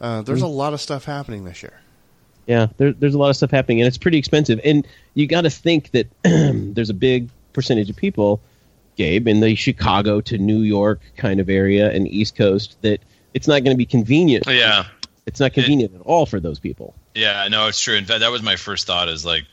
Uh, 0.02 0.22
there's 0.22 0.42
a 0.42 0.48
lot 0.48 0.74
of 0.74 0.82
stuff 0.82 1.06
happening 1.06 1.46
this 1.46 1.64
year. 1.64 1.74
Yeah, 2.46 2.68
there, 2.78 2.92
there's 2.92 3.14
a 3.14 3.18
lot 3.18 3.30
of 3.30 3.36
stuff 3.36 3.52
happening, 3.52 3.82
and 3.82 3.88
it's 3.88 3.98
pretty 3.98 4.18
expensive. 4.18 4.60
And 4.64 4.86
you 5.14 5.28
got 5.28 5.42
to 5.42 5.50
think 5.50 5.92
that 5.92 6.08
there's 6.24 6.90
a 6.90 6.94
big 6.94 7.30
percentage 7.54 7.90
of 7.90 7.96
people, 7.96 8.42
Gabe, 8.98 9.28
in 9.28 9.40
the 9.40 9.56
Chicago 9.56 10.22
to 10.22 10.38
New 10.38 10.60
York 10.60 11.00
kind 11.16 11.40
of 11.40 11.50
area 11.50 11.90
and 11.92 12.08
East 12.08 12.36
Coast 12.36 12.78
that 12.82 13.02
it's 13.38 13.48
not 13.48 13.64
going 13.64 13.76
to 13.76 13.78
be 13.78 13.86
convenient. 13.86 14.46
Yeah. 14.48 14.86
It's 15.28 15.40
not 15.40 15.54
convenient 15.54 15.94
at 15.94 16.02
all 16.02 16.26
for 16.26 16.40
those 16.40 16.58
people. 16.58 16.96
Yeah, 17.14 17.48
no, 17.50 17.68
it's 17.68 17.80
true. 17.80 17.96
In 17.96 18.06
fact, 18.06 18.22
that 18.22 18.32
was 18.32 18.42
my 18.42 18.56
first 18.56 18.88
thought 18.88 19.10
is 19.10 19.24
like 19.24 19.46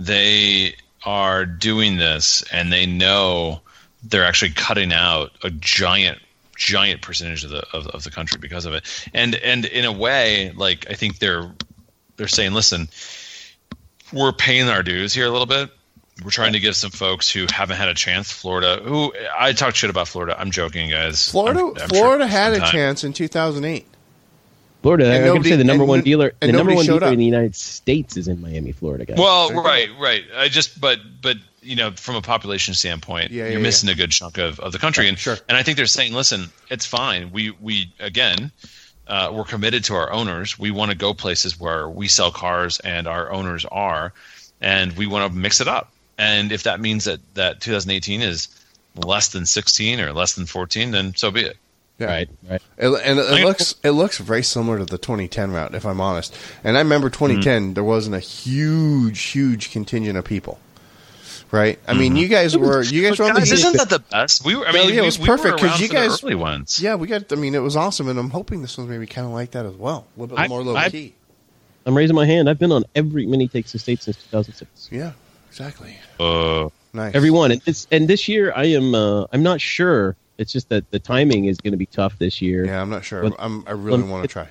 they 0.00 0.74
are 1.06 1.46
doing 1.46 1.96
this 1.96 2.42
and 2.50 2.72
they 2.72 2.86
know 2.86 3.60
they're 4.02 4.24
actually 4.24 4.50
cutting 4.50 4.92
out 4.92 5.30
a 5.44 5.50
giant 5.50 6.18
giant 6.56 7.02
percentage 7.02 7.44
of 7.44 7.50
the 7.50 7.64
of, 7.72 7.86
of 7.88 8.02
the 8.02 8.10
country 8.10 8.38
because 8.40 8.64
of 8.66 8.74
it. 8.74 8.84
And 9.14 9.36
and 9.36 9.64
in 9.64 9.84
a 9.84 9.92
way, 9.92 10.50
like 10.56 10.90
I 10.90 10.94
think 10.94 11.20
they're 11.20 11.52
they're 12.16 12.26
saying, 12.26 12.52
listen, 12.52 12.88
we're 14.12 14.32
paying 14.32 14.68
our 14.68 14.82
dues 14.82 15.14
here 15.14 15.26
a 15.26 15.30
little 15.30 15.46
bit. 15.46 15.70
We're 16.22 16.30
trying 16.30 16.52
to 16.52 16.60
give 16.60 16.76
some 16.76 16.90
folks 16.92 17.28
who 17.28 17.46
haven't 17.52 17.76
had 17.76 17.88
a 17.88 17.94
chance. 17.94 18.30
Florida, 18.30 18.80
who 18.84 19.12
I 19.36 19.52
talk 19.52 19.74
shit 19.74 19.90
about 19.90 20.06
Florida. 20.06 20.36
I'm 20.38 20.52
joking, 20.52 20.88
guys. 20.90 21.28
Florida, 21.30 21.60
I'm- 21.60 21.74
I'm 21.80 21.88
Florida 21.88 22.24
sure 22.24 22.28
had 22.28 22.52
a 22.52 22.60
chance 22.70 23.02
in 23.02 23.12
2008. 23.12 23.84
Florida, 24.82 25.06
And 25.06 25.24
I 25.24 25.26
gotta 25.26 25.42
say 25.42 25.56
the 25.56 25.64
number 25.64 25.82
and 25.84 25.88
one 25.88 26.02
dealer, 26.02 26.34
the 26.40 26.52
number 26.52 26.74
one 26.74 26.84
dealer 26.84 27.04
up. 27.04 27.12
in 27.12 27.18
the 27.18 27.24
United 27.24 27.56
States 27.56 28.18
is 28.18 28.28
in 28.28 28.40
Miami, 28.42 28.72
Florida, 28.72 29.06
guys. 29.06 29.16
Well, 29.16 29.48
There 29.48 29.56
right, 29.60 29.88
right. 29.98 30.24
I 30.36 30.48
just, 30.48 30.78
but, 30.78 30.98
but 31.22 31.38
you 31.62 31.74
know, 31.74 31.90
from 31.92 32.16
a 32.16 32.20
population 32.20 32.74
standpoint, 32.74 33.30
Yeah, 33.30 33.44
you're 33.44 33.52
yeah, 33.52 33.58
missing 33.58 33.88
a 33.88 33.94
good 33.94 34.10
chunk 34.10 34.36
of, 34.36 34.60
of 34.60 34.72
the 34.72 34.78
country, 34.78 35.08
and 35.08 35.18
Sure. 35.18 35.38
and 35.48 35.56
I 35.56 35.62
think 35.62 35.78
they're 35.78 35.86
saying, 35.86 36.12
listen, 36.12 36.50
it's 36.70 36.84
fine. 36.84 37.32
We 37.32 37.52
we 37.62 37.94
again, 37.98 38.52
uh, 39.08 39.30
we're 39.32 39.44
committed 39.44 39.84
to 39.84 39.94
our 39.94 40.12
owners. 40.12 40.58
We 40.58 40.70
want 40.70 40.90
to 40.90 40.96
go 40.98 41.14
places 41.14 41.58
where 41.58 41.88
we 41.88 42.06
sell 42.06 42.30
cars 42.30 42.78
and 42.80 43.06
our 43.06 43.32
owners 43.32 43.64
are, 43.64 44.12
and 44.60 44.94
we 44.98 45.06
want 45.06 45.32
to 45.32 45.38
mix 45.38 45.62
it 45.62 45.66
up. 45.68 45.90
And 46.18 46.52
if 46.52 46.62
that 46.64 46.80
means 46.80 47.04
that 47.04 47.20
that 47.34 47.60
2018 47.60 48.22
is 48.22 48.48
less 48.96 49.28
than 49.28 49.46
16 49.46 50.00
or 50.00 50.12
less 50.12 50.34
than 50.34 50.46
14, 50.46 50.90
then 50.92 51.14
so 51.16 51.30
be 51.30 51.40
it. 51.42 51.56
Yeah. 51.98 52.06
right, 52.06 52.28
right. 52.50 52.62
It, 52.76 52.88
and 53.04 53.18
it 53.20 53.26
I- 53.40 53.44
looks 53.44 53.76
it 53.84 53.90
looks 53.92 54.18
very 54.18 54.42
similar 54.42 54.78
to 54.78 54.84
the 54.84 54.98
2010 54.98 55.52
route, 55.52 55.74
if 55.74 55.84
I'm 55.86 56.00
honest. 56.00 56.36
And 56.64 56.76
I 56.76 56.80
remember 56.80 57.08
mm-hmm. 57.08 57.24
2010, 57.26 57.74
there 57.74 57.84
wasn't 57.84 58.16
a 58.16 58.20
huge, 58.20 59.20
huge 59.22 59.70
contingent 59.70 60.16
of 60.18 60.24
people. 60.24 60.58
Right? 61.50 61.78
I 61.86 61.92
mean, 61.94 62.12
mm-hmm. 62.12 62.16
you 62.22 62.28
guys 62.28 62.56
were 62.56 62.82
you 62.82 63.02
guys 63.08 63.18
were 63.20 63.26
on 63.26 63.34
Guys, 63.36 63.44
East- 63.52 63.64
isn't 63.64 63.76
that 63.76 63.88
the 63.88 64.00
best? 64.00 64.44
We 64.44 64.56
were. 64.56 64.66
I 64.66 64.72
Yeah, 64.72 64.84
mean, 64.86 64.94
yeah, 64.94 65.02
it 65.02 65.04
was 65.04 65.18
we 65.20 65.28
were 65.28 65.36
perfect 65.36 65.58
'cause 65.58 65.70
around 65.70 65.80
you 65.80 65.86
for 65.86 65.94
the 65.94 66.00
guys- 66.00 66.24
early 66.24 66.34
ones. 66.34 66.80
Yeah, 66.82 66.96
we 66.96 67.06
got. 67.06 67.32
I 67.32 67.36
mean, 67.36 67.54
it 67.54 67.60
was 67.62 67.76
awesome, 67.76 68.08
and 68.08 68.18
I'm 68.18 68.30
hoping 68.30 68.60
this 68.62 68.76
one's 68.76 68.90
maybe 68.90 69.06
kind 69.06 69.24
of 69.26 69.32
like 69.32 69.52
that 69.52 69.64
as 69.64 69.74
well. 69.74 70.06
A 70.16 70.20
little 70.20 70.36
bit 70.36 70.42
I- 70.42 70.48
more 70.48 70.64
low 70.64 70.74
I- 70.74 70.90
key. 70.90 71.14
I'm 71.86 71.96
raising 71.96 72.16
my 72.16 72.26
hand. 72.26 72.48
I've 72.50 72.58
been 72.58 72.72
on 72.72 72.84
every 72.96 73.26
mini 73.26 73.46
takes 73.46 73.70
the 73.70 73.78
state 73.78 74.02
since 74.02 74.16
2006. 74.16 74.88
Yeah, 74.90 75.12
exactly. 75.54 75.96
Uh, 76.18 76.68
Nice. 76.94 77.12
Every 77.16 77.30
one. 77.30 77.50
And 77.50 77.60
this 77.62 77.88
and 77.90 78.06
this 78.06 78.28
year 78.28 78.52
I 78.54 78.66
am 78.66 78.94
uh, 78.94 79.26
I'm 79.32 79.42
not 79.42 79.60
sure. 79.60 80.14
It's 80.38 80.52
just 80.52 80.68
that 80.68 80.88
the 80.92 81.00
timing 81.00 81.46
is 81.46 81.58
going 81.58 81.72
to 81.72 81.76
be 81.76 81.86
tough 81.86 82.16
this 82.18 82.40
year. 82.40 82.64
Yeah, 82.66 82.80
I'm 82.80 82.88
not 82.90 83.04
sure. 83.04 83.24
Well, 83.24 83.36
I'm, 83.38 83.64
I 83.66 83.72
really 83.72 84.02
want 84.04 84.22
to 84.22 84.28
try. 84.28 84.46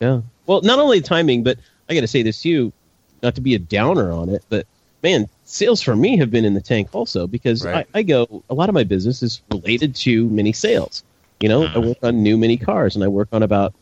Yeah. 0.00 0.22
Well, 0.46 0.62
not 0.62 0.78
only 0.78 1.00
timing, 1.02 1.42
but 1.44 1.58
I 1.88 1.94
got 1.94 2.00
to 2.00 2.06
say 2.06 2.22
this 2.22 2.40
too, 2.40 2.72
not 3.22 3.34
to 3.34 3.42
be 3.42 3.54
a 3.54 3.58
downer 3.58 4.10
on 4.12 4.30
it, 4.30 4.44
but 4.48 4.66
man, 5.02 5.28
sales 5.44 5.82
for 5.82 5.94
me 5.94 6.16
have 6.18 6.30
been 6.30 6.44
in 6.46 6.54
the 6.54 6.60
tank 6.60 6.88
also 6.92 7.26
because 7.26 7.64
Right. 7.66 7.86
I, 7.94 7.98
I 7.98 8.02
go. 8.02 8.42
A 8.48 8.54
lot 8.54 8.70
of 8.70 8.74
my 8.74 8.84
business 8.84 9.22
is 9.22 9.42
related 9.50 9.94
to 9.96 10.28
mini 10.30 10.52
sales. 10.52 11.04
You 11.40 11.50
know, 11.50 11.64
I 11.66 11.78
work 11.78 11.98
on 12.02 12.22
new 12.22 12.38
mini 12.38 12.56
cars, 12.56 12.94
and 12.96 13.04
I 13.04 13.08
work 13.08 13.28
on 13.32 13.42
about 13.42 13.74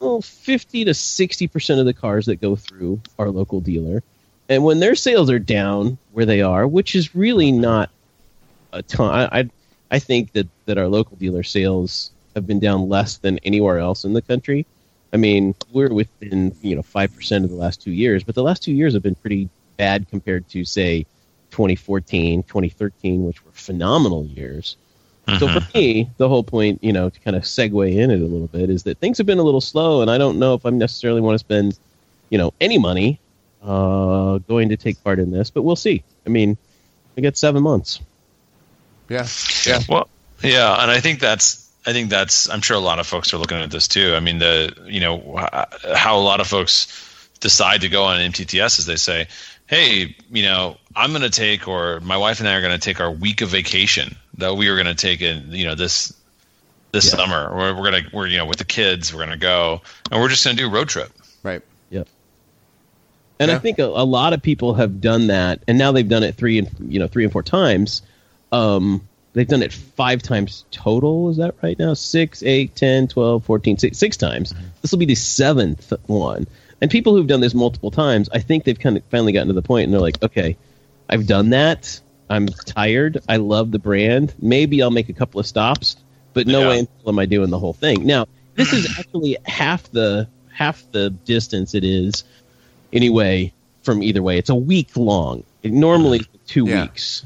well, 0.00 0.22
fifty 0.22 0.84
to 0.84 0.94
sixty 0.94 1.46
percent 1.46 1.78
of 1.78 1.86
the 1.86 1.94
cars 1.94 2.26
that 2.26 2.40
go 2.40 2.56
through 2.56 3.00
our 3.16 3.30
local 3.30 3.60
dealer. 3.60 4.02
And 4.48 4.64
when 4.64 4.80
their 4.80 4.94
sales 4.94 5.30
are 5.30 5.38
down 5.38 5.98
where 6.12 6.24
they 6.24 6.40
are, 6.40 6.66
which 6.66 6.94
is 6.94 7.14
really 7.14 7.52
not 7.52 7.90
a 8.72 8.82
ton, 8.82 9.10
I 9.10 9.40
I, 9.40 9.50
I 9.90 9.98
think 9.98 10.32
that 10.32 10.48
that 10.66 10.78
our 10.78 10.88
local 10.88 11.16
dealer 11.16 11.42
sales 11.42 12.10
have 12.34 12.46
been 12.46 12.60
down 12.60 12.88
less 12.88 13.18
than 13.18 13.38
anywhere 13.40 13.78
else 13.78 14.04
in 14.04 14.12
the 14.12 14.22
country. 14.22 14.66
I 15.12 15.16
mean, 15.16 15.54
we're 15.72 15.92
within 15.92 16.54
you 16.62 16.76
know 16.76 16.82
five 16.82 17.14
percent 17.14 17.44
of 17.44 17.50
the 17.50 17.56
last 17.56 17.82
two 17.82 17.92
years, 17.92 18.24
but 18.24 18.34
the 18.34 18.42
last 18.42 18.62
two 18.62 18.72
years 18.72 18.94
have 18.94 19.02
been 19.02 19.14
pretty 19.14 19.48
bad 19.76 20.08
compared 20.08 20.48
to 20.50 20.64
say 20.64 21.04
2014, 21.50 22.42
2013, 22.42 23.24
which 23.24 23.44
were 23.44 23.52
phenomenal 23.52 24.24
years. 24.26 24.76
So 25.38 25.46
for 25.46 25.60
mm-hmm. 25.60 25.78
me, 25.78 26.10
the 26.16 26.26
whole 26.26 26.42
point, 26.42 26.82
you 26.82 26.90
know, 26.90 27.10
to 27.10 27.20
kind 27.20 27.36
of 27.36 27.42
segue 27.42 27.94
in 27.94 28.10
it 28.10 28.22
a 28.22 28.24
little 28.24 28.46
bit, 28.46 28.70
is 28.70 28.84
that 28.84 28.96
things 28.96 29.18
have 29.18 29.26
been 29.26 29.38
a 29.38 29.42
little 29.42 29.60
slow, 29.60 30.00
and 30.00 30.10
I 30.10 30.16
don't 30.16 30.38
know 30.38 30.54
if 30.54 30.64
I 30.64 30.70
necessarily 30.70 31.20
want 31.20 31.34
to 31.34 31.38
spend, 31.38 31.78
you 32.30 32.38
know, 32.38 32.54
any 32.62 32.78
money 32.78 33.20
uh, 33.62 34.38
going 34.38 34.68
to 34.70 34.76
take 34.76 35.02
part 35.02 35.18
in 35.18 35.30
this, 35.30 35.50
but 35.50 35.62
we'll 35.62 35.76
see. 35.76 36.02
I 36.26 36.28
mean, 36.30 36.56
we 37.16 37.22
got 37.22 37.36
seven 37.36 37.62
months. 37.62 38.00
Yeah, 39.08 39.26
yeah. 39.66 39.80
Well, 39.88 40.08
yeah, 40.42 40.82
and 40.82 40.90
I 40.90 41.00
think 41.00 41.20
that's 41.20 41.70
I 41.86 41.92
think 41.92 42.10
that's 42.10 42.48
I'm 42.50 42.60
sure 42.60 42.76
a 42.76 42.80
lot 42.80 42.98
of 42.98 43.06
folks 43.06 43.32
are 43.32 43.38
looking 43.38 43.56
at 43.58 43.70
this 43.70 43.88
too. 43.88 44.14
I 44.14 44.20
mean, 44.20 44.38
the 44.38 44.74
you 44.86 45.00
know 45.00 45.36
how 45.94 46.18
a 46.18 46.20
lot 46.20 46.40
of 46.40 46.46
folks 46.46 47.30
decide 47.40 47.80
to 47.82 47.88
go 47.88 48.04
on 48.04 48.20
MTTS 48.20 48.78
is 48.78 48.86
they 48.86 48.96
say, 48.96 49.28
hey, 49.66 50.14
you 50.30 50.42
know, 50.42 50.76
I'm 50.94 51.10
going 51.10 51.22
to 51.22 51.30
take 51.30 51.68
or 51.68 52.00
my 52.00 52.16
wife 52.16 52.40
and 52.40 52.48
I 52.48 52.54
are 52.56 52.60
going 52.60 52.72
to 52.78 52.84
take 52.84 53.00
our 53.00 53.10
week 53.10 53.40
of 53.40 53.48
vacation 53.48 54.16
that 54.38 54.54
we 54.56 54.68
were 54.68 54.74
going 54.76 54.86
to 54.86 54.94
take 54.94 55.22
in, 55.22 55.50
you 55.52 55.64
know, 55.66 55.74
this 55.74 56.12
this 56.92 57.06
Yeah. 57.06 57.18
summer. 57.18 57.54
We're, 57.54 57.74
we're 57.74 57.90
gonna 57.90 58.02
we're 58.12 58.26
you 58.26 58.38
know 58.38 58.46
with 58.46 58.58
the 58.58 58.64
kids, 58.64 59.12
we're 59.14 59.20
gonna 59.24 59.36
go 59.36 59.80
and 60.10 60.20
we're 60.20 60.28
just 60.28 60.44
gonna 60.44 60.56
do 60.56 60.66
a 60.66 60.70
road 60.70 60.88
trip. 60.88 61.10
Right. 61.42 61.62
And 63.40 63.50
I 63.50 63.58
think 63.58 63.78
a, 63.78 63.84
a 63.84 64.04
lot 64.04 64.32
of 64.32 64.42
people 64.42 64.74
have 64.74 65.00
done 65.00 65.28
that, 65.28 65.62
and 65.68 65.78
now 65.78 65.92
they've 65.92 66.08
done 66.08 66.22
it 66.24 66.34
three 66.34 66.58
and 66.58 66.68
you 66.92 66.98
know 66.98 67.06
three 67.06 67.24
and 67.24 67.32
four 67.32 67.42
times. 67.42 68.02
Um, 68.50 69.06
they've 69.34 69.46
done 69.46 69.62
it 69.62 69.72
five 69.72 70.22
times 70.22 70.64
total. 70.70 71.30
Is 71.30 71.36
that 71.36 71.54
right 71.62 71.78
now? 71.78 71.94
Six, 71.94 72.42
eight, 72.42 72.74
10, 72.74 73.08
12, 73.08 73.44
14, 73.44 73.78
six, 73.78 73.98
six 73.98 74.16
times. 74.16 74.54
This 74.82 74.90
will 74.90 74.98
be 74.98 75.04
the 75.06 75.14
seventh 75.14 75.92
one. 76.06 76.46
And 76.80 76.90
people 76.90 77.14
who've 77.14 77.26
done 77.26 77.40
this 77.40 77.54
multiple 77.54 77.90
times, 77.90 78.28
I 78.32 78.38
think 78.38 78.64
they've 78.64 78.78
kind 78.78 78.96
of 78.96 79.04
finally 79.04 79.32
gotten 79.32 79.48
to 79.48 79.54
the 79.54 79.62
point, 79.62 79.84
and 79.84 79.92
they're 79.92 80.00
like, 80.00 80.22
okay, 80.22 80.56
I've 81.08 81.26
done 81.26 81.50
that. 81.50 82.00
I'm 82.30 82.46
tired. 82.48 83.20
I 83.28 83.36
love 83.36 83.70
the 83.70 83.78
brand. 83.78 84.34
Maybe 84.40 84.82
I'll 84.82 84.90
make 84.90 85.08
a 85.08 85.12
couple 85.14 85.40
of 85.40 85.46
stops, 85.46 85.96
but 86.34 86.46
no 86.46 86.60
Yeah. 86.62 86.68
way 86.68 86.86
am 87.06 87.18
I 87.18 87.26
doing 87.26 87.50
the 87.50 87.58
whole 87.58 87.72
thing. 87.72 88.06
Now, 88.06 88.26
this 88.54 88.72
is 88.72 88.98
actually 88.98 89.36
half 89.46 89.90
the 89.92 90.28
half 90.52 90.82
the 90.90 91.10
distance 91.10 91.74
it 91.74 91.84
is 91.84 92.24
anyway 92.92 93.52
from 93.82 94.02
either 94.02 94.22
way. 94.22 94.38
It's 94.38 94.50
a 94.50 94.54
week 94.54 94.96
long. 94.96 95.44
It 95.62 95.72
normally 95.72 96.22
two 96.46 96.66
Yeah. 96.66 96.82
weeks 96.82 97.24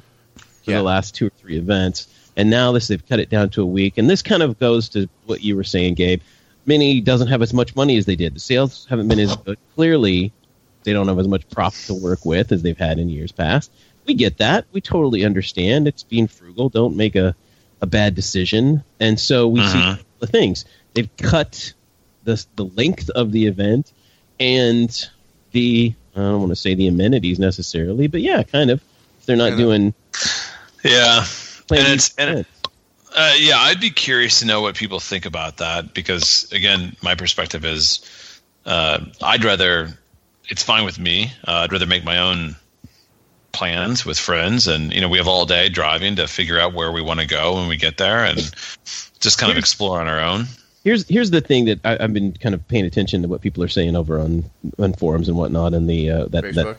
for 0.65 0.71
Yeah. 0.71 0.79
the 0.79 0.83
last 0.85 1.15
two 1.15 1.27
or 1.27 1.33
three 1.41 1.57
events, 1.57 2.07
and 2.37 2.51
now 2.51 2.73
this 2.73 2.89
they've 2.89 3.07
cut 3.09 3.19
it 3.21 3.31
down 3.31 3.51
to 3.51 3.63
a 3.63 3.67
week. 3.67 3.99
And 3.99 4.09
this 4.09 4.23
kind 4.23 4.43
of 4.43 4.59
goes 4.59 4.89
to 4.91 5.09
what 5.27 5.43
you 5.43 5.57
were 5.57 5.65
saying, 5.65 5.95
Gabe. 5.95 6.21
Mini 6.65 7.01
doesn't 7.01 7.27
have 7.29 7.43
as 7.43 7.53
much 7.53 7.75
money 7.75 7.97
as 7.97 8.07
they 8.07 8.15
did. 8.15 8.35
The 8.35 8.41
sales 8.41 8.87
haven't 8.89 9.09
been 9.09 9.19
as 9.19 9.35
good. 9.37 9.59
Clearly, 9.75 10.31
they 10.85 10.93
don't 10.93 11.09
have 11.09 11.19
as 11.19 11.27
much 11.27 11.49
profit 11.51 11.87
to 11.87 11.95
work 11.95 12.25
with 12.25 12.53
as 12.53 12.63
they've 12.63 12.79
had 12.79 12.99
in 13.01 13.09
years 13.09 13.33
past. 13.33 13.71
We 14.07 14.15
get 14.15 14.39
that. 14.39 14.65
We 14.73 14.81
totally 14.81 15.25
understand. 15.25 15.89
It's 15.89 16.03
being 16.05 16.29
frugal. 16.29 16.69
Don't 16.69 16.97
make 16.97 17.17
a, 17.17 17.35
a 17.81 17.87
bad 17.87 18.15
decision. 18.15 18.83
And 19.01 19.19
so 19.19 19.49
we 19.49 19.61
see 19.61 19.79
Mhm. 19.79 19.99
the 20.21 20.27
things. 20.29 20.65
They've 20.95 21.09
cut 21.17 21.73
the 22.25 22.45
the 22.55 22.65
length 22.65 23.11
of 23.11 23.33
the 23.33 23.47
event 23.47 23.93
and 24.39 25.09
the 25.53 25.95
I 26.15 26.21
don't 26.21 26.41
want 26.41 26.51
to 26.51 26.57
say 26.57 26.75
the 26.75 26.89
amenities 26.89 27.39
necessarily, 27.39 28.07
but 28.07 28.21
yeah, 28.21 28.43
kind 28.43 28.71
of. 28.71 28.83
If 29.21 29.27
They're 29.27 29.37
not 29.37 29.53
of. 29.53 29.59
doing 29.59 29.95
Yeah, 30.85 31.25
And 31.71 31.79
it's- 31.79 32.15
and 32.19 32.31
events. 32.31 32.51
Uh, 33.15 33.35
yeah, 33.39 33.59
I'd 33.59 33.81
be 33.81 33.91
curious 33.91 34.39
to 34.41 34.47
know 34.47 34.63
what 34.63 34.75
people 34.75 34.99
think 34.99 35.27
about 35.27 35.59
that 35.59 35.93
because, 35.95 36.51
again, 36.53 36.97
my 37.03 37.15
perspective 37.15 37.65
is 37.65 38.01
uh, 38.65 39.01
I'd 39.21 39.45
rather, 39.45 39.91
it's 40.49 40.63
fine 40.63 40.85
with 40.87 40.99
me. 40.99 41.31
Uh, 41.47 41.53
I'd 41.65 41.73
rather 41.73 41.87
make 41.87 42.05
my 42.05 42.19
own 42.19 42.57
plans 43.53 44.07
with 44.07 44.19
friends. 44.19 44.67
And, 44.67 44.93
you 44.95 45.01
know, 45.03 45.09
we 45.11 45.19
have 45.19 45.29
all 45.29 45.45
day 45.45 45.69
driving 45.69 46.17
to 46.17 46.27
figure 46.27 46.59
out 46.59 46.73
where 46.73 46.91
we 46.91 47.03
want 47.03 47.21
to 47.21 47.27
go 47.27 47.55
when 47.57 47.69
we 47.69 47.77
get 47.77 47.99
there 47.99 48.25
and 48.25 48.39
just 49.21 49.39
kind 49.39 49.53
of 49.53 49.59
explore 49.59 50.01
on 50.01 50.09
our 50.09 50.21
own. 50.21 50.47
Here's 50.85 51.09
here's 51.09 51.31
the 51.31 51.41
thing 51.41 51.67
that 51.67 51.81
I, 51.85 51.97
I've 52.01 52.13
been 52.13 52.33
kind 52.33 52.55
of 52.55 52.67
paying 52.67 52.85
attention 52.85 53.23
to 53.23 53.29
what 53.29 53.41
people 53.41 53.63
are 53.63 53.69
saying 53.69 53.95
over 53.95 54.19
on 54.19 54.45
on 54.79 54.93
forums 54.95 55.29
and 55.29 55.37
whatnot, 55.37 55.75
and 55.75 55.89
the 55.89 56.11
uh, 56.11 56.27
that 56.27 56.55
that 56.55 56.77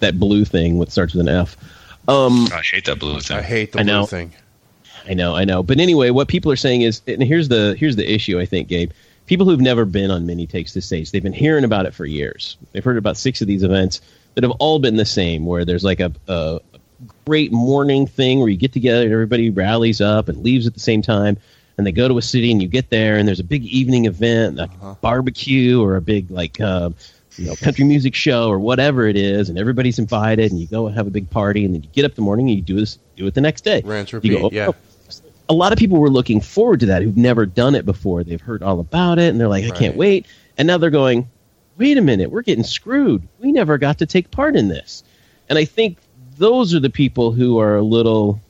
that 0.00 0.20
blue 0.20 0.44
thing 0.44 0.78
what 0.78 0.92
starts 0.92 1.14
with 1.14 1.26
an 1.26 1.34
F. 1.34 1.56
Um, 2.06 2.48
I 2.52 2.60
hate 2.60 2.84
that 2.84 2.98
blue 2.98 3.20
thing. 3.20 3.36
I 3.36 3.42
hate 3.42 3.72
the 3.72 3.80
I 3.80 3.84
blue 3.84 4.06
thing. 4.06 4.32
I 5.08 5.14
know, 5.14 5.34
I 5.34 5.44
know. 5.44 5.62
But 5.62 5.80
anyway, 5.80 6.10
what 6.10 6.28
people 6.28 6.50
are 6.52 6.56
saying 6.56 6.82
is, 6.82 7.02
and 7.06 7.22
here's 7.22 7.48
the 7.48 7.74
here's 7.78 7.96
the 7.96 8.10
issue. 8.10 8.38
I 8.38 8.46
think, 8.46 8.68
Gabe, 8.68 8.92
people 9.26 9.46
who've 9.46 9.60
never 9.60 9.84
been 9.84 10.10
on 10.10 10.26
Mini 10.26 10.46
Takes 10.46 10.72
the 10.72 10.80
States, 10.80 11.10
they've 11.10 11.22
been 11.22 11.32
hearing 11.32 11.64
about 11.64 11.86
it 11.86 11.94
for 11.94 12.06
years. 12.06 12.56
They've 12.72 12.84
heard 12.84 12.96
about 12.96 13.16
six 13.16 13.40
of 13.40 13.46
these 13.46 13.62
events 13.62 14.00
that 14.34 14.44
have 14.44 14.52
all 14.52 14.78
been 14.78 14.96
the 14.96 15.04
same, 15.04 15.44
where 15.44 15.64
there's 15.64 15.84
like 15.84 16.00
a, 16.00 16.12
a 16.28 16.60
great 17.26 17.52
morning 17.52 18.06
thing 18.06 18.40
where 18.40 18.48
you 18.48 18.56
get 18.56 18.72
together, 18.72 19.02
and 19.04 19.12
everybody 19.12 19.50
rallies 19.50 20.00
up 20.00 20.28
and 20.28 20.38
leaves 20.42 20.66
at 20.66 20.74
the 20.74 20.80
same 20.80 21.02
time, 21.02 21.36
and 21.76 21.86
they 21.86 21.92
go 21.92 22.08
to 22.08 22.18
a 22.18 22.22
city, 22.22 22.50
and 22.52 22.62
you 22.62 22.68
get 22.68 22.90
there, 22.90 23.16
and 23.16 23.26
there's 23.26 23.40
a 23.40 23.44
big 23.44 23.64
evening 23.64 24.04
event, 24.06 24.56
like 24.56 24.70
Uh-huh. 24.80 24.94
barbecue 25.00 25.80
or 25.82 25.96
a 25.96 26.00
big 26.02 26.30
like. 26.30 26.60
Uh, 26.60 26.90
you 27.36 27.46
know, 27.46 27.56
country 27.56 27.84
music 27.84 28.14
show 28.14 28.46
or 28.48 28.60
whatever 28.60 29.08
it 29.08 29.16
is, 29.16 29.48
and 29.48 29.58
everybody's 29.58 29.98
invited, 29.98 30.52
and 30.52 30.60
you 30.60 30.68
go 30.68 30.86
and 30.86 30.94
have 30.94 31.08
a 31.08 31.10
big 31.10 31.28
party, 31.30 31.64
and 31.64 31.74
then 31.74 31.82
you 31.82 31.88
get 31.92 32.04
up 32.04 32.12
in 32.12 32.14
the 32.14 32.22
morning 32.22 32.48
and 32.48 32.54
you 32.56 32.62
do 32.62 32.76
this, 32.76 32.96
do 33.16 33.26
it 33.26 33.34
the 33.34 33.40
next 33.40 33.62
day. 33.64 33.82
Rinse, 33.84 34.12
You 34.12 34.18
repeat. 34.18 34.40
go, 34.40 34.50
yeah. 34.52 34.68
"Oh, 34.68 34.74
a 35.48 35.52
lot 35.52 35.72
of 35.72 35.78
people 35.80 35.98
were 35.98 36.08
looking 36.10 36.40
forward 36.40 36.78
to 36.78 36.86
that 36.86 37.02
who've 37.02 37.16
never 37.16 37.44
done 37.44 37.74
it 37.74 37.84
before. 37.84 38.22
They've 38.22 38.40
heard 38.40 38.62
all 38.62 38.78
about 38.78 39.18
it 39.18 39.30
and 39.30 39.40
they're 39.40 39.48
like, 39.48 39.64
I 39.64 39.70
can't 39.70 39.96
wait. 39.96 40.26
And 40.56 40.68
now 40.68 40.78
they're 40.78 40.90
going, 40.90 41.26
wait 41.76 41.98
a 41.98 42.00
minute, 42.00 42.30
we're 42.30 42.42
getting 42.42 42.62
screwed. 42.62 43.26
We 43.40 43.50
never 43.50 43.78
got 43.78 43.98
to 43.98 44.06
take 44.06 44.30
part 44.30 44.54
in 44.54 44.68
this. 44.68 45.02
And 45.48 45.58
I 45.58 45.64
think 45.64 45.98
those 46.38 46.72
are 46.72 46.78
the 46.80 46.88
people 46.88 47.32
who 47.32 47.58
are 47.58 47.74
a 47.76 47.82
little 47.82 48.40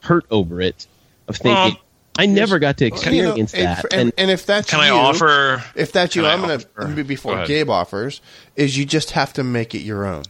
hurt 0.00 0.26
over 0.30 0.60
it 0.60 0.86
of 1.26 1.36
thinking, 1.38 1.74
Well, 1.74 1.82
I 2.18 2.26
never 2.26 2.58
got 2.58 2.76
to 2.78 2.86
And, 2.90 3.02
you 3.14 3.22
know, 3.22 3.34
experience 3.36 3.52
that. 3.52 3.84
and, 3.92 4.00
And, 4.00 4.12
and 4.18 4.30
if 4.30 4.44
that's 4.44 4.68
Can 4.68 4.80
I 4.80 4.88
you, 4.88 4.92
offer? 4.94 5.62
If 5.76 5.92
that's 5.92 6.16
you, 6.16 6.26
I 6.26 6.32
I'm 6.34 6.40
gonna 6.42 6.94
be- 6.94 7.02
before 7.02 7.36
Go. 7.36 7.46
Gabe 7.46 7.70
offers 7.70 8.20
is 8.56 8.76
you 8.76 8.84
just 8.84 9.12
have 9.12 9.32
to 9.34 9.44
make 9.44 9.74
it 9.74 9.80
your 9.82 10.04
own. 10.04 10.24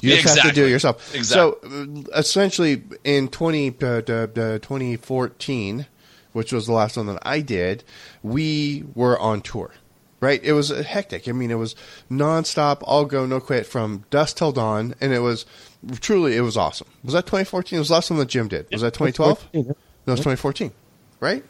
You 0.00 0.14
Yeah, 0.14 0.22
just 0.22 0.38
have 0.38 0.48
to 0.48 0.54
do 0.54 0.64
it 0.64 0.70
yourself. 0.70 1.14
Exactly. 1.14 1.68
So 1.68 2.06
uh, 2.12 2.18
essentially, 2.18 2.82
in 3.04 3.28
20, 3.28 3.76
uh, 3.82 3.86
uh, 3.86 3.90
uh, 3.90 4.58
2014, 4.60 5.86
which 6.32 6.52
was 6.52 6.66
the 6.66 6.72
last 6.72 6.96
one 6.96 7.06
that 7.06 7.18
I 7.22 7.40
did, 7.40 7.84
we 8.22 8.84
were 8.94 9.18
on 9.18 9.40
tour. 9.42 9.72
Right, 10.20 10.42
it 10.42 10.52
was 10.52 10.72
uh, 10.72 10.82
hectic. 10.82 11.28
I 11.28 11.32
mean, 11.32 11.50
it 11.52 11.56
was 11.58 11.76
nonstop, 12.10 12.78
all 12.82 13.04
go, 13.04 13.24
no 13.24 13.38
quit, 13.38 13.66
from 13.66 14.04
dusk 14.10 14.38
till 14.38 14.50
dawn, 14.50 14.94
and 15.00 15.12
it 15.12 15.20
was 15.20 15.46
truly, 16.00 16.36
it 16.36 16.40
was 16.40 16.56
awesome. 16.56 16.88
Was 17.04 17.14
that 17.14 17.26
2014? 17.26 17.76
It 17.76 17.78
was 17.80 17.88
the 17.88 17.94
last 17.94 18.10
one 18.10 18.18
that 18.18 18.28
Jim 18.28 18.48
did. 18.48 18.66
Was 18.72 18.80
that 18.82 18.94
2012? 18.94 19.48
No, 19.54 19.60
it 19.60 19.66
was 20.06 20.18
2014, 20.18 20.72
right? 21.20 21.44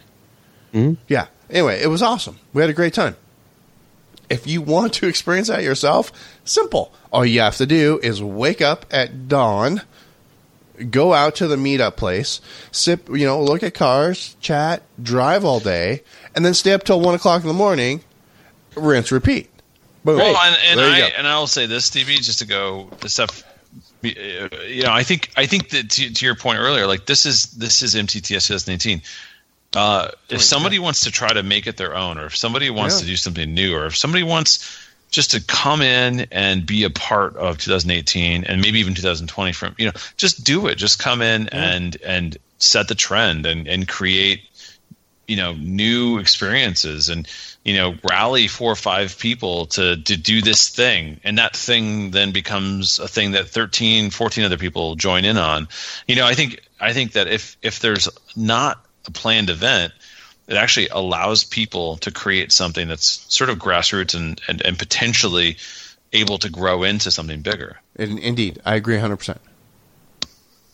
Mhm. 0.75 0.97
Yeah. 1.09 1.27
Anyway, 1.51 1.81
it 1.81 1.87
was 1.89 2.03
awesome. 2.03 2.39
We 2.53 2.61
had 2.63 2.71
a 2.71 2.75
great 2.75 2.95
time. 2.95 3.17
If 4.29 4.47
you 4.47 4.61
want 4.61 4.93
to 4.95 5.07
experience 5.07 5.49
that 5.49 5.63
yourself, 5.63 6.13
simple. 6.45 6.93
All 7.11 7.25
you 7.25 7.41
have 7.41 7.57
to 7.57 7.67
do 7.67 7.99
is 8.03 8.23
wake 8.23 8.61
up 8.61 8.85
at 8.91 9.29
dawn, 9.29 9.81
go 10.91 11.15
out 11.15 11.35
to 11.37 11.49
the 11.49 11.57
meetup 11.57 11.97
place, 11.97 12.43
sip, 12.71 13.09
you 13.09 13.25
know, 13.25 13.43
look 13.43 13.63
at 13.63 13.73
cars, 13.73 14.37
chat, 14.41 14.83
drive 15.03 15.45
all 15.47 15.61
day, 15.61 16.03
and 16.35 16.45
then 16.45 16.53
stay 16.53 16.73
up 16.75 16.85
till 16.85 17.01
one 17.01 17.15
o'clock 17.15 17.41
in 17.41 17.49
the 17.49 17.55
morning, 17.55 18.03
rinse, 18.77 19.11
repeat. 19.11 19.49
Boom. 20.05 20.19
Well, 20.19 20.37
and, 20.37 20.57
and 20.79 20.81
I 20.81 21.01
go. 21.01 21.07
and 21.17 21.27
I'll 21.27 21.47
say 21.47 21.65
this, 21.67 21.87
Stevie, 21.87 22.17
just 22.17 22.41
to 22.41 22.47
go 22.47 22.91
the 23.01 23.09
stuff. 23.09 23.43
You 24.03 24.83
know, 24.85 24.93
I 24.93 25.03
think 25.03 25.31
I 25.37 25.47
think 25.47 25.71
that 25.71 25.91
to, 25.91 26.13
to 26.13 26.25
your 26.25 26.37
point 26.37 26.61
earlier, 26.61 26.87
like 26.87 27.05
this 27.07 27.27
is 27.27 27.47
this 27.47 27.83
is 27.83 27.95
MTTS 27.97 28.47
2018. 28.47 29.03
Uh, 29.79 30.11
if 30.29 30.43
somebody 30.43 30.79
wants 30.81 31.03
to 31.05 31.11
try 31.13 31.33
to 31.33 31.43
make 31.43 31.67
it 31.69 31.77
their 31.77 31.95
own, 31.95 32.19
or 32.19 32.27
if 32.27 32.37
somebody 32.37 32.69
wants 32.69 32.97
Yeah. 32.97 33.01
to 33.03 33.07
do 33.07 33.17
something 33.17 33.55
new, 33.55 33.77
or 33.77 33.87
if 33.87 33.97
somebody 33.97 34.25
wants 34.25 34.59
just 35.11 35.31
to 35.31 35.41
come 35.41 35.81
in 35.81 36.27
and 36.33 36.67
be 36.67 36.85
a 36.85 36.91
part 36.91 37.37
of 37.37 37.59
2018 37.59 38.45
and 38.45 38.61
maybe 38.61 38.81
even 38.81 38.95
2020 38.95 39.53
from 39.53 39.75
you 39.79 39.87
know 39.87 39.93
just 40.17 40.45
do 40.45 40.67
it. 40.67 40.75
Just 40.77 40.99
come 40.99 41.23
in 41.23 41.49
and 41.49 41.97
and 42.05 42.37
set 42.59 42.89
the 42.89 42.95
trend 42.95 43.47
and 43.47 43.69
and 43.69 43.87
create 43.89 44.43
you 45.29 45.37
know 45.37 45.53
new 45.55 46.19
experiences 46.19 47.09
and 47.09 47.29
you 47.65 47.75
know 47.75 47.95
rally 48.11 48.49
four 48.49 48.73
or 48.73 48.77
five 48.77 49.17
people 49.19 49.67
to 49.67 49.97
to 50.03 50.17
do 50.17 50.43
this 50.43 50.69
thing. 50.69 51.21
And 51.25 51.39
that 51.39 51.57
thing 51.57 52.11
then 52.11 52.33
becomes 52.33 52.99
a 52.99 53.09
thing 53.09 53.31
that 53.33 53.49
13 53.49 54.11
14 54.11 54.45
other 54.45 54.59
people 54.59 54.97
join 54.97 55.25
in 55.25 55.39
on. 55.39 55.69
You 56.07 56.17
know 56.17 56.27
i 56.27 56.35
think 56.35 56.61
i 56.81 56.93
think 56.93 57.13
that 57.13 57.29
if 57.29 57.57
if 57.63 57.79
there's 57.81 58.09
not 58.37 58.85
planned 59.11 59.51
event 59.51 59.93
it 60.47 60.57
actually 60.57 60.89
allows 60.89 61.45
people 61.45 61.99
to 61.99 62.11
create 62.11 62.53
something 62.53 62.89
that's 62.89 63.25
sort 63.29 63.51
of 63.51 63.59
grassroots 63.59 64.15
and 64.15 64.41
and, 64.49 64.63
and 64.65 64.79
potentially 64.79 65.57
able 66.13 66.39
to 66.39 66.49
grow 66.49 66.85
into 66.85 67.11
something 67.11 67.41
bigger 67.43 67.79
In, 67.97 68.19
indeed, 68.19 68.61
I 68.65 68.77
agree 68.77 68.97
100%. 68.97 69.39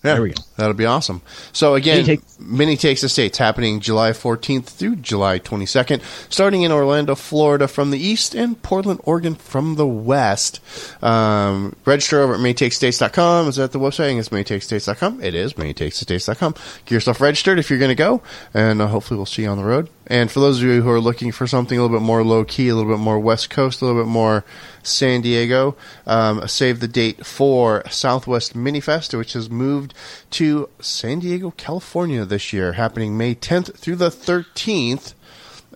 Yeah, 0.04 0.14
There 0.14 0.22
we 0.22 0.30
go. 0.30 0.42
That'll 0.56 0.74
be 0.74 0.84
awesome. 0.84 1.22
So 1.52 1.74
again, 1.74 1.96
Mini 2.02 2.06
Takes- 2.06 2.38
Mini 2.38 2.76
Takes 2.76 3.00
the 3.00 3.08
States 3.08 3.38
happening 3.38 3.80
July 3.80 4.10
14th 4.12 4.66
through 4.66 4.96
July 4.96 5.38
22nd, 5.38 6.02
starting 6.28 6.60
in 6.62 6.70
Orlando, 6.70 7.14
Florida 7.14 7.66
from 7.66 7.90
the 7.90 7.98
east 7.98 8.34
and 8.34 8.60
Portland, 8.62 9.00
Oregon 9.04 9.34
from 9.34 9.76
the 9.76 9.86
west. 9.86 10.60
Um, 11.02 11.74
register 11.86 12.20
over 12.20 12.34
at 12.34 12.40
minitakestates.com. 12.40 13.48
Is 13.48 13.56
that 13.56 13.72
the 13.72 13.78
website? 13.80 14.18
It's 14.18 14.28
minitakestates.com. 14.28 15.22
It 15.22 15.34
is 15.34 15.54
minitakestates.com. 15.54 16.54
Get 16.84 16.90
yourself 16.94 17.20
registered 17.20 17.58
if 17.58 17.70
you're 17.70 17.78
going 17.78 17.88
to 17.88 17.94
go, 17.94 18.22
and 18.52 18.82
uh, 18.82 18.86
hopefully 18.88 19.16
we'll 19.16 19.26
see 19.26 19.42
you 19.42 19.48
on 19.48 19.56
the 19.58 19.64
road. 19.64 19.88
And 20.06 20.30
for 20.30 20.40
those 20.40 20.58
of 20.58 20.64
you 20.64 20.82
who 20.82 20.90
are 20.90 21.00
looking 21.00 21.32
for 21.32 21.46
something 21.46 21.78
a 21.78 21.82
little 21.82 21.96
bit 21.96 22.04
more 22.04 22.22
low 22.22 22.44
key, 22.44 22.68
a 22.68 22.74
little 22.74 22.92
bit 22.92 23.00
more 23.00 23.18
West 23.18 23.48
Coast, 23.50 23.80
a 23.80 23.86
little 23.86 24.02
bit 24.02 24.08
more 24.08 24.44
San 24.82 25.22
Diego, 25.22 25.76
um, 26.06 26.46
save 26.46 26.80
the 26.80 26.88
date 26.88 27.24
for 27.24 27.82
Southwest 27.88 28.54
Minifest, 28.54 29.16
which 29.16 29.32
has 29.32 29.48
moved 29.48 29.94
to 30.30 30.68
San 30.80 31.20
Diego, 31.20 31.52
California 31.56 32.24
this 32.24 32.52
year, 32.52 32.74
happening 32.74 33.16
May 33.16 33.34
10th 33.34 33.76
through 33.78 33.96
the 33.96 34.10
13th. 34.10 35.14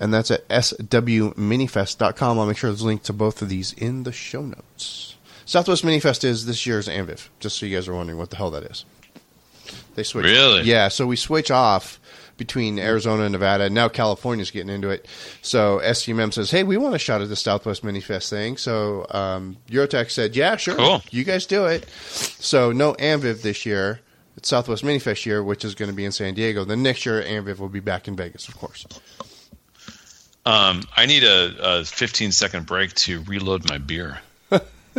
And 0.00 0.14
that's 0.14 0.30
at 0.30 0.46
swminifest.com. 0.48 2.38
I'll 2.38 2.46
make 2.46 2.56
sure 2.56 2.70
there's 2.70 2.82
a 2.82 2.86
link 2.86 3.02
to 3.04 3.12
both 3.12 3.42
of 3.42 3.48
these 3.48 3.72
in 3.72 4.04
the 4.04 4.12
show 4.12 4.42
notes. 4.42 5.16
Southwest 5.44 5.82
Minifest 5.84 6.22
is 6.24 6.44
this 6.44 6.66
year's 6.66 6.88
Amviv, 6.88 7.28
just 7.40 7.58
so 7.58 7.66
you 7.66 7.74
guys 7.74 7.88
are 7.88 7.94
wondering 7.94 8.18
what 8.18 8.30
the 8.30 8.36
hell 8.36 8.50
that 8.50 8.64
is. 8.64 8.84
They 9.94 10.02
switch. 10.02 10.26
Really? 10.26 10.62
Yeah. 10.62 10.88
So 10.88 11.06
we 11.06 11.16
switch 11.16 11.50
off 11.50 11.98
between 12.38 12.78
Arizona 12.78 13.24
and 13.24 13.32
Nevada. 13.32 13.64
And 13.64 13.74
now 13.74 13.88
California's 13.90 14.50
getting 14.50 14.70
into 14.70 14.88
it. 14.88 15.06
So 15.42 15.80
STMM 15.84 16.32
says, 16.32 16.50
"Hey, 16.50 16.62
we 16.62 16.78
want 16.78 16.94
a 16.94 16.98
shot 16.98 17.20
at 17.20 17.28
the 17.28 17.36
Southwest 17.36 17.84
Mini 17.84 18.00
Fest 18.00 18.30
thing." 18.30 18.56
So 18.56 19.06
um, 19.10 19.58
Eurotech 19.68 20.10
said, 20.10 20.34
"Yeah, 20.34 20.56
sure, 20.56 20.76
Cool. 20.76 21.02
you 21.10 21.24
guys 21.24 21.44
do 21.44 21.66
it." 21.66 21.86
So 21.90 22.72
no 22.72 22.94
Amviv 22.94 23.42
this 23.42 23.66
year. 23.66 24.00
It's 24.38 24.48
Southwest 24.48 24.84
Mini 24.84 25.00
Fest 25.00 25.26
year, 25.26 25.42
which 25.42 25.64
is 25.64 25.74
going 25.74 25.90
to 25.90 25.94
be 25.96 26.04
in 26.04 26.12
San 26.12 26.32
Diego. 26.32 26.64
Then 26.64 26.82
next 26.82 27.04
year, 27.04 27.20
Amviv 27.22 27.58
will 27.58 27.68
be 27.68 27.80
back 27.80 28.06
in 28.08 28.14
Vegas, 28.16 28.48
of 28.48 28.56
course. 28.56 28.86
Um, 30.46 30.82
I 30.96 31.06
need 31.06 31.24
a, 31.24 31.80
a 31.80 31.84
15 31.84 32.32
second 32.32 32.64
break 32.64 32.94
to 32.94 33.20
reload 33.24 33.68
my 33.68 33.78
beer. 33.78 34.20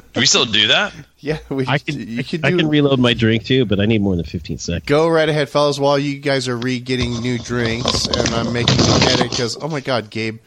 do 0.13 0.19
we 0.19 0.25
still 0.25 0.45
do 0.45 0.67
that? 0.67 0.93
Yeah, 1.19 1.39
we, 1.49 1.67
I 1.67 1.77
can, 1.77 1.99
you 1.99 2.19
I, 2.19 2.23
could 2.23 2.45
I 2.45 2.51
can 2.51 2.67
reload 2.67 2.99
my 2.99 3.13
drink 3.13 3.45
too, 3.45 3.65
but 3.65 3.79
I 3.79 3.85
need 3.85 4.01
more 4.01 4.15
than 4.15 4.25
15 4.25 4.57
seconds. 4.57 4.85
Go 4.85 5.07
right 5.09 5.27
ahead, 5.27 5.49
fellas, 5.49 5.79
while 5.79 5.99
you 5.99 6.19
guys 6.19 6.47
are 6.47 6.57
re 6.57 6.79
getting 6.79 7.19
new 7.21 7.37
drinks, 7.37 8.07
and 8.07 8.29
I'm 8.29 8.53
making 8.53 8.79
a 8.79 8.99
headache 8.99 9.31
because, 9.31 9.57
oh 9.61 9.67
my 9.67 9.79
god, 9.79 10.09
Gabe 10.09 10.39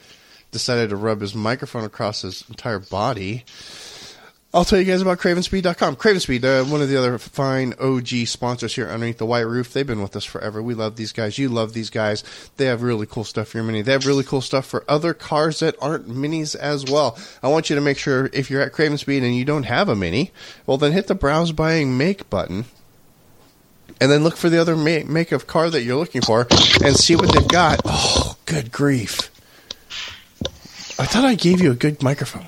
decided 0.50 0.90
to 0.90 0.96
rub 0.96 1.20
his 1.20 1.34
microphone 1.34 1.84
across 1.84 2.22
his 2.22 2.44
entire 2.48 2.78
body. 2.78 3.44
I'll 4.54 4.66
tell 4.66 4.78
you 4.78 4.84
guys 4.84 5.00
about 5.00 5.18
CravenSpeed.com. 5.18 5.96
CravenSpeed, 5.96 6.44
uh, 6.44 6.70
one 6.70 6.82
of 6.82 6.90
the 6.90 6.98
other 6.98 7.16
fine 7.16 7.72
OG 7.80 8.26
sponsors 8.26 8.74
here 8.74 8.86
underneath 8.86 9.16
the 9.16 9.24
white 9.24 9.46
roof. 9.46 9.72
They've 9.72 9.86
been 9.86 10.02
with 10.02 10.14
us 10.14 10.26
forever. 10.26 10.62
We 10.62 10.74
love 10.74 10.96
these 10.96 11.12
guys. 11.12 11.38
You 11.38 11.48
love 11.48 11.72
these 11.72 11.88
guys. 11.88 12.22
They 12.58 12.66
have 12.66 12.82
really 12.82 13.06
cool 13.06 13.24
stuff 13.24 13.48
for 13.48 13.58
your 13.58 13.64
Mini. 13.64 13.80
They 13.80 13.92
have 13.92 14.06
really 14.06 14.24
cool 14.24 14.42
stuff 14.42 14.66
for 14.66 14.84
other 14.86 15.14
cars 15.14 15.60
that 15.60 15.74
aren't 15.80 16.06
Minis 16.06 16.54
as 16.54 16.84
well. 16.84 17.16
I 17.42 17.48
want 17.48 17.70
you 17.70 17.76
to 17.76 17.82
make 17.82 17.96
sure 17.96 18.28
if 18.34 18.50
you're 18.50 18.60
at 18.60 18.72
Craven 18.72 18.98
Speed 18.98 19.22
and 19.22 19.34
you 19.34 19.46
don't 19.46 19.62
have 19.62 19.88
a 19.88 19.96
Mini, 19.96 20.32
well, 20.66 20.76
then 20.76 20.92
hit 20.92 21.06
the 21.06 21.14
Browse 21.14 21.52
Buying 21.52 21.96
Make 21.96 22.28
button 22.28 22.66
and 24.02 24.10
then 24.10 24.22
look 24.22 24.36
for 24.36 24.50
the 24.50 24.60
other 24.60 24.76
make, 24.76 25.08
make 25.08 25.32
of 25.32 25.46
car 25.46 25.70
that 25.70 25.82
you're 25.82 25.96
looking 25.96 26.20
for 26.20 26.46
and 26.84 26.94
see 26.94 27.16
what 27.16 27.32
they've 27.32 27.48
got. 27.48 27.80
Oh, 27.86 28.36
good 28.44 28.70
grief. 28.70 29.30
I 30.98 31.06
thought 31.06 31.24
I 31.24 31.36
gave 31.36 31.62
you 31.62 31.70
a 31.70 31.74
good 31.74 32.02
microphone. 32.02 32.46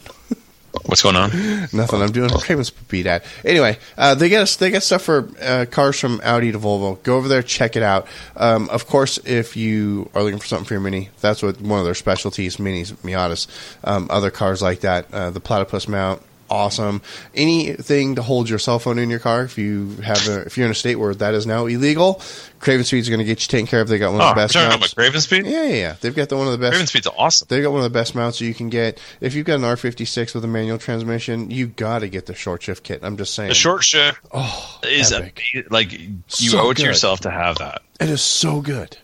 What's 0.87 1.03
going 1.03 1.17
on? 1.17 1.31
Nothing. 1.73 2.03
I'm 2.03 2.13
doing 2.13 2.31
Craven 2.31 2.65
Speed 2.65 3.07
ad. 3.07 3.25
Anyway, 3.45 3.79
uh, 3.97 4.15
they 4.15 4.29
get 4.29 4.43
us. 4.43 4.57
they 4.57 4.71
get 4.71 4.83
stuff 4.83 5.03
for 5.03 5.29
uh, 5.41 5.67
cars 5.71 5.99
from 5.99 6.21
Audi 6.23 6.53
to 6.53 6.59
Volvo. 6.59 7.03
Go 7.03 7.17
over 7.17 7.29
there, 7.29 7.43
check 7.43 7.77
it 7.77 7.83
out. 7.83 8.07
Um, 8.37 8.69
of 8.69 8.87
course, 8.87 9.19
if 9.19 9.57
you 9.57 10.11
are 10.15 10.23
looking 10.23 10.39
for 10.39 10.47
something 10.47 10.67
for 10.67 10.75
your 10.75 10.81
Mini, 10.81 11.11
that's 11.21 11.43
what 11.43 11.61
one 11.61 11.79
of 11.79 11.85
their 11.85 11.95
specialties: 11.95 12.59
Minis, 12.59 12.93
Miatas, 12.97 13.47
um, 13.85 14.09
other 14.11 14.31
cars 14.31 14.63
like 14.63 14.81
that. 14.81 15.07
Uh, 15.13 15.31
the 15.31 15.41
platypus 15.41 15.89
mount, 15.89 16.21
awesome. 16.55 17.03
Anything 17.35 18.15
to 18.15 18.23
hold 18.23 18.49
your 18.49 18.59
cell 18.59 18.79
phone 18.79 18.99
in 18.99 19.11
your 19.11 19.19
car. 19.19 19.43
If 19.45 19.59
you 19.59 19.91
have, 19.97 20.27
a, 20.29 20.43
if 20.47 20.57
you're 20.57 20.67
in 20.67 20.73
a 20.73 20.75
state 20.75 20.97
where 20.97 21.15
that 21.15 21.35
is 21.35 21.47
now 21.47 21.67
illegal, 21.67 22.23
Craven 22.61 22.85
Speed's 22.85 23.09
going 23.09 23.19
to 23.19 23.25
get 23.25 23.43
you 23.43 23.49
taken 23.49 23.67
care 23.67 23.81
of. 23.81 23.89
They 23.89 23.99
got 23.99 24.13
one 24.13 24.21
of 24.21 24.27
Oh, 24.27 24.31
the 24.31 24.35
best 24.37 24.55
talking 24.55 24.69
mounts. 24.71 24.93
about 24.93 25.03
Craven 25.03 25.21
Speed? 25.21 25.47
Yeah, 25.47 25.65
yeah, 25.65 25.75
yeah. 25.75 25.97
They've 26.01 26.15
got 26.15 26.29
the 26.29 26.37
one 26.37 26.47
of 26.47 26.53
the 26.53 26.59
best. 26.59 26.73
Craven 26.73 26.87
Speed's 26.87 27.07
awesome. 27.07 27.47
They 27.51 27.61
got 27.61 27.71
one 27.73 27.81
of 27.81 27.85
the 27.93 27.99
best 27.99 28.15
mounts 28.15 28.41
you 28.41 28.55
can 28.55 28.71
get. 28.71 29.01
If 29.21 29.35
you've 29.35 29.47
got 29.47 29.57
an 29.57 29.63
R56 29.63 30.35
with 30.35 30.45
a 30.45 30.49
manual 30.49 30.79
transmission, 30.79 31.51
you 31.51 31.67
got 31.67 31.99
to 31.99 32.09
get 32.09 32.27
the 32.27 32.35
short 32.35 32.63
shift 32.63 32.85
kit. 32.85 33.01
I'm 33.03 33.17
just 33.17 33.35
saying. 33.35 33.49
The 33.49 33.55
short 33.55 33.85
shift 33.85 34.19
oh, 34.33 34.81
is 34.85 35.13
epic. 35.13 35.43
a, 35.55 35.65
like 35.71 35.93
you 35.93 36.23
So 36.29 36.61
owe 36.61 36.71
it 36.71 36.77
to 36.79 36.85
yourself 36.85 37.21
to 37.21 37.31
have 37.31 37.59
that. 37.59 37.83
It 38.01 38.09
is 38.09 38.23
so 38.23 38.61
good. 38.61 38.97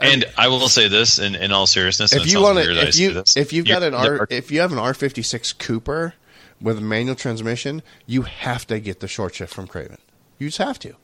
And 0.00 0.24
I 0.36 0.46
will 0.46 0.68
say 0.68 0.86
this 0.86 1.18
in, 1.18 1.34
in 1.34 1.50
all 1.50 1.66
seriousness. 1.66 2.12
If 2.12 2.30
you 2.30 2.40
want 2.40 2.58
to, 2.58 2.70
if 2.88 2.96
you 2.96 3.22
if 3.36 3.52
you've 3.52 3.66
got 3.66 3.82
an 3.82 3.94
R, 3.94 4.28
if 4.30 4.52
you 4.52 4.60
have 4.60 4.70
an 4.70 4.78
R56 4.78 5.58
Cooper 5.58 6.14
with 6.60 6.78
a 6.78 6.82
manual 6.82 7.14
transmission, 7.14 7.82
you 8.06 8.22
have 8.22 8.66
to 8.66 8.80
get 8.80 9.00
the 9.00 9.08
short 9.08 9.34
shift 9.34 9.52
from 9.52 9.66
Craven. 9.66 9.98
You 10.38 10.48
just 10.48 10.58
have 10.58 10.78
to. 10.80 10.94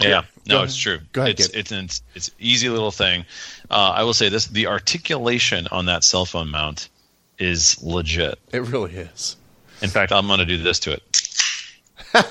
Yeah, 0.00 0.24
Go 0.46 0.58
no, 0.58 0.62
it's 0.62 0.76
true. 0.76 0.98
Go 1.12 1.22
ahead, 1.22 1.40
it's 1.40 1.48
it's 1.48 1.72
an 1.72 1.86
it's, 1.86 2.02
it's 2.14 2.30
easy 2.38 2.68
little 2.68 2.90
thing. 2.90 3.24
Uh, 3.70 3.92
I 3.94 4.02
will 4.02 4.12
say 4.12 4.28
this: 4.28 4.46
the 4.46 4.66
articulation 4.66 5.66
on 5.72 5.86
that 5.86 6.04
cell 6.04 6.26
phone 6.26 6.50
mount 6.50 6.90
is 7.38 7.82
legit. 7.82 8.38
It 8.52 8.60
really 8.62 8.92
is. 8.92 9.36
In 9.80 9.88
fact, 9.88 10.12
I'm 10.12 10.26
going 10.26 10.38
to 10.40 10.44
do 10.44 10.58
this 10.58 10.78
to 10.80 10.92
it. 10.92 11.02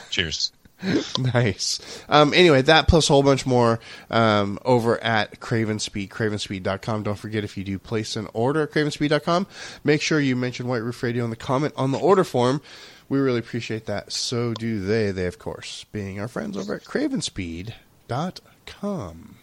Cheers. 0.09 0.51
nice. 1.33 1.79
Um, 2.09 2.33
anyway, 2.33 2.61
that 2.63 2.87
plus 2.87 3.09
a 3.09 3.13
whole 3.13 3.23
bunch 3.23 3.45
more 3.45 3.79
um, 4.09 4.59
over 4.65 5.01
at 5.03 5.39
Craven 5.39 5.79
Speed, 5.79 6.09
cravenspeed.com. 6.09 7.03
Don't 7.03 7.17
forget 7.17 7.43
if 7.43 7.57
you 7.57 7.63
do 7.63 7.79
place 7.79 8.15
an 8.15 8.27
order 8.33 8.63
at 8.63 8.71
cravenspeed.com, 8.71 9.47
make 9.83 10.01
sure 10.01 10.19
you 10.19 10.35
mention 10.35 10.67
White 10.67 10.83
Roof 10.83 11.01
Radio 11.01 11.23
in 11.23 11.29
the 11.29 11.35
comment 11.35 11.73
on 11.77 11.91
the 11.91 11.99
order 11.99 12.23
form. 12.23 12.61
We 13.07 13.19
really 13.19 13.39
appreciate 13.39 13.85
that. 13.85 14.11
So 14.11 14.53
do 14.53 14.83
they. 14.85 15.11
They, 15.11 15.27
of 15.27 15.39
course, 15.39 15.85
being 15.91 16.19
our 16.19 16.27
friends 16.27 16.57
over 16.57 16.75
at 16.75 16.83
cravenspeed.com. 16.83 19.35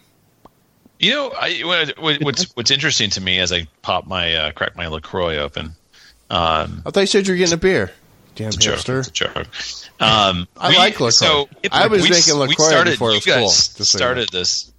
You 0.99 1.11
know, 1.11 1.33
I, 1.37 1.59
what- 1.63 1.97
what- 1.99 2.21
what's 2.21 2.55
what's 2.55 2.71
interesting 2.71 3.09
to 3.11 3.21
me 3.21 3.39
as 3.39 3.51
I 3.51 3.67
pop 3.81 4.05
my 4.07 4.33
uh, 4.35 4.51
crack 4.51 4.75
my 4.75 4.87
Lacroix 4.87 5.37
open. 5.37 5.75
Um, 6.29 6.81
I 6.85 6.91
thought 6.91 7.01
you 7.01 7.05
said 7.07 7.27
you 7.27 7.33
were 7.33 7.37
getting 7.37 7.53
a 7.53 7.57
beer. 7.57 7.91
Damn 8.35 8.47
it's. 8.47 8.57
It's 8.99 9.09
joke. 9.11 9.47
Um, 9.99 10.47
I 10.57 10.69
we- 10.69 10.77
like 10.77 10.93
LaCroix. 10.93 11.09
So 11.11 11.49
I 11.71 11.87
was 11.87 12.01
we- 12.03 12.09
we 12.09 12.15
LaCroix 12.49 12.67
started, 12.67 12.91
before 12.91 13.11
it 13.11 13.15
was 13.15 13.25
cool, 13.25 13.33
guys 13.35 13.67
just 13.73 13.91
so 13.91 13.97
you 13.97 14.03
know. 14.03 14.05
started 14.07 14.29
this 14.29 14.71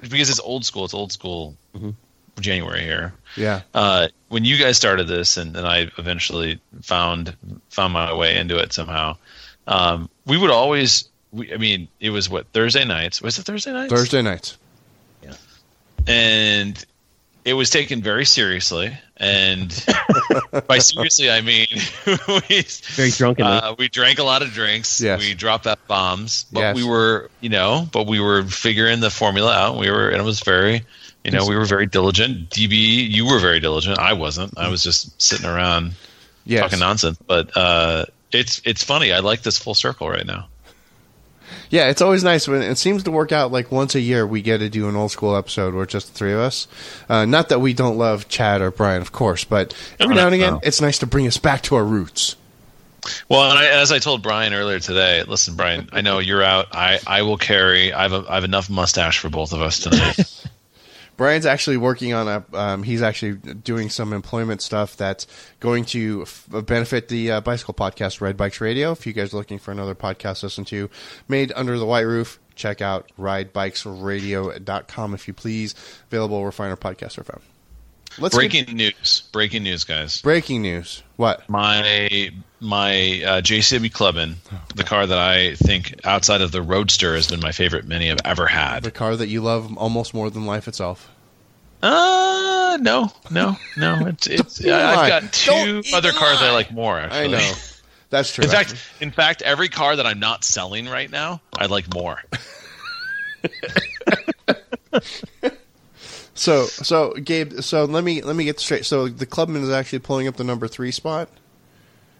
because 0.00 0.30
it's 0.30 0.40
old 0.40 0.64
school. 0.64 0.84
It's 0.84 0.94
old 0.94 1.12
school. 1.12 1.56
January 2.40 2.82
here. 2.82 3.14
Yeah. 3.36 3.62
uh, 3.74 4.08
when 4.28 4.44
you 4.44 4.58
guys 4.58 4.76
started 4.76 5.08
this, 5.08 5.38
and, 5.38 5.56
and 5.56 5.66
I 5.66 5.90
eventually 5.96 6.60
found 6.82 7.34
found 7.70 7.92
my 7.94 8.12
way 8.12 8.36
into 8.36 8.58
it 8.58 8.72
somehow. 8.74 9.16
Um, 9.66 10.10
we 10.26 10.36
would 10.36 10.50
always, 10.50 11.08
we, 11.32 11.52
I 11.52 11.56
mean, 11.56 11.88
it 11.98 12.10
was 12.10 12.28
what 12.28 12.46
Thursday 12.52 12.84
nights. 12.84 13.22
Was 13.22 13.38
it 13.38 13.44
Thursday 13.44 13.72
nights? 13.72 13.92
Thursday 13.92 14.20
nights. 14.22 14.58
Yeah. 15.22 15.32
And 16.06 16.84
it 17.46 17.54
was 17.54 17.70
taken 17.70 18.02
very 18.02 18.26
seriously. 18.26 18.92
And 19.16 19.68
by 20.68 20.76
seriously, 20.78 21.30
I 21.30 21.40
mean 21.40 21.68
we, 22.06 22.62
Very 22.94 23.10
drunkenly. 23.12 23.50
uh, 23.50 23.74
we 23.78 23.88
drank 23.88 24.18
a 24.18 24.24
lot 24.24 24.42
of 24.42 24.50
drinks. 24.50 25.00
Yes. 25.00 25.20
We 25.20 25.32
dropped 25.32 25.66
F 25.66 25.78
bombs, 25.86 26.44
but 26.52 26.60
Yes. 26.60 26.76
we 26.76 26.84
were, 26.84 27.30
you 27.40 27.48
know, 27.48 27.88
but 27.92 28.06
we 28.06 28.20
were 28.20 28.42
figuring 28.44 29.00
the 29.00 29.08
formula 29.10 29.54
out. 29.54 29.78
We 29.78 29.90
were, 29.90 30.10
and 30.10 30.20
it 30.20 30.24
was 30.24 30.40
very, 30.40 30.82
you 31.24 31.30
know, 31.30 31.46
we 31.46 31.56
were 31.56 31.64
very 31.64 31.86
diligent. 31.86 32.50
DB, 32.50 33.08
you 33.10 33.26
were 33.26 33.38
very 33.40 33.58
diligent. 33.60 33.98
I 33.98 34.12
wasn't. 34.12 34.58
I 34.58 34.68
was 34.68 34.82
just 34.82 35.20
sitting 35.22 35.46
around 35.46 35.92
Yes. 36.44 36.60
talking 36.62 36.78
nonsense. 36.80 37.18
But 37.26 37.56
uh, 37.56 38.04
it's 38.32 38.60
it's 38.64 38.84
funny. 38.84 39.12
I 39.12 39.20
like 39.20 39.42
this 39.42 39.58
full 39.58 39.74
circle 39.74 40.08
right 40.10 40.26
now. 40.26 40.46
Yeah, 41.70 41.88
it's 41.88 42.00
always 42.00 42.24
nice 42.24 42.46
when 42.48 42.62
it 42.62 42.76
seems 42.76 43.02
to 43.04 43.10
work 43.10 43.32
out. 43.32 43.52
Like 43.52 43.72
once 43.72 43.94
a 43.94 44.00
year, 44.00 44.26
we 44.26 44.42
get 44.42 44.58
to 44.58 44.68
do 44.68 44.88
an 44.88 44.96
old 44.96 45.10
school 45.10 45.36
episode 45.36 45.74
where 45.74 45.86
just 45.86 46.08
the 46.08 46.14
three 46.14 46.32
of 46.32 46.40
us. 46.40 46.68
Uh, 47.08 47.24
not 47.24 47.48
that 47.48 47.60
we 47.60 47.74
don't 47.74 47.98
love 47.98 48.28
Chad 48.28 48.60
or 48.60 48.70
Brian, 48.70 49.02
of 49.02 49.12
course, 49.12 49.44
but 49.44 49.74
every 49.98 50.14
now 50.14 50.26
and 50.26 50.34
again, 50.34 50.54
no. 50.54 50.60
it's 50.62 50.80
nice 50.80 50.98
to 50.98 51.06
bring 51.06 51.26
us 51.26 51.38
back 51.38 51.62
to 51.62 51.76
our 51.76 51.84
roots. 51.84 52.36
Well, 53.28 53.50
and 53.50 53.58
I, 53.58 53.66
as 53.66 53.92
I 53.92 53.98
told 53.98 54.22
Brian 54.22 54.52
earlier 54.52 54.80
today, 54.80 55.22
listen, 55.22 55.54
Brian, 55.54 55.88
I 55.92 56.00
know 56.00 56.18
you're 56.18 56.42
out. 56.42 56.68
I, 56.72 56.98
I 57.06 57.22
will 57.22 57.36
carry. 57.36 57.92
I 57.92 58.02
have 58.02 58.12
a, 58.12 58.24
I 58.28 58.34
have 58.34 58.44
enough 58.44 58.68
mustache 58.68 59.18
for 59.18 59.28
both 59.28 59.52
of 59.52 59.60
us 59.60 59.80
tonight. 59.80 60.18
Brian's 61.16 61.46
actually 61.46 61.76
working 61.78 62.12
on 62.12 62.28
a. 62.28 62.44
Um, 62.56 62.82
he's 62.82 63.02
actually 63.02 63.34
doing 63.54 63.88
some 63.90 64.12
employment 64.12 64.60
stuff 64.62 64.96
that's 64.96 65.26
going 65.60 65.84
to 65.86 66.22
f- 66.22 66.46
benefit 66.66 67.08
the 67.08 67.30
uh, 67.32 67.40
bicycle 67.40 67.74
podcast, 67.74 68.20
Ride 68.20 68.36
Bikes 68.36 68.60
Radio. 68.60 68.92
If 68.92 69.06
you 69.06 69.12
guys 69.12 69.32
are 69.32 69.36
looking 69.38 69.58
for 69.58 69.72
another 69.72 69.94
podcast 69.94 70.40
to 70.40 70.46
listen 70.46 70.64
to, 70.66 70.90
made 71.28 71.52
under 71.56 71.78
the 71.78 71.86
white 71.86 72.02
roof, 72.02 72.38
check 72.54 72.80
out 72.82 73.10
ridebikesradio.com 73.18 75.14
if 75.14 75.26
you 75.28 75.34
please. 75.34 75.74
Available 76.08 76.42
where 76.42 76.52
finer 76.52 76.76
podcasts 76.76 77.18
are 77.18 77.24
found. 77.24 77.42
Let's 78.18 78.34
get- 78.36 78.50
breaking 78.50 78.76
news! 78.76 79.22
Breaking 79.32 79.62
news, 79.62 79.84
guys. 79.84 80.20
breaking 80.22 80.62
news. 80.62 81.02
What? 81.16 81.48
My 81.48 82.30
my 82.60 82.92
uh, 83.24 83.40
JCW 83.42 83.92
Clubman, 83.92 84.36
the 84.74 84.84
car 84.84 85.06
that 85.06 85.18
I 85.18 85.54
think 85.56 86.00
outside 86.04 86.40
of 86.40 86.52
the 86.52 86.62
Roadster 86.62 87.14
has 87.14 87.26
been 87.28 87.40
my 87.40 87.52
favorite 87.52 87.84
Mini 87.86 88.10
I've 88.10 88.18
ever 88.24 88.46
had. 88.46 88.82
The 88.82 88.90
car 88.90 89.14
that 89.16 89.28
you 89.28 89.40
love 89.42 89.76
almost 89.76 90.14
more 90.14 90.30
than 90.30 90.46
life 90.46 90.66
itself. 90.68 91.10
Uh 91.82 92.78
no, 92.80 93.10
no, 93.30 93.56
no. 93.76 94.06
It's 94.06 94.26
it's. 94.26 94.64
Lie. 94.64 94.72
I've 94.80 95.08
got 95.22 95.32
2 95.32 95.50
Don't 95.50 95.94
other 95.94 96.12
cars 96.12 96.38
I 96.40 96.50
like 96.52 96.72
more. 96.72 96.98
Actually. 96.98 97.36
I 97.36 97.38
know. 97.38 97.52
That's 98.08 98.32
true. 98.32 98.44
In 98.44 98.50
fact, 98.50 98.74
in 99.00 99.10
fact, 99.10 99.42
every 99.42 99.68
car 99.68 99.96
that 99.96 100.06
I'm 100.06 100.20
not 100.20 100.44
selling 100.44 100.88
right 100.88 101.10
now, 101.10 101.40
I 101.58 101.66
like 101.66 101.92
more. 101.92 102.22
so 106.36 106.64
so 106.66 107.12
Gabe, 107.14 107.60
so 107.60 107.84
let 107.84 108.04
me 108.04 108.22
let 108.22 108.36
me 108.36 108.44
get 108.44 108.60
straight. 108.60 108.84
So 108.84 109.08
the 109.08 109.26
clubman 109.26 109.62
is 109.62 109.70
actually 109.70 109.98
pulling 110.00 110.28
up 110.28 110.36
the 110.36 110.44
number 110.44 110.68
three 110.68 110.90
spot 110.92 111.28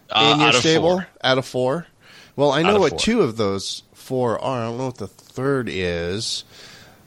Uh, 0.09 0.31
in 0.33 0.39
your 0.39 0.49
out 0.49 0.55
of 0.55 0.61
stable 0.61 0.97
four. 0.97 1.07
out 1.23 1.37
of 1.37 1.45
four. 1.45 1.87
Well, 2.35 2.51
I 2.51 2.61
know 2.61 2.79
what 2.79 2.91
four. 2.91 2.99
two 2.99 3.21
of 3.21 3.37
those 3.37 3.83
four 3.93 4.39
are. 4.39 4.61
I 4.61 4.65
don't 4.65 4.77
know 4.77 4.85
what 4.85 4.97
the 4.97 5.07
third 5.07 5.69
is. 5.69 6.43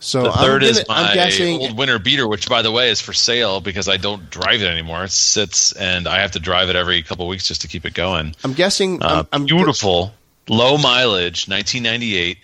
So 0.03 0.23
The 0.23 0.31
I'm 0.31 0.49
3rd 0.49 0.63
is 0.63 0.85
my 0.89 1.13
guessing. 1.15 1.61
old 1.61 1.77
winter 1.77 1.99
beater, 1.99 2.27
which, 2.27 2.49
by 2.49 2.63
the 2.63 2.71
way, 2.73 2.89
is 2.89 3.03
for 3.03 3.13
sale 3.13 3.61
because 3.61 3.87
I 3.87 3.99
don't 3.99 4.31
drive 4.31 4.63
it 4.63 4.67
anymore. 4.67 5.05
It 5.05 5.11
sits, 5.11 5.73
and 5.73 6.09
I 6.09 6.21
have 6.21 6.31
to 6.33 6.41
drive 6.41 6.71
it 6.71 6.75
every 6.77 7.03
couple 7.03 7.29
weeks 7.29 7.47
just 7.47 7.61
to 7.63 7.69
keep 7.69 7.85
it 7.85 7.93
going. 7.93 8.35
I'm 8.43 8.55
guessing. 8.55 9.03
Uh, 9.03 9.25
I'm, 9.31 9.43
I'm 9.43 9.45
beautiful, 9.47 10.15
low 10.49 10.79
mileage, 10.79 11.49
1998 11.49 12.39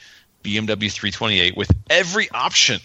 BMW 0.45 0.93
328 0.93 1.57
with 1.57 1.71
every 1.89 2.29
option 2.31 2.79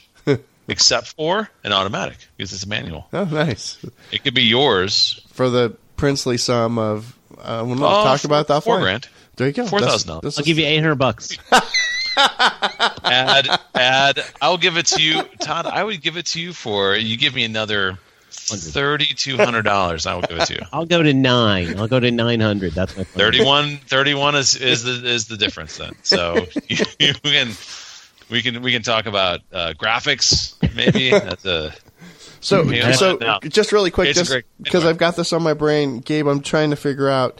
except 0.71 1.07
for 1.13 1.49
an 1.63 1.71
automatic 1.73 2.17
because 2.37 2.53
it's 2.53 2.63
a 2.63 2.67
manual. 2.69 3.07
Oh, 3.13 3.25
nice. 3.25 3.77
It 4.11 4.23
could 4.23 4.33
be 4.33 4.43
yours. 4.43 5.21
For 5.33 5.49
the 5.49 5.75
princely 5.97 6.37
sum 6.37 6.77
of, 6.79 7.15
uh, 7.37 7.63
we'll 7.65 7.75
not 7.75 8.01
Oh, 8.01 8.03
talk 8.03 8.23
about 8.23 8.47
that. 8.47 8.63
four 8.63 8.75
fine. 8.75 8.81
grand. 8.83 9.07
There 9.35 9.47
you 9.47 9.53
go. 9.53 9.65
Four 9.67 9.79
thousand 9.81 10.07
dollars. 10.09 10.37
I'll 10.37 10.43
give 10.45 10.57
you 10.59 10.65
eight 10.65 10.77
hundred 10.79 10.95
bucks. 10.95 11.37
Add, 13.03 13.47
add. 13.73 14.23
I'll 14.41 14.57
give 14.57 14.77
it 14.77 14.85
to 14.87 15.01
you, 15.01 15.23
Todd. 15.39 15.65
I 15.65 15.83
would 15.83 16.01
give 16.01 16.17
it 16.17 16.25
to 16.27 16.41
you 16.41 16.53
for 16.53 16.95
you 16.95 17.17
give 17.17 17.33
me 17.33 17.43
another 17.45 17.97
thirty-two 18.29 19.37
hundred 19.37 19.63
dollars. 19.63 20.05
I 20.05 20.15
will 20.15 20.21
give 20.23 20.37
it 20.37 20.45
to 20.47 20.53
you. 20.55 20.59
I'll 20.73 20.85
go 20.85 21.01
to 21.01 21.13
nine. 21.13 21.77
I'll 21.79 21.87
go 21.87 21.99
to 21.99 22.11
nine 22.11 22.39
hundred. 22.41 22.73
That's 22.73 22.95
my 22.97 23.03
plan. 23.05 23.31
31, 23.31 23.77
31 23.87 24.35
is, 24.35 24.55
is 24.55 24.83
the 24.83 25.05
is 25.09 25.27
the 25.27 25.37
difference 25.37 25.77
then. 25.77 25.93
So 26.03 26.45
you, 26.67 26.85
you 26.99 27.13
can 27.23 27.51
we 28.31 28.41
can 28.41 28.61
we 28.61 28.71
can 28.71 28.81
talk 28.81 29.05
about 29.05 29.41
uh, 29.53 29.73
graphics 29.77 30.53
maybe. 30.75 31.09
That's 31.11 31.45
a 31.45 31.73
So, 32.39 32.63
Yeah. 32.63 32.93
so 32.93 33.17
No. 33.21 33.39
just 33.43 33.71
really 33.71 33.91
quick, 33.91 34.09
It's 34.09 34.17
just 34.19 34.31
because 34.61 34.75
anyway. 34.81 34.89
I've 34.91 34.97
got 34.97 35.15
this 35.15 35.31
on 35.33 35.43
my 35.43 35.53
brain, 35.53 35.99
Gabe, 35.99 36.27
I'm 36.27 36.41
trying 36.41 36.71
to 36.71 36.75
figure 36.75 37.09
out 37.09 37.39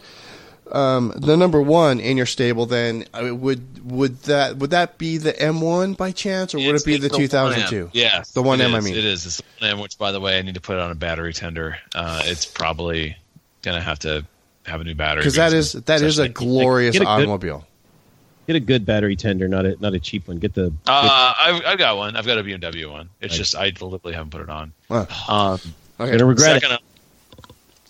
um, 0.70 1.12
the 1.16 1.36
number 1.36 1.60
one 1.60 2.00
in 2.00 2.16
your 2.16 2.24
stable. 2.26 2.64
Then 2.66 3.04
uh, 3.12 3.34
would 3.34 3.90
would 3.90 4.16
that 4.22 4.56
would 4.58 4.70
that 4.70 4.96
be 4.96 5.18
the 5.18 5.32
M1 5.32 5.96
by 5.98 6.12
chance, 6.12 6.54
or 6.54 6.58
would 6.58 6.66
It's- 6.66 6.82
it 6.82 6.86
be 6.86 6.96
the 6.98 7.06
it's 7.08 7.16
2002? 7.16 7.86
1M. 7.86 7.90
Yes, 7.92 8.30
The 8.30 8.42
1M, 8.42 8.60
it 8.70 8.74
I 8.76 8.80
mean. 8.80 8.94
it 8.96 9.04
is. 9.04 9.26
It's 9.26 9.36
the 9.60 9.66
1M, 9.66 9.82
which 9.82 9.98
by 9.98 10.12
the 10.12 10.20
way, 10.20 10.38
I 10.38 10.42
need 10.42 10.54
to 10.54 10.60
put 10.62 10.76
it 10.76 10.80
on 10.80 10.90
a 10.90 10.94
battery 10.94 11.34
tender. 11.34 11.76
Uh, 11.94 12.22
it's 12.24 12.46
probably 12.46 13.16
gonna 13.62 13.80
have 13.82 13.98
to 14.00 14.24
have 14.64 14.80
a 14.80 14.84
new 14.84 14.94
battery 14.94 15.22
Because 15.22 15.34
that 15.34 15.52
is 15.52 15.72
that 15.72 16.00
is 16.00 16.18
a 16.18 16.28
glorious 16.28 16.92
Get 16.94 17.02
a 17.02 17.04
good- 17.04 17.10
automobile. 17.10 17.66
Get 18.46 18.56
a 18.56 18.60
good 18.60 18.84
battery 18.84 19.14
tender, 19.14 19.46
not 19.46 19.64
a 19.66 19.76
not 19.80 19.94
a 19.94 20.00
cheap 20.00 20.26
one. 20.26 20.38
Get 20.38 20.54
the 20.54 20.72
Uh, 20.86 21.32
I've, 21.38 21.64
I've 21.64 21.78
got 21.78 21.96
one. 21.96 22.16
I've 22.16 22.26
got 22.26 22.38
a 22.38 22.42
BMW 22.42 22.90
one. 22.90 23.08
It's 23.20 23.32
Right. 23.34 23.38
just 23.38 23.56
I 23.56 23.70
deliberately 23.70 24.14
haven't 24.14 24.30
put 24.30 24.40
it 24.42 24.50
on. 24.50 24.72
Huh. 24.90 25.06
Um, 25.28 25.60
Okay. 26.00 26.10
gonna 26.12 26.24
regret 26.24 26.56
it. 26.56 26.62
second, 26.62 26.78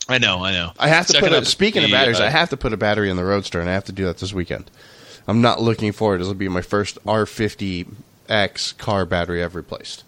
I 0.09 0.19
know, 0.19 0.45
I 0.45 0.53
know. 0.53 0.73
I 0.79 0.89
have 0.89 1.07
to 1.07 1.13
Second 1.15 1.29
put. 1.31 1.35
A, 1.35 1.39
up, 1.39 1.45
speaking 1.47 1.83
of 1.85 1.89
the, 1.89 1.97
batteries, 1.97 2.21
uh, 2.21 2.25
I 2.25 2.29
have 2.29 2.51
to 2.51 2.57
put 2.59 2.73
a 2.75 2.77
battery 2.77 3.09
in 3.09 3.17
the 3.17 3.25
Roadster, 3.25 3.61
and 3.61 3.71
I 3.71 3.73
have 3.73 3.85
to 3.85 3.93
do 3.93 4.05
that 4.07 4.19
this 4.19 4.33
weekend. 4.35 4.71
I'm 5.27 5.41
not 5.41 5.63
looking 5.63 5.93
forward. 5.93 6.21
This 6.21 6.27
will 6.27 6.35
be 6.35 6.49
my 6.49 6.61
first 6.61 6.99
R50X 7.07 8.77
car 8.77 9.07
battery 9.07 9.43
I've 9.43 9.55
replaced. 9.55 10.05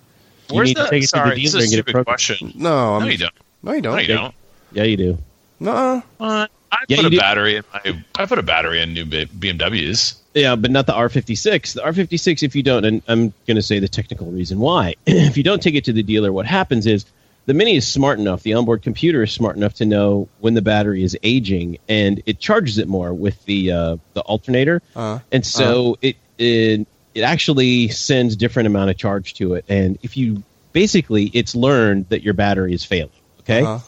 You 0.50 0.56
Where's 0.56 0.68
need 0.70 0.76
to 0.76 0.82
the? 0.82 0.88
take 0.90 1.04
it 1.04 1.06
to 1.10 1.16
the 1.24 1.30
this 1.30 1.44
is 1.44 1.52
dealer 1.52 1.60
a 1.60 1.62
and 1.62 1.70
get 1.70 1.78
it 1.78 1.84
stupid 1.88 2.04
question. 2.04 2.52
No, 2.56 2.96
I'm, 2.96 3.02
No, 3.04 3.08
you 3.08 3.16
don't. 3.18 3.32
No, 3.62 3.72
you 3.72 3.80
don't. 3.80 3.92
No, 3.94 3.98
you 4.00 4.06
don't. 4.08 4.34
yeah, 4.72 4.82
you 4.82 4.96
do. 4.98 5.18
No, 5.60 6.02
Uh, 6.20 6.46
I 6.72 6.78
Yeah, 6.88 6.96
put 6.96 7.06
a 7.06 7.10
do. 7.10 7.16
battery 7.18 7.56
in 7.56 7.64
my. 7.72 8.02
I 8.16 8.26
put 8.26 8.38
a 8.38 8.42
battery 8.42 8.82
in 8.82 8.92
new 8.92 9.06
BMWs. 9.06 10.16
Yeah, 10.34 10.56
but 10.56 10.70
not 10.70 10.86
the 10.86 10.92
R56. 10.92 11.74
The 11.74 11.80
R56, 11.80 12.42
if 12.42 12.56
you 12.56 12.62
don't, 12.62 12.84
and 12.84 13.02
I'm 13.06 13.32
going 13.46 13.54
to 13.56 13.62
say 13.62 13.78
the 13.78 13.88
technical 13.88 14.26
reason 14.26 14.58
why. 14.58 14.96
if 15.06 15.36
you 15.36 15.42
don't 15.42 15.62
take 15.62 15.76
it 15.76 15.84
to 15.84 15.92
the 15.92 16.02
dealer, 16.02 16.32
what 16.32 16.44
happens 16.44 16.86
is 16.86 17.06
the 17.46 17.54
Mini 17.54 17.76
is 17.76 17.86
smart 17.86 18.18
enough, 18.18 18.42
the 18.42 18.54
onboard 18.54 18.82
computer 18.82 19.22
is 19.22 19.32
smart 19.32 19.56
enough 19.56 19.74
to 19.74 19.84
know 19.84 20.28
when 20.40 20.54
the 20.54 20.62
battery 20.62 21.02
is 21.04 21.16
aging, 21.22 21.78
and 21.88 22.22
it 22.26 22.38
charges 22.38 22.78
it 22.78 22.88
more 22.88 23.12
with 23.12 23.44
the 23.44 23.70
uh, 23.70 23.96
the 24.14 24.22
alternator, 24.22 24.82
Uh, 24.96 25.20
and 25.30 25.44
so 25.46 25.98
it, 26.02 26.16
it 26.38 26.86
it 27.14 27.20
actually 27.20 27.88
sends 27.88 28.34
different 28.34 28.66
amount 28.66 28.90
of 28.90 28.96
charge 28.96 29.34
to 29.34 29.54
it. 29.54 29.64
And 29.68 29.98
if 30.02 30.16
you 30.16 30.42
basically, 30.72 31.30
it's 31.32 31.54
learned 31.54 32.08
that 32.08 32.22
your 32.22 32.34
battery 32.34 32.74
is 32.74 32.84
failing. 32.84 33.10
Okay. 33.40 33.62
uh, 33.62 33.78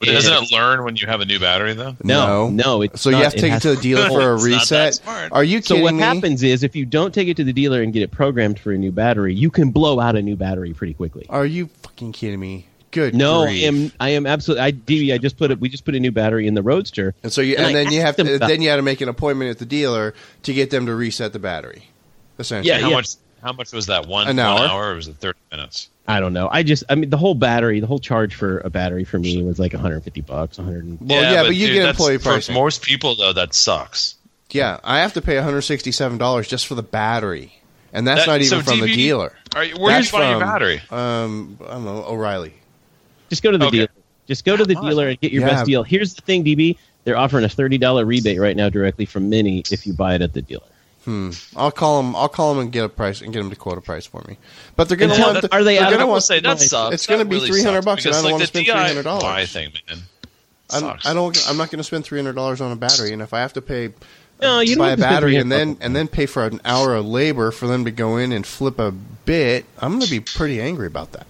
But 0.00 0.08
Yeah. 0.08 0.14
doesn't 0.14 0.32
it 0.44 0.52
learn 0.52 0.84
when 0.84 0.96
you 0.96 1.06
have 1.06 1.20
a 1.20 1.24
new 1.24 1.38
battery 1.38 1.72
though? 1.72 1.96
No, 2.02 2.48
no, 2.50 2.82
it's 2.82 3.00
so 3.00 3.10
you 3.10 3.16
have 3.16 3.32
to 3.34 3.40
take 3.40 3.48
it 3.50 3.52
has 3.52 3.62
to 3.62 3.74
the 3.76 3.80
dealer 3.80 4.08
for 4.08 4.32
a 4.32 4.34
It's 4.34 4.44
not 4.44 4.68
that 4.68 4.86
reset. 5.00 5.32
Are 5.32 5.44
you 5.44 5.58
kidding 5.58 5.62
So 5.62 5.74
kidding 5.76 5.84
what 5.84 5.94
me? 5.94 6.00
happens 6.02 6.42
is 6.42 6.62
if 6.62 6.74
you 6.76 6.84
don't 6.84 7.14
take 7.14 7.28
it 7.28 7.36
to 7.38 7.44
the 7.44 7.52
dealer 7.52 7.80
and 7.82 7.92
get 7.92 8.02
it 8.02 8.10
programmed 8.10 8.58
for 8.58 8.72
a 8.72 8.78
new 8.78 8.92
battery, 8.92 9.34
you 9.34 9.50
can 9.50 9.70
blow 9.70 10.00
out 10.00 10.16
a 10.16 10.22
new 10.22 10.36
battery 10.36 10.72
pretty 10.74 10.94
quickly. 10.94 11.26
Are 11.30 11.46
you 11.46 11.68
fucking 11.82 12.12
kidding 12.12 12.40
me? 12.40 12.66
Good. 12.90 13.14
No, 13.14 13.42
I 13.44 13.50
am 13.50 13.90
I 13.98 14.10
am 14.10 14.24
absolutely 14.26 14.62
I 14.62 14.72
DB, 14.72 15.12
I 15.14 15.18
just 15.18 15.36
put 15.36 15.50
it 15.50 15.58
we 15.58 15.68
just 15.68 15.84
put 15.84 15.94
a 15.94 16.00
new 16.00 16.12
battery 16.12 16.46
in 16.46 16.54
the 16.54 16.62
Roadster. 16.62 17.14
And 17.22 17.32
so 17.32 17.40
you, 17.40 17.56
And 17.56 17.66
and, 17.66 17.74
then 17.74 17.92
you 17.92 18.00
have 18.02 18.16
to, 18.16 18.38
then 18.38 18.62
you 18.62 18.68
had 18.70 18.76
to 18.76 18.82
make 18.82 19.00
an 19.00 19.08
appointment 19.08 19.50
at 19.50 19.58
the 19.58 19.66
dealer 19.66 20.14
to 20.44 20.52
get 20.52 20.70
them 20.70 20.86
to 20.86 20.94
reset 20.94 21.32
the 21.32 21.38
battery. 21.40 21.88
Essentially, 22.38 22.68
Yeah, 22.68 22.80
How 22.80 22.90
yeah. 22.90 22.96
much? 22.96 23.08
How 23.42 23.52
much 23.52 23.72
was 23.72 23.86
that? 23.86 24.06
One 24.06 24.26
An 24.28 24.36
one 24.36 24.46
hour. 24.46 24.68
hour, 24.68 24.92
or 24.92 24.94
was 24.96 25.08
it 25.08 25.16
thirty 25.16 25.38
minutes? 25.50 25.88
I 26.06 26.20
don't 26.20 26.32
know. 26.34 26.48
I 26.52 26.62
just 26.62 26.84
I 26.90 26.94
mean 26.96 27.08
the 27.10 27.16
whole 27.16 27.34
battery, 27.34 27.80
the 27.80 27.86
whole 27.86 27.98
charge 27.98 28.34
for 28.34 28.58
a 28.58 28.68
battery 28.70 29.04
for 29.04 29.18
me 29.18 29.42
was 29.42 29.58
like 29.58 29.72
150 29.72 30.20
bucks, 30.20 30.58
100 30.58 30.98
Well, 31.00 31.22
yeah, 31.32 31.42
but 31.44 31.56
you 31.56 31.66
dude, 31.68 31.74
get 31.76 31.80
that's- 31.84 31.96
employee 31.96 32.18
For 32.18 32.24
pricing. 32.24 32.54
most 32.54 32.82
people, 32.82 33.14
though, 33.14 33.32
that 33.32 33.54
sucks. 33.54 34.16
yeah, 34.50 34.78
I 34.84 34.98
have 35.00 35.14
to 35.14 35.22
pay 35.22 35.36
one 35.36 35.44
hundred 35.44 35.62
sixty-seven 35.62 36.18
dollars 36.18 36.46
just 36.46 36.66
for 36.66 36.74
the 36.74 36.82
battery, 36.82 37.54
and 37.92 38.06
that's 38.06 38.20
That- 38.26 38.26
not 38.32 38.40
even 38.42 38.48
so 38.48 38.60
from 38.62 38.80
the 38.80 38.86
dealer. 38.94 39.32
Are 39.56 39.64
you, 39.64 39.76
where 39.76 39.94
are 39.94 39.98
you 39.98 40.02
That's 40.04 40.12
your 40.12 40.40
battery? 40.40 40.82
Um, 40.90 41.58
I 41.66 41.72
don't 41.72 41.84
know, 41.84 42.04
O'Reilly. 42.06 42.52
Just 43.30 43.42
go 43.42 43.50
to 43.50 43.58
the 43.58 43.66
Okay. 43.66 43.76
dealer. 43.78 43.88
Just 44.28 44.44
go 44.44 44.56
to 44.56 44.64
the 44.64 44.74
Come 44.74 44.84
on. 44.84 44.90
dealer 44.90 45.08
and 45.08 45.20
get 45.20 45.32
your 45.32 45.42
Yeah. 45.42 45.48
best 45.54 45.66
deal. 45.66 45.82
Here's 45.84 46.14
the 46.14 46.22
thing, 46.22 46.44
DB, 46.44 46.76
they're 47.04 47.16
offering 47.16 47.44
a 47.44 47.48
$30 47.48 48.04
rebate 48.04 48.38
right 48.40 48.56
now 48.56 48.68
directly 48.68 49.06
from 49.06 49.28
Mini 49.30 49.62
if 49.70 49.86
you 49.86 49.92
buy 49.92 50.14
it 50.14 50.22
at 50.22 50.32
the 50.34 50.42
dealer. 50.42 50.62
Hmm. 51.04 51.30
I'll 51.56 51.70
call 51.70 52.02
them. 52.02 52.16
I'll 52.16 52.28
call 52.28 52.54
them 52.54 52.62
and 52.62 52.72
get 52.72 52.84
a 52.84 52.88
price 52.88 53.20
and 53.20 53.32
get 53.32 53.40
them 53.40 53.50
to 53.50 53.56
quote 53.56 53.76
a 53.78 53.80
price 53.82 54.06
for 54.06 54.22
me. 54.26 54.38
But 54.76 54.88
they're 54.88 54.96
going 54.96 55.10
to 55.10 55.14
And 55.16 55.22
want. 55.24 55.34
that- 55.42 55.50
the- 55.50 55.54
are 55.56 55.62
they 55.62 55.74
they're 55.76 55.84
out 55.84 55.90
gonna 55.90 56.02
of- 56.04 56.08
I 56.08 56.10
want- 56.12 56.24
say 56.24 56.40
that 56.40 56.48
Nice. 56.58 56.70
sucks. 56.70 56.94
It's 56.94 57.06
gonna 57.06 57.24
That 57.24 57.30
be 57.30 57.36
really 57.36 57.48
300 57.48 57.76
sucks, 57.78 57.84
bucks, 57.84 58.04
and 58.06 58.14
I 58.14 58.16
don't 58.18 58.24
like, 58.24 58.32
wanna 58.32 58.46
spend 58.46 58.66
$300. 58.66 59.22
I 59.24 59.46
think, 59.46 59.74
man. 59.88 60.02
I 60.72 60.80
don't, 60.80 60.90
Sucks. 60.92 61.06
I 61.06 61.12
don't. 61.14 61.44
I'm 61.48 61.56
not 61.58 61.70
going 61.70 61.78
to 61.78 61.84
spend 61.84 62.04
three 62.04 62.18
hundred 62.18 62.34
dollars 62.36 62.60
on 62.62 62.72
a 62.72 62.76
battery, 62.76 63.12
and 63.12 63.20
if 63.20 63.34
I 63.34 63.40
have 63.40 63.52
to 63.52 63.60
pay 63.62 63.90
No, 64.40 64.60
you 64.60 64.74
don't 64.76 64.78
buy 64.78 64.90
have 64.90 64.98
a 64.98 65.02
to 65.02 65.02
spend 65.02 65.14
battery 65.14 65.36
and 65.36 65.52
then 65.52 65.76
and 65.82 65.94
then 65.94 66.08
pay 66.08 66.24
for 66.26 66.44
an 66.46 66.60
hour 66.64 66.94
of 66.96 67.04
labor 67.06 67.50
for 67.50 67.66
them 67.66 67.84
to 67.84 67.90
go 67.90 68.16
in 68.16 68.32
and 68.32 68.46
flip 68.46 68.78
a 68.78 68.90
bit, 68.90 69.66
I'm 69.78 69.90
going 69.90 70.02
to 70.02 70.10
be 70.10 70.20
pretty 70.20 70.60
angry 70.62 70.86
about 70.86 71.12
that. 71.12 71.26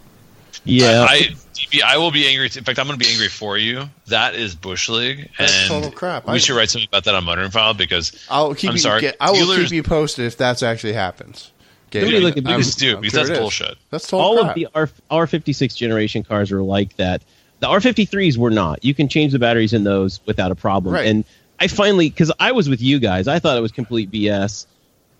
Yeah. 0.64 1.04
I, 1.08 1.34
DB, 1.70 1.82
I 1.82 1.98
will 1.98 2.10
be 2.10 2.26
angry. 2.26 2.46
In 2.46 2.64
fact, 2.64 2.78
I'm 2.78 2.86
going 2.86 2.98
to 2.98 3.04
be 3.04 3.10
angry 3.10 3.28
for 3.28 3.56
you. 3.58 3.88
That 4.08 4.34
is 4.34 4.54
bush 4.54 4.88
league, 4.88 5.28
That's 5.38 5.68
total 5.68 5.90
crap. 5.90 6.26
we 6.26 6.34
I- 6.34 6.38
should 6.38 6.56
write 6.56 6.70
something 6.70 6.88
about 6.88 7.04
that 7.04 7.14
on 7.14 7.24
Motoring 7.24 7.50
File 7.50 7.74
because 7.74 8.26
I'll 8.30 8.54
keep 8.54 8.70
I'm 8.70 8.76
you. 8.76 8.80
sorry. 8.82 9.00
Get, 9.02 9.16
I 9.20 9.30
will 9.30 9.38
Dealers- 9.38 9.64
keep 9.70 9.72
you 9.76 9.82
posted 9.82 10.26
if 10.26 10.36
that's 10.36 10.62
actually 10.62 10.92
happens. 10.94 11.50
Okay, 11.88 12.00
Somebody 12.00 12.20
look 12.24 12.36
at- 12.36 12.46
I'm- 12.46 12.60
Please 12.60 12.74
do, 12.74 12.96
I'm 12.96 13.00
because 13.02 13.12
sure 13.20 13.26
that's 13.28 13.38
bullshit. 13.40 13.76
That's 13.90 14.06
total 14.08 14.26
all 14.26 14.38
crap. 14.38 14.50
of 14.50 14.54
the 14.56 14.68
R 14.74 14.90
R56 15.10 15.76
generation 15.76 16.22
cars 16.24 16.50
are 16.52 16.62
like 16.62 16.96
that. 16.96 17.22
The 17.60 17.68
R53s 17.68 18.36
were 18.36 18.50
not. 18.50 18.84
You 18.84 18.94
can 18.94 19.08
change 19.08 19.32
the 19.32 19.38
batteries 19.38 19.72
in 19.72 19.84
those 19.84 20.20
without 20.26 20.50
a 20.50 20.54
problem. 20.56 20.94
Right. 20.94 21.06
And 21.06 21.24
I 21.60 21.68
finally, 21.68 22.10
because 22.10 22.32
I 22.40 22.50
was 22.52 22.68
with 22.68 22.82
you 22.82 22.98
guys, 22.98 23.28
I 23.28 23.38
thought 23.38 23.56
it 23.56 23.60
was 23.60 23.70
complete 23.72 24.10
BS. 24.10 24.66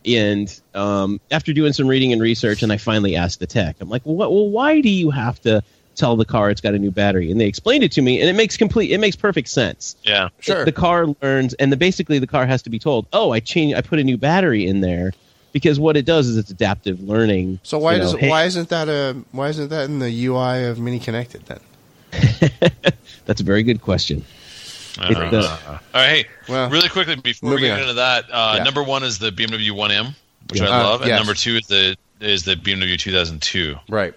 And 0.04 0.60
um, 0.74 1.20
after 1.30 1.52
doing 1.54 1.72
some 1.72 1.86
reading 1.86 2.12
and 2.12 2.20
research, 2.20 2.62
and 2.62 2.70
I 2.72 2.76
finally 2.76 3.16
asked 3.16 3.38
the 3.40 3.46
tech, 3.46 3.76
I'm 3.80 3.88
like, 3.88 4.02
well, 4.04 4.16
well, 4.16 4.48
why 4.50 4.80
do 4.82 4.90
you 4.90 5.10
have 5.10 5.40
to 5.42 5.62
tell 5.94 6.16
the 6.16 6.24
car 6.24 6.50
it's 6.50 6.60
got 6.60 6.74
a 6.74 6.78
new 6.78 6.90
battery? 6.90 7.30
And 7.30 7.40
they 7.40 7.46
explained 7.46 7.84
it 7.84 7.92
to 7.92 8.02
me, 8.02 8.20
and 8.20 8.28
it 8.28 8.34
makes 8.34 8.56
complete, 8.56 8.90
it 8.90 8.98
makes 8.98 9.16
perfect 9.16 9.48
sense. 9.48 9.96
Yeah, 10.04 10.28
Sure. 10.40 10.64
The 10.64 10.72
car 10.72 11.06
learns, 11.22 11.54
and 11.54 11.70
the, 11.72 11.76
basically 11.76 12.18
the 12.18 12.26
car 12.26 12.46
has 12.46 12.62
to 12.62 12.70
be 12.70 12.78
told, 12.78 13.06
oh, 13.12 13.30
I 13.32 13.40
change 13.40 13.74
I 13.74 13.80
put 13.80 13.98
a 13.98 14.04
new 14.04 14.16
battery 14.16 14.66
in 14.66 14.80
there. 14.80 15.12
Because 15.52 15.78
what 15.78 15.96
it 15.96 16.04
does 16.04 16.26
is 16.26 16.36
it's 16.36 16.50
adaptive 16.50 17.00
learning. 17.00 17.60
so 17.62 17.78
why 17.78 17.92
You 17.92 17.98
know, 17.98 18.04
does 18.10 18.20
hey- 18.20 18.28
why 18.28 18.42
isn't 18.44 18.70
that 18.70 18.88
a 18.88 19.14
why 19.30 19.50
isn't 19.50 19.68
that 19.68 19.84
in 19.84 20.00
the 20.00 20.26
UI 20.26 20.64
of 20.64 20.80
Mini 20.80 20.98
Connected 20.98 21.44
then? 21.46 21.60
That's 23.26 23.40
a 23.40 23.44
very 23.44 23.62
good 23.62 23.80
question. 23.80 24.24
Uh, 24.98 25.06
It's 25.10 25.18
the- 25.30 25.48
all 25.68 25.78
right, 25.94 26.08
hey, 26.08 26.26
Well, 26.48 26.70
really 26.70 26.88
quickly 26.88 27.14
before 27.16 27.54
we 27.54 27.60
get 27.60 27.72
on. 27.74 27.80
into 27.82 27.94
that, 27.94 28.24
uh, 28.32 28.54
Yeah. 28.58 28.64
number 28.64 28.82
one 28.82 29.04
is 29.04 29.18
the 29.20 29.30
BMW 29.30 29.70
1M, 29.72 30.14
which 30.50 30.60
Yeah. 30.60 30.68
I 30.70 30.80
Uh, 30.80 30.82
love, 30.84 31.00
and 31.02 31.08
yes. 31.10 31.18
number 31.20 31.34
two 31.34 31.56
is 31.56 31.66
the 31.68 31.96
is 32.20 32.42
the 32.44 32.56
BMW 32.56 32.96
2002, 32.98 33.76
Right. 33.88 34.14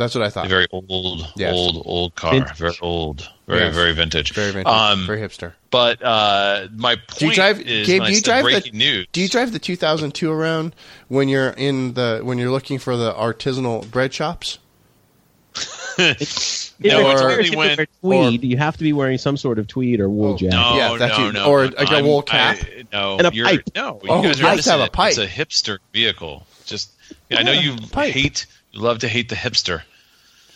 That's 0.00 0.14
what 0.14 0.24
I 0.24 0.28
a 0.28 0.30
thought. 0.30 0.48
very 0.48 0.66
old, 0.72 1.30
Yes. 1.36 1.52
old, 1.54 1.82
old 1.84 2.14
car, 2.14 2.32
Vintage. 2.32 2.56
very 2.56 2.74
old, 2.80 3.28
very 3.46 3.60
Yes. 3.60 3.74
very 3.74 3.92
vintage. 3.92 4.32
very 4.32 4.50
vintage, 4.50 4.66
Um, 4.72 5.06
very 5.06 5.20
hipster. 5.20 5.52
But 5.70 6.02
uh, 6.02 6.68
my 6.74 6.96
point 6.96 7.18
Do 7.18 7.26
you 7.26 7.34
drive- 7.34 7.60
is, 7.60 7.86
Gabe, 7.86 8.02
do 8.04 8.08
you 8.08 8.14
said 8.16 8.24
drive 8.42 8.62
the- 8.64 8.70
news. 8.72 9.06
Do 9.12 9.20
you 9.20 9.28
drive 9.28 9.52
the 9.52 9.58
2002 9.58 10.30
around 10.32 10.74
when 11.08 11.28
you're 11.28 11.50
in 11.50 11.94
the 11.94 12.20
when 12.22 12.38
you're 12.38 12.50
looking 12.50 12.78
for 12.78 12.96
the 12.96 13.12
artisanal 13.12 13.88
bread 13.90 14.12
shops? 14.14 14.58
If 15.98 16.72
No, 16.80 17.00
you're 17.00 17.12
it's 17.12 17.20
only 17.50 17.56
when- 17.56 17.76
wear 17.76 17.86
tweed, 18.30 18.44
you 18.44 18.56
have 18.56 18.76
to 18.78 18.82
be 18.82 18.92
wearing 18.94 19.18
some 19.18 19.36
sort 19.36 19.58
of 19.58 19.66
tweed 19.68 20.00
or 20.00 20.08
wool 20.08 20.32
Oh, 20.32 20.36
jacket. 20.38 20.54
No, 20.56 20.76
Yeah, 20.76 20.96
that's 20.98 21.18
no, 21.18 21.26
you- 21.26 21.32
no. 21.32 21.44
or 21.46 21.64
no, 21.66 21.74
like 21.76 21.90
a 21.90 21.94
I'm- 21.96 22.06
wool 22.06 22.22
cap. 22.22 22.56
I, 22.62 22.84
no, 22.92 23.18
And 23.18 23.26
a 23.26 23.30
you're, 23.34 23.46
pipe. 23.46 23.70
No, 23.74 24.00
you 24.02 24.08
Oh, 24.10 24.22
guys 24.22 24.40
are 24.40 24.44
nice 24.44 24.64
have 24.64 24.80
a 24.80 24.88
pipe. 24.88 25.10
It's 25.10 25.18
a 25.18 25.26
hipster 25.26 25.78
vehicle. 25.92 26.46
Just 26.64 26.90
I 27.30 27.42
know 27.42 27.52
you 27.52 27.76
pipe. 27.92 28.12
hate, 28.14 28.46
you 28.72 28.80
love 28.80 29.00
to 29.00 29.08
hate 29.08 29.28
the 29.28 29.34
hipster. 29.34 29.82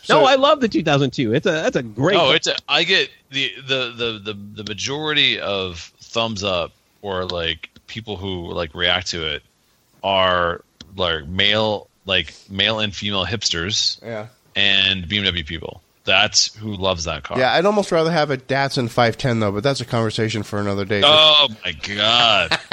So- 0.05 0.19
no, 0.21 0.25
I 0.25 0.35
love 0.35 0.61
the 0.61 0.67
2002. 0.69 1.33
It's 1.33 1.45
a 1.45 1.51
that's 1.51 1.75
a 1.75 1.83
great. 1.83 2.17
Oh, 2.17 2.31
it's 2.31 2.47
a, 2.47 2.55
I 2.69 2.83
get 2.83 3.09
the, 3.31 3.51
the 3.67 3.93
the 4.23 4.33
the 4.33 4.63
the 4.63 4.63
majority 4.63 5.39
of 5.39 5.79
thumbs 6.01 6.43
up 6.43 6.71
or 7.01 7.25
like 7.25 7.69
people 7.87 8.17
who 8.17 8.51
like 8.53 8.73
react 8.73 9.07
to 9.07 9.25
it 9.27 9.43
are 10.03 10.61
like 10.95 11.27
male 11.27 11.87
like 12.05 12.33
male 12.49 12.79
and 12.79 12.95
female 12.95 13.25
hipsters 13.25 14.01
Yeah. 14.03 14.27
and 14.55 15.05
BMW 15.05 15.45
people. 15.45 15.81
That's 16.03 16.53
who 16.55 16.75
loves 16.75 17.05
that 17.05 17.23
car. 17.23 17.39
Yeah, 17.39 17.53
I'd 17.53 17.65
almost 17.65 17.91
rather 17.91 18.11
have 18.11 18.29
a 18.29 18.37
Datsun 18.37 18.89
510 18.89 19.39
though, 19.39 19.51
but 19.51 19.63
that's 19.63 19.81
a 19.81 19.85
conversation 19.85 20.43
for 20.43 20.59
another 20.59 20.85
day. 20.85 21.01
Oh 21.03 21.47
my 21.65 21.71
god! 21.71 22.59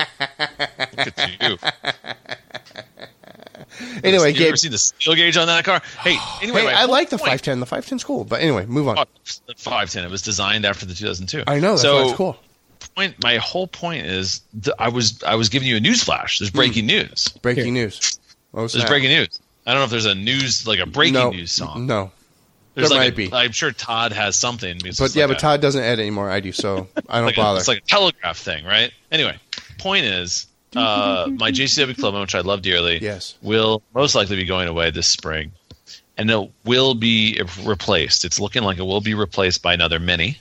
Look 0.99 1.19
at 1.19 1.43
you. 1.43 1.57
Anyway, 4.13 4.33
you 4.33 4.39
Gabe. 4.39 4.49
ever 4.49 4.57
see 4.57 4.69
the 4.69 4.79
steel 4.79 5.15
gauge 5.15 5.37
on 5.37 5.47
that 5.47 5.65
car? 5.65 5.81
Hey, 6.01 6.17
anyway, 6.43 6.63
Hey, 6.63 6.73
I 6.73 6.85
like 6.87 7.11
the 7.11 7.19
point- 7.19 7.41
510. 7.41 7.61
The 7.61 7.67
510's 7.67 8.05
cool. 8.05 8.25
But 8.25 8.41
anyway, 8.41 8.67
move 8.67 8.89
on. 8.89 8.99
Oh, 8.99 9.05
the 9.47 9.55
510. 9.57 10.05
It 10.05 10.11
was 10.11 10.23
designed 10.23 10.65
after 10.65 10.87
the 10.87 10.95
2002. 10.95 11.45
I 11.47 11.61
know. 11.61 11.71
That's 11.71 11.83
so 11.83 11.97
why 11.97 12.09
it's 12.09 12.17
cool. 12.17 12.37
point. 12.95 13.23
My 13.23 13.37
whole 13.37 13.67
point 13.67 14.07
is, 14.07 14.43
th- 14.63 14.75
I 14.79 14.89
was 14.89 15.23
I 15.23 15.37
was 15.37 15.49
giving 15.49 15.69
you 15.69 15.77
a 15.77 15.81
news 15.81 16.03
flash. 16.03 16.39
There's 16.39 16.51
breaking 16.51 16.85
hmm. 16.85 16.99
news. 16.99 17.29
Breaking 17.43 17.75
news. 17.75 18.19
What 18.51 18.63
was 18.63 18.73
There's 18.73 18.85
that? 18.85 18.91
breaking 18.91 19.11
news. 19.11 19.39
I 19.67 19.73
don't 19.73 19.81
know 19.81 19.85
if 19.85 19.91
there's 19.91 20.07
a 20.07 20.15
news 20.15 20.67
like 20.67 20.81
a 20.81 20.87
breaking 20.87 21.15
no, 21.15 21.31
news 21.31 21.53
song. 21.53 21.87
No. 21.87 22.11
There's 22.75 22.89
there 22.89 22.99
like 22.99 23.07
might 23.07 23.13
a- 23.13 23.31
be. 23.31 23.33
I'm 23.33 23.53
sure 23.53 23.71
Todd 23.71 24.13
has 24.13 24.35
something. 24.37 24.79
But 24.83 25.15
yeah, 25.15 25.25
like 25.25 25.31
but 25.31 25.37
a- 25.37 25.41
Todd 25.41 25.61
doesn't 25.61 25.83
edit 25.83 26.01
anymore. 26.01 26.31
I 26.31 26.41
do, 26.41 26.53
so 26.53 26.89
I 27.09 27.17
don't 27.19 27.27
like 27.27 27.37
a, 27.37 27.41
bother. 27.41 27.59
it's 27.59 27.69
like 27.69 27.79
a 27.79 27.87
telegraph 27.87 28.39
thing, 28.39 28.65
right? 28.65 28.93
Anyway, 29.11 29.37
point 29.79 30.05
is, 30.07 30.47
uh, 30.77 31.29
my 31.31 31.51
JCW 31.53 31.99
club, 31.99 32.15
which 32.15 32.35
I 32.35 32.41
love 32.41 32.63
dearly, 32.63 32.99
Yes. 33.01 33.35
will 33.43 33.83
most 33.95 34.15
likely 34.15 34.37
be 34.37 34.45
going 34.45 34.69
away 34.69 34.91
this 34.91 35.09
spring, 35.09 35.53
and 36.17 36.31
it 36.31 36.51
will 36.65 36.95
be 36.95 37.41
replaced. 37.65 38.25
It's 38.25 38.39
looking 38.41 38.63
like 38.63 38.79
it 38.79 38.85
will 38.85 39.01
be 39.01 39.15
replaced 39.15 39.63
by 39.63 39.75
another 39.75 39.99
Mini, 39.99 40.39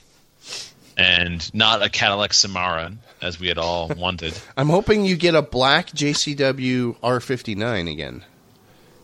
and 0.96 1.52
not 1.54 1.82
a 1.82 1.88
Cadillac 1.88 2.32
Cimarron 2.34 2.98
as 3.20 3.38
we 3.40 3.48
had 3.48 3.58
all 3.58 3.88
wanted. 3.96 4.34
I'm 4.56 4.68
hoping 4.68 5.04
you 5.04 5.16
get 5.16 5.34
a 5.34 5.42
black 5.42 5.88
JCW 5.90 6.96
R59 7.00 7.90
again. 7.90 8.24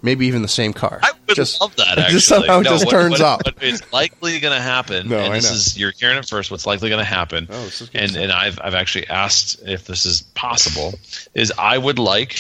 Maybe 0.01 0.27
even 0.27 0.43
the 0.43 0.49
same 0.49 0.73
car. 0.73 1.01
I 1.03 1.11
would 1.27 1.35
Just- 1.35 1.61
love 1.61 1.75
that. 1.77 1.89
Actually, 1.99 2.13
just 2.13 2.29
somehow 2.29 2.61
it 2.61 2.65
No, 2.65 2.71
just 2.71 2.85
what- 2.87 2.91
turns 2.93 3.11
what- 3.13 3.21
up. 3.21 3.41
What 3.45 3.63
is 3.63 3.83
likely 3.93 4.39
going 4.39 4.55
to 4.57 4.63
happen? 4.63 5.09
No, 5.09 5.19
and 5.19 5.33
I 5.33 5.37
this 5.37 5.51
know. 5.51 5.57
is 5.57 5.79
you're 5.79 5.91
hearing 5.91 6.17
it 6.19 6.27
first. 6.29 6.51
What's 6.53 6.67
likely 6.67 6.89
going 6.89 7.01
to 7.01 7.05
happen? 7.05 7.49
Oh, 7.51 7.65
this 7.65 7.81
is 7.81 7.91
and 7.95 8.11
stuff. 8.11 8.23
and 8.23 8.31
I've 8.33 8.61
I've 8.63 8.75
actually 8.75 9.09
asked 9.09 9.61
if 9.67 9.87
this 9.87 10.07
is 10.07 10.23
possible. 10.23 10.95
Is 11.35 11.53
I 11.59 11.77
would 11.79 11.99
like 11.99 12.39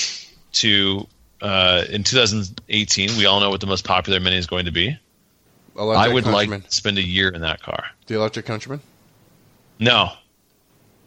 to 0.55 1.07
uh, 1.43 1.85
in 1.91 2.05
2018. 2.05 3.17
We 3.19 3.27
all 3.27 3.41
know 3.41 3.51
what 3.51 3.61
the 3.61 3.67
most 3.67 3.85
popular 3.85 4.21
Mini 4.21 4.37
is 4.37 4.47
going 4.47 4.67
to 4.67 4.73
be. 4.73 4.97
Electric 5.77 6.11
I 6.11 6.13
would 6.15 6.25
Countryman. 6.25 6.61
like 6.61 6.69
to 6.69 6.75
spend 6.75 6.99
a 6.99 7.03
year 7.03 7.29
in 7.29 7.41
that 7.43 7.63
car. 7.63 7.85
the 8.07 8.15
electric 8.17 8.47
countryman. 8.47 8.81
No, 9.81 10.11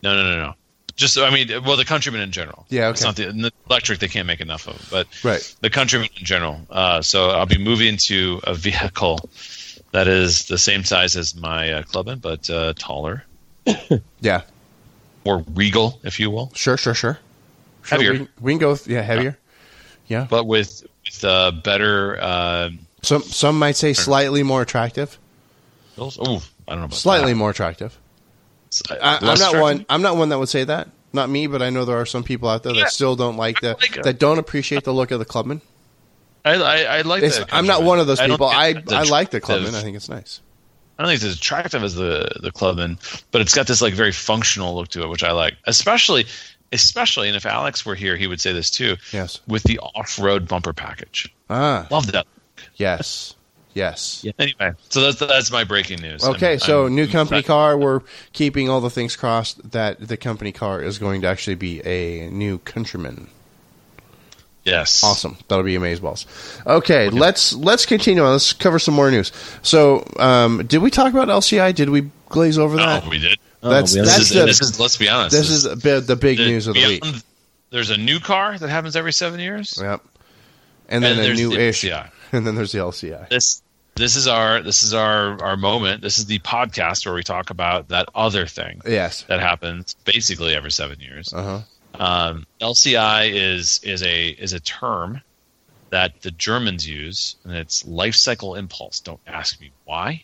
no, 0.04 0.16
no, 0.16 0.24
no, 0.24 0.38
no. 0.48 0.54
Just 0.96 1.18
I 1.18 1.30
mean, 1.30 1.50
well, 1.64 1.78
the 1.78 1.86
Countryman 1.86 2.22
in 2.22 2.32
general. 2.32 2.66
Yeah, 2.70 2.90
It's 2.90 3.02
okay. 3.06 3.26
not 3.26 3.34
the, 3.34 3.42
the 3.50 3.52
electric. 3.70 4.00
They 4.00 4.08
can't 4.08 4.28
make 4.28 4.42
enough 4.42 4.68
of, 4.68 4.88
but 4.92 5.08
Right. 5.24 5.56
the 5.62 5.70
Countryman 5.70 6.10
in 6.18 6.26
general. 6.26 6.60
Uh, 6.70 7.02
so 7.02 7.30
I'll 7.32 7.46
be 7.46 7.58
moving 7.58 7.98
to 7.98 8.40
a 8.44 8.54
vehicle 8.54 9.30
that 9.92 10.08
is 10.08 10.46
the 10.48 10.58
same 10.58 10.84
size 10.84 11.16
as 11.16 11.36
my 11.36 11.72
uh, 11.72 11.84
Clubman, 11.84 12.20
but 12.20 12.50
uh, 12.50 12.74
taller, 12.78 13.24
Yeah. 14.22 14.42
more 15.26 15.44
regal, 15.54 16.00
if 16.04 16.20
you 16.20 16.30
will, 16.32 16.52
Sure. 16.56 16.78
Sure. 16.78 16.94
Sure. 16.94 17.20
Sure, 17.84 17.98
Heavier. 17.98 18.14
We, 18.14 18.28
we 18.42 18.52
can 18.54 18.60
go. 18.60 18.70
With, 18.72 18.88
yeah, 18.88 19.02
heavier. 19.02 19.38
Yeah. 20.08 20.28
but 20.30 20.46
with 20.46 20.86
with 21.06 21.24
uh, 21.24 21.52
better. 21.52 22.18
Uh, 22.22 22.70
Some 23.02 23.24
some 23.24 23.58
might 23.58 23.76
say 23.76 23.94
slightly 23.94 24.44
more 24.44 24.62
attractive. 24.62 25.18
Ooh, 26.00 26.06
I 26.08 26.10
don't 26.20 26.42
know 26.68 26.74
about 26.86 26.94
Slightly 26.94 27.32
that. 27.34 27.38
more 27.38 27.50
attractive. 27.50 27.98
I, 28.90 29.20
I'm 29.22 29.40
not 29.40 29.56
one. 29.62 29.86
I'm 29.90 30.02
not 30.02 30.16
one 30.18 30.30
that 30.30 30.40
would 30.40 30.50
say 30.50 30.64
that. 30.64 30.90
Not 31.14 31.30
me, 31.30 31.48
but 31.48 31.62
I 31.62 31.70
know 31.70 31.84
there 31.84 31.98
are 32.00 32.06
some 32.06 32.24
people 32.24 32.48
out 32.48 32.64
there 32.64 32.74
that 32.74 32.90
still 32.92 33.16
don't 33.16 33.36
like 33.36 33.60
the 33.60 33.74
like 33.74 34.02
that 34.04 34.18
don't 34.20 34.40
appreciate 34.40 34.84
the 34.86 34.94
look 34.94 35.12
of 35.12 35.20
the 35.20 35.26
Clubman. 35.26 35.62
I, 36.46 36.54
I, 36.56 36.84
I 36.98 37.02
like. 37.02 37.22
It's, 37.24 37.38
the 37.38 37.54
I'm 37.54 37.68
not 37.68 37.84
one 37.84 38.00
of 38.00 38.08
those 38.08 38.20
people. 38.22 38.50
think 38.50 38.92
I 38.92 39.00
I 39.02 39.04
like 39.04 39.30
the. 39.32 39.42
Clubman. 39.42 39.76
I 39.76 39.82
think 39.82 39.96
it's 39.98 40.10
nice. 40.10 40.40
I 40.98 41.04
don't 41.04 41.10
think 41.10 41.18
it's 41.18 41.26
as 41.26 41.38
attractive 41.38 41.84
as 41.84 41.96
the 41.96 42.30
the 42.42 42.52
Clubman, 42.52 42.98
but 43.32 43.42
it's 43.42 43.54
got 43.56 43.68
this 43.68 43.82
like 43.82 43.94
very 43.94 44.12
functional 44.12 44.76
look 44.76 44.88
to 44.90 45.02
it, 45.04 45.10
which 45.10 45.24
I 45.24 45.32
like. 45.32 45.56
Especially, 45.66 46.26
especially, 46.72 47.28
and 47.28 47.36
if 47.36 47.46
Alex 47.46 47.86
were 47.86 47.96
here, 47.96 48.16
he 48.16 48.28
would 48.28 48.40
say 48.40 48.54
this 48.54 48.70
too. 48.72 48.96
Yes. 49.12 49.42
With 49.48 49.64
the 49.64 49.80
off 49.80 50.18
road 50.20 50.48
bumper 50.48 50.74
package, 50.74 51.34
Ah. 51.50 51.88
love 51.92 52.12
that. 52.12 52.26
Yes. 52.76 53.36
Yes. 53.74 54.22
Yeah. 54.24 54.34
Anyway, 54.38 54.74
so 54.90 55.02
that's 55.02 55.20
that's 55.20 55.52
my 55.52 55.64
breaking 55.64 56.02
news. 56.02 56.24
Okay, 56.24 56.52
I'm- 56.52 56.60
so 56.60 56.84
I'm- 56.84 56.96
new 56.96 57.08
company 57.08 57.38
I'm- 57.38 57.44
car. 57.46 57.78
We're 57.78 58.02
keeping 58.34 58.70
all 58.70 58.82
the 58.82 58.90
things 58.90 59.16
crossed 59.16 59.72
that 59.72 60.06
the 60.06 60.18
company 60.18 60.52
car 60.52 60.82
is 60.82 60.98
going 61.00 61.22
to 61.22 61.28
actually 61.28 61.56
be 61.56 61.82
a 61.86 62.30
new 62.30 62.58
Countryman. 62.60 63.28
Yes, 64.64 65.04
Awesome. 65.04 65.38
That'll 65.48 65.64
be 65.64 65.74
amazeballs. 65.76 66.26
Okay, 66.68 67.10
let's 67.10 67.54
let's 67.54 67.86
continue 67.88 68.24
on. 68.24 68.34
Let's 68.34 68.54
cover 68.54 68.78
some 68.78 68.94
more 68.94 69.10
news. 69.10 69.32
So, 69.64 70.06
um, 70.20 70.64
did 70.68 70.84
we 70.84 70.92
talk 70.92 71.12
about 71.14 71.30
LCI? 71.30 71.74
Did 71.74 71.90
we 71.90 72.12
glaze 72.30 72.60
over 72.60 72.76
that? 72.78 73.04
Oh, 73.06 73.10
we 73.10 73.18
did. 73.18 73.40
That's- 73.62 73.94
we 73.94 74.00
have- 74.00 74.06
This 74.06 74.16
that's 74.18 74.30
is, 74.30 74.30
the- 74.38 74.46
this 74.46 74.62
is 74.62 74.80
let's 74.80 74.98
be 74.98 75.10
honest. 75.10 75.36
this 75.36 75.50
is 75.50 75.66
a 75.66 75.76
bit, 75.76 76.06
the 76.06 76.16
big 76.16 76.38
the- 76.38 76.46
news 76.46 76.68
of 76.68 76.76
the 76.76 76.86
week. 76.86 77.04
There's 77.72 77.90
a 77.90 77.98
new 77.98 78.20
car 78.20 78.56
that 78.58 78.70
happens 78.70 78.96
every 78.96 79.14
seven 79.14 79.40
years. 79.40 79.80
Yep. 79.82 80.02
And 80.90 81.04
then 81.04 81.18
And 81.18 81.28
a 81.32 81.34
new 81.34 81.50
the 81.56 81.62
ish, 81.70 81.84
LCI. 81.86 82.10
and 82.34 82.46
then 82.48 82.56
there's 82.56 82.72
the 82.72 82.80
LCI. 82.80 83.30
This 83.30 83.62
this 83.96 84.16
is 84.16 84.28
our 84.28 84.62
this 84.62 84.84
is 84.84 84.94
our 84.94 85.42
our 85.44 85.58
moment. 85.58 86.02
This 86.02 86.18
is 86.18 86.26
the 86.26 86.40
podcast 86.40 87.06
where 87.06 87.14
we 87.16 87.24
talk 87.24 87.50
about 87.50 87.90
that 87.90 88.08
other 88.16 88.46
thing 88.46 88.82
Yes. 88.88 89.24
that 89.24 89.40
happens 89.40 89.96
basically 90.06 90.56
every 90.56 90.72
seven 90.72 91.00
years. 91.00 91.34
Uh 91.34 91.44
huh. 91.44 92.04
Um, 92.04 92.48
LCI 92.62 93.32
is 93.34 93.82
is 93.84 94.02
a 94.04 94.30
is 94.30 94.54
a 94.54 94.60
term 94.60 95.22
that 95.90 96.22
the 96.22 96.32
Germans 96.32 96.88
use, 96.88 97.36
and 97.44 97.54
it's 97.54 97.86
life 97.86 98.16
cycle 98.16 98.56
impulse. 98.56 99.02
Don't 99.02 99.20
ask 99.28 99.60
me 99.60 99.72
why. 99.84 100.24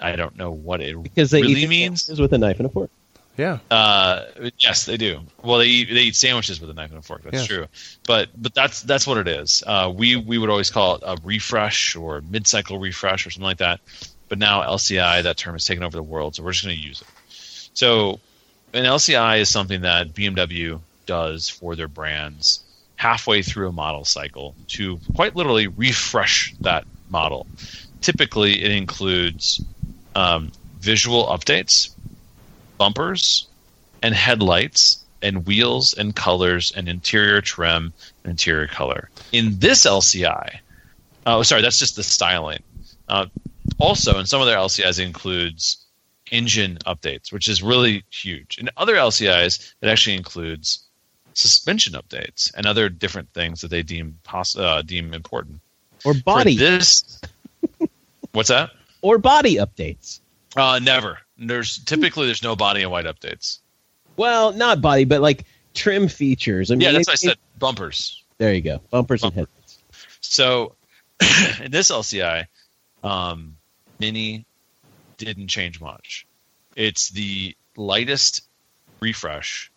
I 0.00 0.16
don't 0.16 0.36
know 0.36 0.50
what 0.50 0.80
it 0.80 1.00
because 1.02 1.30
they 1.30 1.42
really 1.42 1.66
means. 1.66 2.08
is 2.08 2.18
with 2.18 2.32
a 2.32 2.38
knife 2.38 2.58
and 2.58 2.66
a 2.66 2.68
fork. 2.70 2.90
Yeah. 3.36 3.58
Uh, 3.70 4.26
yes, 4.58 4.84
they 4.86 4.96
do. 4.96 5.20
Well, 5.42 5.58
they 5.58 5.66
eat, 5.66 5.88
they 5.92 6.02
eat 6.02 6.16
sandwiches 6.16 6.60
with 6.60 6.70
a 6.70 6.74
knife 6.74 6.90
and 6.90 6.98
a 6.98 7.02
fork. 7.02 7.22
That's 7.22 7.34
Yes. 7.34 7.46
true. 7.46 7.66
But 8.06 8.28
but 8.36 8.54
that's 8.54 8.82
that's 8.82 9.06
what 9.06 9.18
it 9.18 9.26
is. 9.26 9.62
Uh, 9.66 9.92
we 9.94 10.16
we 10.16 10.38
would 10.38 10.50
always 10.50 10.70
call 10.70 10.96
it 10.96 11.02
a 11.04 11.16
refresh 11.24 11.96
or 11.96 12.20
mid 12.20 12.46
cycle 12.46 12.78
refresh 12.78 13.26
or 13.26 13.30
something 13.30 13.44
like 13.44 13.58
that. 13.58 13.80
But 14.28 14.38
now 14.38 14.62
LCI, 14.62 15.24
that 15.24 15.36
term 15.36 15.54
has 15.54 15.64
taken 15.64 15.82
over 15.82 15.96
the 15.96 16.02
world, 16.02 16.34
so 16.36 16.42
we're 16.42 16.52
just 16.52 16.64
going 16.64 16.76
to 16.76 16.82
use 16.82 17.00
it. 17.02 17.08
So 17.74 18.20
an 18.72 18.84
LCI 18.84 19.40
is 19.40 19.50
something 19.50 19.82
that 19.82 20.14
BMW 20.14 20.80
does 21.06 21.48
for 21.48 21.76
their 21.76 21.88
brands 21.88 22.60
halfway 22.96 23.42
through 23.42 23.68
a 23.68 23.72
model 23.72 24.04
cycle 24.04 24.54
to 24.68 24.98
quite 25.14 25.34
literally 25.36 25.66
refresh 25.66 26.54
that 26.60 26.86
model. 27.10 27.46
Typically, 28.00 28.62
it 28.62 28.70
includes 28.70 29.60
um, 30.14 30.52
visual 30.80 31.26
updates, 31.26 31.93
bumpers, 32.78 33.46
and 34.02 34.14
headlights, 34.14 35.04
and 35.22 35.46
wheels 35.46 35.94
and 35.94 36.14
colors, 36.14 36.72
and 36.76 36.88
interior 36.88 37.40
trim, 37.40 37.92
and 38.24 38.30
interior 38.32 38.66
color. 38.66 39.08
In 39.32 39.58
this 39.58 39.86
LCI, 39.86 40.58
oh, 41.26 41.42
sorry, 41.42 41.62
that's 41.62 41.78
just 41.78 41.96
the 41.96 42.02
styling. 42.02 42.62
Uh, 43.08 43.26
also, 43.78 44.18
in 44.18 44.26
some 44.26 44.40
of 44.40 44.46
their 44.46 44.58
LCIs, 44.58 44.98
it 44.98 45.06
includes 45.06 45.78
engine 46.30 46.78
updates, 46.86 47.32
which 47.32 47.48
is 47.48 47.62
really 47.62 48.04
huge. 48.10 48.58
In 48.58 48.68
other 48.76 48.94
LCIs, 48.94 49.74
it 49.80 49.88
actually 49.88 50.16
includes 50.16 50.84
suspension 51.34 51.94
updates 51.94 52.52
and 52.54 52.66
other 52.66 52.88
different 52.88 53.32
things 53.32 53.60
that 53.60 53.68
they 53.68 53.82
deem 53.82 54.18
uh, 54.56 54.82
deem 54.82 55.14
important. 55.14 55.60
Or 56.04 56.14
For 56.14 56.22
body 56.22 56.56
this, 56.56 57.20
what's 58.32 58.48
that? 58.50 58.70
or 59.02 59.18
body 59.18 59.56
updates. 59.56 60.20
Uh, 60.56 60.78
never. 60.82 61.18
There's 61.38 61.78
typically 61.78 62.26
there's 62.26 62.42
no 62.42 62.56
body 62.56 62.82
in 62.82 62.90
white 62.90 63.06
updates. 63.06 63.58
Well, 64.16 64.52
not 64.52 64.80
body, 64.80 65.04
but 65.04 65.20
like 65.20 65.44
trim 65.74 66.08
features. 66.08 66.70
I 66.70 66.74
mean, 66.74 66.82
Yeah, 66.82 66.92
that's 66.92 67.08
it- 67.08 67.10
what 67.10 67.12
I 67.12 67.14
it- 67.14 67.18
said. 67.34 67.38
Bumpers. 67.58 68.22
There 68.38 68.52
you 68.52 68.60
go. 68.60 68.80
Bumpers 68.90 69.22
and 69.22 69.32
headlights. 69.32 69.78
So 70.20 70.74
in 71.62 71.70
this 71.70 71.90
LCI, 71.90 72.46
um, 73.02 73.56
Mini 74.00 74.44
didn't 75.18 75.48
change 75.48 75.80
much. 75.80 76.26
It's 76.76 77.10
the 77.10 77.56
lightest 77.76 78.42
refresh 79.00 79.70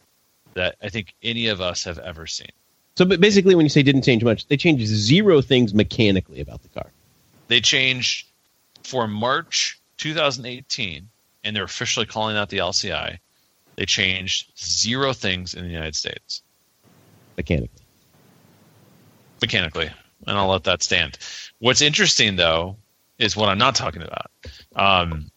that 0.55 0.76
I 0.82 0.89
think 0.89 1.14
any 1.22 1.47
of 1.47 1.62
us 1.62 1.84
have 1.84 1.99
ever 1.99 2.26
seen. 2.26 2.49
So, 2.95 3.05
but 3.05 3.20
basically, 3.22 3.53
when 3.53 3.66
you 3.66 3.70
say 3.70 3.84
didn't 3.84 4.01
change 4.01 4.24
much, 4.24 4.47
they 4.47 4.58
changed 4.58 4.88
zero 4.88 5.41
things 5.41 5.72
mechanically 5.74 6.39
about 6.41 6.64
the 6.64 6.70
car. 6.70 6.91
They 7.47 7.62
changed 7.62 8.26
for 8.84 9.08
March 9.08 9.80
2018, 9.97 11.08
and 11.48 11.56
they're 11.56 11.64
officially 11.64 12.06
calling 12.06 12.38
out 12.38 12.50
the 12.50 12.58
LCI. 12.58 13.18
They 13.78 13.86
changed 13.86 14.52
zero 14.60 15.14
things 15.14 15.54
in 15.54 15.64
the 15.64 15.70
United 15.70 15.95
States 15.95 16.41
Mechanically, 17.38 17.86
mechanically, 19.41 19.91
and 20.26 20.38
I'll 20.38 20.48
let 20.48 20.64
that 20.64 20.82
stand. 20.82 21.20
What's 21.60 21.82
interesting 21.82 22.36
though 22.36 22.78
is 23.20 23.38
what 23.38 23.48
I'm 23.50 23.60
not 23.60 23.76
talking 23.76 24.02
about, 24.02 24.32
um, 24.76 25.30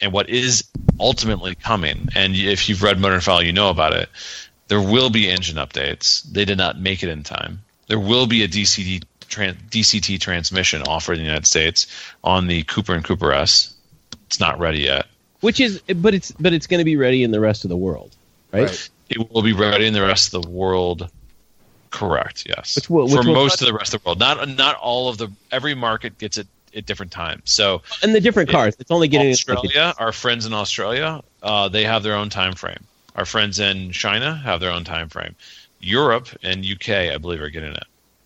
and 0.00 0.12
what 0.12 0.30
is 0.30 0.64
ultimately 0.98 1.54
coming. 1.54 2.08
And 2.14 2.34
if 2.34 2.68
you've 2.68 2.82
read 2.82 2.98
Motor 2.98 3.20
File, 3.20 3.42
you 3.42 3.52
know 3.52 3.68
about 3.68 3.92
it. 3.92 4.08
There 4.68 4.80
will 4.80 5.10
be 5.10 5.28
engine 5.28 5.56
updates. 5.56 6.22
They 6.22 6.46
did 6.46 6.56
not 6.56 6.80
make 6.80 7.02
it 7.02 7.10
in 7.10 7.22
time. 7.22 7.62
There 7.86 8.00
will 8.00 8.26
be 8.26 8.42
a 8.42 8.48
tran- 8.48 8.96
DCT 9.68 10.18
transmission 10.20 10.82
offered 10.82 11.14
in 11.14 11.18
the 11.18 11.26
United 11.26 11.46
States 11.46 11.86
on 12.24 12.46
the 12.46 12.62
Cooper 12.62 12.94
and 12.94 13.04
Cooper 13.04 13.32
S. 13.32 13.74
It's 14.26 14.40
not 14.40 14.58
ready 14.58 14.80
yet. 14.80 15.06
Which 15.42 15.60
is, 15.60 15.80
but 15.82 16.14
it's 16.14 16.32
but 16.32 16.52
it's 16.54 16.66
going 16.66 16.78
to 16.78 16.84
be 16.84 16.96
ready 16.96 17.22
in 17.22 17.30
the 17.30 17.40
rest 17.40 17.64
of 17.64 17.68
the 17.68 17.76
world, 17.76 18.16
right? 18.52 18.62
Right. 18.68 18.88
It 19.10 19.30
will 19.30 19.42
be 19.42 19.52
ready 19.52 19.86
in 19.86 19.92
the 19.92 20.00
rest 20.02 20.32
of 20.32 20.42
the 20.42 20.48
world 20.48 21.10
Correct. 21.90 22.46
Yes. 22.48 22.74
Which 22.76 22.88
will- 22.88 23.04
which 23.04 23.12
for 23.12 23.22
will 23.26 23.34
most 23.34 23.52
touch- 23.58 23.60
of 23.62 23.66
the 23.66 23.74
rest 23.78 23.92
of 23.94 24.02
the 24.02 24.08
world, 24.08 24.18
not 24.18 24.48
not 24.56 24.76
all 24.76 25.08
of 25.10 25.18
the 25.18 25.28
every 25.50 25.74
market 25.74 26.18
gets 26.18 26.38
it 26.38 26.46
at 26.74 26.86
different 26.86 27.12
times. 27.12 27.42
So 27.44 27.82
And 28.02 28.14
the 28.14 28.20
different 28.20 28.48
cars. 28.48 28.74
It's 28.78 28.90
only 28.90 29.08
getting 29.08 29.30
Australia, 29.30 29.92
our 29.98 30.10
friends 30.10 30.46
in 30.46 30.54
Australia, 30.54 31.22
uh, 31.42 31.68
they 31.68 31.84
have 31.84 32.02
their 32.02 32.14
own 32.14 32.30
time 32.30 32.54
frame. 32.54 32.82
Our 33.14 33.26
friends 33.26 33.60
in 33.60 33.92
China 33.92 34.34
have 34.34 34.60
their 34.60 34.70
own 34.70 34.84
time 34.84 35.10
frame. 35.10 35.34
Europe 35.80 36.28
and 36.42 36.64
UK, 36.64 37.10
I 37.12 37.18
believe, 37.18 37.42
are 37.42 37.50
getting 37.50 37.72
it. 37.74 37.84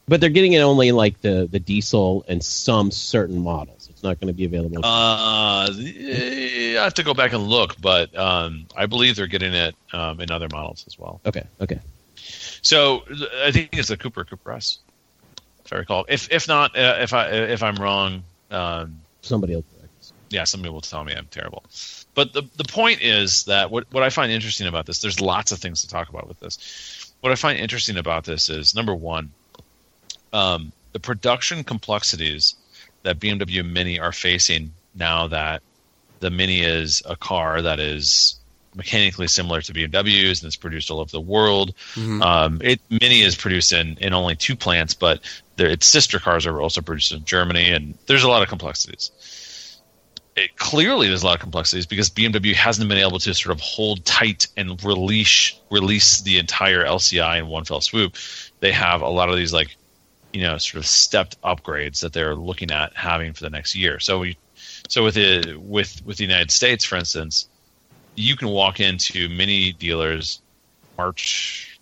but 0.09 0.21
they're 0.21 0.31
getting 0.39 0.53
it 0.53 0.61
only 0.61 0.93
like 0.93 1.21
the 1.23 1.49
the 1.51 1.59
diesel 1.59 2.25
and 2.29 2.45
some 2.45 2.93
certain 2.93 3.43
models. 3.43 3.76
It's 3.97 4.03
not 4.03 4.21
going 4.21 4.29
to 4.29 4.35
be 4.35 4.45
available. 4.45 4.85
Uh, 4.85 5.71
I 5.71 6.75
have 6.77 6.93
to 6.95 7.03
go 7.03 7.15
back 7.15 7.33
and 7.33 7.45
look, 7.45 7.81
but 7.81 8.15
um, 8.15 8.67
I 8.77 8.85
believe 8.85 9.17
they're 9.17 9.27
getting 9.27 9.55
it 9.55 9.75
um, 9.95 10.21
in 10.21 10.31
other 10.31 10.49
models 10.53 10.85
as 10.87 10.99
well. 10.99 11.23
okay, 11.25 11.47
okay. 11.63 11.81
So 12.61 13.05
I 13.43 13.53
think 13.53 13.71
it's 13.73 13.89
the 13.89 13.97
Cooper 13.97 14.27
Cooper 14.27 14.53
S, 14.53 14.81
if 15.65 15.73
I 15.73 15.77
recall. 15.77 16.05
If 16.11 16.31
if 16.31 16.47
not, 16.47 16.77
uh, 16.77 16.99
if 17.01 17.15
I 17.15 17.29
if 17.29 17.63
I'm 17.63 17.77
wrong, 17.77 18.23
um, 18.51 19.01
Somebody 19.23 19.55
us. 19.55 19.65
yeah, 20.29 20.45
somebody 20.45 20.71
will 20.71 20.83
tell 20.83 21.03
me 21.03 21.15
I'm 21.15 21.29
terrible. 21.31 21.65
But 22.15 22.35
the 22.35 22.43
the 22.59 22.65
point 22.65 23.01
is 23.01 23.45
that 23.45 23.71
what 23.71 23.91
what 23.93 24.03
I 24.03 24.11
find 24.11 24.31
interesting 24.31 24.67
about 24.67 24.85
this, 24.85 25.01
there's 25.01 25.23
lots 25.23 25.53
of 25.53 25.59
things 25.59 25.81
to 25.81 25.89
talk 25.89 26.11
about 26.11 26.29
with 26.29 26.39
this. 26.39 27.15
What 27.21 27.33
I 27.33 27.35
find 27.35 27.59
interesting 27.59 27.97
about 27.97 28.25
this 28.25 28.51
is 28.51 28.75
number 28.75 28.95
one, 28.95 29.33
um, 30.35 30.73
the 30.93 31.01
production 31.01 31.65
complexities 31.65 32.57
that 33.07 33.19
BMW 33.19 33.69
Mini 33.69 33.99
are 33.99 34.13
facing 34.13 34.73
now 34.95 35.29
that 35.29 35.63
the 36.21 36.31
Mini 36.31 36.61
is 36.61 37.03
a 37.07 37.17
car 37.17 37.63
that 37.63 37.81
is 37.81 38.39
mechanically 38.75 39.27
similar 39.27 39.63
to 39.63 39.73
BMWs 39.73 40.43
and 40.43 40.47
it's 40.47 40.57
produced 40.57 40.91
all 40.91 41.01
over 41.01 41.11
the 41.11 41.21
world. 41.21 41.75
Um, 42.23 42.61
it 42.63 42.81
Mini 42.91 43.23
is 43.23 43.35
produced 43.35 43.73
in, 43.73 43.97
in 43.99 44.13
only 44.13 44.37
two 44.37 44.55
plants, 44.55 44.95
but 44.95 45.21
its 45.59 45.87
sister 45.87 46.19
cars 46.19 46.47
are 46.47 46.61
also 46.61 46.83
produced 46.83 47.13
in 47.13 47.25
Germany, 47.25 47.71
and 47.71 47.97
there's 48.07 48.25
a 48.25 48.29
lot 48.29 48.43
of 48.43 48.49
complexities 48.49 49.11
it, 50.37 50.57
clearly 50.57 51.09
there's 51.09 51.23
a 51.23 51.27
lot 51.27 51.35
of 51.35 51.41
complexities 51.41 51.87
because 51.87 52.11
BMW 52.11 52.55
hasn't 52.55 52.89
been 52.89 52.99
able 52.99 53.19
to 53.19 53.35
sort 53.35 53.55
of 53.55 53.61
hold 53.61 54.05
tight 54.05 54.49
and 54.57 54.83
release 54.85 55.59
release 55.71 56.21
the 56.21 56.39
entire 56.39 56.85
LCI 56.85 57.39
in 57.39 57.49
one 57.49 57.65
fell 57.65 57.81
swoop. 57.81 58.15
They 58.61 58.73
have 58.73 59.01
a 59.01 59.09
lot 59.09 59.31
of 59.31 59.37
these 59.37 59.53
like 59.53 59.77
you 60.37 60.43
know 60.43 60.59
sort 60.59 60.77
of 60.81 60.87
stepped 60.87 61.41
upgrades 61.41 62.01
that 62.01 62.13
they're 62.13 62.35
looking 62.35 62.71
at 62.71 62.95
having 62.95 63.33
for 63.33 63.43
the 63.43 63.49
next 63.49 63.75
year. 63.75 63.99
So 64.01 64.19
we 64.19 64.37
so 64.87 65.03
with 65.03 65.15
the 65.15 65.57
with 65.57 66.05
with 66.05 66.19
the 66.19 66.25
United 66.25 66.51
States, 66.51 66.85
for 66.85 66.97
instance, 66.97 67.49
you 68.17 68.37
can 68.37 68.49
walk 68.49 68.79
into 68.79 69.31
many 69.31 69.73
dealers 69.73 70.43
March 70.99 71.81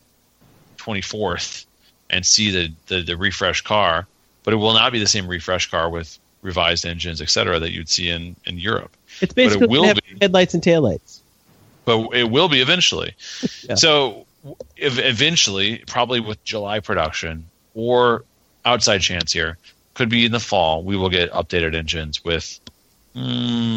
24th 0.78 1.66
and 2.09 2.24
see 2.24 2.52
the, 2.52 2.72
the 2.86 3.02
the 3.02 3.16
refresh 3.16 3.62
car, 3.62 4.07
but 4.44 4.55
it 4.55 4.59
will 4.59 4.72
not 4.74 4.92
be 4.92 5.00
the 5.00 5.09
same 5.09 5.26
refresh 5.26 5.68
car 5.68 5.90
with 5.90 6.16
revised 6.42 6.86
engines, 6.86 7.20
et 7.20 7.30
cetera, 7.30 7.59
that 7.59 7.72
you'd 7.72 7.88
see 7.88 8.09
in, 8.09 8.36
in 8.46 8.57
Europe. 8.57 8.96
It's 9.20 9.32
But 9.34 9.52
it 9.57 9.64
basically 9.64 9.66
will 9.66 9.84
have 9.84 9.96
be. 9.96 10.18
headlights 10.20 10.55
and 10.55 10.62
taillights. 10.62 11.20
But 11.86 12.11
it 12.12 12.30
will 12.30 12.48
be 12.48 12.61
eventually. 12.61 13.14
Yeah. 13.66 13.76
So 13.76 14.26
eventually, 14.76 15.82
probably 15.86 16.20
with 16.20 16.44
July 16.44 16.80
production 16.80 17.46
or 17.72 18.24
outside 18.64 18.98
chance 18.98 19.32
here, 19.32 19.58
could 19.94 20.08
be 20.08 20.24
in 20.24 20.32
the 20.32 20.40
fall, 20.40 20.82
we 20.82 20.96
will 20.96 21.10
get 21.10 21.30
updated 21.32 21.74
engines 21.74 22.24
with 22.24 22.58
mm, 23.14 23.20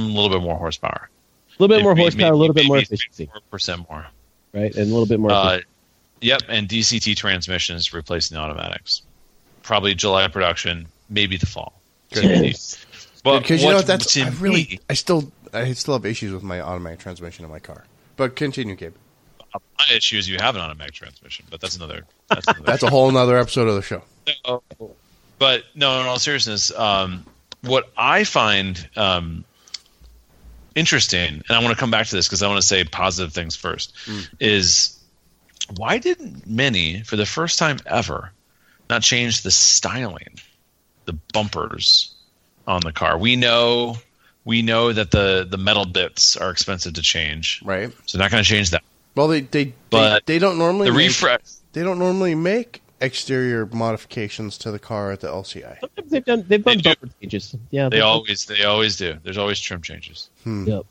a 0.10 0.14
little 0.14 0.30
bit 0.30 0.42
more 0.42 0.56
horsepower. 0.58 1.10
A 1.60 1.64
little 1.64 1.76
bit 1.76 1.84
more 1.84 1.94
Maybe- 1.96 2.04
horsepower, 2.04 2.34
a 2.34 2.36
little 2.38 2.54
bit 2.54 2.66
more 2.68 2.78
maybe 2.78 2.86
efficiency, 2.86 3.30
4% 3.52 3.90
more. 3.90 4.06
right? 4.54 4.74
And 4.76 4.84
a 4.90 4.94
little 4.94 5.06
bit 5.06 5.20
more. 5.20 5.32
Uh, 5.32 5.60
yep, 6.22 6.42
and 6.50 6.68
DCT 6.68 7.16
transmissions 7.16 7.94
replacing 7.94 8.36
the 8.36 8.42
automatics. 8.42 9.02
Probably 9.64 9.94
July 9.96 10.28
production, 10.28 10.88
maybe 11.10 11.38
the 11.38 11.46
fall. 11.46 11.74
efficiency. 12.12 12.78
But 13.24 13.40
Because 13.40 13.62
you 13.62 13.68
know 13.70 13.76
what- 13.76 13.80
what, 13.82 13.88
that's 13.88 14.14
to 14.14 14.22
I 14.24 14.30
really 14.40 14.64
me, 14.72 14.80
I 14.90 14.94
still 14.94 15.32
I 15.54 15.74
still 15.74 15.94
have 15.96 16.06
issues 16.06 16.32
with 16.34 16.44
my 16.44 16.62
automatic 16.62 17.00
transmission 17.00 17.44
in 17.46 17.52
my 17.52 17.60
car. 17.60 17.86
But 18.16 18.36
continue, 18.36 18.76
Gabe. 18.76 18.94
my 19.54 19.96
issue 19.96 20.18
is 20.18 20.28
you 20.30 20.38
have 20.40 20.56
an 20.56 20.62
automatic 20.62 20.94
transmission, 20.94 21.46
but 21.50 21.60
that's 21.62 21.76
another. 21.76 22.04
That's 22.30 22.48
another 22.48 22.64
That's 22.66 22.84
a 22.84 22.90
whole 22.90 23.10
nother 23.12 23.38
episode 23.38 23.68
of 23.68 23.76
the 23.76 23.82
show. 23.82 24.04
But 25.40 25.64
no, 25.76 26.00
in 26.02 26.08
all 26.08 26.20
seriousness, 26.20 26.72
um, 26.72 27.26
what 27.62 27.92
I 27.98 28.24
find 28.24 28.90
um, 28.96 29.44
interesting, 30.76 31.44
and 31.48 31.52
I 31.58 31.60
want 31.60 31.70
to 31.76 31.80
come 31.80 31.92
back 31.92 32.08
to 32.08 32.16
this 32.16 32.28
because 32.28 32.42
I 32.44 32.48
want 32.48 32.62
to 32.62 32.68
say 32.68 32.84
positive 32.84 33.34
things 33.34 33.56
first, 33.56 33.94
is 34.40 34.98
why 35.76 35.98
didn't 35.98 36.48
Mini, 36.48 37.04
for 37.04 37.16
the 37.16 37.26
first 37.26 37.60
time 37.60 37.78
ever, 37.86 38.32
not 38.90 39.02
change 39.02 39.42
the 39.42 39.52
styling, 39.52 40.40
the 41.06 41.14
bumpers 41.34 42.16
on 42.68 42.82
the 42.82 42.94
car? 42.94 43.18
We 43.18 43.36
know. 43.36 43.98
We 44.46 44.62
know 44.62 44.94
that 44.94 45.12
the, 45.12 45.46
the 45.50 45.58
metal 45.58 45.86
bits 45.86 46.38
are 46.38 46.50
expensive 46.50 46.94
to 46.94 47.02
change, 47.02 47.62
Right. 47.66 47.92
so 48.06 48.18
not 48.18 48.32
going 48.32 48.42
to 48.42 48.50
change 48.50 48.70
that. 48.70 48.82
Well, 49.14 49.28
they 49.28 49.42
they 49.42 49.74
But 49.90 50.26
they, 50.26 50.36
they 50.36 50.40
don't 50.40 50.58
normally 50.58 50.88
The 50.90 50.96
make, 50.96 51.08
refresh, 51.10 51.42
they 51.74 51.84
don't 51.84 52.00
normally 52.00 52.34
make 52.34 52.82
exterior 53.00 53.66
modifications 53.66 54.58
to 54.60 54.72
the 54.72 54.80
car 54.80 55.12
at 55.12 55.20
the 55.22 55.28
LCI. 55.28 55.80
Sometimes 55.80 56.12
they've 56.12 56.26
done 56.26 56.46
they've 56.48 56.64
done 56.64 56.78
They 56.78 56.82
do. 56.82 56.90
bumper 57.00 57.10
changes. 57.22 57.56
Yeah, 57.72 57.90
they 57.90 58.02
always 58.02 58.46
they 58.46 58.64
always 58.64 58.98
do. 58.98 59.16
There's 59.24 59.38
always 59.38 59.60
trim 59.60 59.82
changes. 59.82 60.30
Yep. 60.46 60.86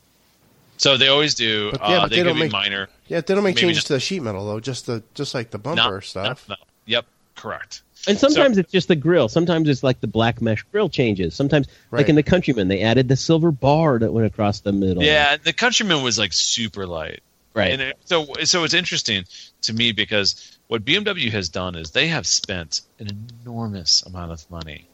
So 0.77 0.95
they 0.97 1.07
always 1.07 1.33
do. 1.35 1.71
But 1.71 1.81
yeah, 1.81 1.85
uh, 1.97 2.01
but 2.01 2.09
they, 2.11 2.17
they 2.17 2.23
don't 2.23 2.37
make- 2.39 2.51
minor. 2.51 2.87
Yeah, 3.07 3.21
they 3.21 3.33
don't 3.33 3.43
make 3.43 3.55
changes 3.57 3.83
not. 3.83 3.87
to 3.87 3.93
the 3.93 3.99
sheet 3.99 4.21
metal 4.21 4.45
though. 4.45 4.59
Just 4.59 4.85
the 4.85 5.03
just 5.15 5.33
like 5.33 5.51
the 5.51 5.57
bumper 5.57 5.81
No, 5.95 5.99
stuff. 6.01 6.47
no, 6.47 6.55
no. 6.55 6.65
Yep, 6.85 7.05
correct. 7.35 7.81
And 8.07 8.17
sometimes 8.17 8.57
it's 8.57 8.71
just 8.71 8.87
the 8.87 8.95
grill. 8.95 9.27
Sometimes 9.27 9.67
it's 9.67 9.83
like 9.83 9.99
the 9.99 10.07
black 10.07 10.41
mesh 10.41 10.63
grill 10.71 10.87
changes. 10.87 11.33
Sometimes, 11.35 11.67
like 11.91 12.07
in 12.07 12.15
the 12.15 12.23
Countryman, 12.23 12.67
they 12.69 12.81
added 12.81 13.09
the 13.09 13.17
silver 13.17 13.51
bar 13.51 13.99
that 13.99 14.13
went 14.13 14.27
across 14.27 14.61
the 14.61 14.71
middle. 14.71 15.03
Yeah, 15.03 15.35
the 15.37 15.51
Countryman 15.51 16.03
was 16.03 16.17
like 16.17 16.31
super 16.31 16.85
light. 16.85 17.21
right. 17.53 17.71
And 17.73 17.81
it, 17.81 17.97
so 18.05 18.27
so 18.43 18.63
it's 18.63 18.73
interesting 18.75 19.25
to 19.63 19.73
me 19.73 19.91
because 19.91 20.56
what 20.67 20.83
BMW 20.83 21.31
has 21.31 21.49
done 21.49 21.75
is 21.75 21.91
they 21.91 22.07
have 22.07 22.27
spent 22.27 22.81
an 22.99 23.07
enormous 23.45 24.03
amount 24.03 24.31
of 24.31 24.49
money. 24.51 24.87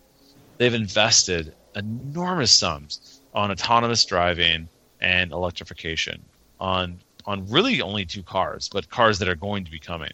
They've 0.58 0.74
invested 0.74 1.54
enormous 1.76 2.52
sums 2.52 3.20
on 3.34 3.52
autonomous 3.52 4.06
driving 4.06 4.70
and 5.02 5.32
electrification 5.32 6.24
on 6.60 7.00
on 7.26 7.50
really 7.50 7.82
only 7.82 8.06
two 8.06 8.22
cars, 8.22 8.70
but 8.72 8.90
cars 8.90 9.20
that 9.20 9.30
are 9.30 9.36
going 9.36 9.64
to 9.64 9.72
be 9.72 9.80
coming. 9.80 10.12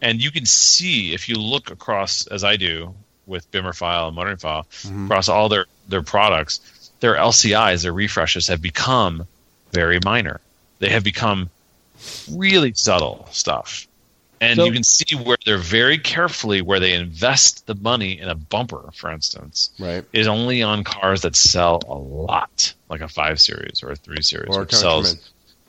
And 0.00 0.22
you 0.22 0.30
can 0.30 0.46
see 0.46 1.12
if 1.12 1.28
you 1.28 1.34
look 1.34 1.70
across 1.70 2.28
as 2.28 2.44
I 2.44 2.56
do 2.56 2.94
with 3.26 3.50
Bimmerfile 3.50 4.06
and 4.06 4.16
Motoring 4.16 4.36
File 4.36 4.66
mm-hmm. 4.70 5.06
across 5.06 5.28
all 5.28 5.48
their 5.48 5.66
their 5.88 6.02
products, 6.02 6.90
their 7.00 7.16
LCIs, 7.16 7.82
their 7.82 7.92
refreshes 7.92 8.46
have 8.46 8.62
become 8.62 9.26
very 9.72 9.98
minor. 10.04 10.40
They 10.78 10.90
have 10.90 11.04
become 11.04 11.50
really 12.30 12.72
subtle 12.74 13.28
stuff. 13.32 13.87
And 14.40 14.56
So- 14.56 14.64
you 14.64 14.72
can 14.72 14.84
see 14.84 15.16
where 15.16 15.36
they're 15.44 15.58
very 15.58 15.98
carefully 15.98 16.62
where 16.62 16.80
they 16.80 16.92
invest 16.92 17.66
the 17.66 17.74
money 17.74 18.18
in 18.18 18.28
a 18.28 18.34
bumper, 18.34 18.90
for 18.94 19.10
instance, 19.10 19.70
Right. 19.78 20.04
is 20.12 20.26
only 20.26 20.62
on 20.62 20.84
cars 20.84 21.22
that 21.22 21.34
sell 21.36 21.82
a 21.88 21.94
lot, 21.94 22.72
like 22.88 23.00
a 23.00 23.08
five 23.08 23.40
series 23.40 23.82
or 23.82 23.90
a 23.90 23.96
three 23.96 24.22
series, 24.22 24.54
Or 24.54 24.60
which 24.60 24.72
sells 24.72 25.16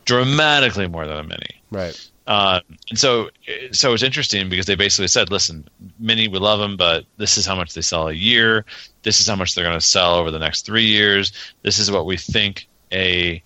dramatically 0.05 0.87
more 0.87 1.05
than 1.07 1.17
a 1.17 1.23
mini. 1.23 1.61
Right. 1.71 1.99
Uh, 2.27 2.59
and 2.89 2.99
so, 2.99 3.31
so 3.71 3.93
it's 3.93 4.03
interesting 4.03 4.49
because 4.49 4.67
they 4.67 4.75
basically 4.75 5.07
said, 5.07 5.31
"Listen, 5.31 5.67
Mini, 5.97 6.27
we 6.27 6.37
love 6.37 6.59
them, 6.59 6.77
but 6.77 7.05
this 7.17 7.37
is 7.39 7.45
how 7.45 7.55
much 7.55 7.73
they 7.73 7.81
sell 7.81 8.07
a 8.07 8.13
year. 8.13 8.65
This 9.01 9.19
is 9.19 9.27
how 9.27 9.35
much 9.35 9.55
they're 9.55 9.63
going 9.63 9.79
to 9.79 9.85
sell 9.85 10.13
over 10.15 10.29
the 10.29 10.37
next 10.37 10.63
three 10.63 10.85
years. 10.85 11.31
This 11.63 11.79
is 11.79 11.89
what 11.89 12.05
we 12.05 12.17
think 12.17 12.67
a 12.91 13.41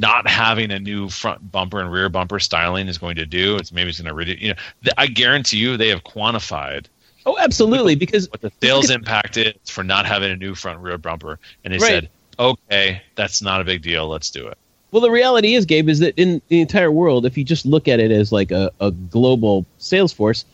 not 0.00 0.28
having 0.28 0.70
a 0.70 0.78
new 0.78 1.08
front 1.08 1.50
bumper 1.52 1.80
and 1.80 1.90
rear 1.92 2.08
bumper 2.08 2.38
styling 2.38 2.88
is 2.88 2.98
going 2.98 3.16
to 3.16 3.26
do. 3.26 3.56
It's 3.56 3.72
maybe 3.72 3.90
it's 3.90 4.00
going 4.00 4.08
to 4.08 4.14
reduce. 4.14 4.40
You 4.40 4.48
know, 4.50 4.60
th- 4.84 4.94
I 4.98 5.06
guarantee 5.06 5.58
you, 5.58 5.76
they 5.76 5.88
have 5.88 6.04
quantified 6.04 6.86
oh, 7.26 7.36
absolutely. 7.38 7.94
Because 7.94 8.30
what 8.30 8.40
the 8.40 8.50
sales 8.62 8.90
impact 8.90 9.36
is 9.36 9.54
for 9.66 9.84
not 9.84 10.06
having 10.06 10.30
a 10.32 10.36
new 10.36 10.54
front 10.54 10.80
rear 10.80 10.98
bumper, 10.98 11.38
and 11.64 11.74
they 11.74 11.78
Right. 11.78 11.88
said, 11.88 12.08
"Okay, 12.38 13.02
that's 13.14 13.42
not 13.42 13.60
a 13.60 13.64
big 13.64 13.82
deal. 13.82 14.08
Let's 14.08 14.30
do 14.30 14.46
it." 14.46 14.56
Well, 14.90 15.02
the 15.02 15.10
reality 15.10 15.54
is, 15.54 15.66
Gabe, 15.66 15.88
is 15.88 16.00
that 16.00 16.14
in 16.16 16.42
the 16.48 16.60
entire 16.60 16.90
world, 16.90 17.24
if 17.26 17.38
you 17.38 17.44
just 17.44 17.64
look 17.66 17.86
at 17.88 18.00
it 18.00 18.10
as 18.10 18.32
like 18.32 18.50
a, 18.50 18.72
a 18.80 18.90
global 18.90 19.64
sales 19.78 20.12
force, 20.12 20.44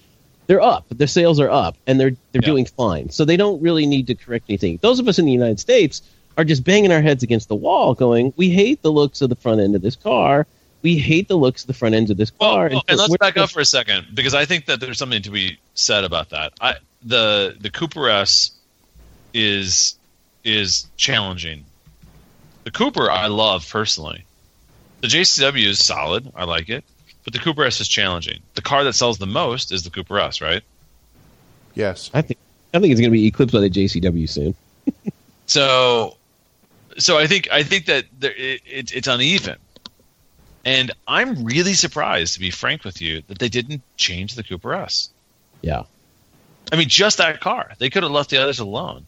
they're 0.47 0.61
up. 0.61 0.85
Their 0.91 1.07
sales 1.07 1.41
are 1.41 1.49
up, 1.51 1.77
and 1.87 1.99
they're 1.99 2.11
they're 2.33 2.43
Yeah. 2.43 2.47
doing 2.47 2.67
fine. 2.67 3.11
So 3.11 3.25
they 3.25 3.37
don't 3.37 3.63
really 3.63 3.87
need 3.87 4.09
to 4.09 4.15
correct 4.15 4.47
anything. 4.49 4.79
Those 4.83 4.99
of 4.99 5.09
us 5.09 5.19
in 5.19 5.25
the 5.25 5.33
United 5.33 5.61
States 5.61 6.03
are 6.37 6.45
just 6.45 6.65
banging 6.65 6.93
our 6.93 7.01
heads 7.01 7.23
against 7.23 7.49
the 7.49 7.55
wall, 7.55 7.95
going, 7.95 8.33
"We 8.37 8.51
hate 8.51 8.83
the 8.83 8.93
looks 8.93 9.21
of 9.21 9.29
the 9.29 9.37
front 9.37 9.61
end 9.61 9.75
of 9.75 9.83
this 9.83 9.97
car. 9.97 10.47
We 10.83 10.99
hate 10.99 11.29
the 11.29 11.37
looks 11.37 11.63
of 11.63 11.69
the 11.69 11.75
front 11.75 11.95
ends 11.95 12.11
of 12.11 12.17
this 12.17 12.31
car." 12.31 12.69
well, 12.71 12.83
and 12.89 12.99
so 12.99 13.07
let's 13.07 13.17
back 13.17 13.37
up 13.37 13.51
for 13.51 13.61
a 13.61 13.65
second 13.65 14.07
because 14.15 14.35
I 14.35 14.45
think 14.45 14.67
that 14.67 14.81
there's 14.81 14.99
something 14.99 15.23
to 15.23 15.31
be 15.31 15.59
said 15.75 16.05
about 16.05 16.31
that. 16.31 16.53
I 16.61 16.77
the 17.03 17.57
the 17.59 17.71
Cooper 17.71 18.09
S 18.09 18.53
is 19.33 19.97
is 20.45 20.87
challenging. 20.97 21.65
The 22.65 22.71
Cooper 22.71 23.11
I 23.11 23.27
love 23.29 23.69
personally. 23.69 24.25
The 25.01 25.09
JCW 25.09 25.67
is 25.67 25.85
solid. 25.85 26.33
I 26.35 26.45
like 26.45 26.69
it, 26.69 26.85
but 27.25 27.33
the 27.33 27.39
Cooper 27.39 27.65
S 27.65 27.81
is 27.81 27.89
challenging. 27.89 28.41
The 28.55 28.63
car 28.63 28.85
that 28.85 28.95
sells 28.95 29.19
the 29.19 29.27
most 29.27 29.73
is 29.73 29.83
the 29.85 29.91
Cooper 29.91 30.19
S, 30.19 30.41
right? 30.41 30.63
Yes. 31.75 32.11
I 32.13 32.23
think 32.23 32.39
I 32.75 32.81
think 32.81 32.93
it's 32.93 33.01
going 33.01 33.11
to 33.11 33.17
be 33.17 33.27
eclipsed 33.27 33.53
by 33.53 33.61
the 33.61 33.71
JCW 33.71 34.29
soon. 34.29 34.55
So, 35.47 36.17
so 36.99 37.19
I 37.19 37.27
think 37.27 37.49
I 37.51 37.63
think 37.63 37.87
that 37.87 38.05
there, 38.19 38.33
it, 38.33 38.63
it, 38.67 38.93
it's 38.95 39.09
uneven, 39.09 39.59
and 40.65 40.93
I'm 41.07 41.45
really 41.45 41.75
surprised, 41.75 42.35
to 42.35 42.41
be 42.41 42.51
frank 42.51 42.85
with 42.85 43.01
you, 43.01 43.23
that 43.29 43.39
they 43.39 43.49
didn't 43.49 43.83
change 43.97 44.35
the 44.35 44.43
Cooper 44.43 44.75
S. 44.75 45.11
Yeah. 45.63 45.85
I 46.73 46.77
mean, 46.77 46.89
just 46.89 47.19
that 47.19 47.41
car. 47.41 47.73
They 47.79 47.91
could 47.91 48.03
have 48.03 48.13
left 48.13 48.31
the 48.31 48.39
others 48.39 48.59
alone. 48.59 49.07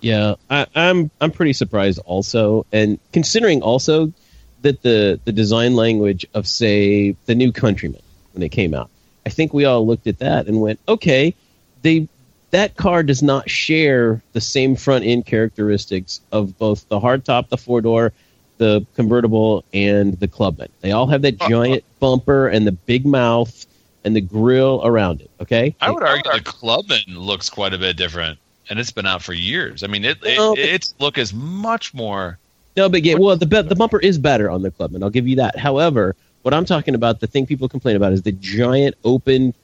Yeah, 0.00 0.34
I, 0.50 0.66
I'm 0.74 1.10
I'm 1.20 1.30
pretty 1.30 1.54
surprised 1.54 1.98
also, 2.04 2.66
and 2.72 2.98
considering 3.12 3.62
also 3.62 4.12
that 4.60 4.82
the 4.82 5.18
the 5.24 5.32
design 5.32 5.76
language 5.76 6.26
of 6.34 6.46
say 6.46 7.16
the 7.24 7.34
new 7.34 7.52
Countryman 7.52 8.02
when 8.32 8.42
it 8.42 8.50
came 8.50 8.74
out, 8.74 8.90
I 9.24 9.30
think 9.30 9.54
we 9.54 9.64
all 9.64 9.86
looked 9.86 10.06
at 10.06 10.18
that 10.18 10.46
and 10.46 10.60
went, 10.60 10.78
okay, 10.86 11.34
they 11.82 12.08
that 12.54 12.76
car 12.76 13.02
does 13.02 13.20
not 13.20 13.50
share 13.50 14.22
the 14.32 14.40
same 14.40 14.76
front 14.76 15.04
end 15.04 15.26
characteristics 15.26 16.20
of 16.30 16.56
both 16.56 16.88
the 16.88 17.00
hardtop, 17.00 17.48
the 17.48 17.56
four 17.56 17.80
door, 17.80 18.12
the 18.58 18.86
convertible, 18.94 19.64
and 19.74 20.18
the 20.20 20.28
Clubman. 20.28 20.68
They 20.80 20.92
all 20.92 21.08
have 21.08 21.22
that 21.22 21.34
uh-huh. 21.40 21.50
giant 21.50 21.84
bumper 21.98 22.46
and 22.46 22.64
the 22.64 22.72
big 22.72 23.04
mouth 23.04 23.66
and 24.04 24.14
the 24.14 24.20
grill 24.20 24.80
around 24.84 25.20
it. 25.20 25.30
Okay, 25.40 25.74
I 25.80 25.90
would 25.90 26.04
argue 26.04 26.30
the 26.30 26.40
Clubman 26.42 27.18
looks 27.18 27.50
quite 27.50 27.74
a 27.74 27.78
bit 27.78 27.96
different, 27.96 28.38
and 28.70 28.78
it's 28.78 28.92
been 28.92 29.06
out 29.06 29.20
for 29.20 29.32
years. 29.32 29.82
I 29.82 29.88
mean, 29.88 30.04
it, 30.04 30.18
it 30.22 30.38
its 30.58 30.94
look 31.00 31.18
is 31.18 31.34
much 31.34 31.92
more. 31.92 32.38
No, 32.76 32.88
but 32.88 33.02
yeah, 33.02 33.14
well, 33.14 33.36
the 33.36 33.46
the 33.46 33.74
bumper 33.74 33.98
is 33.98 34.16
better 34.16 34.48
on 34.48 34.62
the 34.62 34.70
Clubman. 34.70 35.02
I'll 35.02 35.10
give 35.10 35.26
you 35.26 35.34
that. 35.36 35.58
However, 35.58 36.14
what 36.42 36.54
I'm 36.54 36.66
talking 36.66 36.94
about, 36.94 37.18
the 37.18 37.26
thing 37.26 37.46
people 37.46 37.68
complain 37.68 37.96
about, 37.96 38.12
is 38.12 38.22
the 38.22 38.32
giant 38.32 38.94
open 39.02 39.54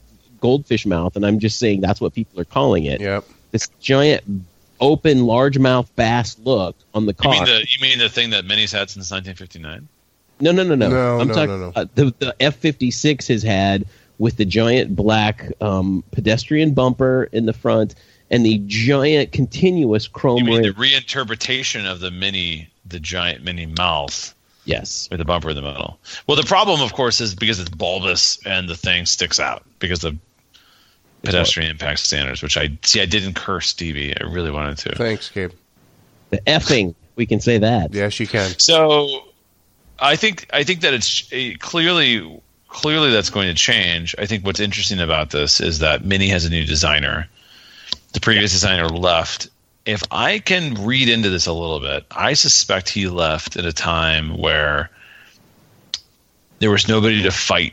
goldfish 0.41 0.87
mouth, 0.87 1.17
and 1.17 1.25
I'm 1.27 1.39
just 1.39 1.59
saying 1.59 1.81
that's 1.81 2.01
what 2.01 2.15
people 2.15 2.41
are 2.41 2.45
calling 2.45 2.85
it. 2.85 3.01
Yep. 3.01 3.25
This 3.53 3.69
giant 3.81 4.23
open 4.81 5.19
largemouth 5.19 5.89
bass 5.97 6.37
look 6.45 6.77
on 6.95 7.07
the 7.07 7.13
You 7.13 7.15
car. 7.15 7.33
mean 7.33 7.45
the 7.45 7.67
you 7.69 7.81
mean 7.83 7.99
the 7.99 8.09
thing 8.09 8.31
that 8.31 8.45
Minis 8.45 8.73
had 8.73 8.89
since 8.91 9.11
1959? 9.11 9.89
no, 10.41 10.53
no, 10.53 10.63
no, 10.63 10.75
no. 10.75 10.89
No, 10.89 11.21
I'm 11.21 11.29
no, 11.29 11.35
talking 11.35 11.61
no, 11.61 11.67
no. 11.67 11.73
Uh, 11.77 11.85
the 11.95 12.15
the 12.19 12.35
F56 12.41 13.29
has 13.29 13.43
had 13.43 13.87
with 14.19 14.37
the 14.37 14.45
giant 14.45 14.95
black 14.97 15.51
um, 15.61 16.03
pedestrian 16.13 16.73
bumper 16.75 17.25
in 17.33 17.47
the 17.47 17.53
front 17.53 17.95
and 18.31 18.45
the 18.45 18.63
giant 18.67 19.33
continuous 19.33 20.07
chrome 20.09 20.39
You 20.39 20.45
mean 20.45 20.63
rim. 20.63 20.63
the 20.63 20.71
reinterpretation 20.73 21.91
of 21.91 22.01
the 22.01 22.11
Mini, 22.11 22.69
the 22.87 23.01
giant 23.01 23.43
Mini 23.45 23.67
mouth 23.67 24.35
yes. 24.65 25.09
with 25.11 25.19
the 25.19 25.25
bumper 25.25 25.51
in 25.51 25.57
the 25.57 25.63
middle? 25.63 25.99
Well, 26.27 26.37
the 26.37 26.45
problem, 26.45 26.81
of 26.81 26.93
course, 26.93 27.21
is 27.21 27.35
because 27.35 27.59
it's 27.59 27.71
bulbous 27.71 28.39
and 28.47 28.69
the 28.69 28.77
thing 28.77 29.07
sticks 29.07 29.41
out 29.41 29.65
because 29.79 30.05
of 30.05 30.17
pedestrian 31.23 31.71
impact 31.71 32.01
standards. 32.01 32.43
Which 32.43 32.57
I 32.57 32.71
see. 32.83 33.01
I 33.01 33.07
didn't 33.07 33.35
curse 33.35 33.69
Stevie. 33.69 34.15
I 34.19 34.25
really 34.25 34.51
wanted 34.51 34.79
to. 34.79 34.97
Thanks, 34.97 35.31
Gabe. 35.31 35.53
The 36.31 36.39
effing. 36.39 36.95
We 37.17 37.27
can 37.27 37.41
say 37.41 37.59
that. 37.59 37.93
Yes, 37.93 38.19
you 38.19 38.27
can. 38.27 38.59
So, 38.59 39.25
I 39.99 40.17
think 40.17 40.47
I 40.53 40.65
think 40.65 40.81
that 40.83 40.95
it's 40.95 41.31
clearly 41.59 42.41
clearly 42.69 43.11
that's 43.11 43.31
going 43.31 43.49
to 43.49 43.55
change. 43.55 44.15
I 44.19 44.27
think 44.27 44.47
what's 44.47 44.61
interesting 44.61 45.01
about 45.01 45.31
this 45.31 45.61
is 45.61 45.81
that 45.81 46.05
Mini 46.05 46.29
has 46.29 46.45
a 46.45 46.51
new 46.51 46.65
designer. 46.65 47.29
The 48.13 48.21
previous 48.21 48.53
designer 48.53 48.89
left. 48.89 49.49
If 49.85 50.03
I 50.11 50.39
can 50.39 50.85
read 50.85 51.09
into 51.09 51.31
this 51.31 51.47
a 51.47 51.53
little 51.53 51.81
bit, 51.81 52.05
I 52.11 52.35
suspect 52.35 52.89
he 52.89 53.09
left 53.09 53.57
at 53.57 53.65
a 53.65 53.73
time 53.73 54.37
where 54.37 54.91
there 56.59 56.71
was 56.71 56.87
nobody 56.87 57.23
to 57.23 57.31
fight 57.31 57.73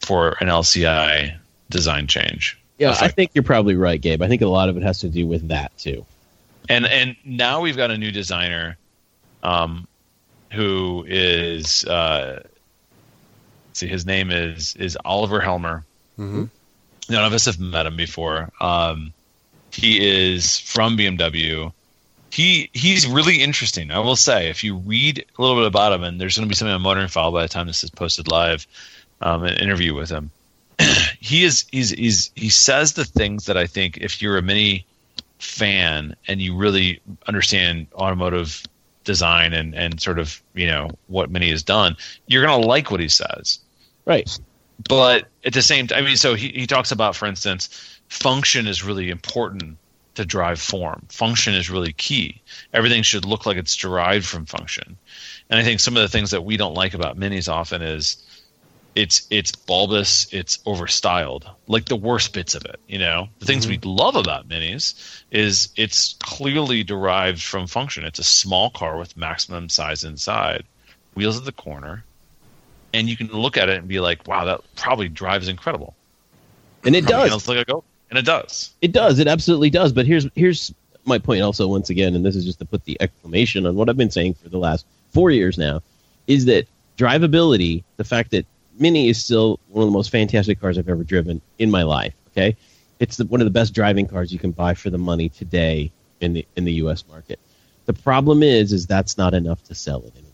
for 0.00 0.36
an 0.40 0.48
LCI 0.48 1.36
design 1.70 2.06
change. 2.06 2.58
Yeah, 2.78 2.96
I 3.00 3.08
think 3.08 3.30
you're 3.34 3.44
probably 3.44 3.76
right, 3.76 4.00
Gabe. 4.00 4.20
I 4.22 4.28
think 4.28 4.42
a 4.42 4.46
lot 4.46 4.68
of 4.68 4.76
it 4.76 4.82
has 4.82 5.00
to 5.00 5.08
do 5.08 5.26
with 5.26 5.48
that 5.48 5.76
too. 5.78 6.04
and 6.68 6.86
and 6.86 7.16
now 7.24 7.60
we've 7.60 7.76
got 7.76 7.90
a 7.90 7.98
new 7.98 8.10
designer 8.10 8.76
um 9.42 9.86
who 10.52 11.04
is 11.06 11.84
uh 11.84 12.42
see 13.72 13.86
his 13.86 14.06
name 14.06 14.30
is 14.30 14.74
is 14.76 14.96
Oliver 15.04 15.40
Heilmer 15.40 15.82
Mhm. 16.18 16.48
none 17.08 17.24
of 17.24 17.32
us 17.32 17.44
have 17.46 17.58
met 17.58 17.86
him 17.86 17.96
before 17.96 18.50
um 18.60 19.12
he 19.72 19.98
is 20.00 20.60
from 20.60 20.96
bmw 20.96 21.72
he 22.30 22.70
he's 22.72 23.06
really 23.06 23.42
interesting 23.42 23.90
i 23.90 23.98
will 23.98 24.14
say 24.16 24.48
if 24.48 24.62
you 24.64 24.76
read 24.76 25.24
a 25.36 25.42
little 25.42 25.56
bit 25.56 25.66
about 25.66 25.92
him 25.92 26.04
and 26.04 26.20
there's 26.20 26.36
going 26.36 26.46
to 26.46 26.48
be 26.48 26.54
something 26.54 26.72
on 26.72 26.80
Motoring 26.82 27.08
File 27.08 27.32
by 27.32 27.42
the 27.42 27.48
time 27.48 27.66
this 27.66 27.82
is 27.84 27.90
posted 27.90 28.28
live 28.28 28.66
um, 29.20 29.42
an 29.44 29.56
interview 29.58 29.92
with 29.94 30.08
him 30.08 30.30
he 31.20 31.44
is 31.44 31.64
he's 31.70 31.90
he's 31.90 32.30
he 32.34 32.48
says 32.48 32.94
the 32.94 33.04
things 33.04 33.46
that 33.46 33.56
i 33.56 33.66
think 33.66 33.98
if 33.98 34.20
you're 34.20 34.36
a 34.36 34.42
mini 34.42 34.86
fan 35.38 36.16
and 36.26 36.40
you 36.40 36.56
really 36.56 37.00
understand 37.26 37.86
automotive 37.94 38.62
design 39.04 39.52
and, 39.52 39.74
and 39.74 40.00
sort 40.00 40.18
of 40.18 40.42
you 40.54 40.66
know 40.66 40.90
what 41.06 41.30
Mini 41.30 41.50
has 41.50 41.62
done, 41.62 41.96
you're 42.26 42.44
gonna 42.44 42.66
like 42.66 42.90
what 42.90 43.00
he 43.00 43.08
says. 43.08 43.60
Right. 44.04 44.36
But 44.88 45.28
at 45.44 45.52
the 45.52 45.62
same 45.62 45.86
time, 45.86 46.02
I 46.02 46.06
mean, 46.06 46.16
so 46.16 46.34
he, 46.34 46.48
he 46.48 46.66
talks 46.66 46.90
about, 46.90 47.14
for 47.14 47.26
instance, 47.26 48.00
function 48.08 48.66
is 48.66 48.82
really 48.82 49.08
important 49.08 49.78
to 50.16 50.24
drive 50.24 50.60
form. 50.60 51.06
Function 51.08 51.54
is 51.54 51.70
really 51.70 51.92
key. 51.92 52.42
Everything 52.72 53.02
should 53.02 53.24
look 53.24 53.46
like 53.46 53.56
it's 53.56 53.76
derived 53.76 54.26
from 54.26 54.46
function. 54.46 54.96
And 55.48 55.60
I 55.60 55.62
think 55.62 55.80
some 55.80 55.96
of 55.96 56.02
the 56.02 56.08
things 56.08 56.32
that 56.32 56.44
we 56.44 56.56
don't 56.56 56.74
like 56.74 56.94
about 56.94 57.18
minis 57.18 57.48
often 57.48 57.82
is 57.82 58.16
it's 58.94 59.26
it's 59.30 59.52
bulbous, 59.52 60.32
it's 60.32 60.58
overstyled, 60.58 61.44
like 61.66 61.86
the 61.86 61.96
worst 61.96 62.32
bits 62.32 62.54
of 62.54 62.64
it. 62.64 62.78
You 62.86 62.98
know, 62.98 63.28
the 63.40 63.46
things 63.46 63.66
we 63.66 63.78
mm-hmm. 63.78 63.88
love 63.88 64.16
about 64.16 64.48
minis 64.48 65.22
is 65.30 65.70
it's 65.76 66.14
clearly 66.22 66.84
derived 66.84 67.42
from 67.42 67.66
function. 67.66 68.04
It's 68.04 68.18
a 68.18 68.24
small 68.24 68.70
car 68.70 68.96
with 68.96 69.16
maximum 69.16 69.68
size 69.68 70.04
inside, 70.04 70.64
wheels 71.14 71.36
at 71.36 71.44
the 71.44 71.52
corner, 71.52 72.04
and 72.92 73.08
you 73.08 73.16
can 73.16 73.28
look 73.28 73.56
at 73.56 73.68
it 73.68 73.78
and 73.78 73.88
be 73.88 74.00
like, 74.00 74.26
"Wow, 74.28 74.44
that 74.44 74.60
probably 74.76 75.08
drives 75.08 75.48
incredible." 75.48 75.94
And 76.84 76.94
it 76.94 77.04
Probably 77.06 77.30
does. 77.30 77.48
like 77.48 77.58
a 77.58 77.64
go, 77.64 77.82
and 78.10 78.18
it 78.18 78.24
does. 78.26 78.70
It 78.80 78.92
does. 78.92 79.18
It 79.18 79.26
absolutely 79.26 79.70
does. 79.70 79.92
But 79.92 80.06
here's 80.06 80.28
here's 80.36 80.72
my 81.04 81.18
point 81.18 81.42
also 81.42 81.66
once 81.66 81.90
again, 81.90 82.14
and 82.14 82.24
this 82.24 82.36
is 82.36 82.44
just 82.44 82.60
to 82.60 82.64
put 82.64 82.84
the 82.84 82.96
exclamation 83.00 83.66
on 83.66 83.74
what 83.74 83.88
I've 83.88 83.96
been 83.96 84.10
saying 84.10 84.34
for 84.34 84.48
the 84.48 84.58
last 84.58 84.86
four 85.10 85.30
years 85.30 85.58
now, 85.58 85.82
is 86.26 86.44
that 86.44 86.68
drivability, 86.96 87.82
the 87.96 88.04
fact 88.04 88.30
that 88.30 88.46
Mini 88.78 89.08
is 89.08 89.22
still 89.24 89.60
one 89.66 89.82
of 89.82 89.88
the 89.88 89.92
most 89.92 90.10
fantastic 90.10 90.60
cars 90.60 90.78
I've 90.78 90.88
ever 90.88 91.04
driven 91.04 91.40
in 91.58 91.70
my 91.70 91.82
life. 91.82 92.14
Okay, 92.28 92.56
it's 93.00 93.16
the, 93.16 93.26
one 93.26 93.40
of 93.40 93.44
the 93.44 93.50
best 93.50 93.74
driving 93.74 94.06
cars 94.06 94.32
you 94.32 94.38
can 94.38 94.50
buy 94.50 94.74
for 94.74 94.90
the 94.90 94.98
money 94.98 95.28
today 95.28 95.92
in 96.20 96.32
the 96.32 96.46
in 96.56 96.64
the 96.64 96.72
U.S. 96.74 97.06
market. 97.08 97.38
The 97.86 97.92
problem 97.92 98.42
is, 98.42 98.72
is 98.72 98.86
that's 98.86 99.18
not 99.18 99.34
enough 99.34 99.62
to 99.64 99.74
sell 99.74 100.02
it 100.04 100.14
anymore. 100.14 100.32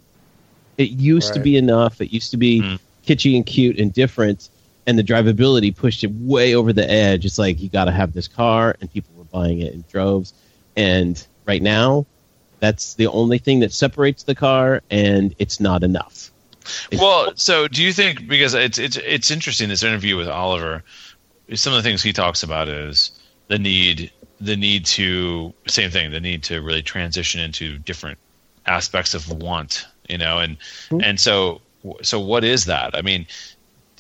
It 0.79 0.91
used 0.91 1.35
to 1.35 1.41
be 1.41 1.57
enough. 1.57 2.01
It 2.01 2.13
used 2.13 2.31
to 2.31 2.37
be 2.37 2.63
Hmm. 2.63 2.77
kitschy 3.07 3.37
and 3.37 3.45
cute 3.45 3.79
and 3.79 3.93
different, 3.93 4.49
and 4.87 4.99
the 4.99 5.03
drivability 5.05 5.75
pushed 5.77 6.05
it 6.05 6.11
way 6.13 6.55
over 6.55 6.73
the 6.73 6.89
edge. 6.89 7.25
It's 7.25 7.39
like 7.39 7.61
you 7.61 7.69
got 7.69 7.87
to 7.87 7.93
have 7.93 8.13
this 8.13 8.29
car, 8.29 8.77
and 8.81 8.91
people 8.91 9.15
were 9.15 9.25
buying 9.25 9.61
it 9.61 9.75
in 9.75 9.85
droves. 9.89 10.33
And 10.77 11.27
right 11.47 11.63
now, 11.63 12.07
that's 12.61 12.95
the 12.95 13.09
only 13.09 13.39
thing 13.39 13.61
that 13.61 13.73
separates 13.73 14.23
the 14.23 14.35
car, 14.35 14.83
and 14.91 15.35
it's 15.39 15.61
not 15.61 15.83
enough. 15.83 16.30
Well, 16.93 17.33
so 17.37 17.69
do 17.69 17.83
you 17.83 17.93
think 17.93 18.29
because 18.29 18.55
it's 18.55 18.79
it's 18.79 18.97
it's 18.97 19.31
interesting 19.31 19.69
this 19.69 19.83
interview 19.83 20.17
with 20.17 20.29
Oliver, 20.29 20.83
some 21.55 21.73
of 21.73 21.83
the 21.83 21.83
things 21.83 22.03
he 22.03 22.13
talks 22.13 22.43
about 22.43 22.69
is 22.69 23.11
the 23.49 23.59
need 23.59 24.11
the 24.41 24.57
need 24.57 24.85
to 24.87 25.53
same 25.69 25.91
thing 25.91 26.11
the 26.11 26.21
need 26.21 26.43
to 26.45 26.61
really 26.63 26.83
transition 26.83 27.41
into 27.41 27.79
different 27.79 28.19
aspects 28.67 29.15
of 29.15 29.31
want, 29.31 29.87
you 30.09 30.19
know, 30.19 30.39
and 30.39 30.57
Mhm. 30.91 31.03
and 31.05 31.21
so 31.21 31.61
so 32.03 32.21
what 32.21 32.45
is 32.45 32.67
that? 32.67 32.97
I 32.97 33.03
mean, 33.03 33.27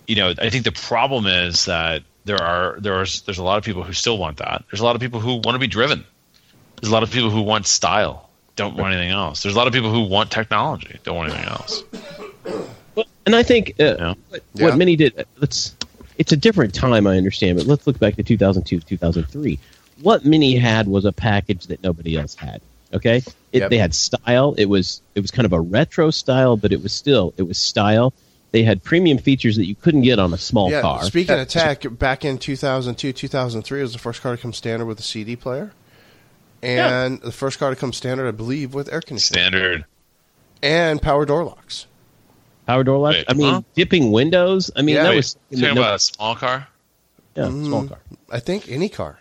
you 0.06 0.16
know, 0.16 0.34
I 0.38 0.50
think 0.50 0.64
the 0.64 0.72
problem 0.72 1.26
is 1.26 1.64
that 1.66 2.02
there 2.24 2.42
are 2.42 2.76
there 2.80 2.94
are 2.94 3.06
there's 3.26 3.38
a 3.38 3.42
lot 3.42 3.58
of 3.58 3.64
people 3.64 3.82
who 3.82 3.92
still 3.92 4.18
want 4.18 4.36
that. 4.38 4.64
There's 4.70 4.80
a 4.80 4.84
lot 4.84 4.94
of 4.96 5.00
people 5.00 5.20
who 5.20 5.34
want 5.34 5.54
to 5.54 5.58
be 5.58 5.66
driven. 5.66 6.04
There's 6.80 6.90
a 6.90 6.94
lot 6.94 7.02
of 7.02 7.10
people 7.10 7.30
who 7.30 7.42
want 7.42 7.66
style, 7.66 8.29
don't 8.60 8.76
want 8.76 8.92
anything 8.94 9.10
else. 9.10 9.42
There's 9.42 9.54
a 9.54 9.58
lot 9.58 9.66
of 9.66 9.72
people 9.72 9.90
who 9.92 10.02
want 10.02 10.30
technology, 10.30 10.98
don't 11.04 11.16
want 11.16 11.32
anything 11.32 11.48
else. 11.48 11.82
Well, 12.94 13.06
and 13.26 13.34
I 13.34 13.42
think 13.42 13.74
uh, 13.80 13.84
Yeah. 13.98 14.14
what, 14.28 14.42
Yeah. 14.54 14.64
what 14.64 14.76
Mini 14.76 14.96
did. 14.96 15.26
Let's. 15.38 15.74
It's 16.18 16.32
a 16.32 16.36
different 16.36 16.74
time, 16.74 17.06
I 17.06 17.16
understand, 17.16 17.56
but 17.56 17.66
let's 17.66 17.86
look 17.86 17.98
back 17.98 18.16
to 18.16 18.22
2002, 18.22 18.80
2003. 18.80 19.58
What 20.02 20.26
Mini 20.26 20.56
had 20.56 20.86
was 20.86 21.06
a 21.06 21.12
package 21.12 21.68
that 21.68 21.82
nobody 21.82 22.18
else 22.18 22.34
had. 22.34 22.60
Okay, 22.92 23.18
it, 23.52 23.60
Yep. 23.60 23.70
they 23.70 23.78
had 23.78 23.94
style. 23.94 24.54
It 24.58 24.66
was 24.66 25.00
it 25.14 25.20
was 25.20 25.30
kind 25.30 25.46
of 25.46 25.52
a 25.52 25.60
retro 25.60 26.10
style, 26.10 26.56
but 26.56 26.72
it 26.72 26.82
was 26.82 26.92
still 26.92 27.32
it 27.38 27.44
was 27.44 27.56
style. 27.56 28.12
They 28.52 28.64
had 28.64 28.82
premium 28.82 29.18
features 29.18 29.56
that 29.56 29.66
you 29.66 29.76
couldn't 29.76 30.02
get 30.02 30.18
on 30.18 30.34
a 30.34 30.38
small 30.38 30.70
yeah. 30.72 30.80
car. 30.80 31.04
Speaking 31.04 31.38
of 31.38 31.46
tech, 31.46 31.84
back 31.98 32.24
in 32.24 32.36
2002, 32.36 33.12
2003 33.12 33.80
was 33.80 33.92
the 33.92 33.98
first 34.00 34.20
car 34.22 34.34
to 34.34 34.42
come 34.42 34.52
standard 34.52 34.86
with 34.86 34.98
a 34.98 35.02
CD 35.04 35.36
player, 35.36 35.72
and 36.62 37.20
the 37.22 37.32
first 37.32 37.58
car 37.58 37.70
to 37.70 37.76
come 37.76 37.92
standard, 37.92 38.28
I 38.28 38.32
believe, 38.32 38.74
with 38.74 38.92
air 38.92 39.00
conditioning 39.00 39.40
Standard. 39.42 39.84
and 40.62 41.00
power 41.00 41.24
door 41.26 41.44
locks. 41.44 41.86
Power 42.66 42.84
door 42.84 42.98
locks. 42.98 43.16
Wait, 43.16 43.24
I 43.28 43.32
mean, 43.34 43.54
huh? 43.54 43.62
dipping 43.74 44.12
windows. 44.12 44.70
I 44.76 44.82
mean, 44.82 44.96
Yeah. 44.96 45.04
that 45.04 45.08
Wait, 45.10 45.16
was 45.16 45.30
something 45.30 45.58
that 45.60 45.66
talking 45.66 45.74
no- 45.76 45.80
about 45.82 45.94
a 45.94 45.98
small 45.98 46.36
car. 46.36 46.68
Yeah, 47.36 47.44
Mm-hmm. 47.44 47.64
small 47.66 47.86
car. 47.88 47.98
I 48.30 48.40
think 48.40 48.68
any 48.70 48.88
car. 48.88 49.18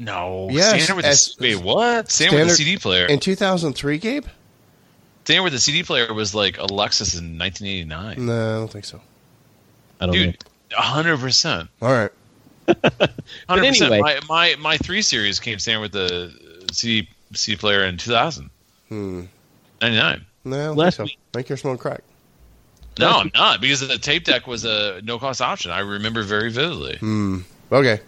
No, 0.00 0.48
Yes, 0.52 0.68
standard 0.84 0.96
with 0.96 1.04
as- 1.06 1.34
the, 1.38 1.54
wait, 1.56 1.64
what? 1.64 2.10
Standard, 2.10 2.38
with 2.38 2.48
the 2.48 2.54
CD 2.54 2.76
player. 2.76 3.06
in 3.06 3.18
2003, 3.18 3.98
Gabe? 3.98 4.26
standard 5.24 5.42
with 5.42 5.52
the 5.52 5.58
CD 5.58 5.82
player 5.82 6.14
was 6.14 6.34
like 6.34 6.56
a 6.58 6.62
Lexus 6.66 7.18
in 7.18 7.36
1989. 7.38 8.24
No, 8.24 8.32
I 8.32 8.58
don't 8.60 8.70
think 8.70 8.84
so. 8.84 9.00
I 10.00 10.06
don't 10.06 10.14
know. 10.14 10.24
Dude, 10.26 10.38
hundred 10.72 11.18
percent. 11.18 11.68
All 11.82 11.90
right. 11.92 12.10
Hundred 13.48 13.68
percent. 13.68 13.92
anyway. 13.92 14.00
My 14.00 14.20
my 14.28 14.56
my 14.58 14.76
three 14.78 15.02
series 15.02 15.40
came 15.40 15.58
standard 15.58 15.80
with 15.82 15.92
the 15.92 16.64
CD 16.72 17.08
CD 17.34 17.56
player 17.56 17.84
in 17.84 17.96
2000. 17.96 18.50
Hmm. 18.88 19.22
99. 19.80 20.24
No, 20.44 20.56
I 20.72 20.74
Last 20.74 20.78
think 20.78 20.94
so. 20.96 21.02
week- 21.04 21.18
I 21.34 21.36
think 21.38 21.48
you're 21.50 21.58
smoking 21.58 21.78
crack. 21.78 22.00
No, 22.98 23.10
I'm 23.20 23.30
not 23.34 23.60
because 23.60 23.86
the 23.86 23.96
tape 23.98 24.24
deck 24.24 24.46
was 24.48 24.64
a 24.64 25.00
no 25.04 25.18
cost 25.18 25.40
option. 25.40 25.70
I 25.70 25.80
remember 25.80 26.22
very 26.24 26.50
vividly. 26.50 26.96
Hmm. 26.98 27.38
Okay. 27.70 28.00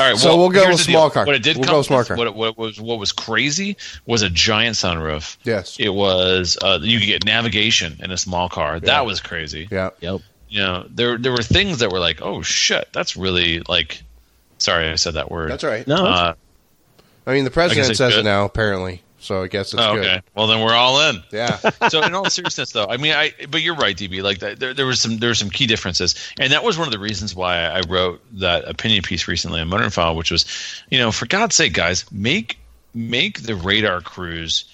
All 0.00 0.08
right, 0.10 0.16
So 0.16 0.34
we'll 0.36 0.48
go 0.48 0.62
here's 0.64 0.76
with 0.76 0.80
small 0.86 1.04
deal. 1.08 1.10
car. 1.10 1.26
What 1.26 1.34
it 1.36 1.42
did 1.42 1.56
We'll 1.58 1.64
come 1.66 1.72
go 1.74 1.78
with 1.78 1.86
small 1.86 1.98
with, 1.98 2.08
car. 2.08 2.16
What, 2.16 2.26
it- 2.28 2.34
what 2.34 2.56
was 2.58 2.80
what 2.80 2.98
was 2.98 3.12
crazy 3.12 3.76
was 4.06 4.22
a 4.22 4.30
giant 4.30 4.76
sunroof. 4.76 5.36
Yes. 5.44 5.76
It 5.78 5.90
was 5.90 6.56
uh, 6.62 6.78
you 6.80 6.98
could 6.98 7.06
get 7.06 7.24
navigation 7.26 7.96
in 8.02 8.10
a 8.10 8.16
small 8.16 8.48
car. 8.48 8.80
That 8.80 9.04
was 9.04 9.20
crazy. 9.20 9.68
Yeah. 9.70 9.90
Yep. 10.00 10.20
You 10.48 10.60
know, 10.60 10.86
there 10.88 11.18
there 11.18 11.32
were 11.32 11.42
things 11.42 11.78
that 11.78 11.90
were 11.90 12.00
like, 12.00 12.20
oh 12.22 12.42
shit, 12.42 12.88
that's 12.92 13.16
really 13.16 13.60
like. 13.60 14.02
Sorry, 14.58 14.88
I 14.88 14.96
said 14.96 15.14
that 15.14 15.30
word. 15.30 15.50
That's 15.50 15.62
all 15.62 15.70
right. 15.70 15.86
No, 15.86 16.04
Uh, 16.04 16.34
I 17.26 17.34
mean, 17.34 17.44
the 17.44 17.50
president 17.50 17.84
guess 17.84 17.90
it's 17.90 17.98
says 17.98 18.16
it 18.16 18.24
now, 18.24 18.44
apparently. 18.44 19.02
So 19.20 19.42
I 19.42 19.48
guess 19.48 19.74
it's 19.74 19.82
oh, 19.82 19.94
good. 19.94 20.06
okay. 20.06 20.22
Well, 20.34 20.46
then 20.46 20.64
we're 20.64 20.74
all 20.74 21.10
in. 21.10 21.22
Yeah. 21.32 21.56
so 21.88 22.02
in 22.02 22.14
all 22.14 22.30
seriousness 22.30 22.72
though 22.72 22.86
i 22.86 22.96
mean 22.96 23.12
i 23.12 23.32
but 23.50 23.62
you're 23.62 23.74
right 23.74 23.96
db 23.96 24.22
like 24.22 24.38
that, 24.38 24.58
there, 24.58 24.74
there 24.74 24.86
was 24.86 25.00
some 25.00 25.18
there 25.18 25.30
were 25.30 25.34
some 25.34 25.50
key 25.50 25.66
differences 25.66 26.14
and 26.38 26.52
that 26.52 26.62
was 26.62 26.78
one 26.78 26.86
of 26.86 26.92
the 26.92 26.98
reasons 26.98 27.34
why 27.34 27.58
i 27.58 27.80
wrote 27.88 28.20
that 28.32 28.68
opinion 28.68 29.02
piece 29.02 29.28
recently 29.28 29.60
on 29.60 29.68
Motoring 29.68 29.90
File 29.90 30.16
which 30.16 30.30
was 30.30 30.46
you 30.90 30.98
know 30.98 31.10
for 31.10 31.26
god's 31.26 31.54
sake 31.54 31.72
guys 31.72 32.10
make 32.12 32.58
make 32.94 33.42
the 33.42 33.54
radar 33.54 34.00
cruise 34.00 34.64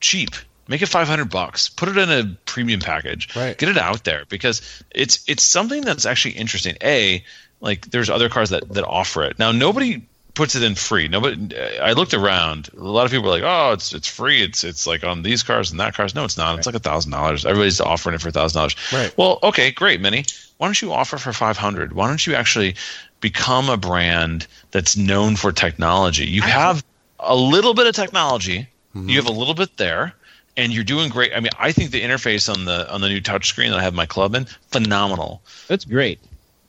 cheap 0.00 0.30
make 0.68 0.82
it 0.82 0.86
500 0.86 1.30
bucks. 1.30 1.68
Put 1.68 1.88
it 1.88 1.96
in 1.96 2.10
a 2.10 2.36
premium 2.46 2.80
package. 2.80 3.34
Right. 3.36 3.56
get 3.56 3.68
it 3.68 3.78
out 3.78 4.04
there 4.04 4.24
because 4.28 4.62
it's 4.90 5.24
it's 5.28 5.42
something 5.42 5.82
that's 5.82 6.06
actually 6.06 6.32
interesting. 6.32 6.76
A 6.82 7.24
like 7.60 7.86
there's 7.86 8.10
other 8.10 8.28
cars 8.28 8.50
that 8.50 8.68
that 8.70 8.84
offer 8.84 9.24
it. 9.24 9.38
Now 9.38 9.52
nobody 9.52 10.06
puts 10.34 10.54
it 10.54 10.62
in 10.62 10.74
free. 10.74 11.08
Nobody 11.08 11.56
i 11.80 11.92
looked 11.92 12.14
around. 12.14 12.68
A 12.76 12.80
lot 12.80 13.06
of 13.06 13.10
people 13.10 13.28
are 13.28 13.40
like 13.40 13.42
oh 13.44 13.72
it's 13.72 13.92
it's 13.92 14.08
free. 14.08 14.42
It's 14.42 14.64
it's 14.64 14.86
like 14.86 15.04
on 15.04 15.22
these 15.22 15.42
cars 15.42 15.70
and 15.70 15.80
that 15.80 15.94
cars. 15.94 16.14
No 16.14 16.24
it's 16.24 16.36
not. 16.36 16.58
It's 16.58 16.66
like 16.66 16.74
a 16.74 16.80
thousand 16.80 17.12
dollars. 17.12 17.44
Everybody's 17.44 17.80
offering 17.80 18.14
it 18.14 18.20
for 18.20 18.28
a 18.28 18.32
thousand 18.32 18.58
dollars. 18.58 18.76
Right. 18.92 19.16
well 19.16 19.38
okay 19.42 19.70
great 19.70 20.00
Mini. 20.00 20.24
why 20.58 20.66
don't 20.66 20.80
you 20.80 20.92
offer 20.92 21.18
for 21.18 21.32
500 21.32 21.92
why 21.92 22.08
don't 22.08 22.26
you 22.26 22.34
actually 22.34 22.76
become 23.20 23.70
a 23.70 23.76
brand 23.76 24.46
that's 24.70 24.96
known 24.96 25.36
for 25.36 25.52
technology? 25.52 26.26
You 26.26 26.42
have 26.42 26.84
a 27.18 27.34
little 27.34 27.74
bit 27.74 27.86
of 27.86 27.94
technology. 27.94 28.68
Mm-hmm. 28.94 29.08
You 29.08 29.16
have 29.16 29.26
a 29.26 29.32
little 29.32 29.54
bit 29.54 29.76
there 29.76 30.14
and 30.56 30.72
you're 30.72 30.84
doing 30.84 31.08
great 31.08 31.32
i 31.34 31.40
mean 31.40 31.50
i 31.58 31.72
think 31.72 31.90
the 31.90 32.02
interface 32.02 32.52
on 32.52 32.64
the 32.64 32.90
on 32.92 33.00
the 33.00 33.08
new 33.08 33.20
touchscreen 33.20 33.70
that 33.70 33.78
i 33.78 33.82
have 33.82 33.94
my 33.94 34.06
Clubman 34.06 34.46
phenomenal 34.70 35.42
that's 35.68 35.84
great. 35.84 36.20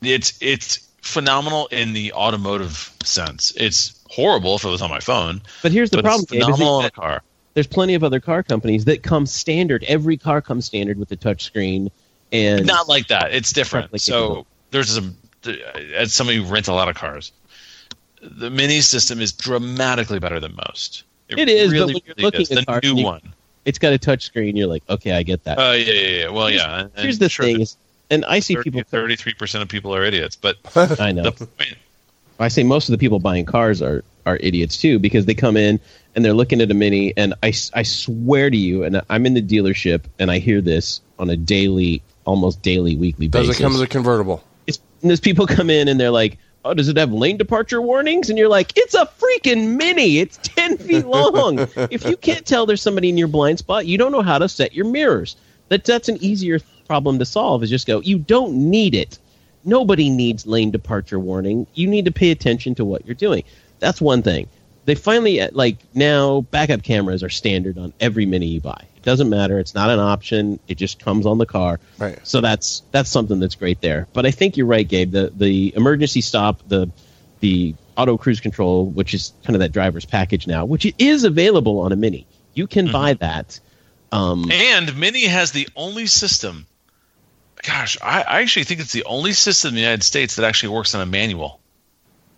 it's 0.02 0.36
it's 0.40 0.86
phenomenal 1.02 1.66
in 1.68 1.92
the 1.92 2.12
automotive 2.12 2.92
sense 3.02 3.52
it's 3.56 3.98
horrible 4.10 4.56
if 4.56 4.64
it 4.64 4.68
was 4.68 4.82
on 4.82 4.90
my 4.90 5.00
phone 5.00 5.40
But 5.62 5.72
here's 5.72 5.90
the 5.90 5.98
but 5.98 6.04
problem, 6.04 6.22
it's 6.24 6.32
Gabe, 6.32 6.40
is 6.40 6.44
phenomenal 6.46 6.80
in 6.80 6.86
a 6.86 6.90
car 6.90 7.22
there's 7.58 7.66
plenty 7.66 7.94
of 7.94 8.04
other 8.04 8.20
car 8.20 8.44
companies 8.44 8.84
that 8.84 9.02
come 9.02 9.26
standard. 9.26 9.82
Every 9.88 10.16
car 10.16 10.40
comes 10.40 10.64
standard 10.66 10.96
with 10.96 11.08
the 11.08 11.16
touchscreen, 11.16 11.90
and 12.30 12.64
not 12.64 12.88
like 12.88 13.08
that. 13.08 13.34
It's 13.34 13.52
different. 13.52 13.92
Like 13.92 14.00
so 14.00 14.46
there's 14.70 14.90
some 14.90 15.16
as 15.92 16.14
somebody 16.14 16.38
who 16.38 16.44
rents 16.44 16.68
a 16.68 16.72
lot 16.72 16.88
of 16.88 16.94
cars, 16.94 17.32
the 18.22 18.48
mini 18.48 18.80
system 18.80 19.20
is 19.20 19.32
dramatically 19.32 20.20
better 20.20 20.38
than 20.38 20.54
most. 20.54 21.02
It 21.28 21.48
is, 21.48 21.72
but 21.72 21.86
when 21.86 21.96
you're 22.06 22.14
looking 22.16 22.42
is. 22.42 22.50
at 22.52 22.58
the 22.58 22.64
cars 22.64 22.82
new 22.84 22.96
you- 22.96 23.04
one. 23.04 23.34
It's 23.68 23.78
got 23.78 23.92
a 23.92 23.98
touchscreen. 23.98 24.56
You're 24.56 24.66
like, 24.66 24.82
okay, 24.88 25.12
I 25.12 25.22
get 25.22 25.44
that. 25.44 25.58
Oh 25.58 25.72
yeah, 25.72 25.92
yeah, 25.92 26.08
yeah. 26.24 26.28
Well, 26.30 26.50
yeah. 26.50 26.80
and- 26.80 26.90
here's 26.96 27.18
the 27.18 27.28
sure, 27.28 27.44
thing 27.44 27.60
is, 27.60 27.76
and 28.10 28.24
I 28.24 28.40
see 28.40 28.56
people. 28.56 28.82
Thirty-three 28.82 29.34
percent 29.34 29.62
of 29.62 29.68
people 29.68 29.94
are 29.94 30.02
idiots, 30.04 30.36
but 30.36 30.56
I 31.00 31.12
know. 31.12 31.24
the 31.24 31.46
point, 31.46 31.74
I 32.40 32.48
say 32.48 32.62
most 32.62 32.88
of 32.88 32.92
the 32.92 32.98
people 32.98 33.18
buying 33.18 33.44
cars 33.44 33.82
are 33.82 34.02
are 34.26 34.38
idiots 34.40 34.76
too 34.78 34.98
because 34.98 35.26
they 35.26 35.34
come 35.34 35.56
in 35.56 35.80
and 36.14 36.24
they're 36.24 36.32
looking 36.34 36.60
at 36.60 36.70
a 36.70 36.74
mini 36.74 37.12
and 37.16 37.34
I 37.42 37.52
I 37.74 37.82
swear 37.82 38.50
to 38.50 38.56
you 38.56 38.84
and 38.84 39.00
I'm 39.10 39.26
in 39.26 39.34
the 39.34 39.42
dealership 39.42 40.04
and 40.18 40.30
I 40.30 40.38
hear 40.38 40.60
this 40.60 41.00
on 41.18 41.30
a 41.30 41.36
daily 41.36 42.02
almost 42.24 42.60
daily 42.62 42.94
weekly 42.96 43.28
Does 43.28 43.46
basis. 43.46 43.60
it 43.60 43.62
come 43.62 43.74
as 43.74 43.80
a 43.80 43.86
convertible? 43.86 44.42
it's, 44.66 44.78
and 45.02 45.10
there's 45.10 45.20
people 45.20 45.46
come 45.46 45.70
in 45.70 45.88
and 45.88 45.98
they're 45.98 46.10
like, 46.10 46.38
"Oh, 46.64 46.74
does 46.74 46.88
it 46.88 46.96
have 46.96 47.12
lane 47.12 47.36
departure 47.36 47.80
warnings?" 47.80 48.28
And 48.28 48.38
you're 48.38 48.48
like, 48.48 48.72
"It's 48.76 48.94
a 48.94 49.08
freaking 49.18 49.76
mini. 49.76 50.18
It's 50.18 50.38
ten 50.42 50.76
feet 50.76 51.06
long. 51.06 51.58
if 51.90 52.04
you 52.04 52.16
can't 52.16 52.46
tell 52.46 52.66
there's 52.66 52.82
somebody 52.82 53.08
in 53.08 53.18
your 53.18 53.28
blind 53.28 53.58
spot, 53.58 53.86
you 53.86 53.98
don't 53.98 54.12
know 54.12 54.22
how 54.22 54.38
to 54.38 54.48
set 54.48 54.74
your 54.74 54.86
mirrors. 54.86 55.36
That 55.68 55.84
that's 55.84 56.08
an 56.08 56.22
easier 56.22 56.60
problem 56.86 57.18
to 57.18 57.24
solve. 57.24 57.62
Is 57.62 57.70
just 57.70 57.86
go. 57.86 58.00
You 58.00 58.18
don't 58.18 58.70
need 58.70 58.94
it. 58.94 59.18
Nobody 59.64 60.08
needs 60.08 60.46
lane 60.46 60.70
departure 60.70 61.18
warning. 61.18 61.66
You 61.74 61.88
need 61.88 62.06
to 62.06 62.12
pay 62.12 62.30
attention 62.30 62.74
to 62.76 62.84
what 62.84 63.04
you're 63.06 63.14
doing. 63.14 63.44
That's 63.80 64.00
one 64.00 64.22
thing. 64.22 64.48
They 64.88 64.94
finally 64.94 65.38
uh, 65.42 65.50
like 65.52 65.76
now 65.92 66.40
backup 66.40 66.82
cameras 66.82 67.22
are 67.22 67.28
standard 67.28 67.76
on 67.76 67.92
every 68.00 68.24
mini 68.24 68.46
you 68.46 68.62
buy. 68.62 68.86
It 68.96 69.02
doesn't 69.02 69.28
matter. 69.28 69.58
It's 69.58 69.74
not 69.74 69.90
an 69.90 69.98
option. 69.98 70.58
It 70.66 70.78
just 70.78 70.98
comes 70.98 71.26
on 71.26 71.36
the 71.36 71.44
car. 71.44 71.78
Right. 71.98 72.18
So 72.26 72.40
that's 72.40 72.82
that's 72.90 73.10
something 73.10 73.38
that's 73.38 73.54
great 73.54 73.82
there. 73.82 74.08
But 74.14 74.24
I 74.24 74.30
think 74.30 74.56
you're 74.56 74.66
right, 74.66 74.88
Gabe. 74.88 75.10
The 75.10 75.30
the 75.36 75.74
emergency 75.76 76.22
stop, 76.22 76.66
the 76.68 76.90
the 77.40 77.74
auto 77.98 78.16
cruise 78.16 78.40
control, 78.40 78.86
which 78.86 79.12
is 79.12 79.34
kind 79.44 79.54
of 79.54 79.60
that 79.60 79.72
driver's 79.72 80.06
package 80.06 80.46
now, 80.46 80.64
which 80.64 80.90
is 80.98 81.24
available 81.24 81.80
on 81.80 81.92
a 81.92 81.96
mini. 81.96 82.26
You 82.54 82.66
can 82.66 82.90
buy 82.90 83.12
that. 83.12 83.60
Um, 84.10 84.50
and 84.50 84.96
Mini 84.98 85.26
has 85.26 85.52
the 85.52 85.68
only 85.76 86.06
system. 86.06 86.66
Gosh, 87.62 87.98
I, 88.00 88.22
I 88.22 88.40
actually 88.40 88.64
think 88.64 88.80
it's 88.80 88.92
the 88.92 89.04
only 89.04 89.34
system 89.34 89.68
in 89.68 89.74
the 89.74 89.82
United 89.82 90.02
States 90.02 90.36
that 90.36 90.46
actually 90.46 90.70
works 90.70 90.94
on 90.94 91.02
a 91.02 91.06
manual. 91.06 91.60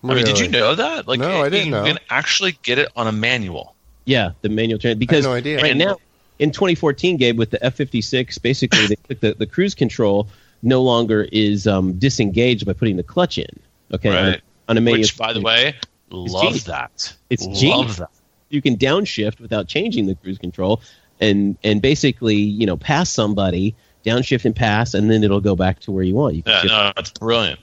I 0.03 0.15
mean, 0.15 0.25
did 0.25 0.39
you 0.39 0.49
know 0.49 0.75
that? 0.75 1.07
Like, 1.07 1.21
No, 1.21 1.43
I 1.43 1.45
you- 1.45 1.51
didn't 1.51 1.65
you 1.67 1.71
know. 1.73 1.85
can 1.85 1.99
actually 2.09 2.57
get 2.63 2.79
it 2.79 2.89
on 2.97 3.07
a 3.07 3.13
manual. 3.13 3.75
yeah, 4.05 4.31
the 4.43 4.49
manual 4.49 4.79
trans 4.79 4.99
because 4.99 5.25
no 5.25 5.33
idea. 5.35 5.61
right 5.61 5.77
now 5.77 5.97
in 6.39 6.51
2014, 6.53 7.17
Gabe, 7.19 7.39
with 7.39 7.51
the 7.51 7.59
F56, 7.59 8.41
basically 8.41 8.87
they 8.87 8.97
took 9.09 9.21
the, 9.21 9.35
the 9.39 9.47
cruise 9.47 9.75
control 9.75 10.29
no 10.63 10.83
longer 10.83 11.27
is 11.33 11.67
um, 11.67 11.95
disengaged 11.99 12.65
by 12.67 12.73
putting 12.73 12.97
the 12.97 13.03
clutch 13.03 13.37
in. 13.39 13.47
Okay, 13.93 14.09
on, 14.09 14.15
Right. 14.33 14.41
on 14.69 14.77
a 14.79 14.81
manual. 14.81 15.01
Which, 15.03 15.17
by 15.19 15.33
the 15.33 15.41
way, 15.41 15.75
love 16.11 16.43
genius. 16.45 16.65
that. 16.65 17.15
It's 17.29 17.47
love 17.47 17.57
genius. 17.57 17.97
that. 17.97 18.09
you 18.49 18.63
can 18.63 18.77
downshift 18.77 19.39
without 19.41 19.69
changing 19.69 20.07
the 20.07 20.15
cruise 20.15 20.39
control 20.39 20.81
and 21.21 21.57
and 21.63 21.83
basically 21.83 22.37
you 22.37 22.65
know 22.67 22.77
pass 22.79 23.11
somebody 23.11 23.75
downshift 24.05 24.45
and 24.45 24.57
pass 24.57 24.95
and 24.95 25.11
then 25.11 25.23
it'll 25.23 25.41
go 25.41 25.55
back 25.55 25.81
to 25.81 25.91
where 25.93 26.05
you 26.05 26.15
want 26.15 26.35
you 26.35 26.43
can 26.43 26.67
Yeah, 26.67 26.69
no, 26.69 26.93
it's 26.97 27.11
brilliant. 27.11 27.61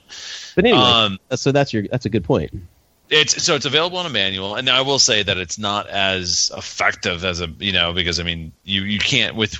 but 0.54 0.64
anyway 0.64 0.78
Um, 0.78 1.18
so 1.34 1.52
that's 1.52 1.72
your 1.72 1.84
that's 1.90 2.06
a 2.06 2.10
good 2.10 2.24
point 2.24 2.52
It's 3.10 3.42
so 3.42 3.54
it's 3.54 3.64
available 3.64 3.96
on 3.98 4.06
a 4.06 4.10
manual, 4.10 4.54
and 4.54 4.68
I 4.68 4.82
will 4.82 4.98
say 4.98 5.22
that 5.22 5.38
it's 5.38 5.58
not 5.58 5.88
as 5.88 6.52
effective 6.56 7.24
as 7.24 7.40
a 7.40 7.48
you 7.58 7.72
know 7.72 7.92
because 7.92 8.20
I 8.20 8.22
mean 8.22 8.52
you 8.64 8.82
you 8.82 8.98
can't 8.98 9.34
with 9.34 9.56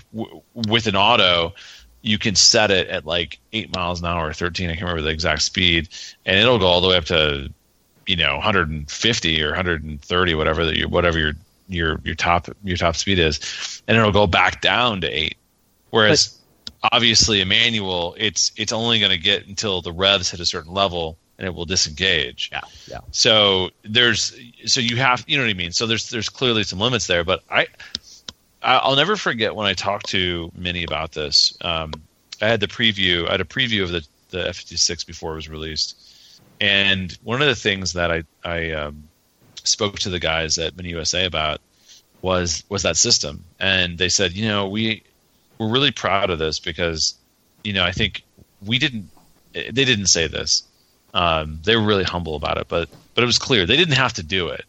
with 0.54 0.86
an 0.86 0.96
auto 0.96 1.54
you 2.02 2.16
can 2.18 2.36
set 2.36 2.70
it 2.70 2.88
at 2.88 3.06
like 3.06 3.38
eight 3.52 3.74
miles 3.74 4.00
an 4.00 4.06
hour 4.06 4.28
or 4.28 4.32
thirteen 4.32 4.68
I 4.70 4.74
can't 4.74 4.82
remember 4.82 5.02
the 5.02 5.08
exact 5.08 5.42
speed, 5.42 5.88
and 6.26 6.38
it'll 6.38 6.58
go 6.58 6.66
all 6.66 6.80
the 6.80 6.88
way 6.88 6.96
up 6.96 7.06
to 7.06 7.50
you 8.06 8.16
know 8.16 8.34
150 8.36 9.42
or 9.42 9.48
130 9.48 10.34
whatever 10.34 10.64
that 10.64 10.76
your 10.76 10.88
whatever 10.88 11.18
your 11.18 11.32
your 11.68 12.00
your 12.04 12.14
top 12.14 12.48
your 12.64 12.76
top 12.76 12.96
speed 12.96 13.18
is, 13.18 13.82
and 13.88 13.96
it'll 13.96 14.12
go 14.12 14.26
back 14.26 14.60
down 14.60 15.00
to 15.00 15.08
eight. 15.08 15.36
Whereas 15.90 16.37
obviously 16.92 17.40
a 17.40 17.46
manual 17.46 18.14
it's 18.18 18.52
it's 18.56 18.72
only 18.72 18.98
going 19.00 19.10
to 19.10 19.18
get 19.18 19.46
until 19.46 19.82
the 19.82 19.92
revs 19.92 20.30
hit 20.30 20.40
a 20.40 20.46
certain 20.46 20.72
level 20.72 21.18
and 21.38 21.46
it 21.46 21.54
will 21.54 21.64
disengage. 21.66 22.50
yeah 22.52 22.60
yeah 22.88 22.98
So 23.12 23.70
there's 23.82 24.38
so 24.66 24.80
you 24.80 24.96
have 24.96 25.24
you 25.26 25.36
know 25.36 25.44
what 25.44 25.50
I 25.50 25.54
mean. 25.54 25.72
So 25.72 25.86
there's 25.86 26.10
there's 26.10 26.28
clearly 26.28 26.64
some 26.64 26.78
limits 26.80 27.06
there, 27.06 27.24
but 27.24 27.42
I 27.50 27.68
I'll 28.62 28.96
never 28.96 29.16
forget 29.16 29.54
when 29.54 29.66
I 29.66 29.74
talked 29.74 30.06
to 30.08 30.50
Mini 30.56 30.82
about 30.82 31.12
this. 31.12 31.56
Um, 31.60 31.92
I 32.42 32.46
had 32.46 32.60
the 32.60 32.66
preview. 32.66 33.28
I 33.28 33.32
had 33.32 33.40
a 33.40 33.44
preview 33.44 33.82
of 33.84 33.90
the 33.90 34.06
the 34.30 34.38
F56 34.38 35.06
before 35.06 35.32
it 35.32 35.36
was 35.36 35.48
released, 35.48 36.40
and 36.60 37.16
one 37.22 37.40
of 37.40 37.48
the 37.48 37.54
things 37.54 37.92
that 37.94 38.10
I 38.10 38.24
I 38.44 38.72
um, 38.72 39.04
spoke 39.62 40.00
to 40.00 40.10
the 40.10 40.18
guys 40.18 40.58
at 40.58 40.76
Mini 40.76 40.90
USA 40.90 41.24
about 41.24 41.60
was 42.20 42.64
was 42.68 42.82
that 42.82 42.96
system, 42.96 43.44
and 43.60 43.96
they 43.96 44.08
said, 44.08 44.32
you 44.32 44.48
know, 44.48 44.68
we 44.68 45.04
we're 45.58 45.68
really 45.70 45.90
proud 45.90 46.30
of 46.30 46.38
this 46.38 46.58
because 46.58 47.14
you 47.64 47.72
know 47.72 47.84
I 47.84 47.92
think 47.92 48.22
we 48.64 48.78
didn't 48.78 49.08
they 49.52 49.84
didn't 49.84 50.06
say 50.06 50.26
this 50.26 50.62
um, 51.14 51.60
they 51.64 51.76
were 51.76 51.82
really 51.82 52.04
humble 52.04 52.36
about 52.36 52.58
it, 52.58 52.68
but 52.68 52.88
but 53.14 53.24
it 53.24 53.26
was 53.26 53.38
clear 53.38 53.66
they 53.66 53.76
didn't 53.76 53.96
have 53.96 54.12
to 54.14 54.22
do 54.22 54.48
it. 54.48 54.64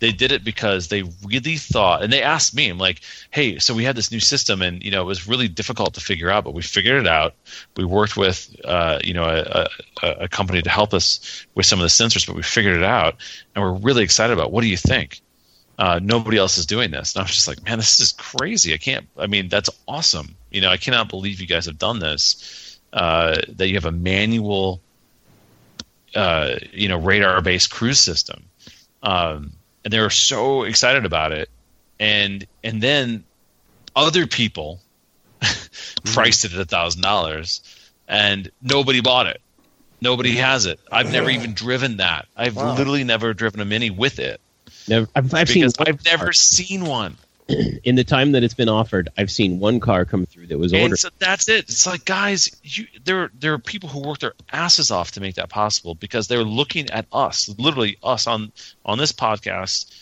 they 0.00 0.12
did 0.12 0.32
it 0.32 0.44
because 0.44 0.88
they 0.88 1.02
really 1.24 1.56
thought, 1.56 2.02
and 2.02 2.12
they 2.12 2.22
asked 2.22 2.54
me, 2.54 2.68
I'm 2.68 2.78
like, 2.78 3.00
hey, 3.30 3.58
so 3.58 3.74
we 3.74 3.84
had 3.84 3.96
this 3.96 4.10
new 4.10 4.20
system, 4.20 4.60
and 4.60 4.82
you 4.82 4.90
know, 4.90 5.02
it 5.02 5.06
was 5.06 5.26
really 5.26 5.48
difficult 5.48 5.94
to 5.94 6.00
figure 6.00 6.30
out, 6.30 6.44
but 6.44 6.54
we 6.54 6.62
figured 6.62 7.00
it 7.00 7.08
out. 7.08 7.34
We 7.76 7.84
worked 7.84 8.16
with, 8.16 8.54
uh, 8.64 8.98
you 9.02 9.14
know, 9.14 9.24
a, 9.24 9.68
a, 10.02 10.10
a 10.24 10.28
company 10.28 10.62
to 10.62 10.70
help 10.70 10.92
us 10.92 11.46
with 11.54 11.66
some 11.66 11.78
of 11.78 11.84
the 11.84 11.88
sensors, 11.88 12.26
but 12.26 12.36
we 12.36 12.42
figured 12.42 12.76
it 12.76 12.84
out, 12.84 13.16
and 13.54 13.64
we're 13.64 13.72
really 13.72 14.02
excited 14.02 14.32
about. 14.32 14.46
It. 14.48 14.52
What 14.52 14.62
do 14.62 14.68
you 14.68 14.76
think? 14.76 15.22
Uh, 15.78 15.98
nobody 16.02 16.36
else 16.36 16.56
is 16.58 16.66
doing 16.66 16.90
this. 16.90 17.14
And 17.14 17.20
I 17.20 17.24
was 17.24 17.32
just 17.34 17.48
like, 17.48 17.64
man, 17.64 17.78
this 17.78 17.98
is 18.00 18.12
crazy. 18.12 18.74
I 18.74 18.76
can't. 18.78 19.06
I 19.18 19.26
mean, 19.26 19.48
that's 19.48 19.70
awesome. 19.88 20.36
You 20.50 20.60
know, 20.60 20.68
I 20.70 20.76
cannot 20.76 21.08
believe 21.08 21.40
you 21.40 21.46
guys 21.46 21.66
have 21.66 21.78
done 21.78 21.98
this. 21.98 22.78
Uh, 22.92 23.36
that 23.56 23.66
you 23.68 23.74
have 23.74 23.86
a 23.86 23.90
manual, 23.90 24.80
uh, 26.14 26.56
you 26.72 26.88
know, 26.88 26.98
radar-based 26.98 27.70
cruise 27.70 27.98
system. 27.98 28.44
Um, 29.02 29.52
and 29.84 29.92
they 29.92 30.00
were 30.00 30.10
so 30.10 30.62
excited 30.62 31.04
about 31.04 31.32
it 31.32 31.50
and 32.00 32.46
and 32.64 32.82
then 32.82 33.24
other 33.94 34.26
people 34.26 34.80
priced 36.04 36.44
it 36.44 36.52
at 36.52 36.58
a 36.58 36.64
thousand 36.64 37.02
dollars 37.02 37.60
and 38.08 38.50
nobody 38.62 39.00
bought 39.00 39.26
it 39.26 39.40
nobody 40.00 40.36
has 40.36 40.66
it 40.66 40.80
i've 40.90 41.12
never 41.12 41.30
even 41.30 41.52
driven 41.54 41.98
that 41.98 42.26
i've 42.36 42.56
Wow. 42.56 42.74
literally 42.74 43.04
never 43.04 43.34
driven 43.34 43.60
a 43.60 43.64
mini 43.64 43.90
with 43.90 44.18
it 44.18 44.40
Never, 44.88 45.08
I've, 45.14 45.32
I've 45.34 45.48
seen 45.48 45.64
i've 45.78 46.04
never 46.04 46.26
car. 46.26 46.32
seen 46.32 46.84
one 46.84 47.16
in 47.84 47.94
the 47.94 48.04
time 48.04 48.32
that 48.32 48.42
it's 48.42 48.54
been 48.54 48.68
offered. 48.68 49.10
I've 49.18 49.30
seen 49.30 49.60
one 49.60 49.80
car 49.80 50.04
come 50.04 50.26
through 50.26 50.46
that 50.48 50.58
was 50.58 50.72
ordered. 50.72 50.84
and 50.86 50.98
so 50.98 51.08
that's 51.18 51.48
it 51.48 51.64
it's 51.64 51.86
like 51.86 52.04
guys 52.04 52.54
you 52.62 52.86
there 53.04 53.30
there 53.38 53.52
are 53.52 53.58
people 53.58 53.88
who 53.88 54.00
work 54.00 54.18
their 54.18 54.34
asses 54.52 54.90
off 54.90 55.12
to 55.12 55.20
make 55.20 55.34
that 55.36 55.48
possible 55.48 55.94
because 55.94 56.28
they're 56.28 56.44
looking 56.44 56.90
at 56.90 57.06
us 57.12 57.54
literally 57.58 57.98
us 58.02 58.26
on 58.26 58.52
on 58.84 58.98
this 58.98 59.12
podcast 59.12 59.94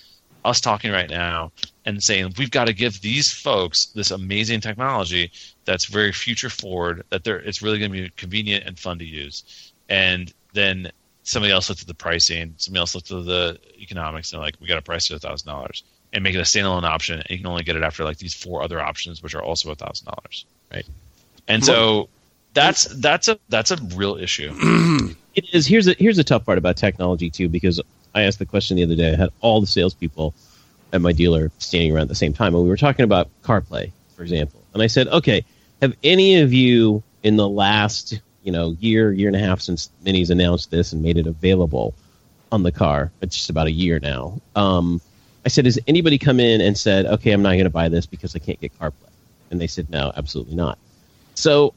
us 0.44 0.60
talking 0.60 0.90
right 0.90 1.10
now 1.10 1.52
and 1.84 2.02
saying 2.02 2.32
we've 2.38 2.50
got 2.50 2.66
to 2.66 2.72
give 2.72 3.00
these 3.00 3.32
folks 3.32 3.86
this 3.86 4.10
amazing 4.10 4.60
technology 4.60 5.30
that's 5.64 5.84
very 5.86 6.12
future 6.12 6.50
forward 6.50 7.04
that 7.10 7.24
they're 7.24 7.40
it's 7.40 7.62
really 7.62 7.78
going 7.78 7.92
to 7.92 8.02
be 8.02 8.10
convenient 8.16 8.64
and 8.66 8.78
fun 8.78 8.98
to 8.98 9.04
use 9.04 9.72
and 9.88 10.32
then 10.52 10.90
somebody 11.22 11.52
else 11.52 11.68
looked 11.68 11.80
at 11.82 11.86
the 11.86 11.94
pricing 11.94 12.54
somebody 12.58 12.80
else 12.80 12.94
looked 12.94 13.10
at 13.10 13.24
the 13.24 13.58
economics 13.78 14.32
and 14.32 14.38
they're 14.38 14.46
like 14.46 14.54
we 14.60 14.66
got 14.66 14.76
to 14.76 14.82
price 14.82 15.10
it 15.10 15.14
a 15.14 15.18
thousand 15.18 15.48
dollars 15.48 15.84
and 16.12 16.22
make 16.24 16.34
it 16.34 16.38
a 16.38 16.42
standalone 16.42 16.82
option 16.84 17.18
and 17.18 17.30
you 17.30 17.38
can 17.38 17.46
only 17.46 17.62
get 17.62 17.76
it 17.76 17.82
after 17.82 18.04
like 18.04 18.18
these 18.18 18.34
four 18.34 18.62
other 18.62 18.80
options 18.80 19.22
which 19.22 19.34
are 19.34 19.42
also 19.42 19.70
a 19.70 19.74
thousand 19.74 20.06
dollars 20.06 20.44
Right. 20.72 20.86
and 21.48 21.64
so 21.64 22.08
that's 22.54 22.84
that's 22.84 23.28
a 23.28 23.38
that's 23.48 23.70
a 23.70 23.76
real 23.94 24.16
issue 24.16 24.52
It 25.34 25.54
is. 25.54 25.66
Here's 25.66 25.88
a 25.88 25.94
here's 25.98 26.18
a 26.18 26.24
tough 26.24 26.44
part 26.44 26.58
about 26.58 26.76
technology 26.76 27.30
too, 27.30 27.48
because 27.48 27.80
I 28.14 28.22
asked 28.24 28.38
the 28.38 28.44
question 28.44 28.76
the 28.76 28.82
other 28.82 28.96
day. 28.96 29.14
I 29.14 29.16
had 29.16 29.30
all 29.40 29.62
the 29.62 29.66
salespeople 29.66 30.34
at 30.92 31.00
my 31.00 31.12
dealer 31.12 31.50
standing 31.58 31.90
around 31.90 32.02
at 32.02 32.08
the 32.08 32.14
same 32.14 32.34
time, 32.34 32.54
and 32.54 32.62
we 32.62 32.68
were 32.68 32.76
talking 32.76 33.04
about 33.04 33.30
CarPlay, 33.42 33.92
for 34.14 34.22
example. 34.22 34.62
And 34.74 34.82
I 34.82 34.88
said, 34.88 35.08
okay, 35.08 35.46
have 35.80 35.96
any 36.04 36.40
of 36.42 36.52
you 36.52 37.02
in 37.22 37.36
the 37.36 37.48
last 37.48 38.20
you 38.42 38.52
know 38.52 38.76
year 38.80 39.12
year 39.12 39.28
and 39.28 39.36
a 39.36 39.40
half 39.40 39.60
since 39.60 39.90
Minis 40.04 40.30
announced 40.30 40.70
this 40.70 40.92
and 40.92 41.02
made 41.02 41.16
it 41.16 41.26
available 41.26 41.94
on 42.50 42.62
the 42.62 42.72
car? 42.72 43.10
It's 43.20 43.36
just 43.36 43.50
about 43.50 43.66
a 43.66 43.72
year 43.72 43.98
now. 44.00 44.40
Um, 44.54 45.00
I 45.44 45.48
said, 45.48 45.64
has 45.64 45.78
anybody 45.86 46.18
come 46.18 46.38
in 46.38 46.60
and 46.60 46.78
said, 46.78 47.06
okay, 47.06 47.32
I'm 47.32 47.42
not 47.42 47.52
going 47.52 47.64
to 47.64 47.70
buy 47.70 47.88
this 47.88 48.06
because 48.06 48.36
I 48.36 48.38
can't 48.38 48.60
get 48.60 48.78
CarPlay? 48.78 48.92
And 49.50 49.60
they 49.60 49.66
said, 49.66 49.90
no, 49.90 50.12
absolutely 50.16 50.54
not. 50.54 50.78
So 51.34 51.74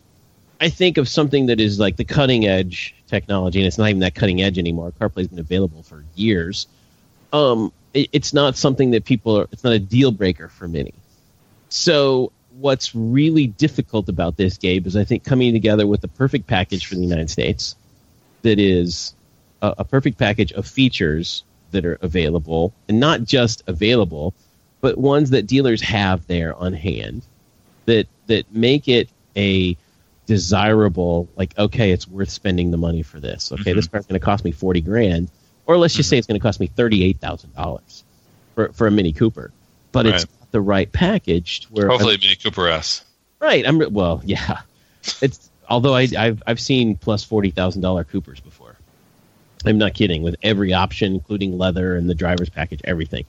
I 0.62 0.70
think 0.70 0.98
of 0.98 1.10
something 1.10 1.48
that 1.48 1.60
is 1.60 1.80
like 1.80 1.98
the 1.98 2.06
cutting 2.06 2.46
edge 2.46 2.96
technology, 3.08 3.60
and 3.60 3.68
it's 3.68 3.78
not 3.78 3.90
even 3.90 4.00
that 4.02 4.16
cutting 4.16 4.42
edge 4.42 4.58
anymore. 4.58 4.94
CarPlay's 5.00 5.28
been 5.28 5.40
available 5.40 5.84
for 5.84 6.04
years. 6.16 6.68
Um, 7.34 7.72
it, 7.94 8.10
it's 8.14 8.34
not 8.34 8.56
something 8.56 8.92
that 8.92 9.06
people 9.06 9.40
are. 9.40 9.48
It's 9.52 9.64
not 9.64 9.74
a 9.74 9.80
deal 9.80 10.12
breaker 10.12 10.48
for 10.48 10.68
many. 10.68 10.94
So 11.70 12.32
what's 12.60 12.96
really 12.96 13.48
difficult 13.48 14.10
about 14.10 14.38
this, 14.38 14.58
Gabe, 14.58 14.88
is 14.88 14.96
I 14.96 15.04
think 15.04 15.24
coming 15.24 15.54
together 15.54 15.86
with 15.86 16.02
the 16.02 16.08
perfect 16.08 16.48
package 16.48 16.86
for 16.86 16.96
the 16.96 17.02
United 17.02 17.30
States 17.30 17.76
that 18.42 18.60
is 18.60 19.14
a, 19.62 19.76
a 19.80 19.84
perfect 19.84 20.18
package 20.18 20.52
of 20.54 20.68
features 20.68 21.44
that 21.72 21.86
are 21.86 21.98
available, 22.02 22.74
and 22.88 23.00
not 23.00 23.24
just 23.24 23.64
available, 23.68 24.34
but 24.82 24.98
ones 24.98 25.32
that 25.32 25.48
dealers 25.48 25.82
have 25.82 26.26
there 26.28 26.56
on 26.56 26.74
hand 26.74 27.24
that 27.86 28.08
that 28.28 28.52
make 28.54 28.88
it 28.88 29.10
a 29.36 29.78
desirable 30.26 31.28
like 31.36 31.58
okay 31.58 31.92
it's 31.92 32.08
worth 32.08 32.30
spending 32.30 32.72
the 32.72 32.78
money 32.78 33.04
for 33.04 33.20
this. 33.20 33.52
Okay 33.52 33.64
mm-hmm. 33.64 33.76
this 33.76 33.88
car's 33.88 34.06
going 34.06 34.20
to 34.20 34.24
cost 34.24 34.44
me 34.44 34.52
40 34.52 34.82
grand 34.82 35.30
or 35.68 35.78
let's 35.78 35.94
just 35.94 36.08
mm-hmm. 36.08 36.12
say 36.12 36.18
it's 36.18 36.28
going 36.28 36.40
to 36.40 36.44
cost 36.44 36.60
me 36.60 36.68
$38000 36.68 38.04
for, 38.56 38.72
for 38.74 38.88
a 38.88 38.92
mini 38.92 39.14
cooper 39.14 39.52
but 39.92 40.06
it's 40.06 40.24
Right. 40.24 40.32
not 40.32 40.35
the 40.56 40.62
right 40.62 40.90
package 40.94 41.68
where 41.70 41.90
hopefully 41.90 42.18
mini 42.22 42.34
cooper 42.34 42.70
s. 42.70 43.04
Right 43.42 43.68
i'm 43.68 43.78
well 43.94 44.22
yeah. 44.26 44.62
It's 45.22 45.50
although 45.70 45.94
I, 45.94 46.08
I've, 46.18 46.42
I've 46.48 46.62
seen 46.62 46.96
plus 46.96 47.26
$40000 47.26 48.08
coopers 48.08 48.40
before. 48.40 48.78
I'm 49.66 49.78
not 49.78 49.94
kidding 49.94 50.24
with 50.24 50.38
every 50.42 50.72
option 50.72 51.14
including 51.14 51.58
leather 51.58 51.98
and 51.98 52.10
the 52.10 52.16
driver's 52.16 52.50
package 52.50 52.80
everything. 52.86 53.26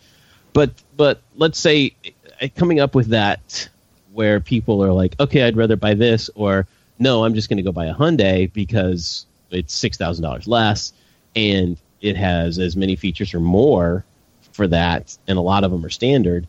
But 0.53 0.71
but 0.97 1.21
let's 1.35 1.59
say 1.59 1.97
uh, 2.41 2.47
coming 2.55 2.79
up 2.79 2.95
with 2.95 3.09
that 3.09 3.69
where 4.13 4.39
people 4.39 4.85
are 4.85 4.93
like 4.93 5.19
okay 5.19 5.43
i'd 5.43 5.57
rather 5.57 5.77
buy 5.77 5.95
this 5.95 6.31
or 6.37 6.67
no 6.99 7.25
i'm 7.25 7.35
just 7.35 7.49
going 7.49 7.57
to 7.57 7.63
go 7.63 7.73
buy 7.73 7.87
a 7.87 7.95
hyundai 7.95 8.51
because 8.53 9.27
it's 9.51 9.79
$6000 9.79 10.47
less 10.47 10.93
and 11.35 11.77
it 12.01 12.17
has 12.17 12.59
as 12.59 12.77
many 12.77 12.95
features 12.95 13.35
or 13.35 13.41
more 13.41 14.05
for 14.53 14.67
that 14.69 15.19
and 15.27 15.37
a 15.37 15.43
lot 15.43 15.65
of 15.65 15.71
them 15.71 15.85
are 15.85 15.91
standard 15.91 16.47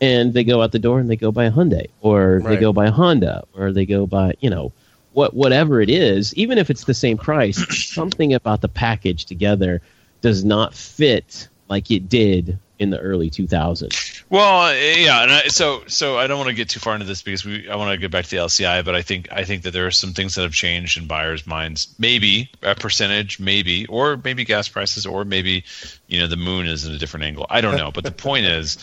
and 0.00 0.32
they 0.34 0.44
go 0.44 0.62
out 0.62 0.72
the 0.72 0.78
door 0.78 1.00
and 1.00 1.08
they 1.08 1.16
go 1.16 1.32
buy 1.32 1.44
a 1.44 1.50
hyundai 1.50 1.88
or 2.00 2.40
they 2.44 2.56
go 2.56 2.72
buy 2.72 2.86
a 2.86 2.90
honda 2.90 3.44
or 3.54 3.72
they 3.72 3.86
go 3.86 4.06
buy 4.06 4.34
you 4.40 4.50
know 4.50 4.72
what 5.12 5.34
whatever 5.34 5.80
it 5.80 5.90
is 5.90 6.34
even 6.34 6.58
if 6.58 6.70
it's 6.70 6.84
the 6.84 6.94
same 6.94 7.16
price 7.16 7.88
something 7.94 8.34
about 8.34 8.60
the 8.60 8.68
package 8.68 9.24
together 9.24 9.80
does 10.20 10.44
not 10.44 10.74
fit 10.74 11.48
like 11.68 11.90
it 11.90 12.08
did 12.08 12.58
in 12.78 12.90
the 12.90 12.98
early 12.98 13.30
2000s 13.30 14.24
Well, 14.30 14.74
yeah, 14.74 15.22
and 15.22 15.30
I, 15.30 15.46
so 15.46 15.84
so 15.86 16.18
I 16.18 16.26
don't 16.26 16.38
want 16.38 16.48
to 16.48 16.54
get 16.54 16.68
too 16.68 16.80
far 16.80 16.94
into 16.94 17.06
this 17.06 17.22
because 17.22 17.44
we 17.44 17.68
I 17.68 17.76
want 17.76 17.92
to 17.92 17.98
get 17.98 18.10
back 18.10 18.24
to 18.24 18.30
the 18.30 18.36
LCI, 18.38 18.84
but 18.84 18.94
I 18.94 19.02
think 19.02 19.28
I 19.30 19.44
think 19.44 19.62
that 19.62 19.70
there 19.70 19.86
are 19.86 19.92
some 19.92 20.12
things 20.12 20.34
that 20.34 20.42
have 20.42 20.52
changed 20.52 20.98
in 20.98 21.06
buyers' 21.06 21.46
minds. 21.46 21.94
Maybe 21.98 22.50
a 22.62 22.74
percentage, 22.74 23.38
maybe, 23.38 23.86
or 23.86 24.16
maybe 24.16 24.44
gas 24.44 24.68
prices, 24.68 25.06
or 25.06 25.24
maybe 25.24 25.64
you 26.08 26.18
know 26.18 26.26
the 26.26 26.36
moon 26.36 26.66
is 26.66 26.84
in 26.84 26.92
a 26.92 26.98
different 26.98 27.26
angle. 27.26 27.46
I 27.48 27.60
don't 27.60 27.76
know, 27.82 27.92
but 27.92 28.02
the 28.02 28.10
point 28.10 28.46
is 28.46 28.76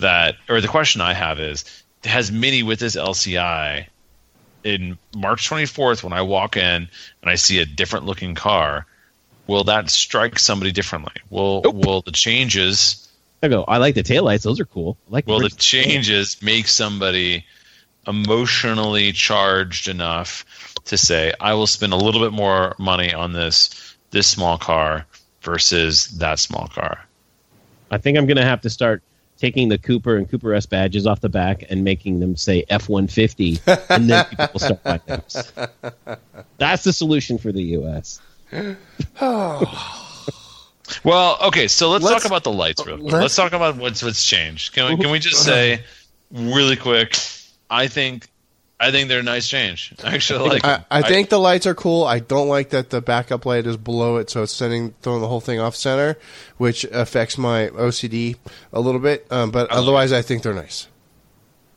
that, 0.00 0.36
or 0.48 0.60
the 0.60 0.68
question 0.68 1.00
I 1.00 1.12
have 1.12 1.40
is, 1.40 1.64
has 2.04 2.30
Mini 2.30 2.62
with 2.62 2.78
this 2.78 2.96
LCI 2.96 3.86
in 4.64 4.98
March 5.16 5.48
24th 5.48 6.02
when 6.02 6.12
I 6.12 6.22
walk 6.22 6.56
in 6.56 6.88
and 7.22 7.30
I 7.30 7.34
see 7.36 7.58
a 7.58 7.66
different 7.66 8.06
looking 8.06 8.34
car? 8.34 8.86
Will 9.46 9.64
that 9.64 9.90
strike 9.90 10.38
somebody 10.38 10.72
differently? 10.72 11.14
Will 11.30 11.62
Nope. 11.64 11.74
will 11.74 12.00
the 12.02 12.12
changes? 12.12 13.04
i 13.42 13.46
go 13.48 13.62
i 13.68 13.76
like 13.76 13.94
the 13.94 14.02
taillights 14.02 14.42
those 14.42 14.58
are 14.58 14.64
cool 14.64 14.96
I 15.08 15.12
like 15.12 15.26
Will 15.28 15.38
the 15.38 15.48
changes 15.48 16.42
make 16.42 16.66
somebody 16.66 17.44
emotionally 18.06 19.12
charged 19.12 19.86
enough 19.88 20.44
to 20.86 20.96
say, 20.98 21.32
I 21.38 21.54
will 21.54 21.66
spend 21.68 21.92
a 21.92 21.96
little 21.96 22.20
bit 22.20 22.32
more 22.32 22.74
money 22.78 23.12
on 23.14 23.32
this 23.32 23.70
this 24.10 24.26
small 24.26 24.58
car 24.58 25.06
versus 25.42 26.06
that 26.18 26.38
small 26.38 26.66
car? 26.68 27.04
i 27.90 27.96
think 27.98 28.18
i'm 28.18 28.26
going 28.26 28.36
to 28.36 28.44
have 28.44 28.60
to 28.62 28.70
start 28.70 29.02
taking 29.38 29.68
the 29.68 29.78
cooper 29.78 30.16
and 30.16 30.28
cooper 30.30 30.52
s 30.52 30.66
badges 30.66 31.06
off 31.06 31.20
the 31.20 31.28
back 31.28 31.64
and 31.70 31.82
making 31.84 32.20
them 32.20 32.36
say 32.36 32.64
f-150 32.68 33.86
and 33.90 34.10
then 34.10 34.24
people 34.26 34.48
will 34.52 34.60
start 34.60 34.82
buying 34.82 35.00
those 35.06 35.52
that's 36.58 36.84
the 36.84 36.92
solution 36.92 37.38
for 37.38 37.52
the 37.52 37.62
us 37.62 38.20
Well, 41.04 41.36
okay, 41.48 41.68
so 41.68 41.90
let's, 41.90 42.02
Let's- 42.02 42.22
talk 42.22 42.30
about 42.30 42.44
the 42.44 42.50
lights 42.52 42.84
real 42.86 42.96
quick. 42.96 43.12
let's- 43.12 43.22
Let's, 43.22 43.36
talk 43.36 43.52
about 43.52 43.76
what's 43.76 44.02
what's 44.02 44.24
changed. 44.26 44.72
Can 44.72 44.88
we, 44.96 45.02
can 45.02 45.10
we 45.10 45.18
just 45.18 45.44
say 45.44 45.84
really 46.32 46.76
quick? 46.76 47.14
I 47.68 47.88
think 47.88 48.26
I 48.80 48.90
think 48.92 49.08
they're 49.08 49.20
a 49.20 49.24
nice 49.24 49.48
change. 49.48 49.92
I 50.04 50.14
actually 50.14 50.48
like. 50.48 50.64
I. 50.64 50.84
I 50.90 51.02
think 51.02 51.30
the 51.30 51.38
lights 51.38 51.66
are 51.66 51.74
cool. 51.74 52.04
I 52.04 52.20
don't 52.20 52.48
like 52.48 52.70
that 52.70 52.90
the 52.90 53.00
backup 53.00 53.44
light 53.44 53.66
is 53.66 53.76
below 53.76 54.16
it, 54.16 54.30
so 54.30 54.42
it's 54.42 54.52
sending 54.52 54.94
throwing 55.02 55.20
the 55.20 55.28
whole 55.28 55.40
thing 55.40 55.58
off 55.58 55.74
center, 55.74 56.16
which 56.58 56.84
affects 56.84 57.36
my 57.36 57.68
OCD 57.68 58.36
a 58.72 58.80
little 58.80 59.00
bit. 59.00 59.26
Um, 59.30 59.50
but 59.50 59.70
otherwise, 59.70 60.12
I 60.12 60.22
think 60.22 60.42
they're 60.42 60.54
nice. 60.54 60.86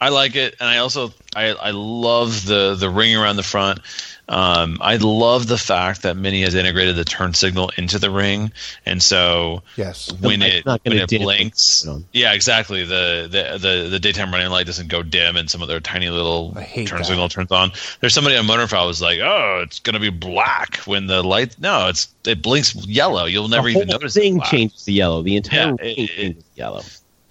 I 0.02 0.10
like 0.10 0.36
it, 0.36 0.56
and 0.60 0.68
I 0.68 0.80
also 0.80 1.14
I, 1.36 1.50
I 1.50 1.70
love 1.72 2.46
the 2.46 2.76
the 2.76 2.90
ring 2.90 3.16
around 3.16 3.36
the 3.36 3.44
front. 3.44 3.80
Um, 4.28 4.78
I 4.82 4.96
love 4.96 5.46
the 5.48 5.58
fact 5.58 6.04
that 6.04 6.16
Mini 6.16 6.42
has 6.44 6.56
integrated 6.56 6.96
the 6.96 7.04
turn 7.04 7.34
signal 7.34 7.70
into 7.78 8.00
the 8.00 8.10
ring, 8.10 8.52
and 8.86 9.04
so 9.04 9.62
Yes. 9.76 10.10
when 10.22 10.42
it 10.42 10.66
when 10.66 10.80
it 10.86 11.10
blinks, 11.10 11.86
when 11.86 11.98
you 11.98 12.00
put 12.02 12.06
it 12.14 12.20
yeah, 12.20 12.34
exactly. 12.34 12.84
The, 12.86 13.28
the 13.30 13.58
the 13.58 13.90
the 13.90 14.00
daytime 14.00 14.32
running 14.32 14.50
light 14.50 14.66
doesn't 14.68 14.88
go 14.88 15.04
dim, 15.04 15.36
and 15.36 15.50
some 15.50 15.62
of 15.62 15.68
their 15.68 15.82
tiny 15.82 16.10
little 16.10 16.54
turn 16.54 16.86
that. 16.86 17.06
signal 17.06 17.28
turns 17.30 17.52
on. 17.52 17.72
There's 18.00 18.14
somebody 18.14 18.38
on 18.38 18.46
Motorfile 18.46 18.88
was 18.88 19.02
like, 19.02 19.20
"Oh, 19.20 19.62
it's 19.64 19.80
gonna 19.82 20.00
be 20.00 20.10
black 20.10 20.78
when 20.86 21.08
the 21.08 21.22
light." 21.24 21.60
No, 21.60 21.90
it's 21.90 22.08
it 22.26 22.42
blinks 22.42 22.74
yellow. 22.88 23.26
You'll 23.26 23.50
never 23.50 23.64
the 23.68 23.76
even 23.78 23.90
whole 23.90 24.00
notice 24.00 24.14
thing 24.14 24.36
it. 24.36 24.38
black. 24.38 24.50
changes 24.52 24.86
to 24.86 24.92
yellow. 24.94 25.22
The 25.24 25.36
entire 25.36 25.60
Yeah, 25.60 25.66
ring 25.72 25.78
it- 25.82 26.00
it- 26.00 26.16
changes 26.16 26.44
to 26.44 26.50
yellow. 26.56 26.82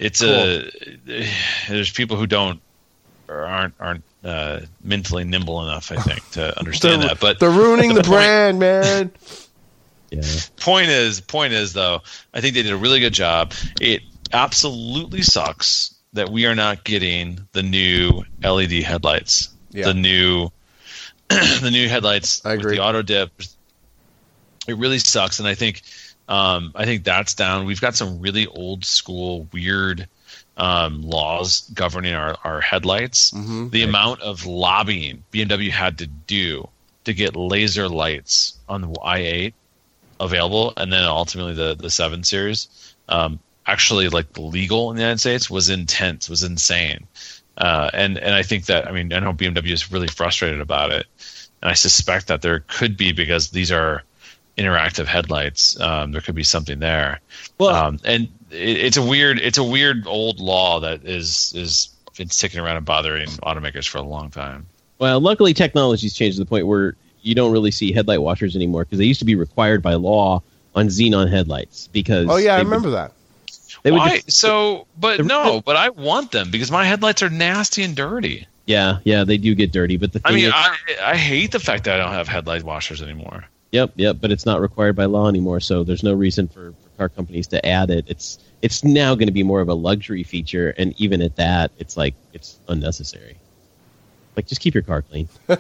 It's 0.01 0.23
a 0.23 0.69
there's 1.69 1.91
people 1.93 2.17
who 2.17 2.27
don't 2.27 2.61
or 3.29 3.43
aren't 3.45 3.75
aren't 3.79 4.03
uh, 4.25 4.61
mentally 4.83 5.25
nimble 5.25 5.63
enough, 5.63 5.93
I 5.93 5.97
think, 5.97 6.29
to 6.33 6.59
understand 6.59 7.03
that. 7.03 7.21
But 7.21 7.39
they're 7.39 7.51
ruining 7.51 7.91
the, 7.95 8.03
the 8.03 8.09
point- 8.09 8.11
brand, 8.13 8.59
man. 8.59 9.11
Yeah. 10.13 10.23
point 10.59 10.89
is 10.89 11.21
point 11.21 11.53
is 11.53 11.73
though 11.73 12.01
i 12.35 12.41
think 12.41 12.55
they 12.57 12.65
did 12.65 12.73
a 12.73 12.77
really 12.77 12.99
good 12.99 13.13
job 13.15 13.53
it 13.81 14.03
absolutely 14.33 15.23
sucks 15.23 15.95
that 16.15 16.31
we 16.31 16.47
are 16.47 16.57
not 16.57 16.83
getting 16.83 17.39
the 17.53 17.63
new 17.63 18.25
led 18.43 18.73
headlights 18.73 19.51
Yeah. 19.71 19.85
the 19.87 19.95
new 19.95 20.49
the 21.29 21.69
new 21.71 21.89
headlights 21.89 22.45
I 22.45 22.55
agree. 22.55 22.75
the 22.79 22.83
auto 22.83 23.03
dip 23.03 23.31
it 24.67 24.77
really 24.77 24.99
sucks 24.99 25.39
and 25.39 25.47
i 25.47 25.55
think 25.55 25.83
um, 26.31 26.73
i 26.75 26.85
think 26.87 27.05
that's 27.05 27.35
down. 27.35 27.67
We've 27.67 27.81
got 27.81 27.95
some 27.95 28.21
really 28.21 28.47
old 28.47 28.85
school 28.87 29.47
weird 29.53 30.09
um, 30.57 31.03
laws 31.03 31.69
governing 31.75 32.15
our, 32.15 32.37
our 32.45 32.61
headlights. 32.61 33.31
Mhm. 33.33 33.71
the 33.71 33.83
amount 33.83 34.21
of 34.23 34.47
lobbying 34.47 35.25
bmw 35.33 35.71
had 35.71 35.99
to 35.99 36.07
do 36.07 36.69
to 37.05 37.13
get 37.13 37.37
laser 37.37 37.89
lights 37.89 38.55
on 38.69 38.81
the 38.83 38.89
i8 38.89 39.53
available, 40.21 40.73
and 40.77 40.93
then 40.93 41.05
ultimately 41.05 41.55
the 41.55 41.75
the 41.75 41.89
seven 41.91 42.23
series, 42.25 42.69
um, 43.09 43.39
actually 43.67 44.09
like 44.11 44.27
legal 44.37 44.91
in 44.91 44.97
the 44.97 45.03
United 45.03 45.19
States 45.19 45.49
was 45.49 45.71
intense, 45.71 46.29
was 46.29 46.43
insane, 46.43 47.07
uh, 47.57 47.89
and 47.95 48.19
and 48.19 48.35
I 48.35 48.43
think 48.43 48.67
that 48.67 48.87
I 48.87 48.93
mean 48.93 49.13
I 49.15 49.19
know 49.21 49.33
BMW 49.33 49.73
is 49.73 49.91
really 49.91 50.09
frustrated 50.09 50.61
about 50.61 50.93
it, 50.93 51.07
and 51.63 51.71
I 51.71 51.75
suspect 51.75 52.27
that 52.27 52.43
there 52.43 52.63
could 52.69 52.99
be 52.99 53.13
because 53.13 53.49
these 53.49 53.73
are 53.73 54.03
interactive 54.65 55.07
headlights. 55.07 55.79
Um, 55.81 56.13
there 56.13 56.21
could 56.21 56.35
be 56.35 56.45
something 56.45 56.79
there, 56.81 57.21
Well, 57.59 57.75
um, 57.75 57.99
and 58.05 58.29
it, 58.51 58.77
it's 58.87 58.97
a 58.97 59.03
weird 59.03 59.39
it's 59.39 59.59
a 59.59 59.65
weird 59.65 60.07
old 60.07 60.39
law 60.41 60.81
that 60.81 61.05
is 61.05 61.53
is 61.57 61.89
been 62.17 62.29
sticking 62.29 62.61
around 62.61 62.77
and 62.77 62.85
bothering 62.85 63.29
automakers 63.43 63.89
for 63.89 63.99
a 63.99 64.03
long 64.03 64.31
time. 64.31 64.67
Well, 64.99 65.21
luckily 65.21 65.55
technology's 65.55 66.15
changed 66.15 66.37
to 66.37 66.45
the 66.45 66.49
point 66.49 66.67
where 66.67 66.95
you 67.23 67.35
don't 67.35 67.53
really 67.53 67.71
see 67.71 67.93
headlight 67.93 68.21
washers 68.21 68.55
anymore 68.57 68.85
because 68.85 68.99
they 68.99 69.05
used 69.07 69.21
to 69.21 69.25
be 69.27 69.35
required 69.35 69.83
by 69.83 69.95
law 69.95 70.43
on 70.75 70.89
xenon 70.89 71.31
headlights 71.31 71.89
because 71.89 72.27
Oh 72.31 72.37
yeah, 72.37 72.55
I 72.55 72.59
they 72.59 72.65
would- 72.65 72.71
remember 72.71 72.91
that. 72.91 73.13
they 73.83 73.91
would 73.91 73.99
Why? 73.99 74.17
just- 74.17 74.33
so, 74.39 74.87
but 74.99 75.17
the- 75.19 75.23
no, 75.25 75.63
but 75.65 75.77
I 75.77 75.89
want 75.91 76.33
them 76.33 76.51
because 76.51 76.71
my 76.71 76.85
headlights 76.85 77.23
are 77.23 77.31
nasty 77.31 77.83
and 77.83 77.97
dirty. 77.97 78.47
yeah, 78.67 78.99
yeah, 79.05 79.25
they 79.25 79.39
do 79.39 79.55
get 79.55 79.73
dirty. 79.73 79.97
But 79.97 80.13
the 80.13 80.19
thing 80.19 80.33
I 80.33 80.35
mean, 80.35 80.45
is, 80.47 80.53
I, 80.55 80.77
I 81.05 81.17
hate 81.17 81.53
the 81.53 81.61
fact 81.61 81.85
that 81.85 81.99
I 81.99 82.03
don't 82.05 82.13
have 82.13 82.29
headlight 82.29 82.63
washers 82.65 83.01
anymore. 83.03 83.45
Yep, 83.71 83.93
yep, 83.97 84.17
but 84.21 84.31
it's 84.31 84.47
not 84.47 84.61
required 84.61 84.97
by 84.97 85.05
law 85.07 85.29
anymore, 85.29 85.61
so 85.61 85.85
there's 85.85 86.03
no 86.03 86.13
reason 86.15 86.49
for, 86.49 86.73
for 86.73 86.89
car 86.99 87.09
companies 87.09 87.49
to 87.49 87.65
add 87.67 87.91
it. 87.91 88.05
It's 88.09 88.39
it's 88.63 88.85
now 88.85 89.15
going 89.15 89.29
to 89.29 89.33
be 89.33 89.43
more 89.43 89.61
of 89.61 89.69
a 89.69 89.75
luxury 89.75 90.23
feature, 90.23 90.75
and 90.77 90.95
even 91.01 91.23
at 91.23 91.37
that, 91.37 91.71
it's 91.79 91.97
like 91.97 92.15
it's 92.33 92.59
unnecessary. 92.69 93.37
Like, 94.37 94.47
just 94.47 94.61
keep 94.61 94.75
your 94.75 94.83
car 94.83 95.03
clean. 95.03 95.29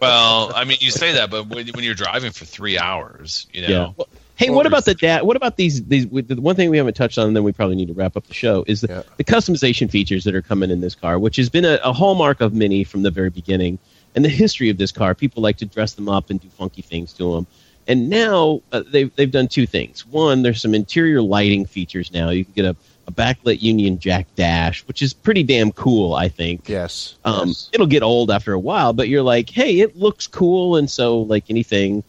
Well, 0.00 0.52
I 0.54 0.64
mean, 0.64 0.78
you 0.80 0.90
say 0.90 1.12
that, 1.12 1.30
but 1.30 1.46
when, 1.48 1.68
when 1.68 1.84
you're 1.84 1.94
driving 1.94 2.32
for 2.32 2.46
three 2.46 2.78
hours, 2.78 3.46
you 3.52 3.60
know, 3.62 3.94
Yeah. 3.98 4.04
Hey, 4.34 4.50
what 4.50 4.66
about 4.66 4.84
the 4.84 4.94
da- 4.94 5.22
What 5.22 5.36
about 5.36 5.56
these? 5.56 5.84
These 5.84 6.08
the 6.08 6.36
one 6.40 6.54
thing 6.56 6.70
we 6.70 6.78
haven't 6.78 6.94
touched 6.94 7.18
on, 7.18 7.26
and 7.26 7.36
then 7.36 7.42
we 7.42 7.52
probably 7.52 7.76
need 7.76 7.88
to 7.88 7.92
wrap 7.94 8.16
up 8.16 8.26
the 8.26 8.34
show 8.34 8.64
is 8.66 8.82
the, 8.82 8.88
Yeah. 8.88 9.02
the 9.18 9.24
customization 9.24 9.90
features 9.90 10.24
that 10.24 10.34
are 10.34 10.40
coming 10.42 10.70
in 10.70 10.80
this 10.80 10.94
car, 10.94 11.18
which 11.18 11.36
has 11.36 11.50
been 11.50 11.64
a, 11.64 11.78
a 11.84 11.92
hallmark 11.92 12.40
of 12.40 12.54
Mini 12.54 12.84
from 12.84 13.02
the 13.02 13.10
very 13.10 13.30
beginning, 13.30 13.78
and 14.18 14.24
the 14.24 14.28
history 14.28 14.68
of 14.68 14.76
this 14.78 14.90
car. 14.90 15.14
People 15.14 15.44
like 15.44 15.56
to 15.58 15.64
dress 15.64 15.92
them 15.94 16.08
up 16.08 16.28
and 16.30 16.40
do 16.40 16.48
funky 16.48 16.82
things 16.82 17.12
to 17.12 17.34
them, 17.34 17.46
and 17.86 18.08
now 18.10 18.60
uh, 18.72 18.82
they've 18.90 19.14
they've 19.14 19.30
done 19.30 19.46
two 19.46 19.64
things. 19.64 20.04
One, 20.06 20.42
there's 20.42 20.60
some 20.60 20.74
interior 20.74 21.22
lighting 21.22 21.64
features 21.66 22.12
now. 22.12 22.30
You 22.30 22.44
can 22.44 22.54
get 22.54 22.64
a, 22.64 22.74
a 23.06 23.12
backlit 23.12 23.62
Union 23.62 24.00
Jack 24.00 24.26
dash, 24.34 24.84
which 24.88 25.02
is 25.02 25.14
pretty 25.14 25.44
damn 25.44 25.70
cool, 25.70 26.14
I 26.14 26.28
think. 26.28 26.68
Yes. 26.68 27.14
Um, 27.24 27.48
yes. 27.48 27.70
It'll 27.72 27.86
get 27.86 28.02
old 28.02 28.32
after 28.32 28.52
a 28.54 28.58
while, 28.58 28.92
but 28.92 29.08
you're 29.08 29.22
like, 29.22 29.48
hey, 29.50 29.78
it 29.78 29.96
looks 29.96 30.26
cool, 30.26 30.74
and 30.76 30.90
so 30.90 31.20
like 31.20 31.44
anything, 31.48 32.02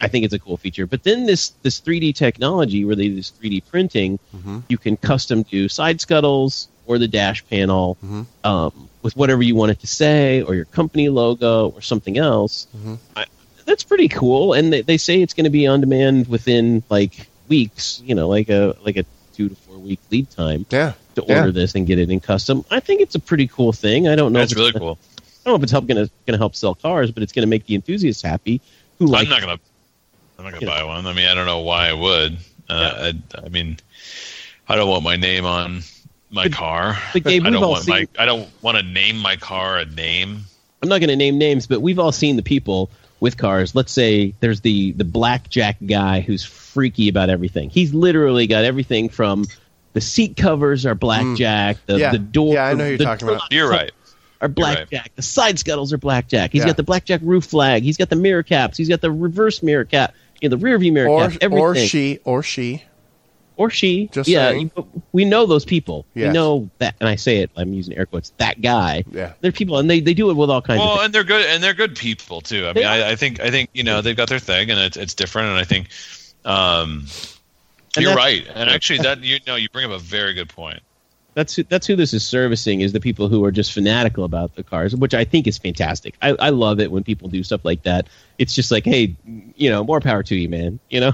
I- 0.00 0.06
think 0.08 0.24
it's 0.24 0.34
a 0.34 0.38
cool 0.38 0.56
feature. 0.56 0.86
But 0.86 1.02
then 1.02 1.26
this 1.26 1.48
this 1.64 1.80
3D 1.80 2.14
technology, 2.14 2.84
where 2.84 2.94
they 2.94 3.08
do 3.08 3.16
this 3.16 3.32
3D 3.32 3.62
printing, 3.68 4.20
Mhm. 4.36 4.62
you 4.68 4.78
can 4.78 4.96
custom 4.96 5.42
do 5.42 5.68
side 5.68 6.00
scuttles 6.00 6.68
or 6.86 6.98
the 6.98 7.08
dash 7.08 7.44
panel 7.48 7.96
Mhm. 8.04 8.26
um, 8.44 8.88
with 9.02 9.16
whatever 9.16 9.42
you 9.42 9.54
want 9.54 9.70
it 9.72 9.80
to 9.80 9.86
say, 9.86 10.42
or 10.42 10.54
your 10.54 10.64
company 10.66 11.08
logo, 11.08 11.68
or 11.68 11.80
something 11.82 12.18
else. 12.18 12.66
Mhm. 12.76 12.98
I, 13.16 13.24
that's 13.64 13.82
pretty 13.84 14.08
cool, 14.08 14.52
and 14.52 14.72
they, 14.72 14.82
they 14.82 14.96
say 14.96 15.20
it's 15.22 15.34
going 15.34 15.44
to 15.44 15.50
be 15.50 15.66
on 15.66 15.80
demand 15.80 16.28
within 16.28 16.82
like 16.88 17.28
weeks. 17.48 18.00
You 18.04 18.14
know, 18.14 18.28
like 18.28 18.48
a 18.48 18.76
like 18.84 18.96
a 18.96 19.04
two 19.34 19.48
to 19.48 19.54
four 19.54 19.76
week 19.78 20.00
lead 20.10 20.30
time 20.30 20.64
Yeah. 20.70 20.92
to 21.16 21.24
Yeah. 21.26 21.38
order 21.40 21.52
this 21.52 21.74
and 21.74 21.86
get 21.86 21.98
it 21.98 22.08
in 22.10 22.20
custom. 22.20 22.64
I 22.70 22.80
think 22.80 23.00
it's 23.00 23.14
a 23.14 23.20
pretty 23.20 23.46
cool 23.48 23.72
thing. 23.72 24.08
I 24.08 24.14
don't 24.16 24.32
know. 24.32 24.38
that's 24.40 24.52
if 24.52 24.58
really 24.58 24.70
it's, 24.70 24.78
cool. 24.78 24.98
I 25.18 25.22
don't 25.50 25.52
know 25.52 25.56
if 25.56 25.62
it's 25.64 25.72
help, 25.72 25.86
gonna 25.86 26.08
gonna 26.26 26.38
help 26.38 26.54
sell 26.56 26.74
cars, 26.74 27.10
but 27.10 27.22
it's 27.22 27.32
gonna 27.32 27.46
make 27.46 27.66
the 27.66 27.74
enthusiasts 27.74 28.22
happy 28.22 28.60
who 28.98 29.06
like 29.06 29.26
I'm 29.26 29.30
not 29.30 29.40
gonna, 29.40 29.58
I'm 30.38 30.44
not 30.44 30.52
gonna 30.54 30.60
You 30.60 30.66
know. 30.66 30.72
buy 30.72 30.84
one. 30.84 31.06
I 31.06 31.12
mean, 31.12 31.26
I 31.28 31.34
don't 31.34 31.46
know 31.46 31.60
why 31.60 31.88
I 31.88 31.92
would. 31.92 32.38
Uh, 32.68 33.12
I, 33.34 33.44
I 33.44 33.48
mean, 33.48 33.76
I 34.68 34.74
don't 34.76 34.88
want 34.88 35.04
my 35.04 35.16
name 35.16 35.44
on 35.44 35.82
my 36.30 36.44
But- 36.44 36.52
car. 36.52 36.98
but 37.12 37.24
Gabe, 37.24 37.42
I 37.46 37.50
don't 37.50 37.60
want 37.68 37.84
seen- 37.84 37.94
my, 37.94 38.06
I 38.18 38.24
don't 38.26 38.48
want 38.62 38.76
to 38.78 38.82
name 38.82 39.16
my 39.18 39.36
car 39.36 39.78
a 39.78 39.84
name. 39.84 40.44
I'm 40.82 40.88
not 40.88 41.00
going 41.00 41.08
to 41.10 41.16
name 41.16 41.38
names, 41.38 41.66
but 41.66 41.80
we've 41.80 41.98
all 41.98 42.12
seen 42.12 42.36
the 42.36 42.42
people 42.42 42.90
with 43.20 43.36
cars. 43.38 43.74
Let's 43.74 43.92
say 43.92 44.34
there's 44.40 44.60
the 44.60 44.92
the 44.92 45.04
blackjack 45.04 45.78
guy 45.86 46.20
who's 46.20 46.44
freaky 46.44 47.08
about 47.08 47.30
everything. 47.30 47.70
He's 47.70 47.94
literally 47.94 48.46
got 48.46 48.64
everything 48.64 49.08
from 49.08 49.46
the 49.94 50.00
seat 50.02 50.36
covers 50.36 50.84
are 50.84 50.94
blackjack, 50.94 51.78
the 51.86 51.94
Mm. 51.94 51.98
Yeah. 52.00 52.10
the 52.12 52.18
door. 52.18 52.54
Yeah, 52.54 52.66
I 52.66 52.74
know 52.74 52.84
who 52.84 52.90
you're 52.90 52.98
talking 52.98 53.28
about. 53.28 53.50
You're 53.50 53.70
right. 53.70 53.90
Are 54.42 54.48
right. 54.48 54.54
blackjack. 54.54 55.12
The 55.16 55.22
side 55.22 55.58
scuttles 55.58 55.94
are 55.94 55.98
blackjack. 55.98 56.52
He's 56.52 56.60
Yeah. 56.60 56.66
got 56.66 56.76
the 56.76 56.82
blackjack 56.82 57.20
roof 57.24 57.46
flag. 57.46 57.82
He's 57.82 57.96
got 57.96 58.10
the 58.10 58.16
mirror 58.16 58.42
caps. 58.42 58.76
He's 58.76 58.90
got 58.90 59.00
the 59.00 59.10
reverse 59.10 59.62
mirror 59.62 59.86
cap. 59.86 60.12
You 60.42 60.50
know, 60.50 60.56
the 60.58 60.62
rear 60.62 60.76
view 60.76 60.92
mirror 60.92 61.08
Or 61.08 61.30
cap. 61.30 61.38
Everything. 61.40 61.58
or 61.64 61.74
she 61.74 62.18
or 62.24 62.42
she. 62.42 62.84
Or 63.56 63.70
she. 63.70 64.08
Just 64.12 64.28
yeah, 64.28 64.50
you- 64.50 64.70
we 65.12 65.24
know 65.24 65.46
those 65.46 65.64
people. 65.64 66.04
Yes. 66.14 66.28
We 66.28 66.32
know 66.34 66.70
that, 66.78 66.94
and 67.00 67.08
I 67.08 67.16
say 67.16 67.38
it. 67.38 67.50
I'm 67.56 67.72
using 67.72 67.96
air 67.96 68.06
quotes. 68.06 68.30
That 68.38 68.60
guy. 68.60 69.04
Yeah. 69.10 69.32
They're 69.40 69.52
people, 69.52 69.78
and 69.78 69.88
they, 69.90 70.00
they 70.00 70.14
do 70.14 70.30
it 70.30 70.34
with 70.34 70.50
all 70.50 70.60
kinds 70.62 70.80
of. 70.82 70.86
Well, 70.86 71.00
and 71.00 71.14
they're 71.14 71.24
good, 71.24 71.46
and 71.46 71.62
they're 71.62 71.74
good 71.74 71.96
people 71.96 72.40
too. 72.40 72.66
I 72.68 72.72
They 72.72 72.80
mean. 72.80 72.88
I, 72.88 73.10
I 73.12 73.16
think, 73.16 73.40
I 73.40 73.50
think 73.50 73.70
you 73.72 73.82
know, 73.82 74.00
they've 74.02 74.16
got 74.16 74.28
their 74.28 74.38
thing, 74.38 74.70
and 74.70 74.78
it's 74.80 74.96
it's 74.96 75.14
different. 75.14 75.48
And 75.50 75.58
I 75.58 75.64
think, 75.64 75.88
um, 76.44 77.06
And 77.96 78.04
you're 78.04 78.14
right. 78.14 78.46
And 78.54 78.68
actually, 78.70 78.98
that 79.00 79.22
you 79.22 79.38
know, 79.46 79.56
you 79.56 79.68
bring 79.70 79.86
up 79.86 79.92
a 79.92 79.98
very 79.98 80.34
good 80.34 80.48
point. 80.48 80.80
That's 81.34 81.54
who, 81.54 81.64
that's 81.64 81.86
who 81.86 81.96
this 81.96 82.14
is 82.14 82.24
servicing 82.24 82.80
is 82.80 82.92
the 82.94 83.00
people 83.00 83.28
who 83.28 83.44
are 83.44 83.50
just 83.52 83.72
fanatical 83.74 84.24
about 84.24 84.54
the 84.54 84.62
cars, 84.62 84.96
which 84.96 85.12
I 85.12 85.24
think 85.24 85.46
is 85.46 85.58
fantastic. 85.58 86.14
I, 86.22 86.30
I 86.30 86.48
love 86.48 86.80
it 86.80 86.90
when 86.90 87.04
people 87.04 87.28
do 87.28 87.42
stuff 87.42 87.62
like 87.62 87.82
that. 87.82 88.06
It's 88.38 88.54
just 88.54 88.70
like, 88.70 88.86
hey, 88.86 89.14
you 89.54 89.68
know, 89.68 89.84
more 89.84 90.00
power 90.00 90.22
to 90.22 90.34
you, 90.34 90.48
man. 90.48 90.78
You 90.88 91.00
know, 91.00 91.12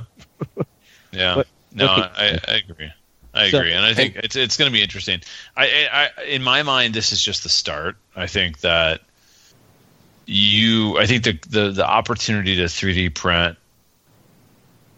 Yeah. 1.13 1.37
What- 1.39 1.49
no, 1.75 1.87
I, 1.87 2.39
I 2.49 2.63
agree. 2.69 2.93
I 3.35 3.51
So- 3.51 3.59
agree, 3.59 3.73
and 3.73 3.85
I 3.85 3.95
think 3.95 4.17
it's 4.17 4.37
it's 4.37 4.57
going 4.57 4.71
to 4.71 4.73
be 4.73 4.83
interesting. 4.83 5.21
I, 5.57 6.11
I, 6.19 6.23
in 6.25 6.43
my 6.43 6.63
mind, 6.63 6.95
this 6.95 7.13
is 7.13 7.23
just 7.23 7.43
the 7.43 7.49
start. 7.49 7.97
I 8.15 8.27
think 8.27 8.61
that 8.61 9.01
you, 10.27 10.99
I 10.99 11.07
think 11.07 11.25
the 11.25 11.39
the, 11.49 11.71
the 11.71 11.87
opportunity 11.89 12.57
to 12.57 12.65
3D 12.65 13.15
print 13.15 13.57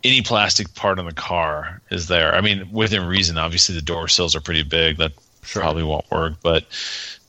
any 0.02 0.20
plastic 0.20 0.74
part 0.74 0.98
on 0.98 1.06
the 1.06 1.12
car 1.14 1.80
is 1.90 2.08
there. 2.08 2.34
I 2.34 2.42
mean, 2.42 2.70
within 2.70 3.06
reason. 3.06 3.38
Obviously, 3.38 3.74
the 3.74 3.82
door 3.82 4.06
sills 4.08 4.36
are 4.36 4.40
pretty 4.40 4.62
big. 4.62 4.98
That 4.98 5.12
probably 5.42 5.82
won't 5.82 6.10
work, 6.10 6.34
but 6.42 6.64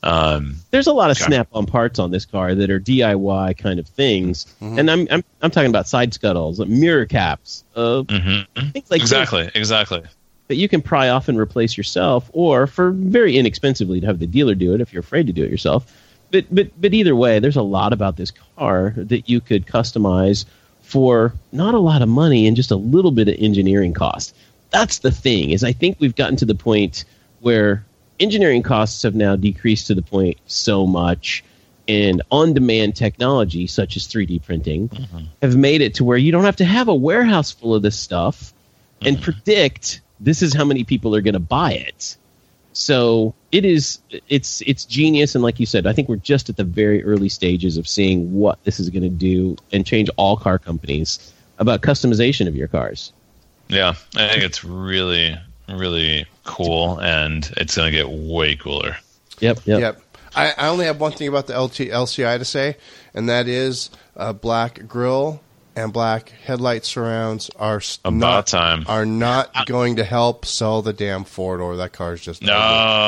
um, 0.06 0.54
there's 0.70 0.86
a 0.86 0.92
lot 0.92 1.10
of 1.10 1.16
Okay. 1.16 1.26
snap-on 1.26 1.66
parts 1.66 1.98
on 1.98 2.10
this 2.10 2.24
car 2.24 2.54
that 2.54 2.70
are 2.70 2.78
DIY 2.78 3.54
kind 3.58 3.78
of 3.78 3.86
things, 3.88 4.46
Mhm. 4.62 4.78
and 4.78 4.90
I'm, 4.90 5.08
I'm 5.10 5.24
I'm 5.42 5.50
talking 5.50 5.70
about 5.70 5.88
side 5.88 6.14
scuttles, 6.14 6.58
mirror 6.60 7.06
caps, 7.06 7.64
uh, 7.74 8.02
mhm. 8.04 8.46
things 8.72 8.90
like 8.90 9.00
this 9.02 9.10
exactly, 9.10 9.50
exactly. 9.54 10.02
that 10.48 10.56
you 10.56 10.68
can 10.68 10.80
pry 10.80 11.08
off 11.08 11.28
and 11.28 11.38
replace 11.38 11.76
yourself, 11.76 12.30
or 12.32 12.66
for 12.66 12.90
very 12.92 13.36
inexpensively 13.36 14.00
to 14.00 14.06
have 14.06 14.18
the 14.20 14.26
dealer 14.26 14.54
do 14.54 14.74
it 14.74 14.80
if 14.80 14.92
you're 14.92 15.00
afraid 15.00 15.26
to 15.26 15.32
do 15.32 15.42
it 15.44 15.50
yourself. 15.50 15.92
But 16.30 16.44
but 16.54 16.68
but 16.80 16.94
either 16.94 17.14
way, 17.16 17.38
there's 17.40 17.56
a 17.56 17.62
lot 17.62 17.92
about 17.92 18.16
this 18.16 18.32
car 18.56 18.94
that 18.96 19.28
you 19.28 19.40
could 19.40 19.66
customize 19.66 20.44
for 20.82 21.32
not 21.52 21.74
a 21.74 21.78
lot 21.80 22.00
of 22.02 22.08
money 22.08 22.46
and 22.46 22.56
just 22.56 22.70
a 22.70 22.76
little 22.76 23.10
bit 23.10 23.28
of 23.28 23.34
engineering 23.38 23.92
cost. 23.92 24.34
That's 24.70 24.98
the 25.00 25.10
thing 25.10 25.50
is 25.50 25.64
I 25.64 25.72
think 25.72 25.96
we've 25.98 26.14
gotten 26.14 26.36
to 26.36 26.44
the 26.44 26.54
point 26.54 27.04
where 27.40 27.84
engineering 28.20 28.62
costs 28.62 29.02
have 29.02 29.14
now 29.14 29.36
decreased 29.36 29.86
to 29.88 29.94
the 29.94 30.02
point 30.02 30.38
so 30.46 30.86
much, 30.86 31.44
and 31.88 32.22
on-demand 32.30 32.96
technology 32.96 33.66
such 33.66 33.96
as 33.96 34.06
3D 34.06 34.44
printing 34.44 34.88
mm-hmm. 34.88 35.24
have 35.42 35.56
made 35.56 35.80
it 35.80 35.94
to 35.94 36.04
where 36.04 36.18
you 36.18 36.32
don't 36.32 36.44
have 36.44 36.56
to 36.56 36.64
have 36.64 36.88
a 36.88 36.94
warehouse 36.94 37.52
full 37.52 37.74
of 37.74 37.82
this 37.82 37.98
stuff 37.98 38.52
and 39.02 39.16
mm-hmm. 39.16 39.24
predict 39.24 40.00
this 40.18 40.42
is 40.42 40.54
how 40.54 40.64
many 40.64 40.84
people 40.84 41.14
are 41.14 41.20
going 41.20 41.34
to 41.34 41.40
buy 41.40 41.72
it. 41.72 42.16
So 42.72 43.34
it 43.52 43.64
is 43.64 44.00
it's 44.28 44.62
it's 44.66 44.84
genius 44.84 45.34
and 45.34 45.42
like 45.42 45.58
you 45.58 45.66
said, 45.66 45.86
I 45.86 45.92
think 45.92 46.08
we're 46.08 46.16
just 46.16 46.50
at 46.50 46.56
the 46.56 46.64
very 46.64 47.02
early 47.04 47.30
stages 47.30 47.78
of 47.78 47.88
seeing 47.88 48.34
what 48.34 48.62
this 48.64 48.80
is 48.80 48.90
going 48.90 49.02
to 49.02 49.08
do 49.08 49.56
and 49.72 49.86
change 49.86 50.10
all 50.16 50.36
car 50.36 50.58
companies 50.58 51.32
about 51.58 51.80
customization 51.80 52.48
of 52.48 52.56
your 52.56 52.68
cars. 52.68 53.12
Yeah, 53.68 53.94
I 54.14 54.28
think 54.28 54.44
it's 54.44 54.62
really, 54.62 55.38
really 55.68 56.26
cool, 56.44 56.98
and 57.00 57.50
it's 57.56 57.76
going 57.76 57.90
to 57.92 57.96
get 57.96 58.08
way 58.08 58.56
cooler. 58.56 58.96
Yep, 59.40 59.60
yep. 59.66 59.80
Yep. 59.80 60.02
I, 60.34 60.54
I 60.56 60.68
only 60.68 60.86
have 60.86 61.00
one 61.00 61.12
thing 61.12 61.28
about 61.28 61.46
the 61.46 61.58
LT, 61.60 61.90
LCI 61.90 62.38
to 62.38 62.44
say, 62.44 62.76
and 63.14 63.28
that 63.28 63.48
is 63.48 63.90
uh, 64.16 64.32
black 64.32 64.86
grill 64.86 65.40
and 65.74 65.92
black 65.92 66.30
headlight 66.30 66.84
surrounds 66.84 67.50
are 67.58 67.80
About 68.04 68.14
not 68.14 68.46
time. 68.46 68.84
are 68.88 69.04
not 69.06 69.66
going 69.66 69.96
to 69.96 70.04
help 70.04 70.44
sell 70.46 70.82
the 70.82 70.92
damn 70.92 71.24
four 71.24 71.58
door. 71.58 71.76
That 71.76 71.92
car's 71.92 72.20
just 72.20 72.42
No, 72.42 72.48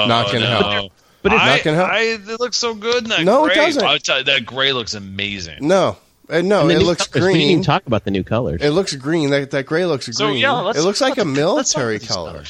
not 0.07 0.27
going 0.27 0.43
to 0.43 0.49
no. 0.51 0.71
help. 0.71 0.93
But 1.23 1.33
it's 1.33 1.43
I, 1.43 1.57
not 1.57 1.65
gonna 1.65 1.77
help. 1.79 1.91
I, 1.91 2.01
it 2.33 2.41
looks 2.41 2.57
so 2.57 2.75
good 2.75 3.03
in 3.03 3.11
that 3.11 3.25
No, 3.25 3.47
it 3.47 3.55
doesn't. 3.55 3.83
I'll 3.83 3.99
tell 3.99 4.19
you, 4.19 4.25
that 4.25 4.47
gray 4.47 4.73
looks 4.73 4.95
amazing. 4.95 5.67
No, 5.67 5.97
Uh, 6.31 6.43
no, 6.43 6.69
it 6.69 6.83
looks 6.83 7.07
colors, 7.07 7.25
We 7.27 7.33
didn't 7.33 7.33
green. 7.39 7.51
even 7.53 7.65
talk 7.65 7.87
about 7.87 8.05
the 8.05 8.11
new 8.11 8.23
colors. 8.23 8.61
It 8.63 8.71
looks 8.71 8.95
green. 8.95 9.31
That 9.31 9.51
that 9.53 9.65
gray 9.67 9.87
looks 9.87 10.07
green. 10.07 10.15
So 10.15 10.27
green. 10.29 10.39
yeah, 10.41 10.61
it 10.71 10.83
looks 10.83 11.01
like 11.01 11.17
a 11.17 11.23
about 11.23 11.35
the- 11.35 11.53
let's 11.55 11.73
talk 11.73 11.81
military 11.81 11.99
color. 12.01 12.45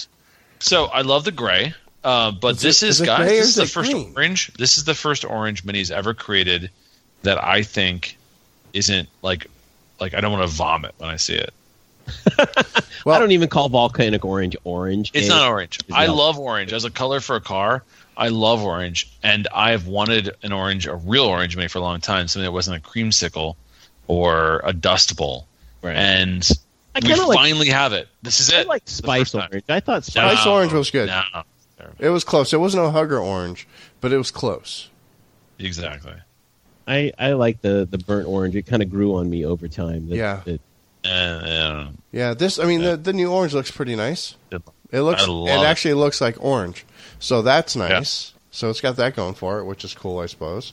So 0.60 0.86
I 0.86 1.02
love 1.02 1.24
the 1.24 1.30
gray, 1.30 1.74
uh, 2.02 2.32
but 2.32 2.56
Is 2.56 2.62
this 2.62 2.82
it- 2.82 2.88
is, 2.88 3.00
is 3.00 3.06
guys. 3.06 3.28
This 3.28 3.42
is 3.42 3.48
is 3.50 3.54
the 3.56 3.66
first 3.66 3.92
green? 3.92 4.12
orange. 4.16 4.52
This 4.54 4.78
is 4.78 4.84
the 4.84 4.94
first 4.94 5.24
orange 5.24 5.64
Mini's 5.64 5.90
ever 5.92 6.12
created 6.14 6.70
that 7.22 7.42
I 7.42 7.62
think 7.62 8.18
isn't 8.72 9.08
like 9.22 9.46
like 10.00 10.14
I 10.14 10.20
don't 10.20 10.32
want 10.32 10.48
to 10.48 10.54
vomit 10.56 10.94
when 10.98 11.08
I 11.10 11.16
see 11.16 11.34
it. 11.34 11.52
Well- 13.04 13.14
I 13.16 13.20
don't 13.20 13.30
even 13.30 13.48
call 13.48 13.68
volcanic 13.68 14.24
orange 14.24 14.56
orange. 14.64 15.12
It's 15.14 15.28
and 15.28 15.36
not 15.38 15.48
orange. 15.48 15.78
it's 15.78 15.92
I 15.96 16.06
not. 16.08 16.16
love 16.16 16.38
orange 16.38 16.72
as 16.72 16.84
a 16.84 16.90
color 16.90 17.20
for 17.20 17.36
a 17.36 17.40
car. 17.40 17.84
I 18.16 18.28
love 18.28 18.62
orange, 18.64 19.08
and 19.22 19.46
I've 19.54 19.86
wanted 19.86 20.34
an 20.42 20.52
orange, 20.52 20.86
a 20.88 20.96
real 20.96 21.24
orange, 21.24 21.56
made 21.56 21.70
for 21.70 21.78
a 21.78 21.82
long 21.82 22.00
time. 22.00 22.26
Something 22.26 22.44
that 22.44 22.52
wasn't 22.52 22.76
a 22.76 22.86
creamsicle 22.86 23.54
or 24.08 24.60
a 24.64 24.72
dust 24.72 25.16
bowl. 25.16 25.46
Right. 25.82 25.94
And 25.96 26.46
I 26.96 27.00
we 27.06 27.14
like- 27.14 27.36
finally 27.38 27.68
have 27.68 27.92
it. 27.92 28.08
This 28.22 28.40
is 28.40 28.52
I 28.52 28.62
it. 28.62 28.66
like 28.66 28.82
spice 28.86 29.32
orange. 29.34 29.62
I 29.68 29.78
thought 29.80 30.04
spice. 30.04 30.32
Spice 30.38 30.46
orange 30.46 30.72
was 30.72 30.90
good. 30.90 31.06
No, 31.08 31.22
It 32.00 32.08
was 32.08 32.24
close. 32.24 32.52
It 32.52 32.58
wasn't 32.58 32.84
a 32.84 32.90
hugger 32.90 33.20
orange, 33.20 33.68
but 34.00 34.12
it 34.12 34.18
was 34.18 34.32
close. 34.32 34.88
exactly. 35.58 36.14
I, 36.86 37.12
I 37.18 37.32
like 37.34 37.60
the, 37.60 37.86
the 37.88 37.98
burnt 37.98 38.26
orange. 38.26 38.56
It 38.56 38.62
kind 38.62 38.82
of 38.82 38.90
grew 38.90 39.14
on 39.16 39.28
me 39.30 39.44
over 39.44 39.68
time. 39.68 40.08
The- 40.08 40.16
Yeah. 40.16 40.40
the- 40.44 40.58
Uh, 41.08 41.90
Yeah, 42.10 42.34
this. 42.34 42.58
I 42.58 42.64
mean, 42.64 42.82
the 42.82 42.96
the 42.96 43.12
new 43.12 43.30
orange 43.30 43.54
looks 43.54 43.70
pretty 43.70 43.94
nice. 43.94 44.34
It 44.50 45.00
looks. 45.02 45.22
It 45.22 45.28
love 45.30 45.62
it. 45.62 45.66
actually 45.66 45.94
looks 45.94 46.20
like 46.20 46.36
orange, 46.42 46.84
so 47.20 47.40
that's 47.42 47.76
nice. 47.76 48.32
So 48.50 48.68
it's 48.68 48.80
got 48.80 48.96
that 48.96 49.14
going 49.14 49.34
for 49.34 49.60
it, 49.60 49.64
which 49.64 49.84
is 49.84 49.94
cool, 49.94 50.18
I 50.18 50.26
suppose. 50.26 50.72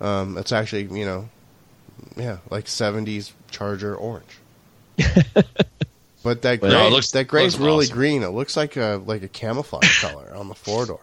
Um, 0.00 0.36
it's 0.38 0.50
actually, 0.50 0.84
you 0.98 1.04
know, 1.06 1.28
yeah, 2.16 2.38
like 2.50 2.66
'70s 2.66 3.32
Charger 3.50 3.94
orange. 3.94 4.26
but 6.22 6.42
that 6.42 6.60
gray, 6.60 6.68
well, 6.70 6.88
no, 6.90 6.94
looks, 6.94 7.10
that 7.12 7.24
gray's 7.24 7.54
looks 7.54 7.64
really 7.64 7.84
awesome. 7.86 7.96
green. 7.96 8.22
It 8.22 8.28
looks 8.28 8.56
like 8.56 8.76
a 8.76 9.00
like 9.04 9.22
a 9.22 9.28
camouflage 9.28 10.00
color 10.02 10.32
on 10.34 10.48
the 10.48 10.54
four 10.54 10.86
door. 10.86 11.00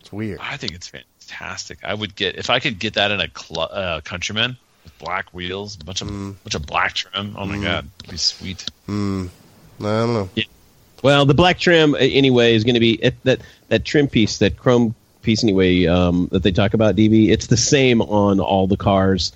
It's 0.00 0.12
weird. 0.12 0.38
I 0.40 0.56
think 0.56 0.72
it's 0.72 0.88
fantastic. 0.88 1.78
I 1.84 1.94
would 1.94 2.14
get 2.14 2.36
if 2.36 2.50
I 2.50 2.60
could 2.60 2.78
get 2.78 2.94
that 2.94 3.10
in 3.10 3.20
a 3.20 3.28
cl- 3.36 3.68
uh, 3.70 4.00
Countryman 4.02 4.56
with 4.84 4.98
black 4.98 5.32
wheels, 5.32 5.76
a 5.80 5.84
bunch 5.84 6.02
of 6.02 6.08
Mm. 6.08 6.36
bunch 6.44 6.54
of 6.54 6.66
black 6.66 6.94
trim. 6.94 7.34
Oh 7.36 7.44
my 7.46 7.58
god, 7.62 7.88
it'd 8.00 8.10
be 8.10 8.16
sweet. 8.16 8.64
Hmm. 8.86 9.26
I 9.80 9.84
don't 9.84 10.14
know. 10.14 10.30
well, 11.02 11.26
the 11.26 11.34
black 11.34 11.58
trim 11.58 11.94
uh, 11.94 11.98
anyway 11.98 12.54
is 12.54 12.62
going 12.62 12.74
to 12.74 12.80
be 12.80 12.92
it, 13.02 13.14
that 13.24 13.40
that 13.68 13.84
trim 13.84 14.06
piece, 14.06 14.38
that 14.38 14.56
chrome 14.56 14.94
piece 15.22 15.42
anyway 15.42 15.86
um, 15.86 16.28
that 16.32 16.42
they 16.44 16.52
talk 16.52 16.74
about. 16.74 16.94
DB, 16.94 17.30
it's 17.30 17.48
the 17.48 17.56
same 17.56 18.00
on 18.02 18.38
all 18.38 18.66
the 18.68 18.76
cars. 18.76 19.32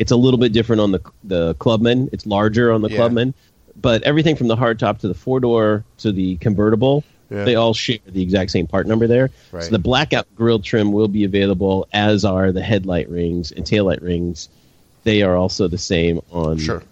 It's 0.00 0.10
a 0.10 0.16
little 0.16 0.38
bit 0.38 0.52
different 0.52 0.80
on 0.80 0.90
the 0.92 1.00
the 1.22 1.54
Clubman. 1.56 2.08
It's 2.12 2.26
larger 2.26 2.72
on 2.72 2.80
the 2.82 2.88
Yeah. 2.90 2.96
Clubman, 2.96 3.34
but 3.80 4.02
everything 4.02 4.34
from 4.34 4.48
the 4.48 4.56
hardtop 4.56 4.98
to 5.00 5.08
the 5.08 5.14
four 5.14 5.38
door 5.40 5.84
to 5.98 6.10
the 6.10 6.36
convertible, 6.36 7.04
Yeah. 7.30 7.44
they 7.44 7.54
all 7.54 7.74
share 7.74 7.98
the 8.06 8.22
exact 8.22 8.50
same 8.50 8.66
part 8.66 8.86
number 8.86 9.06
there. 9.06 9.28
Right. 9.52 9.62
So 9.62 9.70
the 9.70 9.78
blackout 9.78 10.26
grill 10.34 10.58
trim 10.58 10.92
will 10.92 11.06
be 11.08 11.24
available, 11.24 11.86
as 11.92 12.24
are 12.24 12.50
the 12.50 12.62
headlight 12.62 13.08
rings 13.10 13.52
and 13.52 13.64
taillight 13.64 14.00
rings. 14.02 14.48
They 15.04 15.22
are 15.22 15.36
also 15.36 15.68
the 15.68 15.78
same 15.78 16.20
on 16.32 16.56
Sure. 16.58 16.82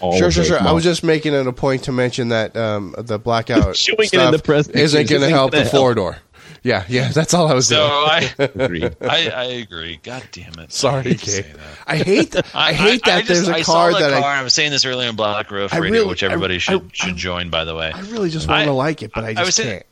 all 0.00 0.16
Sure, 0.16 0.30
sure, 0.30 0.44
sure. 0.44 0.60
I 0.60 0.72
was 0.72 0.82
just 0.84 1.04
making 1.04 1.34
it 1.34 1.46
a 1.46 1.52
point 1.52 1.84
to 1.84 1.92
mention 1.92 2.30
that 2.30 2.56
um, 2.56 2.94
the 2.98 3.18
blackout 3.18 3.76
Showing 3.86 3.96
it 4.00 4.14
in 4.14 4.38
stuff 4.38 4.70
isn't 4.74 5.08
going 5.10 5.22
to 5.22 5.28
help 5.28 5.52
the 5.52 5.64
four 5.66 5.94
door. 5.94 6.16
Yeah, 6.62 6.84
yeah, 6.88 7.08
that's 7.08 7.32
all 7.32 7.48
I 7.48 7.54
was 7.54 7.68
So 7.68 7.76
doing. 7.76 7.90
I, 8.38 8.42
Agreed. 8.64 8.96
I 9.00 9.30
I 9.30 9.44
agree. 9.44 9.98
God 10.02 10.22
damn 10.30 10.52
it. 10.54 10.58
I 10.60 10.66
Sorry, 10.68 11.02
hate 11.04 11.18
to 11.20 11.30
say 11.30 11.42
Kate. 11.44 11.56
I 11.86 11.96
hate. 11.96 12.32
th- 12.32 12.44
I 12.54 12.72
hate 12.74 13.02
that 13.04 13.24
just- 13.24 13.46
there's 13.46 13.48
a 13.48 13.54
I 13.54 13.62
saw 13.62 13.72
car 13.72 13.92
the 13.92 13.98
that 14.00 14.20
car. 14.22 14.30
I. 14.30 14.40
I 14.40 14.42
was 14.42 14.52
saying 14.52 14.70
this 14.70 14.84
earlier 14.84 15.08
on 15.08 15.16
Black 15.16 15.50
Roof 15.50 15.72
I 15.72 15.78
Radio, 15.78 16.06
which 16.06 16.22
everybody 16.22 16.56
I- 16.56 16.58
should 16.58 16.82
I- 16.82 16.90
should 16.92 17.16
join. 17.16 17.48
By 17.48 17.64
the 17.64 17.74
way, 17.74 17.90
I 17.94 18.00
really 18.02 18.28
just 18.30 18.46
want 18.48 18.60
I- 18.62 18.64
to 18.66 18.72
like 18.72 19.02
it, 19.02 19.10
but 19.14 19.24
I 19.24 19.28
I 19.28 19.34
just 19.34 19.46
was 19.46 19.54
saying- 19.54 19.70
can't. 19.70 19.86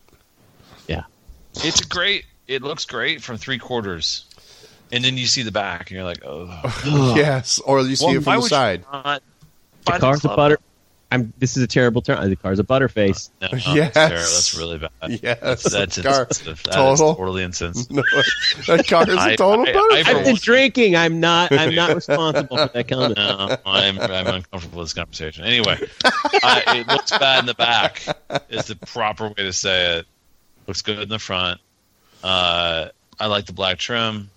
Yeah. 0.89 1.65
it's 1.65 1.81
great. 1.83 2.25
It 2.47 2.63
looks 2.63 2.85
great 2.85 3.23
from 3.23 3.37
three 3.39 3.59
quarters, 3.59 4.25
and 4.93 5.03
then 5.05 5.17
you 5.17 5.27
see 5.27 5.43
the 5.43 5.53
back, 5.53 5.91
and 5.91 5.97
you're 5.97 6.05
like, 6.05 6.23
oh. 6.27 7.15
yes, 7.17 7.59
or 7.61 7.81
you 7.83 7.97
see 7.97 8.07
Well, 8.07 8.17
it 8.17 8.25
from 8.25 8.41
the 8.43 8.49
side. 8.49 8.85
Not 8.93 9.23
The 9.87 9.93
car's 9.93 10.25
a 10.25 10.29
butter. 10.29 10.59
I'm. 11.11 11.33
This 11.39 11.57
is 11.57 11.63
a 11.63 11.67
terrible 11.67 12.03
term. 12.03 12.29
The 12.29 12.37
car's 12.37 12.59
a 12.59 12.65
butterface. 12.65 13.31
No, 13.41 13.49
Yes. 13.53 13.95
that's, 13.95 13.95
terrible. 13.95 14.15
that's 14.19 14.59
really 14.59 14.79
bad. 14.79 14.91
Yes, 15.23 15.41
that's, 15.41 15.63
that's 15.71 16.01
car- 16.03 16.23
insensitive. 16.29 16.63
That 16.65 16.73
total. 16.75 16.93
is 17.11 17.17
totally 17.17 17.43
insensitive. 17.45 17.97
No, 17.97 18.03
that 18.77 18.87
car 18.87 19.09
is 19.09 19.17
I- 19.17 19.31
a 19.31 19.37
total 19.37 19.67
I- 19.67 19.71
I- 19.71 19.73
butterface. 19.73 20.07
I've 20.15 20.25
been 20.27 20.35
drinking. 20.37 20.97
I'm 20.97 21.21
not. 21.21 21.51
I'm 21.53 21.75
not 21.75 21.95
responsible 21.95 22.57
for 22.59 22.71
that 22.75 22.89
comment. 22.89 23.17
No, 23.17 23.57
I'm, 23.65 23.99
I'm 23.99 24.27
uncomfortable 24.27 24.79
with 24.81 24.87
this 24.89 24.95
conversation. 24.95 25.45
Anyway, 25.45 25.79
I, 26.05 26.85
it 26.87 26.89
looks 26.93 27.11
bad 27.11 27.41
in 27.41 27.47
the 27.47 27.55
back. 27.55 28.03
Is 28.51 28.67
the 28.67 28.77
proper 28.77 29.29
way 29.29 29.35
to 29.37 29.53
say 29.53 29.99
it. 29.99 30.07
Looks 30.67 30.83
good 30.83 30.99
in 30.99 31.09
the 31.09 31.19
front. 31.19 31.61
Uh, 32.23 32.89
I 33.19 33.27
like 33.27 33.47
the 33.47 33.53
black 33.55 33.79
trim. 33.79 34.29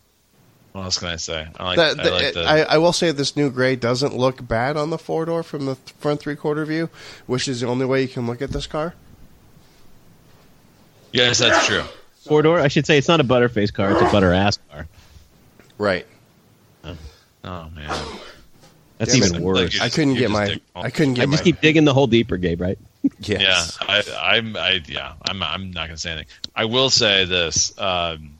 What 0.71 0.83
else 0.83 0.99
can 0.99 1.09
I 1.09 1.17
say? 1.17 1.47
I 1.59 1.63
like, 1.63 1.75
The- 1.75 2.03
I 2.03 2.09
like 2.09 2.33
the. 2.33 2.43
I, 2.43 2.59
I 2.61 2.77
will 2.77 2.93
say 2.93 3.11
this 3.11 3.35
new 3.35 3.49
gray 3.49 3.75
doesn't 3.75 4.15
look 4.15 4.47
bad 4.47 4.77
on 4.77 4.89
the 4.89 4.97
four 4.97 5.25
door 5.25 5.43
from 5.43 5.65
the 5.65 5.75
th- 5.75 5.91
front 5.99 6.21
three 6.21 6.35
quarter 6.35 6.63
view, 6.65 6.89
which 7.27 7.47
is 7.47 7.61
the 7.61 7.67
only 7.67 7.85
way 7.85 8.01
you 8.01 8.07
can 8.07 8.25
look 8.25 8.41
at 8.41 8.51
this 8.51 8.67
car. 8.67 8.93
yes, 11.11 11.39
that's 11.39 11.65
true. 11.67 11.83
Four 12.25 12.41
door. 12.43 12.59
I 12.59 12.67
should 12.67 12.85
say 12.85 12.97
it's 12.97 13.07
not 13.07 13.19
a 13.19 13.23
butterface 13.23 13.73
car. 13.73 13.91
It's 13.91 14.01
a 14.01 14.11
butter 14.11 14.31
ass 14.31 14.59
car. 14.71 14.87
Right. 15.77 16.05
Oh 17.43 17.67
man, 17.73 17.89
That's 18.99 19.17
Damn 19.17 19.23
even 19.23 19.41
worse. 19.41 19.57
Like, 19.57 19.73
you 19.73 19.81
I 19.81 19.89
couldn't 19.89 20.13
get 20.13 20.29
my. 20.29 20.61
I 20.75 20.91
couldn't 20.91 21.15
get. 21.15 21.23
I 21.23 21.25
just 21.31 21.41
my. 21.41 21.43
keep 21.43 21.59
digging 21.59 21.85
the 21.85 21.93
hole 21.93 22.05
deeper, 22.05 22.37
Gabe. 22.37 22.61
Right? 22.61 22.77
yes. 23.19 23.79
Yeah, 23.81 24.03
I, 24.19 24.35
I'm. 24.37 24.55
I 24.55 24.81
yeah, 24.85 25.13
I'm. 25.27 25.41
I'm 25.41 25.71
not 25.71 25.87
gonna 25.87 25.97
say 25.97 26.11
anything. 26.11 26.27
I 26.55 26.65
will 26.65 26.91
say 26.91 27.25
this: 27.25 27.73
um, 27.79 28.37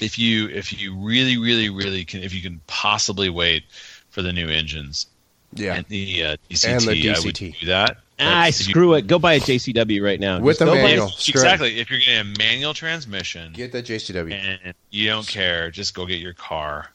if 0.00 0.18
you 0.18 0.48
if 0.48 0.78
you 0.80 0.96
really 0.96 1.36
really 1.38 1.70
really 1.70 2.04
can 2.04 2.22
if 2.22 2.34
you 2.34 2.42
can 2.42 2.60
possibly 2.66 3.30
wait 3.30 3.64
for 4.10 4.22
the 4.22 4.32
new 4.32 4.48
engines 4.48 5.06
Yeah. 5.54 5.74
and 5.74 5.86
the 5.88 6.22
uh, 6.24 6.36
DCT, 6.50 6.68
And 6.68 6.80
the 6.82 7.10
I 7.14 7.20
would 7.20 7.34
do 7.34 7.66
that. 7.66 7.98
Ah, 8.20 8.46
If 8.46 8.60
you- 8.60 8.64
screw 8.66 8.94
it. 8.94 9.08
Go 9.08 9.18
buy 9.18 9.34
a 9.34 9.40
JCW 9.40 10.00
right 10.02 10.20
now. 10.20 10.38
With 10.38 10.58
Just 10.58 10.60
the 10.60 10.64
go 10.66 10.74
buy- 10.74 10.82
manual. 10.82 11.06
Exactly. 11.08 11.80
If 11.80 11.90
you're 11.90 11.98
getting 11.98 12.20
a 12.32 12.38
manual 12.38 12.72
transmission 12.74 13.52
Get 13.52 13.72
that 13.72 13.84
JCW. 13.86 14.32
and 14.32 14.74
you 14.90 15.08
don't 15.08 15.26
care, 15.26 15.70
just 15.72 15.94
go 15.94 16.06
get 16.06 16.20
your 16.20 16.34
car. 16.34 16.90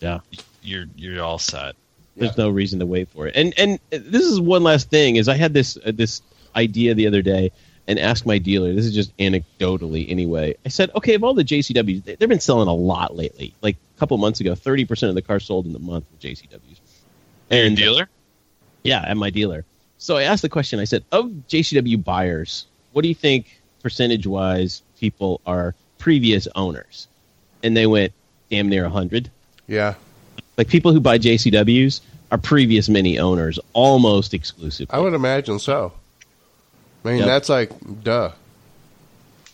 Yeah. 0.00 0.20
You're 0.62 0.86
you're 0.96 1.22
all 1.22 1.38
set. 1.38 1.74
There's 2.16 2.36
no 2.38 2.48
reason 2.48 2.78
to 2.78 2.86
wait 2.86 3.08
for 3.08 3.26
it. 3.26 3.34
And 3.36 3.52
and 3.58 3.78
this 3.90 4.24
is 4.24 4.40
one 4.40 4.62
last 4.62 4.88
thing 4.88 5.16
is 5.16 5.28
I 5.28 5.34
had 5.36 5.52
this 5.52 5.76
uh, 5.84 5.90
this 5.94 6.22
idea 6.54 6.94
the 6.94 7.06
other 7.06 7.22
day 7.22 7.50
and 7.88 7.98
asked 7.98 8.26
my 8.26 8.38
dealer. 8.38 8.72
This 8.74 8.84
is 8.84 8.94
just 8.94 9.16
anecdotally 9.18 10.10
anyway. 10.10 10.54
I 10.64 10.68
said, 10.70 10.90
okay, 10.96 11.14
of 11.14 11.22
all 11.24 11.34
the 11.34 11.44
JCWs, 11.44 12.04
they- 12.04 12.14
they've 12.16 12.28
been 12.28 12.40
selling 12.40 12.68
a 12.68 12.74
lot 12.74 13.16
lately. 13.16 13.54
Like 13.62 13.76
a 13.96 13.98
couple 13.98 14.16
months 14.18 14.40
ago, 14.40 14.54
thirty 14.54 14.84
percent 14.84 15.08
of 15.08 15.14
the 15.14 15.22
cars 15.22 15.44
sold 15.44 15.66
in 15.66 15.72
the 15.72 15.78
month 15.78 16.06
were 16.10 16.18
JCWs. 16.18 16.80
Your 17.50 17.64
And 17.64 17.76
uh, 17.76 17.80
dealer? 17.80 18.08
yeah, 18.82 19.02
at 19.06 19.16
my 19.16 19.30
dealer. 19.30 19.64
So 19.98 20.16
I 20.16 20.24
asked 20.24 20.42
the 20.42 20.48
question. 20.48 20.78
I 20.80 20.84
said, 20.84 21.04
of 21.12 21.26
JCW 21.48 22.02
buyers, 22.04 22.66
what 22.92 23.02
do 23.02 23.08
you 23.08 23.14
think 23.14 23.60
percentage 23.82 24.26
wise 24.26 24.82
people 25.00 25.40
are 25.46 25.74
previous 25.98 26.46
owners? 26.54 27.08
And 27.62 27.76
they 27.76 27.86
went 27.86 28.12
damn 28.50 28.68
near 28.68 28.88
hundred. 28.88 29.30
Yeah. 29.66 29.94
Like 30.58 30.68
people 30.68 30.92
who 30.92 31.00
buy 31.00 31.18
JCWs 31.18 32.00
are 32.32 32.38
previous 32.38 32.88
mini 32.88 33.18
owners, 33.18 33.58
almost 33.72 34.34
exclusively. 34.34 34.92
I 34.92 34.98
would 35.00 35.14
imagine 35.14 35.58
so. 35.58 35.92
I 37.06 37.10
mean, 37.10 37.18
Yep. 37.20 37.26
that's 37.26 37.48
like 37.48 37.70
duh. 38.02 38.30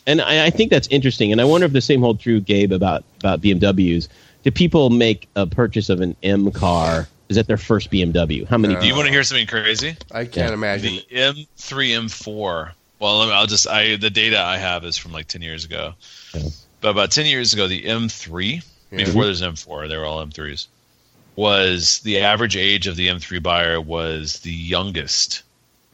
and 0.06 0.20
I, 0.20 0.46
I 0.46 0.50
think 0.50 0.70
that's 0.70 0.88
interesting. 0.88 1.32
And 1.32 1.40
I 1.40 1.44
wonder 1.44 1.66
if 1.66 1.72
the 1.72 1.80
same 1.80 2.00
hold 2.00 2.20
true, 2.20 2.40
Gabe, 2.40 2.72
about 2.72 3.04
about 3.20 3.40
BMWs. 3.40 4.08
Do 4.42 4.50
people 4.50 4.90
make 4.90 5.28
a 5.36 5.46
purchase 5.46 5.88
of 5.88 6.00
an 6.00 6.16
M 6.22 6.50
car? 6.50 7.08
Is 7.28 7.36
that 7.36 7.46
their 7.46 7.56
first 7.56 7.90
BMW? 7.90 8.46
How 8.46 8.58
many? 8.58 8.74
Uh, 8.76 8.80
Do 8.80 8.86
you 8.86 8.94
want 8.94 9.06
to 9.06 9.12
hear 9.12 9.22
something 9.22 9.46
crazy? 9.46 9.96
I 10.10 10.24
can't 10.24 10.48
Yeah. 10.48 10.54
imagine. 10.54 10.94
The 11.08 11.16
M3, 11.16 11.90
M4. 11.92 12.72
Well, 12.98 13.32
I'll 13.32 13.46
just 13.46 13.66
I 13.68 13.96
the 13.96 14.10
data 14.10 14.40
I 14.40 14.56
have 14.58 14.84
is 14.84 14.96
from 14.96 15.12
like 15.12 15.28
10 15.28 15.42
years 15.42 15.64
ago. 15.64 15.94
Yeah. 16.34 16.42
But 16.80 16.90
about 16.90 17.10
10 17.12 17.26
years 17.26 17.52
ago, 17.52 17.68
the 17.68 17.84
M3 17.84 18.62
Yeah. 18.90 19.04
before 19.04 19.24
there's 19.24 19.40
M4, 19.42 19.88
they 19.88 19.96
were 19.96 20.04
all 20.04 20.24
M3s. 20.26 20.66
Was 21.36 22.00
the 22.00 22.18
average 22.20 22.56
age 22.56 22.86
of 22.86 22.96
the 22.96 23.08
M3 23.08 23.38
buyer 23.42 23.80
was 23.80 24.40
the 24.40 24.52
youngest 24.52 25.42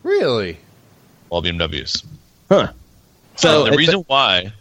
Really? 0.03 0.57
Of 1.29 1.33
all 1.33 1.43
BMWs. 1.43 2.05
Huh. 2.49 2.69
So 3.37 3.49
So 3.49 3.59
the 3.61 3.67
it's- 3.69 3.79
reason 3.79 4.05
why 4.07 4.53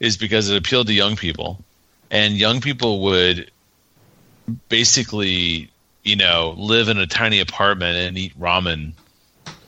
is 0.00 0.16
because 0.16 0.50
it 0.50 0.56
appealed 0.56 0.86
to 0.88 0.92
young 0.92 1.16
people, 1.16 1.62
and 2.10 2.34
young 2.36 2.60
people 2.60 3.00
would 3.02 3.50
basically, 4.68 5.70
you 6.02 6.16
know, 6.16 6.54
live 6.56 6.88
in 6.88 6.98
a 6.98 7.06
tiny 7.06 7.40
apartment 7.40 7.96
and 7.96 8.18
eat 8.18 8.38
ramen 8.38 8.92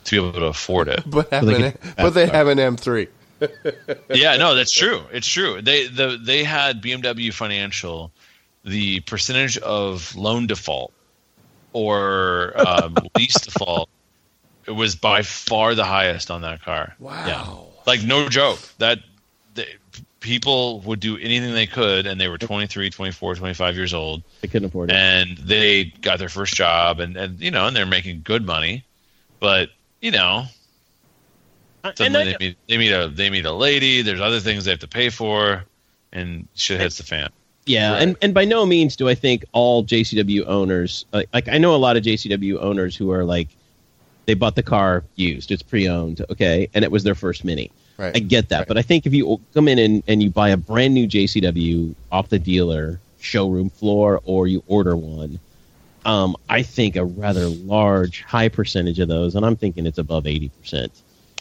to 0.05 0.11
be 0.11 0.17
able 0.17 0.39
to 0.39 0.45
afford 0.45 0.87
it. 0.89 1.03
But 1.05 1.31
have 1.31 1.45
they 1.45 1.55
an, 1.55 1.61
get 1.61 1.81
but 1.97 2.09
they 2.11 2.27
have 2.27 2.47
an 2.47 2.57
M3. 2.57 3.07
yeah, 4.13 4.37
no, 4.37 4.55
that's 4.55 4.71
true. 4.71 5.01
It's 5.11 5.27
true. 5.27 5.61
They 5.61 5.87
the 5.87 6.19
they 6.21 6.43
had 6.43 6.81
BMW 6.81 7.33
Financial, 7.33 8.11
the 8.63 8.99
percentage 9.01 9.57
of 9.59 10.15
loan 10.15 10.47
default 10.47 10.91
or 11.73 12.53
um, 12.57 12.95
lease 13.17 13.39
default, 13.39 13.89
it 14.67 14.71
was 14.71 14.95
by 14.95 15.21
far 15.21 15.75
the 15.75 15.85
highest 15.85 16.29
on 16.29 16.41
that 16.41 16.61
car. 16.61 16.95
Wow. 16.99 17.67
like 17.85 18.03
no 18.03 18.27
joke 18.29 18.59
that 18.79 18.99
they, 19.53 19.65
people 20.19 20.81
would 20.81 20.99
do 20.99 21.17
anything 21.17 21.53
they 21.53 21.67
could 21.67 22.05
and 22.05 22.19
they 22.19 22.27
were 22.27 22.37
23 22.37 22.89
24 22.89 23.35
25 23.35 23.75
years 23.75 23.93
old 23.93 24.23
I 24.43 24.47
couldn't 24.47 24.67
afford 24.67 24.89
it. 24.89 24.95
and 24.95 25.37
they 25.37 25.85
got 25.85 26.19
their 26.19 26.27
first 26.29 26.53
job 26.55 26.99
and, 26.99 27.15
and 27.15 27.39
you 27.39 27.51
know 27.51 27.67
and 27.67 27.75
they're 27.75 27.85
making 27.85 28.21
good 28.23 28.45
money 28.45 28.83
but 29.39 29.69
you 30.01 30.11
know 30.11 30.45
uh, 31.83 31.91
and 31.99 32.17
I, 32.17 32.23
they 32.25 32.37
meet, 32.39 32.57
they 32.67 32.77
meet 32.77 32.91
a 32.91 33.07
they 33.07 33.29
meet 33.29 33.45
a 33.45 33.51
lady 33.53 34.01
there's 34.01 34.19
other 34.21 34.39
things 34.39 34.65
they 34.65 34.71
have 34.71 34.79
to 34.81 34.87
pay 34.87 35.09
for 35.09 35.63
and 36.11 36.47
shit 36.55 36.79
hits 36.79 36.97
the 36.97 37.03
fan 37.03 37.29
yeah, 37.65 37.91
Right. 37.93 38.01
and 38.03 38.15
and 38.21 38.33
by 38.33 38.45
no 38.45 38.65
means 38.65 38.95
do 38.95 39.09
I 39.09 39.15
think 39.15 39.43
all 39.51 39.83
JCW 39.83 40.45
owners 40.47 41.05
like, 41.11 41.27
like 41.33 41.49
I 41.49 41.57
know 41.57 41.75
a 41.75 41.77
lot 41.77 41.97
of 41.97 42.03
JCW 42.03 42.61
owners 42.61 42.95
who 42.95 43.11
are 43.11 43.25
like 43.25 43.49
they 44.27 44.35
bought 44.35 44.55
the 44.55 44.61
car 44.63 45.03
used, 45.15 45.51
it's 45.51 45.63
pre-owned, 45.63 46.23
okay, 46.29 46.69
and 46.75 46.83
it 46.85 46.91
was 46.91 47.03
their 47.03 47.15
first 47.15 47.43
Mini. 47.43 47.71
Right. 47.97 48.15
I 48.15 48.19
get 48.19 48.49
that, 48.49 48.59
Right. 48.59 48.67
but 48.67 48.77
I 48.77 48.83
think 48.83 49.07
if 49.07 49.13
you 49.13 49.41
come 49.55 49.67
in 49.67 49.79
and, 49.79 50.03
and 50.07 50.21
you 50.21 50.29
buy 50.29 50.49
a 50.49 50.57
brand 50.57 50.93
new 50.93 51.07
JCW 51.07 51.95
off 52.11 52.29
the 52.29 52.37
dealer 52.37 52.99
showroom 53.19 53.71
floor 53.71 54.21
or 54.25 54.45
you 54.47 54.63
order 54.67 54.95
one, 54.95 55.39
um, 56.05 56.35
I 56.47 56.61
think 56.61 56.95
a 56.95 57.03
rather 57.03 57.47
large, 57.47 58.21
high 58.21 58.49
percentage 58.49 58.99
of 58.99 59.07
those, 59.07 59.35
and 59.35 59.43
I'm 59.45 59.55
thinking 59.55 59.85
it's 59.87 59.97
above 59.97 60.25
80%, 60.25 60.89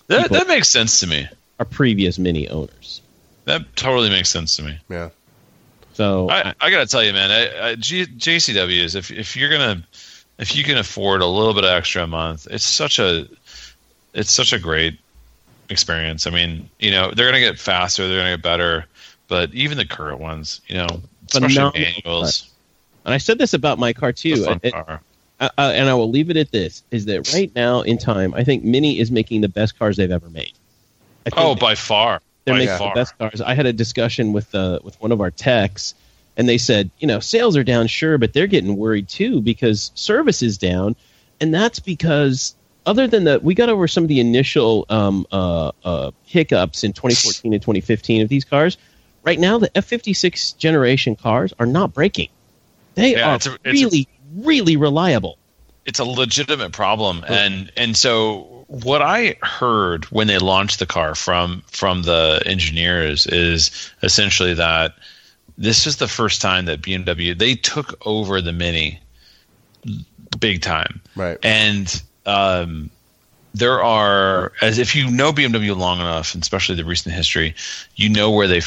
that, 0.06 0.30
that 0.30 0.46
makes 0.48 0.68
sense 0.68 1.00
to 1.00 1.06
me 1.06 1.28
are 1.58 1.66
previous 1.66 2.18
Mini 2.18 2.48
owners. 2.48 3.02
that 3.46 3.62
totally 3.76 4.10
makes 4.10 4.30
sense 4.30 4.56
to 4.56 4.62
me 4.62 4.78
Yeah. 4.88 5.10
So 5.94 6.28
I, 6.30 6.52
I 6.60 6.70
gotta 6.70 6.86
tell 6.86 7.02
you, 7.02 7.12
man, 7.14 7.30
I, 7.30 7.68
I, 7.70 7.74
G, 7.74 8.04
JCWs. 8.04 8.94
If 8.96 9.10
if 9.10 9.34
you're 9.34 9.48
gonna, 9.50 9.82
if 10.38 10.54
you 10.56 10.64
can 10.64 10.76
afford 10.78 11.22
a 11.22 11.26
little 11.26 11.54
bit 11.54 11.64
of 11.64 11.70
extra 11.70 12.04
a 12.04 12.06
month, 12.06 12.46
it's 12.50 12.64
such 12.64 12.98
a, 12.98 13.26
it's 14.14 14.30
such 14.30 14.52
a 14.52 14.58
great 14.58 14.98
experience. 15.68 16.26
I 16.26 16.30
mean, 16.30 16.68
you 16.78 16.90
know, 16.90 17.10
they're 17.12 17.26
gonna 17.26 17.40
get 17.40 17.58
faster, 17.58 18.06
they're 18.08 18.18
gonna 18.18 18.36
get 18.36 18.42
better, 18.42 18.86
but 19.28 19.52
even 19.54 19.78
the 19.78 19.86
current 19.86 20.20
ones, 20.20 20.60
you 20.68 20.76
know, 20.76 21.02
especially 21.32 21.80
manuals, 21.80 22.50
and 23.04 23.14
I 23.14 23.18
said 23.18 23.38
this 23.38 23.54
about 23.54 23.78
my 23.78 23.92
car 23.92 24.12
too. 24.12 24.58
It- 24.62 24.72
car. 24.72 25.00
uh, 25.40 25.48
uh, 25.58 25.72
and 25.74 25.88
I 25.88 25.94
will 25.94 26.10
leave 26.10 26.30
it 26.30 26.36
at 26.36 26.50
this: 26.52 26.82
is 26.90 27.06
that 27.06 27.32
right 27.32 27.50
now 27.54 27.80
in 27.82 27.98
time, 27.98 28.34
I 28.34 28.44
think 28.44 28.64
Mini 28.64 28.98
is 28.98 29.10
making 29.10 29.40
the 29.40 29.48
best 29.48 29.78
cars 29.78 29.96
they've 29.96 30.10
ever 30.10 30.28
made. 30.30 30.52
I 31.26 31.30
think 31.30 31.44
Oh, 31.44 31.54
by 31.54 31.74
far, 31.74 32.20
they're 32.44 32.54
by 32.54 32.58
making 32.60 32.78
far. 32.78 32.94
the 32.94 33.00
best 33.00 33.18
cars. 33.18 33.40
I 33.40 33.54
had 33.54 33.66
a 33.66 33.72
discussion 33.72 34.32
with 34.32 34.54
uh, 34.54 34.78
with 34.84 35.00
one 35.00 35.12
of 35.12 35.20
our 35.20 35.30
techs, 35.30 35.94
and 36.36 36.48
they 36.48 36.58
said, 36.58 36.90
you 36.98 37.06
know, 37.06 37.20
sales 37.20 37.56
are 37.56 37.64
down, 37.64 37.86
sure, 37.86 38.18
but 38.18 38.32
they're 38.32 38.46
getting 38.46 38.76
worried 38.76 39.08
too 39.08 39.40
because 39.40 39.90
service 39.94 40.42
is 40.42 40.58
down, 40.58 40.94
and 41.40 41.52
that's 41.54 41.78
because 41.80 42.54
other 42.86 43.06
than 43.08 43.24
that, 43.24 43.42
we 43.42 43.54
got 43.54 43.68
over 43.68 43.88
some 43.88 44.04
of 44.04 44.08
the 44.08 44.20
initial 44.20 44.86
um, 44.90 45.26
uh, 45.32 45.72
uh, 45.84 46.10
hiccups 46.24 46.84
in 46.84 46.92
2014 46.92 47.52
and 47.52 47.60
2015 47.62 48.22
of 48.22 48.28
these 48.28 48.44
cars. 48.44 48.76
Right 49.24 49.40
now, 49.40 49.58
the 49.58 49.68
F56 49.70 50.56
generation 50.56 51.16
cars 51.16 51.52
are 51.58 51.66
not 51.66 51.92
breaking. 51.92 52.28
They 52.94 53.12
Yeah, 53.16 53.30
are 53.30 53.34
it's 53.36 53.46
a- 53.46 53.58
it's 53.64 53.80
a- 53.82 53.84
really, 53.84 54.08
really 54.36 54.76
reliable. 54.76 55.38
it's 55.84 55.98
a 55.98 56.04
legitimate 56.04 56.72
problem 56.72 57.24
and 57.28 57.70
and 57.76 57.96
so 57.96 58.64
what 58.66 59.00
i 59.02 59.36
heard 59.42 60.04
when 60.06 60.26
they 60.26 60.36
launched 60.38 60.80
the 60.80 60.86
car 60.86 61.14
from 61.14 61.62
from 61.70 62.02
the 62.02 62.42
engineers 62.44 63.24
is 63.28 63.70
essentially 64.02 64.52
that 64.54 64.94
this 65.58 65.86
is 65.86 65.96
the 65.96 66.08
first 66.08 66.40
time 66.42 66.66
that 66.66 66.80
bmw 66.82 67.38
they 67.38 67.54
took 67.54 67.94
over 68.06 68.40
the 68.40 68.52
mini 68.52 69.00
big 70.38 70.60
time 70.62 71.00
Right. 71.14 71.38
and 71.42 72.02
um, 72.26 72.90
there 73.54 73.82
are 73.82 74.52
as 74.60 74.78
if 74.78 74.94
you 74.96 75.10
know 75.10 75.32
BMW 75.32 75.74
long 75.74 75.98
enough, 76.00 76.34
and 76.34 76.42
especially 76.42 76.74
the 76.74 76.84
recent 76.84 77.14
history, 77.14 77.54
you 77.94 78.08
know 78.10 78.30
where 78.32 78.46
they. 78.48 78.60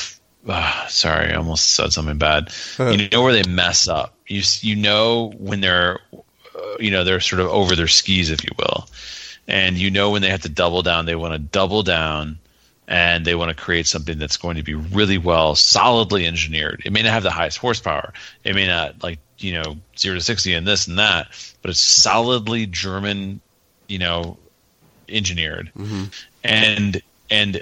Uh, 0.47 0.87
sorry, 0.87 1.31
I 1.31 1.35
almost 1.35 1.73
said 1.73 1.91
something 1.91 2.17
bad. 2.17 2.51
you 2.79 3.09
know 3.11 3.21
where 3.21 3.33
they 3.33 3.43
mess 3.47 3.87
up. 3.87 4.15
You 4.27 4.41
you 4.61 4.75
know 4.77 5.31
when 5.37 5.59
they're, 5.61 5.99
uh, 6.13 6.77
you 6.79 6.89
know, 6.89 7.03
they're 7.03 7.19
sort 7.19 7.41
of 7.41 7.47
over 7.49 7.75
their 7.75 7.87
skis, 7.89 8.31
if 8.31 8.43
you 8.43 8.49
will, 8.57 8.87
and 9.47 9.77
you 9.77 9.91
know 9.91 10.09
when 10.09 10.21
they 10.23 10.29
have 10.29 10.41
to 10.43 10.49
double 10.49 10.81
down. 10.81 11.05
They 11.05 11.15
want 11.15 11.33
to 11.33 11.39
double 11.39 11.83
down. 11.83 12.39
And 12.89 13.23
they 13.23 13.35
want 13.35 13.55
to 13.55 13.55
create 13.55 13.85
something 13.85 14.17
that's 14.17 14.37
going 14.37 14.57
to 14.57 14.63
be 14.63 14.73
really 14.73 15.19
well, 15.19 15.53
solidly 15.53 16.25
engineered. 16.25 16.81
It 16.83 16.91
may 16.91 17.03
not 17.03 17.13
have 17.13 17.23
the 17.23 17.29
highest 17.29 17.59
horsepower. 17.59 18.13
It 18.43 18.55
may 18.55 18.65
not 18.65 19.03
like 19.03 19.19
you 19.37 19.53
know 19.53 19.77
zero 19.97 20.15
to 20.15 20.21
sixty 20.21 20.53
and 20.55 20.67
this 20.67 20.87
and 20.87 20.97
that, 20.97 21.27
but 21.61 21.69
it's 21.69 21.79
solidly 21.79 22.65
German, 22.65 23.41
you 23.87 23.99
know, 23.99 24.37
engineered. 25.07 25.71
And 26.43 27.01
and 27.29 27.61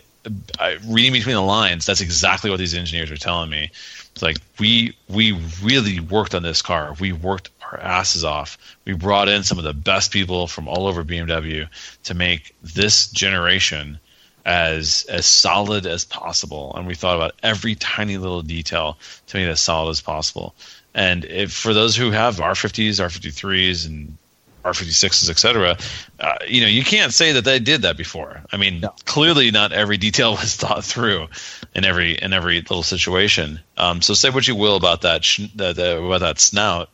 uh, 0.59 0.75
reading 0.87 1.13
between 1.13 1.35
the 1.35 1.41
lines, 1.41 1.85
that's 1.85 2.01
exactly 2.01 2.49
what 2.49 2.59
these 2.59 2.73
engineers 2.73 3.11
are 3.11 3.17
telling 3.17 3.49
me. 3.49 3.71
It's 4.13 4.21
like 4.21 4.37
we 4.59 4.95
we 5.09 5.33
really 5.61 5.99
worked 5.99 6.35
on 6.35 6.43
this 6.43 6.61
car. 6.61 6.95
We 6.99 7.11
worked 7.11 7.49
our 7.71 7.79
asses 7.79 8.23
off. 8.23 8.57
We 8.85 8.93
brought 8.93 9.29
in 9.29 9.43
some 9.43 9.57
of 9.57 9.63
the 9.63 9.73
best 9.73 10.11
people 10.11 10.47
from 10.47 10.67
all 10.67 10.87
over 10.87 11.03
BMW 11.03 11.67
to 12.05 12.13
make 12.13 12.55
this 12.63 13.11
generation 13.11 13.99
as 14.47 15.05
as 15.09 15.25
solid 15.25 15.85
as 15.85 16.05
possible 16.05 16.73
and 16.77 16.87
we 16.87 16.95
thought 16.95 17.17
about 17.17 17.33
every 17.43 17.75
tiny 17.75 18.17
little 18.17 18.41
detail 18.41 18.97
to 19.27 19.37
make 19.37 19.45
it 19.45 19.51
as 19.51 19.59
solid 19.59 19.89
as 19.91 19.99
possible 20.01 20.55
and 20.95 21.25
if 21.25 21.51
for 21.51 21.73
those 21.73 21.95
who 21.97 22.11
have 22.11 22.37
r50s 22.37 23.01
r53s 23.01 23.85
and 23.85 24.17
r56s 24.63 25.29
etc 25.29 25.77
uh, 26.21 26.37
you 26.47 26.61
know 26.61 26.67
you 26.67 26.81
can't 26.83 27.13
say 27.13 27.33
that 27.33 27.43
they 27.43 27.59
did 27.59 27.81
that 27.81 27.97
before 27.97 28.41
i 28.53 28.57
mean 28.57 28.79
No. 28.79 28.93
clearly 29.05 29.51
not 29.51 29.73
every 29.73 29.97
detail 29.97 30.31
was 30.41 30.55
thought 30.55 30.83
through 30.85 31.27
in 31.75 31.83
every 31.83 32.13
in 32.13 32.31
every 32.31 32.61
little 32.61 32.83
situation 32.83 33.59
um, 33.77 34.01
so 34.01 34.13
say 34.13 34.29
what 34.29 34.47
you 34.47 34.55
will 34.55 34.77
about 34.77 35.01
that 35.01 35.25
sh- 35.25 35.49
the, 35.55 35.73
the, 35.73 36.01
about 36.01 36.21
that 36.21 36.39
snout 36.39 36.89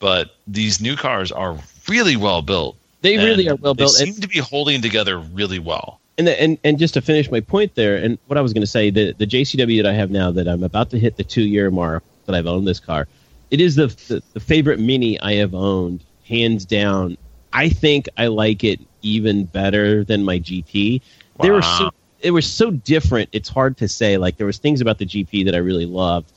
but 0.00 0.34
these 0.46 0.82
new 0.82 0.96
cars 0.96 1.32
are 1.32 1.56
really 1.88 2.16
well 2.16 2.42
built 2.42 2.76
They 3.00 3.16
really 3.16 3.48
are 3.48 3.54
well 3.56 3.74
built. 3.74 3.96
They 3.98 4.04
seem 4.04 4.20
to 4.20 4.28
be 4.28 4.38
holding 4.38 4.82
together 4.82 5.18
really 5.18 5.58
well. 5.58 5.98
And 6.16 6.28
the, 6.28 6.40
and 6.40 6.58
and 6.62 6.78
just 6.78 6.94
to 6.94 7.00
finish 7.00 7.30
my 7.30 7.40
point 7.40 7.74
there, 7.74 7.96
and 7.96 8.18
what 8.26 8.38
I 8.38 8.40
was 8.40 8.52
going 8.52 8.62
to 8.62 8.68
say, 8.68 8.90
the 8.90 9.12
the 9.12 9.26
JCW 9.26 9.82
that 9.82 9.90
I 9.90 9.94
have 9.94 10.10
now, 10.10 10.30
that 10.30 10.46
I'm 10.46 10.62
about 10.62 10.90
to 10.90 10.98
hit 10.98 11.16
the 11.16 11.24
two 11.24 11.42
year 11.42 11.70
mark 11.70 12.04
that 12.26 12.34
I've 12.34 12.46
owned 12.46 12.66
this 12.66 12.80
car, 12.80 13.08
it 13.50 13.60
is 13.60 13.74
the, 13.74 13.88
the 13.88 14.22
the 14.32 14.40
favorite 14.40 14.78
Mini 14.78 15.18
I 15.20 15.34
have 15.34 15.54
owned, 15.54 16.04
hands 16.26 16.64
down. 16.64 17.16
I 17.52 17.68
think 17.68 18.08
I 18.16 18.28
like 18.28 18.62
it 18.64 18.80
even 19.02 19.44
better 19.44 20.04
than 20.04 20.24
my 20.24 20.38
GP. 20.38 21.00
They 21.40 21.50
were 21.50 21.62
so 21.62 21.84
Wow. 21.84 21.90
it 22.20 22.30
was 22.30 22.46
so 22.50 22.70
different. 22.70 23.28
It's 23.32 23.48
hard 23.48 23.76
to 23.78 23.88
say. 23.88 24.16
Like 24.16 24.36
there 24.36 24.46
was 24.46 24.58
things 24.58 24.80
about 24.80 24.98
the 24.98 25.06
GP 25.06 25.44
that 25.46 25.54
I 25.54 25.58
really 25.58 25.86
loved, 25.86 26.32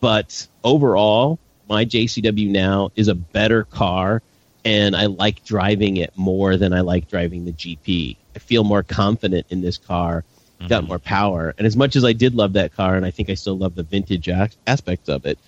but 0.00 0.46
overall, 0.64 1.38
my 1.68 1.84
JCW 1.84 2.48
now 2.50 2.90
is 2.96 3.06
a 3.06 3.14
better 3.14 3.62
car, 3.64 4.22
and 4.64 4.96
I 4.96 5.06
like 5.06 5.44
driving 5.44 5.98
it 5.98 6.12
more 6.16 6.56
than 6.56 6.72
I 6.72 6.80
like 6.80 7.08
driving 7.08 7.44
the 7.44 7.52
GP. 7.52 8.16
I 8.34 8.38
feel 8.38 8.64
more 8.64 8.82
confident 8.82 9.46
in 9.50 9.60
this 9.60 9.78
car, 9.78 10.24
got 10.68 10.86
more 10.86 10.98
power, 10.98 11.54
and 11.56 11.66
as 11.66 11.76
much 11.76 11.96
as 11.96 12.04
I 12.04 12.12
did 12.12 12.34
love 12.34 12.52
that 12.52 12.74
car, 12.74 12.94
and 12.94 13.06
I 13.06 13.10
think 13.10 13.30
I 13.30 13.34
still 13.34 13.56
love 13.56 13.74
the 13.74 13.82
vintage 13.82 14.28
ac- 14.28 14.56
aspects 14.66 15.08
of 15.08 15.24
it, 15.24 15.38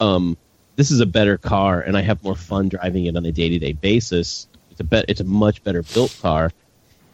um, 0.00 0.36
this 0.76 0.90
is 0.90 1.00
a 1.00 1.06
better 1.06 1.36
car, 1.38 1.80
and 1.80 1.96
I 1.96 2.00
have 2.00 2.22
more 2.24 2.34
fun 2.34 2.68
driving 2.68 3.06
it 3.06 3.16
on 3.16 3.24
a 3.26 3.32
day 3.32 3.48
to 3.48 3.58
day 3.58 3.72
basis. 3.72 4.46
It's 4.70 4.80
a 4.80 4.84
bet. 4.84 5.04
It's 5.08 5.20
a 5.20 5.24
much 5.24 5.62
better 5.62 5.82
built 5.82 6.16
car, 6.20 6.50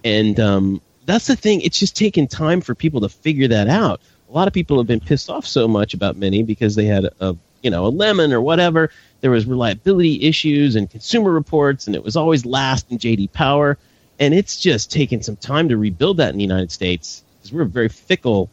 and 0.05 0.39
um, 0.39 0.81
that's 1.07 1.27
the 1.27 1.37
thing. 1.37 1.61
It's 1.63 1.79
just 1.79 1.97
taken 1.97 2.27
time 2.27 2.61
for 2.61 2.75
people 2.75 3.01
to 3.01 3.09
figure 3.09 3.49
that 3.49 3.69
out. 3.69 4.01
A 4.29 4.33
lot 4.33 4.47
of 4.47 4.55
people 4.55 4.79
have 4.79 4.87
been 4.87 5.01
pissed 5.01 5.31
off 5.31 5.47
so 5.47 5.67
much 5.67 5.95
about 5.95 6.17
Mini 6.17 6.43
because 6.43 6.77
they 6.77 6.85
had 6.85 7.09
a 7.21 7.37
you 7.63 7.71
know 7.71 7.87
a 7.87 7.89
lemon 7.89 8.33
or 8.33 8.41
whatever. 8.41 8.91
There 9.21 9.31
was 9.33 9.47
reliability 9.47 10.23
issues 10.23 10.77
and 10.77 10.89
consumer 10.89 11.33
reports, 11.33 11.87
and 11.87 11.97
it 11.97 12.05
was 12.05 12.15
always 12.15 12.47
last 12.47 12.91
in 12.91 12.99
JD 12.99 13.33
Power. 13.33 13.77
And 14.21 14.35
it's 14.35 14.61
just 14.61 14.91
taken 14.91 15.23
some 15.23 15.37
time 15.37 15.69
to 15.69 15.77
rebuild 15.77 16.17
that 16.17 16.31
in 16.31 16.37
the 16.37 16.43
United 16.45 16.73
States 16.73 17.23
because 17.39 17.53
we're 17.53 17.63
a 17.63 17.67
very 17.67 17.89
fickle 17.89 18.51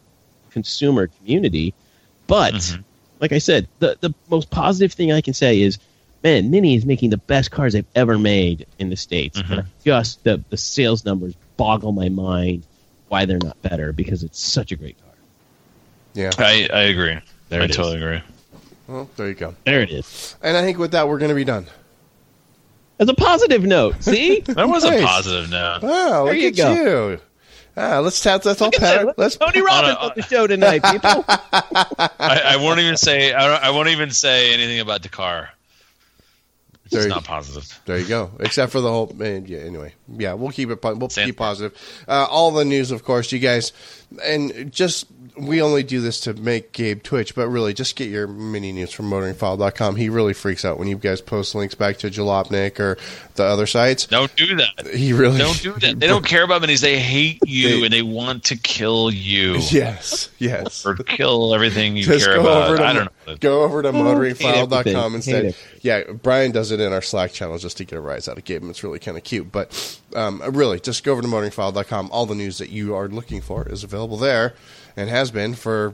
consumer 0.51 1.07
community. 1.07 1.73
But 2.27 2.53
Mhm. 2.53 2.83
like 3.19 3.31
I 3.31 3.39
said, 3.39 3.67
the 3.79 3.97
the 4.01 4.13
most 4.29 4.49
positive 4.49 4.93
thing 4.93 5.11
I 5.11 5.21
can 5.21 5.33
say 5.33 5.61
is, 5.61 5.77
man, 6.23 6.49
Mini 6.51 6.75
is 6.75 6.85
making 6.85 7.09
the 7.09 7.17
best 7.17 7.51
cars 7.51 7.73
they've 7.73 7.85
ever 7.95 8.17
made 8.17 8.65
in 8.79 8.89
the 8.89 8.95
states. 8.95 9.39
Mhm. 9.41 9.51
And 9.51 9.59
I 9.61 9.63
just 9.83 10.23
the 10.23 10.41
the 10.49 10.57
sales 10.57 11.03
numbers 11.05 11.33
boggle 11.57 11.91
my 11.93 12.09
mind 12.09 12.63
why 13.09 13.25
they're 13.25 13.39
not 13.43 13.59
better 13.61 13.91
because 13.91 14.23
it's 14.23 14.39
such 14.41 14.71
a 14.71 14.75
great 14.75 14.97
car. 14.99 15.13
Yeah. 16.13 16.31
I, 16.37 16.67
I 16.73 16.81
agree. 16.83 17.17
There 17.49 17.61
I 17.61 17.65
it 17.65 17.69
is. 17.71 17.75
totally 17.75 17.97
agree. 17.97 18.21
Well, 18.87 19.09
there 19.15 19.27
you 19.27 19.33
go. 19.35 19.55
There 19.65 19.81
it 19.81 19.89
is. 19.91 20.35
And 20.41 20.55
I 20.57 20.61
think 20.61 20.77
with 20.77 20.91
that, 20.91 21.07
we're 21.07 21.17
going 21.17 21.29
to 21.29 21.35
be 21.35 21.43
done. 21.43 21.65
As 22.99 23.09
a 23.09 23.13
positive 23.13 23.63
note, 23.63 24.01
see? 24.03 24.39
That 24.45 24.67
was 24.69 24.83
Nice. 24.83 25.01
a 25.01 25.05
positive 25.05 25.49
note. 25.49 25.81
Wow, 25.83 26.25
look 26.25 26.35
you 26.37 26.47
at 26.49 26.55
go. 26.55 27.09
you. 27.09 27.19
Ah, 27.77 27.99
let's 27.99 28.21
tap. 28.21 28.45
Let's 28.45 28.61
all 28.61 28.67
Look 28.67 28.79
pat. 28.79 29.05
that. 29.05 29.17
Let's 29.17 29.35
Tony 29.35 29.61
Robbins 29.61 29.97
uh, 29.99 30.05
on 30.05 30.11
the 30.15 30.21
show 30.21 30.47
tonight, 30.47 30.81
people. 30.81 31.25
I, 31.27 32.41
I 32.45 32.55
won't 32.57 32.79
even 32.79 32.95
say. 32.95 33.33
I, 33.33 33.67
I 33.67 33.69
won't 33.71 33.89
even 33.89 34.11
say 34.11 34.53
anything 34.53 34.79
about 34.79 35.01
Dakar. 35.01 35.49
It's 36.85 36.91
There 36.93 36.99
just 37.01 37.09
you- 37.09 37.15
not 37.15 37.25
positive. 37.25 37.81
There 37.85 37.97
you 37.97 38.07
go. 38.07 38.31
Except 38.39 38.71
for 38.71 38.79
the 38.79 38.89
whole. 38.89 39.07
Man, 39.13 39.45
yeah. 39.47 39.59
Anyway, 39.59 39.93
yeah, 40.07 40.33
we'll 40.33 40.51
keep 40.51 40.69
it. 40.69 40.81
We'll 40.81 41.09
Same. 41.09 41.25
keep 41.25 41.35
positive. 41.37 41.77
Uh, 42.07 42.25
all 42.29 42.51
the 42.51 42.63
news, 42.63 42.91
of 42.91 43.03
course, 43.03 43.29
you 43.33 43.39
guys, 43.39 43.73
and 44.23 44.71
just 44.71 45.07
we 45.37 45.61
only 45.61 45.83
do 45.83 46.01
this 46.01 46.19
to 46.21 46.33
make 46.33 46.71
Gabe 46.71 47.03
twitch, 47.03 47.35
but 47.35 47.47
really, 47.49 47.73
just 47.73 47.95
get 47.95 48.09
your 48.09 48.27
mini 48.27 48.71
news 48.71 48.91
from 48.91 49.09
motoringfile.com. 49.09 49.95
He 49.95 50.09
really 50.09 50.33
freaks 50.33 50.63
out 50.65 50.77
when 50.79 50.87
you 50.87 50.97
guys 50.97 51.21
post 51.21 51.55
links 51.55 51.75
back 51.75 51.97
to 51.97 52.09
Jalopnik 52.09 52.79
or 52.79 52.97
the 53.35 53.43
other 53.43 53.65
sites. 53.67 54.05
Don't 54.07 54.33
do 54.35 54.55
that. 54.57 54.87
He 54.93 55.13
really 55.13 55.37
Don't 55.37 55.61
do 55.61 55.73
that. 55.73 55.99
They 55.99 56.07
don't 56.07 56.25
care 56.25 56.43
about 56.43 56.61
minis. 56.61 56.81
They 56.81 56.99
hate 56.99 57.39
you 57.45 57.79
They- 57.79 57.83
and 57.85 57.93
they 57.93 58.01
want 58.01 58.45
to 58.45 58.55
kill 58.57 59.11
you 59.11 59.57
Yes, 59.71 60.29
yes. 60.39 60.85
or 60.85 60.95
kill 60.95 61.53
everything 61.53 61.95
you 61.97 62.03
Just 62.03 62.25
care 62.25 62.35
go 62.35 62.41
about. 62.41 62.67
over 62.69 62.77
to 62.77 62.83
I 62.85 62.93
don't 62.93 63.11
know. 63.27 63.35
go 63.37 63.63
over 63.63 63.81
to 63.81 63.91
motoringfile.com 63.91 64.73
everything. 64.73 65.13
instead. 65.15 65.45
Hate 65.45 65.55
Yeah, 65.81 66.01
Brian 66.13 66.51
does 66.51 66.71
it 66.71 66.79
in 66.79 66.93
our 66.93 67.01
Slack 67.01 67.33
channel 67.33 67.57
just 67.57 67.77
to 67.77 67.85
get 67.85 67.97
a 67.97 68.01
rise 68.01 68.27
out 68.27 68.37
of 68.37 68.45
Gabe. 68.45 68.61
and 68.61 68.71
It's 68.71 68.83
really 68.83 68.99
kind 68.99 69.17
of 69.17 69.23
cute. 69.23 69.51
But 69.51 69.99
um, 70.15 70.41
really, 70.55 70.79
just 70.79 71.03
go 71.03 71.11
over 71.11 71.21
to 71.21 71.27
motoringfile.com. 71.27 72.09
All 72.11 72.25
the 72.25 72.35
news 72.35 72.57
that 72.59 72.69
you 72.69 72.95
are 72.95 73.07
looking 73.07 73.41
for 73.41 73.67
is 73.67 73.83
available 73.83 74.17
there 74.17 74.53
and 74.95 75.09
has 75.09 75.31
been 75.31 75.55
for. 75.55 75.93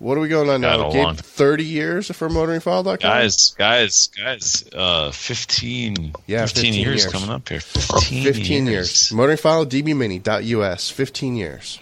What 0.00 0.16
are 0.16 0.20
we 0.20 0.28
going 0.28 0.48
on 0.48 0.60
now? 0.60 0.76
God, 0.76 0.92
Gabe, 0.92 1.02
long- 1.02 1.16
30 1.16 1.64
years 1.64 2.06
for 2.14 2.28
motoringfile.com? 2.28 2.98
Guys, 2.98 3.50
guys, 3.58 4.06
guys. 4.16 4.62
Uh, 4.72 5.10
15, 5.10 6.14
Yeah, 6.28 6.46
15, 6.46 6.64
15 6.72 6.74
years, 6.74 7.02
years. 7.02 7.12
coming 7.12 7.30
up 7.30 7.48
here. 7.48 7.58
15, 7.58 8.22
15 8.22 8.66
years. 8.68 8.90
Motoringfile 9.10 9.66
dbmini.us. 9.66 10.90
15 10.90 11.34
years. 11.36 11.80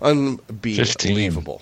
Unbelievable. 0.00 1.60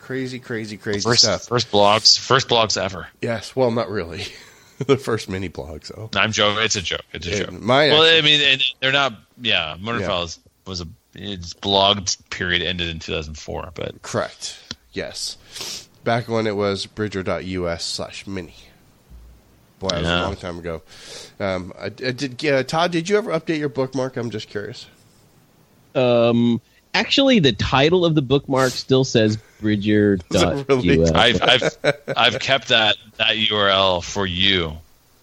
Crazy, 0.00 0.38
crazy, 0.38 0.76
crazy 0.76 1.00
First, 1.00 1.22
stuff. 1.22 1.46
first 1.48 1.70
blogs, 1.70 2.18
first 2.18 2.48
blogs 2.48 2.76
ever. 2.80 3.06
Yes, 3.22 3.56
well, 3.56 3.70
not 3.70 3.88
really. 3.88 4.24
the 4.86 4.98
first 4.98 5.28
mini 5.30 5.48
blog, 5.48 5.84
so. 5.84 6.10
I'm 6.14 6.32
joking. 6.32 6.62
It's 6.62 6.76
a 6.76 6.82
joke. 6.82 7.02
It's 7.12 7.26
a 7.26 7.30
Yeah, 7.30 7.38
joke. 7.44 7.52
mine 7.52 7.90
well, 7.92 8.02
actually- 8.02 8.18
I 8.18 8.20
mean, 8.50 8.60
they're 8.80 8.92
not. 8.92 9.14
Yeah, 9.40 9.76
Motor 9.80 10.04
Files 10.04 10.38
was 10.66 10.80
a 10.82 10.88
its 11.14 11.54
blogged 11.54 12.18
period 12.30 12.62
ended 12.62 12.88
in 12.88 12.98
2004, 12.98 13.70
but 13.74 14.02
Correct. 14.02 14.58
Yes. 14.92 15.36
Back 16.04 16.28
when 16.28 16.46
it 16.46 16.56
was 16.56 16.86
bridger.us 16.86 17.84
slash 17.84 18.26
mini. 18.26 18.54
Boy, 19.78 19.88
that 19.88 20.02
was 20.02 20.08
a 20.10 20.22
long 20.22 20.36
time 20.36 20.58
ago. 20.58 20.82
Um, 21.40 21.72
I, 21.78 21.86
I 21.86 21.88
did 21.88 22.44
uh, 22.46 22.62
Todd, 22.62 22.92
did 22.92 23.08
you 23.08 23.16
ever 23.18 23.30
update 23.32 23.58
your 23.58 23.68
bookmark? 23.68 24.16
I'm 24.16 24.30
just 24.30 24.48
curious. 24.48 24.86
Um, 25.94 26.60
actually, 26.94 27.40
the 27.40 27.52
title 27.52 28.04
of 28.04 28.14
the 28.14 28.22
bookmark 28.22 28.70
still 28.72 29.04
says 29.04 29.36
Bridger.us. 29.60 30.64
really? 30.68 31.10
I've 31.10 31.42
I've 31.42 31.76
I've 32.16 32.38
kept 32.40 32.68
that 32.68 32.96
that 33.18 33.36
URL 33.36 34.02
for 34.04 34.26
you. 34.26 34.72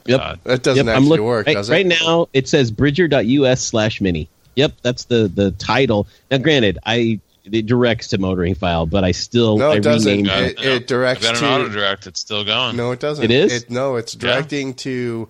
Yep. 0.06 0.20
Uh, 0.22 0.36
That 0.44 0.64
doesn't 0.64 0.86
Yep, 0.88 0.96
I'm 0.96 1.04
actually 1.04 1.10
look- 1.18 1.26
work, 1.26 1.48
right, 1.48 1.54
does 1.54 1.70
it? 1.70 1.74
Right 1.74 1.86
now, 1.86 2.28
it 2.34 2.48
says 2.48 2.72
Bridger.us 2.72 3.62
slash 3.62 4.02
mini. 4.02 4.28
Yep, 4.56 4.74
that's 4.82 5.06
the 5.06 5.28
the 5.34 5.52
title. 5.52 6.08
Now, 6.32 6.38
granted, 6.40 6.78
I 6.86 7.20
it 7.46 7.66
directs 7.66 8.10
to 8.10 8.18
motoring 8.20 8.54
file, 8.56 8.86
but 8.86 9.04
I 9.04 9.12
still 9.12 9.58
No, 9.58 9.72
I 9.72 9.78
it 9.78 9.84
doesn't. 9.84 10.10
renamed 10.12 10.28
got 10.28 10.44
It- 10.44 10.60
it 10.60 10.88
directs 10.88 11.26
I've 11.26 11.34
got 11.34 11.40
to- 11.40 11.46
an 11.48 11.62
auto 11.62 11.70
direct. 11.74 12.06
It's 12.08 12.20
still 12.20 12.44
going. 12.44 12.76
No, 12.76 12.92
it 12.92 13.00
doesn't. 13.00 13.24
It 13.24 13.32
is? 13.32 13.70
no, 13.70 13.96
it's 13.96 14.14
Yeah. 14.14 14.20
directing 14.22 14.74
to 14.76 15.28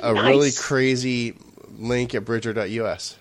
a 0.00 0.12
Nice. 0.12 0.24
really 0.26 0.50
crazy 0.52 1.34
link 1.78 2.14
at 2.14 2.24
bridger.us. 2.24 3.16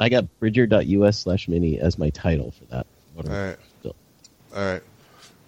I 0.00 0.08
got 0.08 0.24
Bridger.us 0.40 1.18
slash 1.18 1.46
mini 1.46 1.78
as 1.78 1.96
my 1.96 2.10
title 2.10 2.50
for 2.58 2.64
that. 2.74 2.86
All 3.16 3.22
right. 3.32 3.56
Still. 3.80 3.94
All 4.56 4.64
right. 4.64 4.82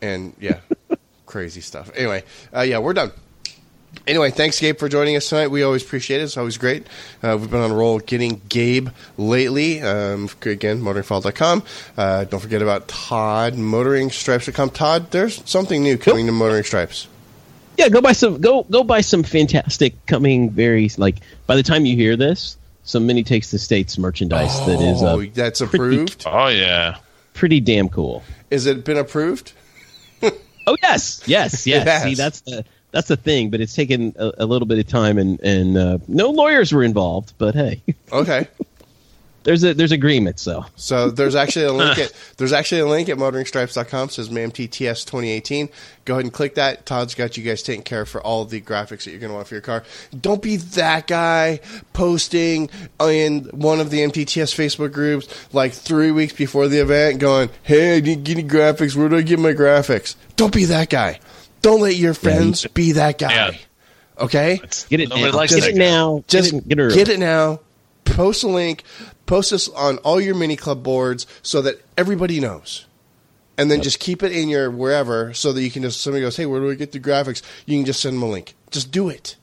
And 0.00 0.32
yeah, 0.40 0.60
crazy 1.26 1.60
stuff. 1.60 1.90
Anyway, 1.96 2.22
uh, 2.54 2.60
yeah, 2.60 2.78
we're 2.78 2.92
done. 2.92 3.10
Anyway, 4.06 4.30
thanks, 4.30 4.60
Gabe, 4.60 4.78
for 4.78 4.88
joining 4.88 5.16
us 5.16 5.28
tonight. 5.28 5.48
We 5.48 5.62
always 5.62 5.82
appreciate 5.82 6.20
it. 6.20 6.24
It's 6.24 6.36
always 6.36 6.58
great. 6.58 6.86
Uh, 7.22 7.36
we've 7.40 7.50
been 7.50 7.60
on 7.60 7.70
a 7.70 7.74
roll 7.74 7.98
getting 7.98 8.40
Gabe 8.48 8.88
lately. 9.16 9.80
Um, 9.82 10.28
again, 10.42 10.80
motoringfile.com. 10.82 11.62
Uh, 11.96 12.24
don't 12.24 12.40
forget 12.40 12.62
about 12.62 12.88
Todd, 12.88 13.54
motoringstripes.com. 13.54 14.70
Todd, 14.70 15.10
there's 15.10 15.48
something 15.48 15.82
new 15.82 15.96
coming 15.96 16.26
to 16.26 16.32
Motoring 16.32 16.64
Stripes. 16.64 17.08
Yeah, 17.76 17.88
go 17.88 18.00
buy 18.00 18.12
some. 18.12 18.40
Go 18.40 18.62
go 18.70 18.84
buy 18.84 19.00
some 19.00 19.22
fantastic 19.24 19.94
coming. 20.06 20.50
Very 20.50 20.88
like 20.96 21.16
by 21.48 21.56
the 21.56 21.62
time 21.64 21.84
you 21.86 21.96
hear 21.96 22.16
this, 22.16 22.56
some 22.84 23.04
mini 23.06 23.24
takes 23.24 23.50
the 23.50 23.58
states 23.58 23.98
merchandise 23.98 24.64
that 24.66 24.80
is 24.80 25.02
Oh, 25.02 25.22
uh, 25.22 25.26
that's 25.34 25.58
pretty- 25.60 25.74
approved? 25.76 26.22
Oh 26.24 26.46
yeah. 26.46 26.98
pretty 27.32 27.58
damn 27.60 27.88
cool. 27.88 28.22
Is 28.50 28.66
it 28.66 28.84
been 28.84 28.98
approved? 28.98 29.52
Oh 30.66 30.78
yes, 30.82 31.20
yes, 31.26 31.66
yes. 31.66 32.04
See, 32.04 32.14
that's 32.14 32.40
the 32.40 32.64
that's 32.94 33.08
the 33.08 33.16
thing, 33.16 33.50
but 33.50 33.60
it's 33.60 33.74
taken 33.74 34.14
a, 34.16 34.30
a 34.38 34.46
little 34.46 34.66
bit 34.66 34.78
of 34.78 34.86
time, 34.86 35.18
and 35.18 35.40
and 35.40 35.76
uh, 35.76 35.98
no 36.08 36.30
lawyers 36.30 36.72
were 36.72 36.84
involved. 36.84 37.34
But 37.36 37.54
hey, 37.56 37.82
Okay. 38.12 38.46
there's 39.42 39.64
a 39.64 39.74
there's 39.74 39.90
agreement. 39.90 40.38
So 40.38 40.64
So 40.76 41.10
there's 41.10 41.34
actually 41.34 41.64
a 41.66 41.72
link 41.82 41.98
at 41.98 42.12
there's 42.36 42.52
actually 42.52 42.82
a 42.82 42.86
link 42.86 43.08
at 43.08 43.18
motoringstripes.com 43.18 44.10
says 44.10 44.28
MAMTTS 44.28 45.04
2018. 45.04 45.68
Go 46.04 46.14
ahead 46.14 46.24
and 46.24 46.32
click 46.32 46.54
that. 46.54 46.86
Todd's 46.86 47.14
got 47.16 47.36
you 47.36 47.42
guys 47.42 47.62
taken 47.64 47.82
care 47.82 48.02
of 48.02 48.08
for 48.08 48.20
all 48.22 48.44
the 48.44 48.60
graphics 48.60 49.04
that 49.04 49.10
you're 49.10 49.18
going 49.18 49.30
to 49.30 49.34
want 49.34 49.48
for 49.48 49.54
your 49.56 49.62
car. 49.62 49.82
Don't 50.18 50.40
be 50.40 50.56
that 50.56 51.06
guy 51.08 51.58
posting 51.94 52.70
in 53.00 53.40
one 53.52 53.80
of 53.80 53.90
the 53.90 53.98
MTTS 54.00 54.54
Facebook 54.54 54.92
groups 54.92 55.26
like 55.52 55.72
three 55.72 56.12
weeks 56.12 56.32
before 56.32 56.68
the 56.68 56.78
event, 56.80 57.18
going, 57.18 57.50
"Hey, 57.64 57.96
I 57.96 58.00
didn't 58.00 58.22
get 58.24 58.38
any 58.38 58.48
graphics. 58.48 58.94
Where 58.94 59.08
do 59.08 59.16
I 59.16 59.22
get 59.22 59.38
my 59.40 59.52
graphics?" 59.52 60.14
Don't 60.36 60.54
be 60.54 60.64
that 60.66 60.90
guy. 60.90 61.18
Don't 61.64 61.80
let 61.80 61.96
your 61.96 62.14
friends 62.14 62.66
be 62.66 62.92
that 62.92 63.18
guy. 63.18 63.32
Yeah. 63.32 63.50
Okay. 64.18 64.60
get 64.88 65.00
it 65.00 65.08
Nobody 65.08 65.30
now. 65.30 65.36
likes 65.36 65.54
get 65.54 65.64
it 65.64 65.76
now. 65.76 66.22
Just 66.28 66.52
get 66.52 66.58
it, 66.62 66.68
get 66.68 66.78
it, 66.78 66.94
get 66.94 67.08
it 67.08 67.18
now. 67.18 67.60
Post 68.04 68.44
a 68.44 68.48
link. 68.48 68.84
Post 69.26 69.50
this 69.50 69.68
on 69.70 69.96
all 69.98 70.20
your 70.20 70.34
mini 70.34 70.56
club 70.56 70.82
boards 70.82 71.26
so 71.42 71.62
that 71.62 71.80
everybody 71.96 72.38
knows. 72.38 72.86
And 73.56 73.70
then 73.70 73.82
just 73.82 73.98
keep 74.00 74.22
it 74.22 74.32
in 74.32 74.48
your 74.48 74.70
wherever 74.70 75.32
so 75.32 75.52
that 75.52 75.62
you 75.62 75.70
can 75.70 75.82
just 75.82 76.00
somebody 76.00 76.22
goes, 76.22 76.36
hey, 76.36 76.44
where 76.46 76.60
do 76.60 76.66
we 76.66 76.76
get 76.76 76.92
the 76.92 77.00
graphics? 77.00 77.40
You 77.66 77.78
can 77.78 77.86
just 77.86 78.00
send 78.00 78.16
them 78.16 78.22
a 78.22 78.28
link. 78.28 78.54
Just 78.70 78.90
do 78.90 79.08
it. 79.08 79.36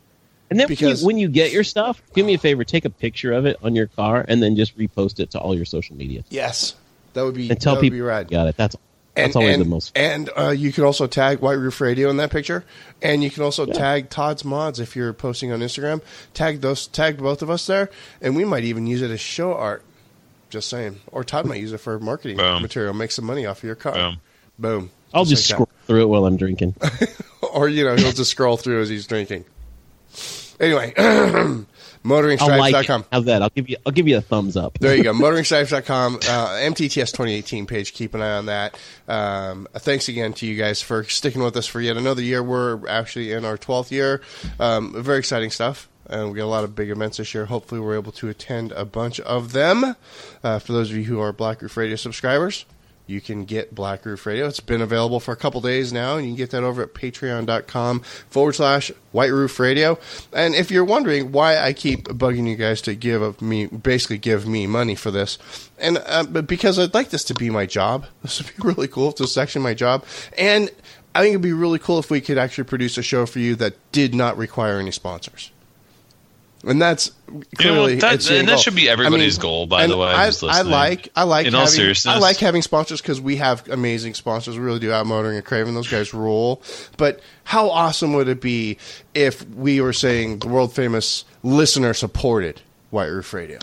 And 0.49 0.59
then 0.59 0.67
because- 0.67 1.03
when, 1.03 1.17
you, 1.17 1.27
when 1.27 1.29
you 1.29 1.33
get 1.33 1.51
your 1.51 1.63
stuff, 1.63 2.01
do 2.13 2.23
me 2.23 2.33
a 2.33 2.37
favor, 2.37 2.63
take 2.63 2.85
a 2.85 2.89
picture 2.89 3.31
of 3.31 3.45
it 3.45 3.57
on 3.63 3.73
your 3.73 3.87
car, 3.87 4.23
and 4.27 4.43
then 4.43 4.55
just 4.57 4.77
repost 4.77 5.19
it 5.19 5.31
to 5.31 5.39
all 5.39 5.55
your 5.55 5.65
social 5.65 5.95
media 5.95 6.23
Yes, 6.29 6.75
that 7.13 7.23
would 7.23 7.35
be 7.35 7.49
and 7.49 7.59
tell 7.59 7.75
that 7.75 7.79
would 7.79 7.85
people 7.85 7.97
be 7.97 8.01
rad. 8.01 8.29
got 8.29 8.47
it. 8.47 8.57
That's 8.57 8.75
that's 9.15 9.35
and, 9.35 9.35
always 9.35 9.55
and, 9.55 9.65
the 9.65 9.69
most. 9.69 9.91
And 9.95 10.29
uh, 10.37 10.49
you 10.49 10.71
can 10.71 10.83
also 10.83 11.07
tag 11.07 11.39
White 11.39 11.53
Roof 11.57 11.81
Radio 11.81 12.09
in 12.09 12.17
that 12.17 12.31
picture, 12.31 12.63
and 13.01 13.23
you 13.23 13.29
can 13.29 13.43
also 13.43 13.65
Yeah. 13.67 13.73
tag 13.73 14.09
Todd's 14.09 14.45
Mods 14.45 14.79
if 14.79 14.95
you're 14.95 15.13
posting 15.13 15.51
on 15.51 15.59
Instagram. 15.59 16.01
Tag 16.33 16.61
those, 16.61 16.87
tag 16.87 17.17
both 17.17 17.41
of 17.41 17.49
us 17.49 17.65
there, 17.67 17.89
and 18.21 18.35
we 18.35 18.45
might 18.45 18.63
even 18.63 18.87
use 18.87 19.01
it 19.01 19.11
as 19.11 19.19
show 19.19 19.53
art. 19.53 19.83
Just 20.49 20.69
saying, 20.69 20.99
or 21.11 21.23
Todd 21.23 21.45
might 21.45 21.61
use 21.61 21.71
it 21.71 21.77
for 21.77 21.97
marketing 21.99 22.37
Boom. 22.37 22.61
material, 22.61 22.93
make 22.93 23.11
some 23.11 23.25
money 23.25 23.45
off 23.45 23.59
of 23.59 23.63
your 23.63 23.75
car. 23.75 23.93
Boom. 23.93 24.17
Boom. 24.59 24.91
I'll 25.13 25.25
just 25.25 25.49
like 25.49 25.55
scroll 25.55 25.69
through 25.87 26.01
it 26.01 26.07
while 26.07 26.25
I'm 26.25 26.35
drinking. 26.37 26.75
or 27.53 27.69
you 27.69 27.83
know 27.85 27.95
he'll 27.95 28.11
just 28.11 28.31
scroll 28.31 28.57
through 28.57 28.81
as 28.81 28.89
he's 28.89 29.07
drinking. 29.07 29.45
Anyway, 30.59 30.93
I'll 32.41 32.59
like 32.59 32.73
How's 33.11 33.25
that? 33.25 33.41
I'll 33.41 33.49
give 33.49 33.69
you 33.69 33.77
I'll 33.85 33.91
give 33.91 34.07
you 34.07 34.17
a 34.17 34.21
thumbs 34.21 34.57
up. 34.57 34.77
There 34.79 34.95
you 34.95 35.03
go. 35.03 35.13
Motoringstripes.com, 35.13 36.15
uh, 36.15 36.19
MTTS 36.19 37.11
2018 37.11 37.65
page. 37.67 37.93
Keep 37.93 38.15
an 38.15 38.21
eye 38.21 38.33
on 38.37 38.45
that. 38.47 38.77
Um, 39.07 39.67
thanks 39.73 40.07
again 40.09 40.33
to 40.33 40.47
you 40.47 40.55
guys 40.57 40.81
for 40.81 41.03
sticking 41.03 41.43
with 41.43 41.55
us 41.57 41.67
for 41.67 41.79
yet 41.81 41.97
another 41.97 42.21
year. 42.21 42.41
We're 42.41 42.87
actually 42.87 43.31
in 43.31 43.45
our 43.45 43.57
12th 43.57 43.91
year. 43.91 44.21
Um, 44.59 44.93
very 45.03 45.19
exciting 45.19 45.51
stuff. 45.51 45.87
and 46.07 46.31
we 46.31 46.37
got 46.37 46.45
a 46.45 46.47
lot 46.47 46.63
of 46.63 46.75
big 46.75 46.89
events 46.89 47.17
this 47.17 47.33
year. 47.33 47.45
Hopefully, 47.45 47.79
we're 47.79 47.95
able 47.95 48.11
to 48.13 48.29
attend 48.29 48.71
a 48.73 48.85
bunch 48.85 49.19
of 49.21 49.51
them. 49.53 49.95
Uh, 50.43 50.59
for 50.59 50.73
those 50.73 50.89
of 50.91 50.97
you 50.97 51.03
who 51.03 51.19
are 51.19 51.31
Black 51.31 51.61
Roof 51.61 51.77
Radio 51.77 51.95
subscribers, 51.95 52.65
you 53.11 53.21
can 53.21 53.43
get 53.43 53.75
Black 53.75 54.05
Roof 54.05 54.25
Radio. 54.25 54.47
It's 54.47 54.61
been 54.61 54.81
available 54.81 55.19
for 55.19 55.33
a 55.33 55.35
couple 55.35 55.59
days 55.59 55.91
now, 55.91 56.15
and 56.15 56.25
you 56.25 56.31
can 56.31 56.37
get 56.37 56.51
that 56.51 56.63
over 56.63 56.81
at 56.81 56.93
patreon.com 56.93 57.99
forward 57.99 58.53
slash 58.53 58.91
White 59.11 59.31
Roof 59.31 59.59
Radio. 59.59 59.99
And 60.31 60.55
if 60.55 60.71
you're 60.71 60.85
wondering 60.85 61.31
why 61.31 61.57
I 61.57 61.73
keep 61.73 62.05
bugging 62.05 62.47
you 62.47 62.55
guys 62.55 62.81
to 62.83 62.95
give 62.95 63.41
me, 63.41 63.67
basically 63.67 64.17
give 64.17 64.47
me 64.47 64.65
money 64.65 64.95
for 64.95 65.11
this, 65.11 65.37
and 65.77 66.01
uh, 66.05 66.23
because 66.23 66.79
I'd 66.79 66.93
like 66.93 67.09
this 67.09 67.25
to 67.25 67.33
be 67.33 67.49
my 67.49 67.65
job. 67.65 68.05
This 68.21 68.41
would 68.41 68.55
be 68.55 68.67
really 68.67 68.87
cool 68.87 69.09
if 69.09 69.17
this 69.17 69.31
is 69.31 69.37
actually 69.37 69.63
my 69.63 69.73
job. 69.73 70.05
And 70.37 70.69
I 71.13 71.21
think 71.21 71.31
it'd 71.31 71.41
be 71.41 71.53
really 71.53 71.79
cool 71.79 71.99
if 71.99 72.09
we 72.09 72.21
could 72.21 72.37
actually 72.37 72.63
produce 72.63 72.97
a 72.97 73.01
show 73.01 73.25
for 73.25 73.39
you 73.39 73.55
that 73.55 73.75
did 73.91 74.15
not 74.15 74.37
require 74.37 74.79
any 74.79 74.91
sponsors. 74.91 75.51
And 76.63 76.79
that's 76.79 77.11
clearly 77.57 77.95
you 77.95 77.99
know, 78.01 78.09
that, 78.15 78.29
and 78.29 78.47
that 78.47 78.59
should 78.59 78.75
be 78.75 78.87
everybody's 78.87 79.37
I 79.37 79.41
mean, 79.41 79.41
goal. 79.41 79.65
By 79.65 79.87
the 79.87 79.97
way, 79.97 80.09
I, 80.09 80.29
I 80.47 80.61
like 80.61 81.09
I 81.15 81.23
like 81.23 81.47
In 81.47 81.55
all 81.55 81.61
having, 81.61 81.73
seriousness. 81.73 82.15
I 82.15 82.19
like 82.19 82.37
having 82.37 82.61
sponsors 82.61 83.01
because 83.01 83.19
we 83.19 83.37
have 83.37 83.67
amazing 83.69 84.13
sponsors. 84.13 84.57
We 84.57 84.63
really 84.63 84.79
do. 84.79 84.89
Outmotoring 84.89 85.35
and 85.37 85.45
Craven, 85.45 85.73
those 85.73 85.89
guys 85.89 86.13
rule. 86.13 86.61
But 86.97 87.21
how 87.43 87.69
awesome 87.71 88.13
would 88.13 88.27
it 88.27 88.41
be 88.41 88.77
if 89.15 89.47
we 89.49 89.81
were 89.81 89.93
saying 89.93 90.39
the 90.39 90.49
world 90.49 90.73
famous 90.75 91.25
listener 91.41 91.93
supported 91.95 92.61
White 92.91 93.07
Roof 93.07 93.33
Radio? 93.33 93.57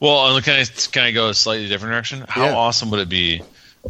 Well, 0.00 0.40
can 0.40 0.58
I 0.60 0.64
can 0.64 1.04
I 1.04 1.10
go 1.12 1.28
a 1.28 1.34
slightly 1.34 1.68
different 1.68 1.92
direction? 1.92 2.24
How 2.28 2.46
Yeah. 2.46 2.54
awesome 2.56 2.90
would 2.90 2.98
it 3.00 3.08
be 3.08 3.42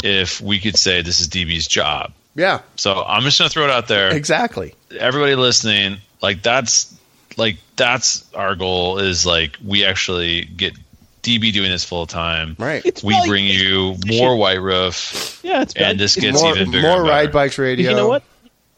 if 0.04 0.42
we 0.42 0.58
could 0.58 0.76
say 0.76 1.00
this 1.00 1.20
is 1.20 1.28
DB's 1.28 1.66
job? 1.66 2.12
Yeah, 2.34 2.60
So 2.76 3.02
I'm 3.02 3.22
just 3.22 3.38
gonna 3.38 3.50
throw 3.50 3.64
it 3.64 3.70
out 3.70 3.88
there. 3.88 4.10
exactly. 4.14 4.74
Everybody 4.98 5.34
listening, 5.36 5.98
like 6.22 6.42
that's 6.42 6.94
like 7.36 7.56
that's 7.76 8.30
our 8.34 8.54
goal 8.54 8.98
is 8.98 9.24
like 9.26 9.56
we 9.64 9.84
actually 9.84 10.44
get 10.44 10.74
DB 11.22 11.52
doing 11.52 11.70
this 11.70 11.84
full 11.84 12.06
time. 12.06 12.56
Right. 12.58 12.84
It's 12.84 13.02
We 13.02 13.16
bring 13.28 13.44
you 13.46 13.96
more 14.06 14.36
White 14.36 14.60
Roof, 14.60 15.40
Yeah, 15.44 15.62
it's 15.62 15.74
and 15.74 15.98
this 15.98 16.16
it's 16.16 16.24
gets 16.26 16.42
more 16.42 16.54
even 16.56 16.70
bigger. 16.72 16.88
more 16.88 17.02
ride 17.02 17.30
bikes 17.32 17.58
radio. 17.58 17.90
You 17.90 17.96
know 17.96 18.08
what? 18.08 18.24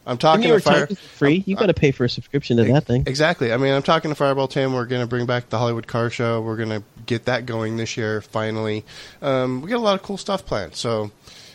I'm 0.07 0.19
talking 0.19 0.45
your 0.49 0.59
to 0.59 0.63
fire. 0.63 0.87
time 0.87 0.89
is 0.91 1.01
free, 1.01 1.43
you 1.47 1.57
got 1.57 1.67
to 1.67 1.75
pay 1.75 1.91
for 1.91 2.05
a 2.05 2.11
subscription 2.11 2.59
to 2.59 2.65
that 2.65 2.85
thing. 2.85 3.05
Exactly. 3.07 3.51
I 3.51 3.57
mean, 3.57 3.73
I'm 3.73 3.83
talking 3.83 4.11
to 4.11 4.15
Fireball 4.15 4.49
Tim. 4.49 4.75
We're 4.75 4.85
going 4.85 5.01
to 5.01 5.07
bring 5.07 5.25
back 5.25 5.49
the 5.49 5.57
Hollywood 5.57 5.87
Car 5.87 6.11
Show. 6.11 6.43
We're 6.43 6.57
going 6.59 6.69
to 6.69 6.83
get 7.07 7.25
that 7.25 7.47
going 7.47 7.79
this 7.79 7.97
year. 7.97 8.21
Finally, 8.21 8.85
um, 9.23 9.63
we 9.63 9.71
got 9.71 9.79
a 9.79 9.79
lot 9.79 9.95
of 9.95 10.03
cool 10.03 10.19
stuff 10.19 10.45
planned. 10.45 10.75
So, 10.75 11.11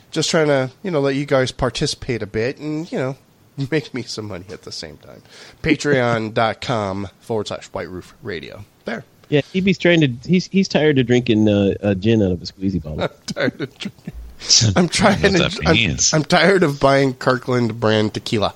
just 0.10 0.32
trying 0.32 0.48
to 0.48 0.72
you 0.82 0.90
know 0.90 1.00
let 1.00 1.14
you 1.14 1.28
guys 1.28 1.52
participate 1.52 2.24
a 2.24 2.26
bit 2.26 2.58
and 2.58 2.92
you 2.92 2.98
know 2.98 3.16
make 3.72 3.94
me 3.94 4.04
some 4.04 4.28
money 4.28 4.46
at 4.50 4.64
the 4.64 4.72
same 4.72 4.98
time. 4.98 5.22
Patreon.com 5.62 7.08
forward 7.20 7.48
slash 7.48 7.68
White 7.68 7.90
Roof 7.90 8.14
Radio. 8.22 8.66
There. 8.86 9.04
Yeah, 9.30 9.42
DB's 9.42 9.78
trying 9.78 10.02
to. 10.02 10.08
He's 10.28 10.48
he's 10.48 10.68
tired 10.68 10.98
of 10.98 11.06
drinking 11.06 11.48
uh, 11.48 11.76
uh, 11.82 11.94
gin 11.94 12.22
out 12.22 12.32
of 12.32 12.42
a 12.42 12.46
squeezy 12.46 12.82
bottle. 12.82 13.02
I'm 13.02 13.10
tired 13.28 13.62
of 13.62 13.78
drinking. 13.78 14.14
I'm 14.76 14.90
trying 14.90 15.18
I 15.18 15.22
don't 15.22 15.34
know 15.34 15.50
to. 15.50 15.62
I'm. 15.68 15.98
I'm 16.14 16.24
tired 16.24 16.64
of 16.64 16.80
buying 16.80 17.14
Kirkland 17.14 17.80
brand 17.80 18.14
tequila. 18.14 18.54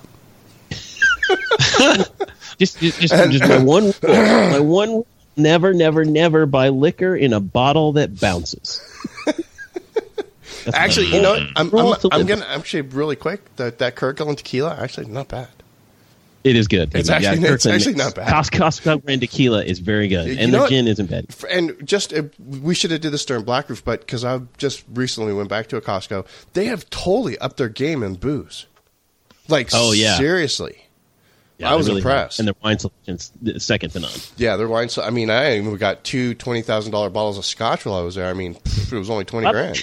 just, 2.58 2.80
just, 2.80 3.00
just, 3.02 3.32
just 3.32 3.48
my 3.48 3.58
one, 3.58 3.86
rule, 3.86 3.94
my 4.02 4.60
one. 4.60 5.04
Never, 5.36 5.74
never, 5.74 6.06
never 6.06 6.46
buy 6.46 6.70
liquor 6.70 7.16
in 7.16 7.34
a 7.34 7.40
bottle 7.40 7.94
that 7.94 8.20
bounces. 8.20 8.82
That's 10.66 10.78
Actually, 10.78 11.08
you 11.08 11.14
rule. 11.14 11.22
know, 11.24 11.34
what? 11.34 11.48
I'm, 11.56 12.12
I'm, 12.14 12.22
I'm 12.22 12.26
gonna 12.28 12.46
actually 12.46 12.82
really 12.82 13.16
quick 13.16 13.56
that 13.58 13.80
that 13.80 13.96
Kirkland 13.96 14.38
tequila 14.38 14.78
actually 14.80 15.08
not 15.08 15.28
bad. 15.28 15.48
It 16.44 16.58
is 16.58 16.68
good. 16.68 16.94
It's 16.94 17.10
actually, 17.10 17.24
Yeah, 17.24 17.32
actually- 17.54 17.54
it's 17.54 17.66
actually 17.66 17.96
not 17.96 18.16
bad. 18.16 18.28
Cos- 18.30 18.50
Costco 18.50 19.02
brand 19.04 19.22
tequila 19.22 19.64
is 19.64 19.80
very 19.80 20.10
good, 20.10 20.28
You 20.28 20.36
and 20.40 20.52
know 20.52 20.58
the 20.58 20.62
what? 20.64 20.70
gin 20.72 20.88
isn't 20.90 21.10
bad. 21.10 21.28
And 21.50 21.74
just 21.88 22.14
uh, 22.14 22.24
we 22.40 22.76
should 22.76 22.92
have 22.92 23.00
did 23.00 23.12
this 23.12 23.24
during 23.24 23.44
Black 23.46 23.70
Roof, 23.70 23.84
but 23.86 24.02
because 24.02 24.26
I 24.26 24.42
just 24.58 24.84
recently 24.94 25.32
went 25.34 25.48
back 25.48 25.68
to 25.68 25.78
a 25.78 25.82
Costco, 25.82 26.26
they 26.52 26.66
have 26.66 26.90
totally 26.90 27.38
upped 27.38 27.56
their 27.58 27.70
game 27.70 28.04
in 28.04 28.16
booze. 28.16 28.66
Like, 29.48 29.70
Oh, 29.74 29.94
yeah. 29.94 30.18
seriously, 30.18 30.84
Yeah, 31.60 31.72
I 31.72 31.76
was 31.76 31.88
really 31.88 32.00
impressed. 32.02 32.38
have. 32.40 32.48
and 32.48 32.48
their 32.50 32.56
wine 32.62 32.78
selection's 32.80 33.32
second 33.64 33.92
to 33.92 34.00
none. 34.02 34.12
yeah, 34.36 34.58
their 34.58 34.68
wine. 34.68 34.90
So, 34.90 35.02
I 35.02 35.12
mean, 35.12 35.30
I 35.30 35.56
even 35.58 35.76
got 35.78 36.04
two 36.04 36.34
twenty 36.34 36.62
thousand 36.62 36.92
dollar 36.92 37.10
bottles 37.10 37.38
of 37.38 37.46
scotch 37.46 37.86
while 37.86 37.96
I 37.96 38.02
was 38.02 38.16
there. 38.16 38.28
I 38.30 38.34
mean, 38.34 38.58
it 38.66 38.92
was 38.92 39.10
only 39.10 39.24
twenty 39.24 39.50
grand. 39.50 39.82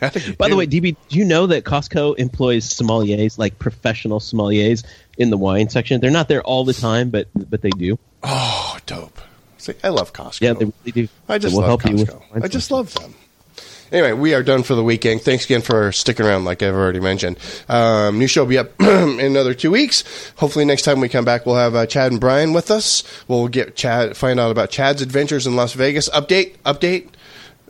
Had 0.00 0.14
to 0.14 0.20
get 0.20 0.38
By 0.38 0.48
the 0.48 0.56
way, 0.56 0.66
DB, 0.66 0.96
do 1.08 1.18
you 1.18 1.24
know 1.24 1.46
that 1.46 1.64
Costco 1.64 2.16
employs 2.18 2.68
sommeliers, 2.68 3.38
like 3.38 3.58
professional 3.58 4.18
sommeliers, 4.18 4.84
in 5.18 5.30
the 5.30 5.36
wine 5.36 5.68
section? 5.68 6.00
They're 6.00 6.10
not 6.10 6.28
there 6.28 6.42
all 6.42 6.64
the 6.64 6.72
time, 6.72 7.10
but 7.10 7.28
but 7.34 7.60
they 7.62 7.70
do. 7.70 7.98
oh, 8.22 8.78
dope. 8.86 9.20
See, 9.58 9.74
I 9.84 9.90
love 9.90 10.12
Costco. 10.14 10.40
Yeah, 10.40 10.54
they 10.54 10.64
really 10.64 10.92
do. 10.92 11.08
I 11.28 11.36
just 11.38 11.54
will 11.54 11.60
love 11.60 11.82
help 11.82 11.90
you 11.90 11.96
with 11.98 12.08
Costco. 12.08 12.30
wine 12.32 12.42
I 12.42 12.48
just 12.48 12.70
love 12.70 12.94
them. 12.94 13.14
Anyway, 13.92 14.12
we 14.12 14.34
are 14.34 14.42
done 14.42 14.62
for 14.62 14.76
the 14.76 14.84
weekend. 14.84 15.20
Thanks 15.20 15.44
again 15.44 15.62
for 15.62 15.90
sticking 15.90 16.24
around, 16.24 16.44
like 16.44 16.62
I've 16.62 16.74
already 16.74 17.00
mentioned. 17.00 17.38
Um, 17.68 18.20
new 18.20 18.28
show 18.28 18.42
will 18.42 18.48
be 18.48 18.58
up 18.58 18.70
in 18.80 19.20
another 19.20 19.52
two 19.52 19.72
weeks. 19.72 20.04
Hopefully, 20.36 20.64
next 20.64 20.82
time 20.82 21.00
we 21.00 21.08
come 21.08 21.24
back, 21.24 21.44
we'll 21.44 21.56
have 21.56 21.74
uh, 21.74 21.86
Chad 21.86 22.12
and 22.12 22.20
Brian 22.20 22.52
with 22.52 22.70
us. 22.70 23.02
We'll 23.26 23.48
get 23.48 23.74
Chad, 23.74 24.16
find 24.16 24.38
out 24.38 24.52
about 24.52 24.70
Chad's 24.70 25.02
adventures 25.02 25.46
in 25.46 25.56
Las 25.56 25.72
Vegas. 25.72 26.08
Update, 26.10 26.56
update. 26.58 27.08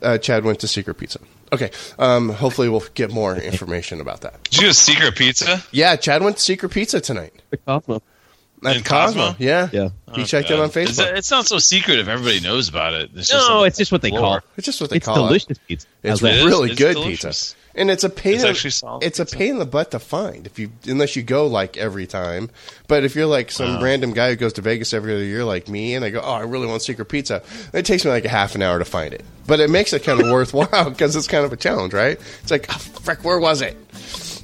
Uh, 0.03 0.19
Chad 0.19 0.45
went 0.45 0.61
to 0.61 0.69
Secret 0.69 0.95
Pizza. 0.95 1.21
Okay. 1.53 1.71
Um, 1.99 2.29
hopefully, 2.29 2.69
we'll 2.69 2.85
get 2.95 3.11
more 3.13 3.37
information 3.37 4.01
about 4.01 4.21
that. 4.23 4.43
Did 4.45 4.57
you 4.61 4.69
go 4.69 4.73
secret 4.73 5.17
pizza? 5.17 5.63
Yeah, 5.73 5.97
Chad 5.97 6.23
went 6.23 6.37
to 6.37 6.43
Secret 6.43 6.69
Pizza 6.71 7.01
tonight. 7.01 7.33
The 7.51 7.57
Cosmo. 7.59 8.03
At 8.65 8.77
In 8.77 8.83
Cosmo. 8.85 9.23
Cosmo? 9.29 9.37
Yeah. 9.45 9.69
Yeah. 9.73 9.89
He 10.15 10.25
checked 10.25 10.51
it 10.51 10.59
on 10.59 10.67
Is 10.69 10.75
that- 10.75 10.87
Facebook. 11.15 11.17
It's 11.17 11.31
not 11.31 11.47
so 11.47 11.59
secret 11.59 11.99
if 11.99 12.09
everybody 12.09 12.41
knows 12.41 12.69
about 12.69 12.93
it. 12.95 13.11
It's 13.17 13.29
just 13.29 13.49
No, 13.49 13.55
on 13.57 13.61
the 13.63 13.67
it's 13.69 13.79
just 13.79 13.91
what 13.91 14.03
they 14.03 14.11
floor. 14.11 14.21
call 14.21 14.37
it. 14.37 14.45
It's 14.59 14.67
just 14.67 14.81
what 14.81 14.91
they 14.91 14.97
It's 14.97 15.07
call 15.07 15.25
it. 15.25 15.29
delicious 15.29 15.59
pizza. 15.67 15.87
It's 16.03 16.11
How's 16.11 16.21
that? 16.21 16.35
It 16.35 16.39
is? 16.41 16.45
really 16.45 16.71
It's 16.73 16.79
good 16.79 16.93
delicious. 16.95 17.55
And 17.75 17.91
it's 17.91 18.05
a 18.05 18.11
pain. 18.11 18.35
It's 18.35 18.45
in, 18.45 18.51
actually 18.51 19.07
It's 19.07 19.21
a 19.21 19.27
pain 19.27 19.53
in 19.53 19.59
the 19.59 19.67
butt 19.67 19.93
to 19.93 19.99
find 19.99 20.47
if 20.47 20.59
you 20.59 20.71
unless 20.87 21.17
you 21.17 21.23
go 21.23 21.47
like 21.47 21.77
every 21.77 22.07
time. 22.07 22.51
But 22.89 23.05
if 23.05 23.15
you're 23.15 23.27
like 23.27 23.51
some 23.51 23.71
uh-huh. 23.71 23.85
random 23.85 24.13
guy 24.13 24.31
who 24.31 24.37
goes 24.37 24.55
to 24.55 24.63
Vegas 24.63 24.93
every 24.93 25.15
other 25.15 25.25
year 25.25 25.45
like 25.45 25.69
me, 25.69 25.95
and 25.95 26.05
I 26.05 26.11
go, 26.11 26.21
oh, 26.21 26.33
I 26.33 26.43
really 26.43 26.67
want 26.67 26.83
secret 26.83 27.07
pizza, 27.07 27.43
it 27.73 27.87
takes 27.87 28.05
me 28.05 28.11
like 28.11 28.25
a 28.25 28.29
half 28.29 28.55
an 28.55 28.63
hour 28.63 28.79
to 28.79 28.85
find 28.85 29.15
it. 29.15 29.25
But 29.47 29.61
it 29.61 29.71
makes 29.71 29.93
it 29.93 30.03
kind 30.03 30.21
of 30.21 30.29
worthwhile 30.31 30.91
because 30.91 31.15
it's 31.17 31.29
kind 31.29 31.45
of 31.45 31.53
a 31.53 31.57
challenge, 31.57 31.93
right? 31.93 32.19
It's 32.43 32.51
like, 32.51 32.67
oh, 32.71 32.79
frick, 32.79 33.25
where 33.25 33.39
was 33.39 33.63
it? 33.63 33.77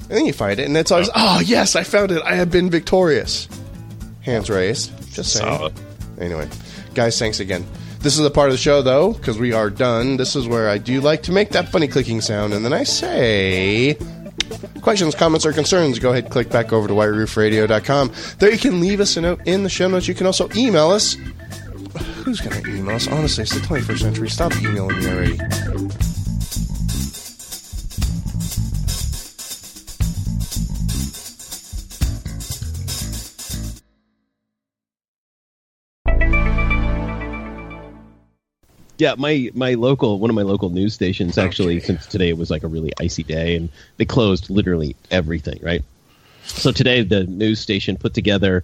And 0.09 0.17
then 0.17 0.25
you 0.25 0.33
find 0.33 0.59
it, 0.59 0.65
and 0.65 0.77
it's 0.77 0.91
always, 0.91 1.09
uh-huh. 1.09 1.37
oh 1.37 1.41
yes, 1.41 1.75
I 1.75 1.83
found 1.83 2.11
it. 2.11 2.21
I 2.23 2.35
have 2.35 2.51
been 2.51 2.69
victorious. 2.69 3.49
Hands 4.21 4.49
raised. 4.49 4.91
Just 5.13 5.33
saying. 5.33 5.57
Solid. 5.57 5.73
Anyway, 6.19 6.49
guys, 6.93 7.19
thanks 7.19 7.39
again. 7.39 7.65
This 7.99 8.17
is 8.17 8.23
the 8.23 8.31
part 8.31 8.49
of 8.49 8.53
the 8.53 8.57
show, 8.57 8.81
though, 8.81 9.13
because 9.13 9.37
we 9.37 9.53
are 9.53 9.69
done. 9.69 10.17
This 10.17 10.35
is 10.35 10.47
where 10.47 10.69
I 10.69 10.77
do 10.77 11.01
like 11.01 11.23
to 11.23 11.31
make 11.31 11.49
that 11.49 11.69
funny 11.69 11.87
clicking 11.87 12.21
sound, 12.21 12.53
and 12.53 12.63
then 12.63 12.73
I 12.73 12.83
say. 12.83 13.97
Questions, 14.81 15.15
comments, 15.15 15.45
or 15.45 15.51
concerns, 15.51 15.99
go 15.99 16.11
ahead 16.11 16.29
click 16.29 16.49
back 16.49 16.71
over 16.71 16.87
to 16.87 16.93
whiteroofradio.com. 16.93 18.11
There 18.39 18.51
you 18.51 18.57
can 18.57 18.79
leave 18.79 18.99
us 18.99 19.17
a 19.17 19.21
note 19.21 19.41
in 19.45 19.63
the 19.63 19.69
show 19.69 19.87
notes. 19.87 20.07
You 20.07 20.13
can 20.13 20.25
also 20.25 20.49
email 20.55 20.89
us. 20.89 21.17
Who's 22.23 22.39
going 22.39 22.61
to 22.61 22.69
email 22.69 22.95
us? 22.95 23.07
Honestly, 23.07 23.43
it's 23.43 23.53
the 23.53 23.59
21st 23.61 23.99
century. 23.99 24.29
Stop 24.29 24.55
emailing 24.57 24.99
me 24.99 25.07
already. 25.07 26.06
Yeah, 38.97 39.15
my 39.17 39.51
my 39.53 39.75
local 39.75 40.19
one 40.19 40.29
of 40.29 40.35
my 40.35 40.41
local 40.41 40.69
news 40.69 40.93
stations 40.93 41.37
actually 41.37 41.77
Okay. 41.77 41.85
since 41.85 42.05
today 42.07 42.29
it 42.29 42.37
was 42.37 42.49
like 42.49 42.63
a 42.63 42.67
really 42.67 42.91
icy 42.99 43.23
day 43.23 43.55
and 43.55 43.69
they 43.97 44.05
closed 44.05 44.49
literally 44.49 44.95
everything, 45.11 45.59
right? 45.61 45.83
So 46.45 46.71
today 46.71 47.03
the 47.03 47.25
news 47.25 47.59
station 47.59 47.97
put 47.97 48.13
together 48.13 48.63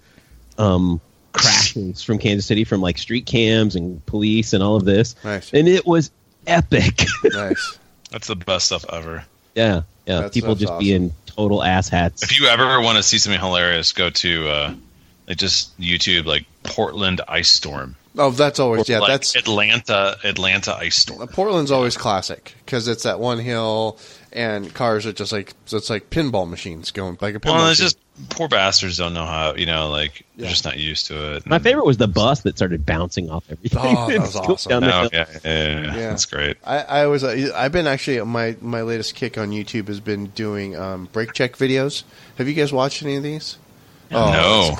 um 0.58 1.00
crashes 1.32 2.02
from 2.02 2.18
Kansas 2.18 2.46
City 2.46 2.64
from 2.64 2.80
like 2.80 2.98
street 2.98 3.26
cams 3.26 3.76
and 3.76 4.04
police 4.06 4.52
and 4.52 4.62
all 4.62 4.76
of 4.76 4.84
this. 4.84 5.14
Nice. 5.24 5.52
And 5.52 5.68
it 5.68 5.86
was 5.86 6.10
epic. 6.46 7.02
Nice. 7.24 7.78
That's 8.10 8.26
the 8.28 8.36
best 8.36 8.66
stuff 8.66 8.84
ever. 8.92 9.24
yeah. 9.54 9.82
Yeah. 10.06 10.14
That's- 10.16 10.34
People 10.34 10.50
that's 10.50 10.60
just 10.60 10.72
awesome. 10.72 10.84
being 10.84 11.12
total 11.26 11.58
asshats. 11.60 12.22
If 12.22 12.38
you 12.38 12.46
ever 12.46 12.80
want 12.80 12.96
to 12.98 13.02
see 13.02 13.18
something 13.18 13.40
hilarious, 13.40 13.92
go 13.92 14.10
to 14.10 14.48
uh, 14.48 14.74
like 15.26 15.36
just 15.38 15.78
YouTube 15.80 16.26
like 16.26 16.44
Portland 16.62 17.20
ice 17.26 17.48
storm. 17.50 17.96
Oh, 18.16 18.30
that's 18.30 18.60
always, 18.60 18.88
yeah, 18.88 19.00
like 19.00 19.08
that's. 19.08 19.34
Atlanta 19.36 20.16
Atlanta 20.22 20.74
ice 20.76 20.96
storm. 20.96 21.26
Portland's 21.28 21.70
always 21.72 21.96
classic 21.96 22.54
because 22.64 22.86
it's 22.88 23.02
that 23.02 23.18
one 23.18 23.38
hill 23.38 23.98
and 24.32 24.72
cars 24.74 25.04
are 25.06 25.12
just 25.12 25.32
like 25.32 25.52
so 25.64 25.76
it's 25.76 25.90
like 25.90 26.10
pinball 26.10 26.48
machines 26.48 26.90
going 26.90 27.16
like 27.20 27.34
a 27.34 27.40
pinball. 27.40 27.54
Well, 27.54 27.70
it's 27.70 27.80
machine. 27.80 27.98
just 28.18 28.30
poor 28.30 28.48
bastards 28.48 28.96
don't 28.98 29.14
know 29.14 29.24
how 29.26 29.54
you 29.54 29.66
know 29.66 29.90
like 29.90 30.20
Yeah. 30.36 30.42
they're 30.42 30.50
just 30.50 30.64
not 30.64 30.76
used 30.78 31.06
to 31.06 31.36
it. 31.36 31.46
my 31.46 31.58
favorite 31.58 31.84
was 31.86 31.96
the 31.96 32.06
bus 32.08 32.42
that 32.42 32.56
started 32.56 32.84
bouncing 32.86 33.30
off 33.30 33.44
everything. 33.50 33.80
Oh, 33.82 34.08
that 34.08 34.20
was 34.20 34.36
awesome. 34.36 34.70
down 34.70 34.84
Oh, 34.84 34.88
yeah, 34.88 35.08
yeah, 35.12 35.26
yeah, 35.44 35.68
yeah. 35.68 35.84
Yeah. 35.84 35.92
that's 36.10 36.26
great. 36.26 36.56
I, 36.64 36.78
I 36.82 37.06
was 37.06 37.24
uh, 37.24 37.52
I've 37.54 37.72
been 37.72 37.86
actually 37.88 38.20
my 38.24 38.56
my 38.60 38.82
latest 38.82 39.14
kick 39.16 39.36
on 39.38 39.50
YouTube 39.50 39.88
has 39.88 39.98
been 40.00 40.26
doing 40.26 40.76
um, 40.76 41.08
brake 41.12 41.32
check 41.32 41.56
videos. 41.56 42.04
Have 42.38 42.46
you 42.48 42.54
guys 42.54 42.72
watched 42.72 43.02
any 43.02 43.16
of 43.16 43.22
these? 43.24 43.58
Oh, 44.14 44.30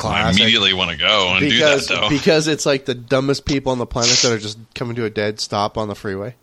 no, 0.03 0.09
I 0.09 0.31
immediately 0.31 0.73
want 0.73 0.91
to 0.93 0.97
go 0.97 1.31
and 1.35 1.41
because 1.41 1.87
do 1.89 1.95
that 1.95 2.01
though. 2.03 2.09
because 2.09 2.47
it's 2.49 2.65
like 2.65 2.85
the 2.85 2.95
dumbest 2.95 3.45
people 3.45 3.73
on 3.73 3.79
the 3.79 3.87
planet 3.87 4.17
that 4.23 4.33
are 4.33 4.39
just 4.39 4.59
coming 4.75 4.95
to 4.97 5.05
a 5.05 5.11
dead 5.11 5.41
stop 5.41 5.77
on 5.77 5.89
the 5.89 5.95
freeway. 5.95 6.35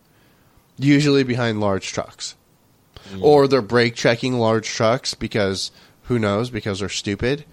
Usually 0.77 1.23
behind 1.23 1.59
large 1.59 1.87
trucks, 1.91 2.35
Mm. 3.11 3.21
or 3.23 3.47
they're 3.47 3.61
brake 3.61 3.95
checking 3.95 4.35
large 4.39 4.67
trucks 4.67 5.13
because 5.15 5.71
who 6.03 6.19
knows 6.19 6.49
because 6.49 6.79
they're 6.79 6.89
stupid, 6.89 7.45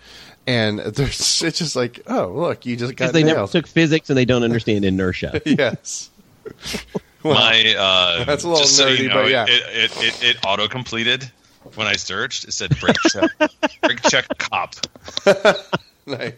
and 0.47 0.78
there's 0.97 1.43
it's 1.43 1.59
just 1.59 1.74
like 1.77 2.01
oh 2.06 2.28
look 2.35 2.65
you 2.66 2.77
just 2.77 2.90
Because 2.90 3.09
got 3.09 3.15
they 3.15 3.23
never 3.24 3.47
took 3.47 3.66
physics 3.66 4.09
and 4.10 4.16
they 4.19 4.24
don't 4.27 4.43
understand 4.44 4.85
inertia. 4.85 5.40
yes. 5.47 6.10
Well, 7.23 7.35
My 7.35 7.74
uh, 7.77 8.24
That's 8.27 8.44
a 8.44 8.48
little 8.48 8.62
just 8.62 8.77
so 8.77 8.86
nerdy, 8.86 8.98
you 8.98 9.09
know, 9.09 9.23
but 9.23 9.31
yeah. 9.31 9.44
it, 9.48 9.90
it, 9.93 10.05
it, 10.05 10.24
it 10.24 10.36
auto 10.47 10.69
completed 10.69 11.31
when 11.77 11.86
I 11.86 11.95
searched. 11.97 12.45
It 12.45 12.53
said 12.53 12.78
brake 12.81 12.97
check, 13.09 13.31
brake 13.82 14.03
check 14.03 14.27
cop. 14.39 14.74
nice. 16.07 16.32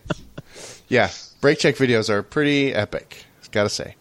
Yeah, 0.88 1.10
brake 1.40 1.58
check 1.58 1.76
videos 1.76 2.08
are 2.08 2.22
pretty 2.22 2.74
epic. 2.74 3.24
Gotta 3.52 3.68
say. 3.68 3.96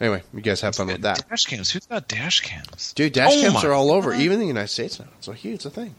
Anyway, 0.00 0.22
you 0.34 0.40
guys 0.40 0.60
have 0.62 0.74
fun 0.74 0.88
with 0.88 1.02
that. 1.02 1.28
Dash 1.28 1.44
cams. 1.46 1.70
Who's 1.70 1.86
got 1.86 2.08
dash 2.08 2.40
cams? 2.40 2.92
Dude, 2.94 3.12
dash 3.12 3.32
Oh 3.34 3.40
cams 3.40 3.64
are 3.64 3.72
all 3.72 3.92
over, 3.92 4.12
God. 4.12 4.20
even 4.20 4.34
in 4.34 4.40
the 4.40 4.46
United 4.46 4.68
States 4.68 4.98
now. 4.98 5.06
It's 5.18 5.28
a 5.28 5.34
huge 5.34 5.64
a 5.64 5.70
thing. 5.70 5.94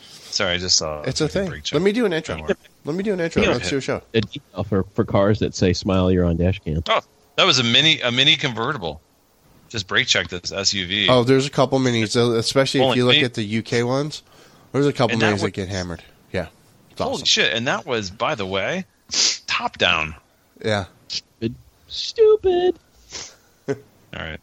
Sorry, 0.00 0.54
I 0.54 0.58
just 0.58 0.76
saw. 0.76 1.02
It's 1.02 1.20
a 1.20 1.28
thing. 1.28 1.50
Let 1.72 1.82
me 1.82 1.92
do 1.92 2.06
an 2.06 2.12
intro. 2.12 2.46
Let 2.84 2.96
me 2.96 3.02
do 3.02 3.12
an 3.12 3.20
intro. 3.20 3.42
Let's 3.42 3.68
do 3.68 3.78
a 3.78 3.80
show. 3.80 4.02
A 4.14 4.20
detail 4.20 4.64
for, 4.64 4.84
for 4.94 5.04
cars 5.04 5.40
that 5.40 5.54
say 5.54 5.72
"Smile, 5.72 6.10
you're 6.12 6.24
on 6.24 6.36
dash 6.36 6.60
cam." 6.60 6.82
Oh, 6.88 7.00
that 7.36 7.44
was 7.44 7.58
a 7.58 7.64
mini 7.64 8.00
a 8.00 8.12
mini 8.12 8.36
convertible. 8.36 9.00
Just 9.70 9.86
brake 9.86 10.06
check 10.08 10.28
this 10.28 10.50
SUV. 10.50 11.06
Oh, 11.08 11.24
there's 11.24 11.46
a 11.46 11.50
couple 11.50 11.78
minis, 11.78 12.14
especially 12.36 12.82
if 12.82 12.96
you 12.96 13.06
look 13.06 13.16
at 13.16 13.34
the 13.34 13.58
UK 13.58 13.86
ones. 13.86 14.22
There's 14.72 14.86
a 14.86 14.92
couple 14.92 15.14
And 15.14 15.22
that 15.22 15.34
minis 15.34 15.38
that 15.38 15.42
was- 15.44 15.52
get 15.52 15.68
hammered. 15.68 16.02
Yeah, 16.32 16.48
it's 16.90 17.00
holy 17.00 17.14
awesome. 17.14 17.24
shit! 17.24 17.52
And 17.54 17.66
that 17.68 17.86
was, 17.86 18.10
by 18.10 18.34
the 18.34 18.44
way, 18.46 18.84
top 19.46 19.78
down. 19.78 20.14
Yeah, 20.64 20.84
Stupid. 21.88 22.78
All 23.68 23.74
right. 24.14 24.38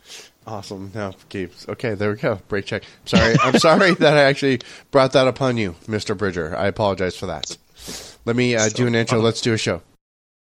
awesome. 0.45 0.91
Now, 0.93 1.13
keeps 1.29 1.67
okay. 1.69 1.93
There 1.93 2.11
we 2.11 2.17
go. 2.17 2.39
Brake 2.47 2.65
check. 2.65 2.83
Sorry, 3.05 3.35
I'm 3.41 3.57
sorry 3.59 3.93
that 3.95 4.17
I 4.17 4.23
actually 4.23 4.59
brought 4.91 5.13
that 5.13 5.27
upon 5.27 5.57
you, 5.57 5.75
Mister 5.87 6.13
Bridger. 6.15 6.55
I 6.57 6.67
apologize 6.67 7.15
for 7.15 7.25
that. 7.27 7.57
Let 8.25 8.35
me 8.35 8.55
uh, 8.55 8.67
do 8.69 8.87
an 8.87 8.95
intro. 8.95 9.19
Let's 9.19 9.39
do 9.41 9.53
a 9.53 9.57
show. 9.57 9.81